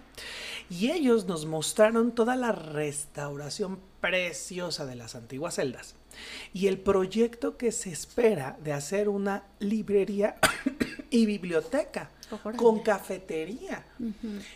Y 0.68 0.90
ellos 0.90 1.26
nos 1.26 1.46
mostraron 1.46 2.12
toda 2.14 2.36
la 2.36 2.52
restauración 2.52 3.78
preciosa 4.00 4.86
de 4.86 4.96
las 4.96 5.14
antiguas 5.14 5.54
celdas 5.54 5.99
y 6.52 6.66
el 6.66 6.78
proyecto 6.78 7.56
que 7.56 7.72
se 7.72 7.90
espera 7.90 8.58
de 8.62 8.72
hacer 8.72 9.08
una 9.08 9.44
librería 9.58 10.36
y 11.10 11.26
biblioteca 11.26 12.10
con 12.56 12.80
cafetería 12.80 13.84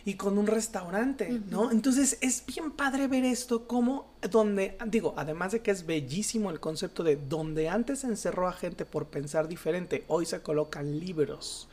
y 0.05 0.15
con 0.15 0.39
un 0.39 0.47
restaurante, 0.47 1.41
¿no? 1.51 1.71
Entonces 1.73 2.19
es 2.21 2.45
bien 2.47 2.71
padre 2.71 3.09
ver 3.09 3.25
esto 3.25 3.67
como 3.67 4.15
donde, 4.31 4.79
digo, 4.87 5.15
además 5.17 5.53
de 5.53 5.61
que 5.61 5.73
es 5.73 5.85
bellísimo 5.85 6.51
el 6.51 6.61
concepto 6.61 7.03
de 7.03 7.17
donde 7.17 7.69
antes 7.69 8.05
encerró 8.05 8.47
a 8.47 8.53
gente 8.53 8.85
por 8.85 9.07
pensar 9.07 9.49
diferente, 9.49 10.05
hoy 10.09 10.27
se 10.27 10.41
colocan 10.41 11.01
libros 11.01 11.69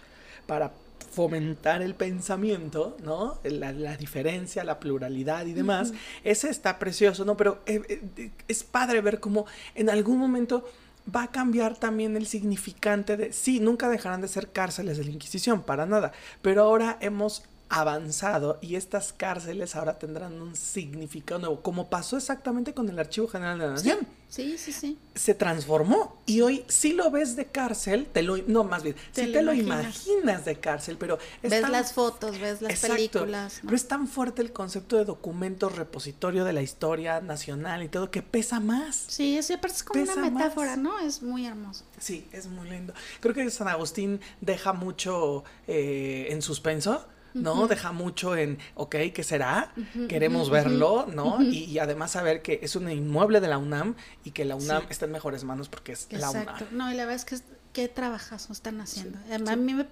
para 0.48 0.74
fomentar 1.12 1.82
el 1.82 1.94
pensamiento, 1.94 2.96
¿no? 3.04 3.40
La, 3.44 3.98
diferencia, 3.98 4.64
la 4.64 4.80
pluralidad 4.80 5.46
y 5.46 5.54
demás, 5.54 5.94
ese 6.24 6.50
está 6.50 6.80
precioso, 6.80 7.26
¿no? 7.26 7.36
Pero 7.36 7.62
eh, 7.66 8.02
eh, 8.18 8.32
es 8.48 8.64
padre 8.64 9.02
ver 9.02 9.20
cómo 9.20 9.46
en 9.76 9.90
algún 9.90 10.18
momento 10.18 10.66
va 11.14 11.24
a 11.24 11.32
cambiar 11.32 11.76
también 11.78 12.16
el 12.16 12.28
significante 12.28 13.18
de, 13.18 13.34
sí, 13.34 13.60
nunca 13.60 13.90
dejarán 13.90 14.22
de 14.22 14.28
ser 14.28 14.52
cárceles 14.52 14.98
de 14.98 15.04
la 15.04 15.12
Inquisición, 15.12 15.64
para 15.64 15.86
nada, 15.86 16.14
pero 16.42 16.64
ahora 16.64 16.98
hemos 17.02 17.44
avanzado 17.72 18.60
y 18.62 18.76
estas 18.76 19.14
cárceles 19.14 19.78
ahora 19.78 19.98
tendrán 19.98 20.42
un 20.42 20.56
significado 20.58 21.40
nuevo, 21.40 21.62
como 21.62 21.90
pasó 21.90 22.18
exactamente 22.18 22.74
con 22.74 22.90
el 22.90 23.00
Archivo 23.00 23.30
General 23.30 23.58
de 23.58 23.66
la 23.66 23.72
Nación. 23.72 24.00
Sí, 24.28 24.58
sí, 24.58 24.72
sí. 24.72 24.98
Se 25.16 25.36
transformó 25.36 26.22
y 26.26 26.42
hoy 26.42 26.66
si 26.68 26.94
lo 26.94 27.12
ves 27.12 27.36
de 27.36 27.48
cárcel, 27.48 28.08
te 28.12 28.24
lo 28.24 28.38
no 28.38 28.64
más 28.64 28.84
bien, 28.84 28.96
te 29.14 29.26
si 29.26 29.32
te 29.32 29.42
lo 29.42 29.54
imaginas 29.54 30.46
de 30.46 30.60
cárcel, 30.60 30.98
pero 30.98 31.18
ves 31.42 31.70
las 31.70 31.94
fotos, 31.94 32.40
ves 32.40 32.62
las 32.62 32.80
películas, 32.80 33.60
pero 33.64 33.76
es 33.76 33.88
tan 33.88 34.08
fuerte 34.08 34.42
el 34.42 34.52
concepto 34.52 34.98
de 34.98 35.06
documento 35.06 35.70
repositorio 35.70 36.44
de 36.44 36.54
la 36.54 36.62
historia 36.62 37.22
nacional 37.22 37.84
y 37.84 37.90
todo 37.90 38.12
que 38.12 38.22
pesa 38.22 38.60
más. 38.60 38.96
Sí, 38.96 39.38
eso 39.38 39.58
parece 39.60 39.86
como 39.86 40.04
una 40.04 40.16
metáfora, 40.18 40.76
¿no? 40.76 41.00
Es 41.00 41.22
muy 41.22 41.46
hermoso. 41.46 41.86
Sí, 42.00 42.28
es 42.34 42.48
muy 42.48 42.70
lindo. 42.70 42.94
Creo 43.22 43.34
que 43.34 43.50
San 43.50 43.70
Agustín 43.70 44.20
deja 44.42 44.74
mucho 44.74 45.44
eh, 45.68 46.28
en 46.30 46.42
suspenso 46.42 47.06
¿no? 47.34 47.68
Deja 47.68 47.92
mucho 47.92 48.36
en, 48.36 48.60
ok, 48.76 48.96
¿qué 49.14 49.24
será? 49.24 49.74
Queremos 50.08 50.50
verlo, 50.50 51.08
¿no? 51.14 51.42
Y, 51.42 51.80
además 51.80 52.12
saber 52.12 52.42
que 52.42 52.60
es 52.62 52.76
un 52.76 52.90
inmueble 52.90 53.40
de 53.40 53.48
la 53.48 53.58
UNAM 53.58 53.96
y 54.24 54.32
que 54.32 54.46
la 54.46 54.56
UNAM 54.56 54.84
está 54.90 55.06
en 55.06 55.12
mejores 55.12 55.44
manos 55.44 55.70
porque 55.70 55.94
es 55.94 56.08
la 56.12 56.30
UNAM. 56.30 56.56
No, 56.72 56.92
y 56.92 56.96
la 56.96 57.06
verdad 57.06 57.16
es 57.16 57.26
que 57.26 57.38
qué 57.74 57.88
trabajazo 57.88 58.54
están 58.54 58.82
haciendo. 58.82 59.18
A 59.50 59.56
mí 59.56 59.74
me 59.74 59.86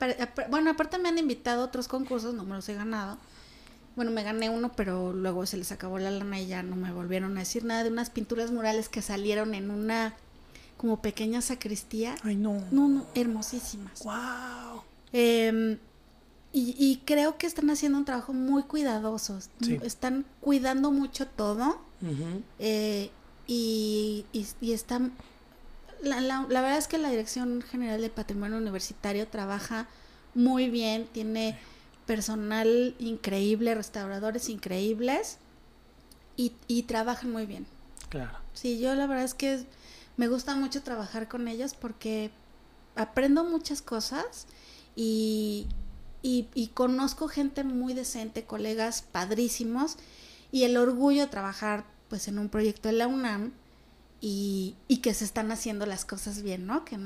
bueno, 0.49 0.71
aparte 0.71 0.97
me 0.97 1.09
han 1.09 1.17
invitado 1.17 1.61
a 1.61 1.65
otros 1.65 1.87
concursos, 1.87 2.33
no 2.33 2.43
me 2.43 2.55
los 2.55 2.67
he 2.69 2.73
ganado. 2.73 3.17
Bueno, 3.95 4.11
me 4.11 4.23
gané 4.23 4.49
uno, 4.49 4.71
pero 4.73 5.13
luego 5.13 5.45
se 5.45 5.57
les 5.57 5.71
acabó 5.71 5.99
la 5.99 6.11
lana 6.11 6.39
y 6.39 6.47
ya 6.47 6.63
no 6.63 6.75
me 6.75 6.91
volvieron 6.91 7.35
a 7.37 7.41
decir 7.41 7.65
nada 7.65 7.83
de 7.83 7.89
unas 7.89 8.09
pinturas 8.09 8.51
murales 8.51 8.87
que 8.87 9.01
salieron 9.01 9.53
en 9.55 9.71
una 9.71 10.15
como 10.77 11.01
pequeña 11.01 11.41
sacristía. 11.41 12.15
Ay, 12.23 12.37
no. 12.37 12.63
No, 12.71 12.87
no, 12.87 13.05
hermosísimas. 13.13 14.03
Wow. 14.03 14.83
Eh, 15.11 15.77
y, 16.51 17.01
creo 17.05 17.37
que 17.37 17.45
están 17.45 17.69
haciendo 17.69 17.97
un 17.99 18.05
trabajo 18.05 18.33
muy 18.33 18.63
cuidadoso. 18.63 19.39
Están 19.83 20.25
cuidando 20.41 20.91
mucho 20.91 21.27
todo. 21.27 21.79
Eh, 22.57 23.11
y, 23.47 24.25
y, 24.31 24.71
están 24.71 25.13
la, 26.01 26.21
la- 26.21 26.45
la 26.49 26.61
verdad 26.61 26.77
es 26.77 26.87
que 26.87 26.97
la 26.97 27.09
Dirección 27.09 27.61
General 27.61 28.01
de 28.01 28.09
Patrimonio 28.09 28.57
Universitario 28.57 29.27
trabaja 29.27 29.87
muy 30.33 30.69
bien, 30.69 31.07
tiene 31.11 31.57
personal 32.05 32.95
increíble, 32.99 33.75
restauradores 33.75 34.49
increíbles 34.49 35.37
y, 36.37 36.53
y 36.67 36.83
trabajan 36.83 37.31
muy 37.31 37.45
bien. 37.45 37.65
Claro. 38.09 38.37
Sí, 38.53 38.79
yo 38.79 38.95
la 38.95 39.05
verdad 39.07 39.25
es 39.25 39.33
que 39.33 39.65
me 40.17 40.27
gusta 40.27 40.55
mucho 40.55 40.81
trabajar 40.81 41.27
con 41.27 41.47
ellos 41.47 41.73
porque 41.75 42.31
aprendo 42.95 43.43
muchas 43.43 43.81
cosas 43.81 44.47
y, 44.95 45.67
y, 46.21 46.47
y 46.53 46.67
conozco 46.67 47.27
gente 47.27 47.63
muy 47.63 47.93
decente, 47.93 48.43
colegas 48.43 49.03
padrísimos 49.11 49.97
y 50.51 50.63
el 50.63 50.77
orgullo 50.77 51.21
de 51.21 51.27
trabajar 51.27 51.85
pues 52.09 52.27
en 52.27 52.39
un 52.39 52.49
proyecto 52.49 52.89
de 52.89 52.95
la 52.95 53.07
UNAM 53.07 53.51
y, 54.21 54.75
y 54.87 54.97
que 54.97 55.13
se 55.13 55.23
están 55.25 55.51
haciendo 55.51 55.85
las 55.85 56.05
cosas 56.05 56.41
bien, 56.41 56.65
¿no? 56.65 56.83
Que, 56.85 56.97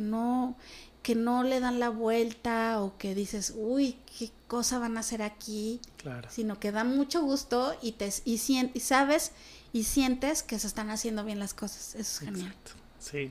no 0.00 0.56
que 1.02 1.14
no 1.14 1.42
le 1.42 1.60
dan 1.60 1.80
la 1.80 1.88
vuelta 1.88 2.80
o 2.82 2.98
que 2.98 3.14
dices, 3.14 3.54
uy, 3.56 3.96
qué 4.18 4.30
cosa 4.48 4.78
van 4.78 4.96
a 4.98 5.00
hacer 5.00 5.22
aquí, 5.22 5.80
Claro. 5.96 6.28
sino 6.30 6.60
que 6.60 6.72
da 6.72 6.84
mucho 6.84 7.22
gusto 7.22 7.74
y 7.80 7.92
te 7.92 8.12
y, 8.26 8.36
sien- 8.36 8.70
y 8.74 8.80
sabes 8.80 9.32
y 9.72 9.84
sientes 9.84 10.42
que 10.42 10.58
se 10.58 10.66
están 10.66 10.90
haciendo 10.90 11.24
bien 11.24 11.38
las 11.38 11.54
cosas. 11.54 11.94
Eso 11.94 12.00
es 12.00 12.18
genial. 12.18 12.48
Exacto. 12.48 12.72
Sí, 12.98 13.30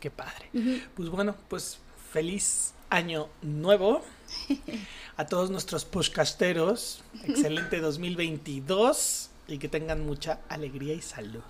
qué 0.00 0.10
padre. 0.10 0.50
Pues 0.94 1.08
bueno, 1.08 1.34
pues 1.48 1.78
feliz 2.12 2.72
año 2.90 3.28
nuevo 3.40 4.02
a 5.16 5.26
todos 5.26 5.50
nuestros 5.50 5.84
podcasteros. 5.84 7.02
Excelente 7.24 7.80
2022 7.80 9.30
y 9.48 9.58
que 9.58 9.68
tengan 9.68 10.04
mucha 10.06 10.40
alegría 10.48 10.94
y 10.94 11.02
salud. 11.02 11.42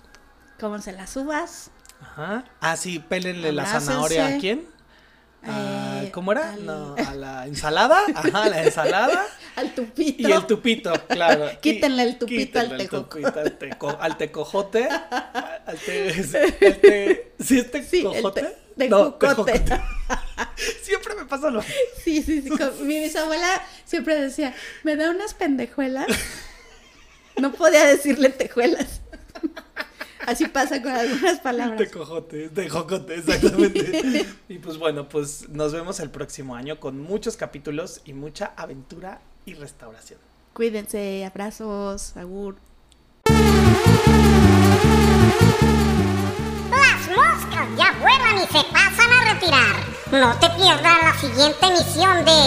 Cómanse 0.59 0.91
las 0.91 1.15
uvas. 1.15 1.71
Ajá. 2.01 2.45
Ah, 2.59 2.75
sí, 2.75 2.99
pélenle 2.99 3.51
la 3.51 3.65
zanahoria 3.65 4.27
a 4.27 4.37
quién? 4.37 4.67
Ah, 5.45 6.01
Eh, 6.03 6.11
¿Cómo 6.11 6.31
era? 6.31 6.53
al- 6.53 6.65
No, 6.65 6.95
a 7.07 7.13
la 7.15 7.45
ensalada. 7.47 7.99
Ajá, 8.15 8.49
la 8.49 8.63
ensalada. 8.63 9.25
Al 9.55 9.75
tupito. 9.75 10.27
Y 10.27 10.31
el 10.31 10.47
tupito, 10.47 10.91
claro. 11.07 11.47
Quítenle 11.61 12.01
el 12.03 12.17
tupito 12.17 12.59
al 12.59 12.65
quítenle 12.69 12.83
el 12.85 12.89
tupito 12.89 13.39
al, 13.39 13.59
teco- 13.59 13.97
al 13.99 14.17
tecojote. 14.17 14.87
Al 14.89 15.77
te, 15.77 16.11
te- 16.11 17.33
¿Sí 17.39 17.59
es 17.59 17.67
Sí, 17.87 18.01
tecojote? 18.01 18.55
te- 18.75 18.89
No, 18.89 19.13
tejocote. 19.13 19.59
tejocote. 19.59 19.81
Siempre 20.81 21.13
me 21.15 21.25
pasa 21.25 21.51
lo 21.51 21.61
Sí, 21.61 22.23
sí, 22.23 22.41
sí. 22.41 22.49
con- 22.49 22.87
mi 22.87 22.99
bisabuela 22.99 23.61
siempre 23.85 24.19
decía, 24.19 24.55
me 24.81 24.95
da 24.95 25.11
unas 25.11 25.35
pendejuelas. 25.35 26.07
No 27.37 27.51
podía 27.51 27.85
decirle 27.85 28.29
tejuelas. 28.29 29.01
Así 30.25 30.47
pasa 30.47 30.81
con 30.81 30.91
algunas 30.91 31.39
palabras. 31.39 31.77
Tecojote, 31.77 32.49
tejocote, 32.49 33.15
exactamente. 33.15 34.25
y 34.49 34.57
pues 34.59 34.77
bueno, 34.77 35.09
pues 35.09 35.49
nos 35.49 35.73
vemos 35.73 35.99
el 35.99 36.09
próximo 36.09 36.55
año 36.55 36.79
con 36.79 36.99
muchos 36.99 37.37
capítulos 37.37 38.01
y 38.05 38.13
mucha 38.13 38.53
aventura 38.55 39.21
y 39.45 39.53
restauración. 39.53 40.19
Cuídense, 40.53 41.25
abrazos, 41.25 42.15
agur. 42.15 42.57
Las 46.69 47.07
moscas 47.09 47.67
ya 47.77 47.91
vuelan 47.99 48.37
y 48.37 48.47
se 48.47 48.63
pasan 48.71 49.11
a 49.11 49.33
retirar. 49.33 49.75
No 50.11 50.37
te 50.39 50.47
pierdas 50.51 50.97
la 51.01 51.13
siguiente 51.19 51.65
emisión 51.65 52.23
de 52.23 52.39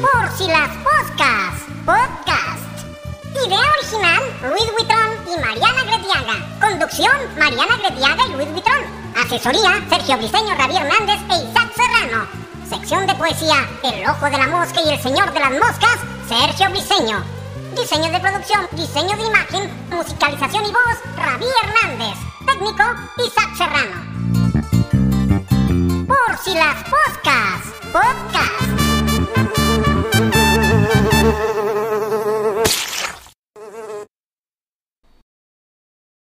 Por 0.00 0.30
si 0.36 0.46
las 0.48 0.76
Poscas 0.78 1.62
Podcast. 1.86 2.37
Idea 3.34 3.60
original 3.78 4.22
Luis 4.50 4.64
Huitrón 4.76 5.10
y 5.26 5.40
Mariana 5.40 5.82
Gretiaga. 5.84 6.58
Conducción 6.60 7.12
Mariana 7.38 7.76
Gretiaga 7.76 8.26
y 8.26 8.32
Luis 8.32 8.48
Huitrón. 8.54 8.82
Asesoría 9.16 9.82
Sergio 9.88 10.16
Briseño, 10.16 10.56
Javier 10.56 10.82
Hernández 10.82 11.20
e 11.30 11.48
Isaac 11.48 11.72
Serrano. 11.74 12.26
Sección 12.68 13.06
de 13.06 13.14
poesía 13.14 13.66
El 13.82 14.08
Ojo 14.08 14.26
de 14.26 14.38
la 14.38 14.46
Mosca 14.48 14.80
y 14.84 14.90
El 14.90 15.00
Señor 15.00 15.32
de 15.32 15.40
las 15.40 15.52
Moscas, 15.52 15.98
Sergio 16.28 16.70
Briseño. 16.70 17.22
Diseño 17.76 18.10
de 18.10 18.20
producción, 18.20 18.66
diseño 18.72 19.16
de 19.16 19.26
imagen, 19.26 19.88
musicalización 19.90 20.64
y 20.64 20.72
voz, 20.72 20.98
Ravi 21.16 21.46
Hernández. 21.62 22.18
Técnico, 22.46 22.84
Isaac 23.24 23.56
Serrano. 23.56 24.18
Por 26.06 26.38
si 26.42 26.54
las 26.54 26.82
Poscas 26.84 27.78
Podcast. 27.92 29.67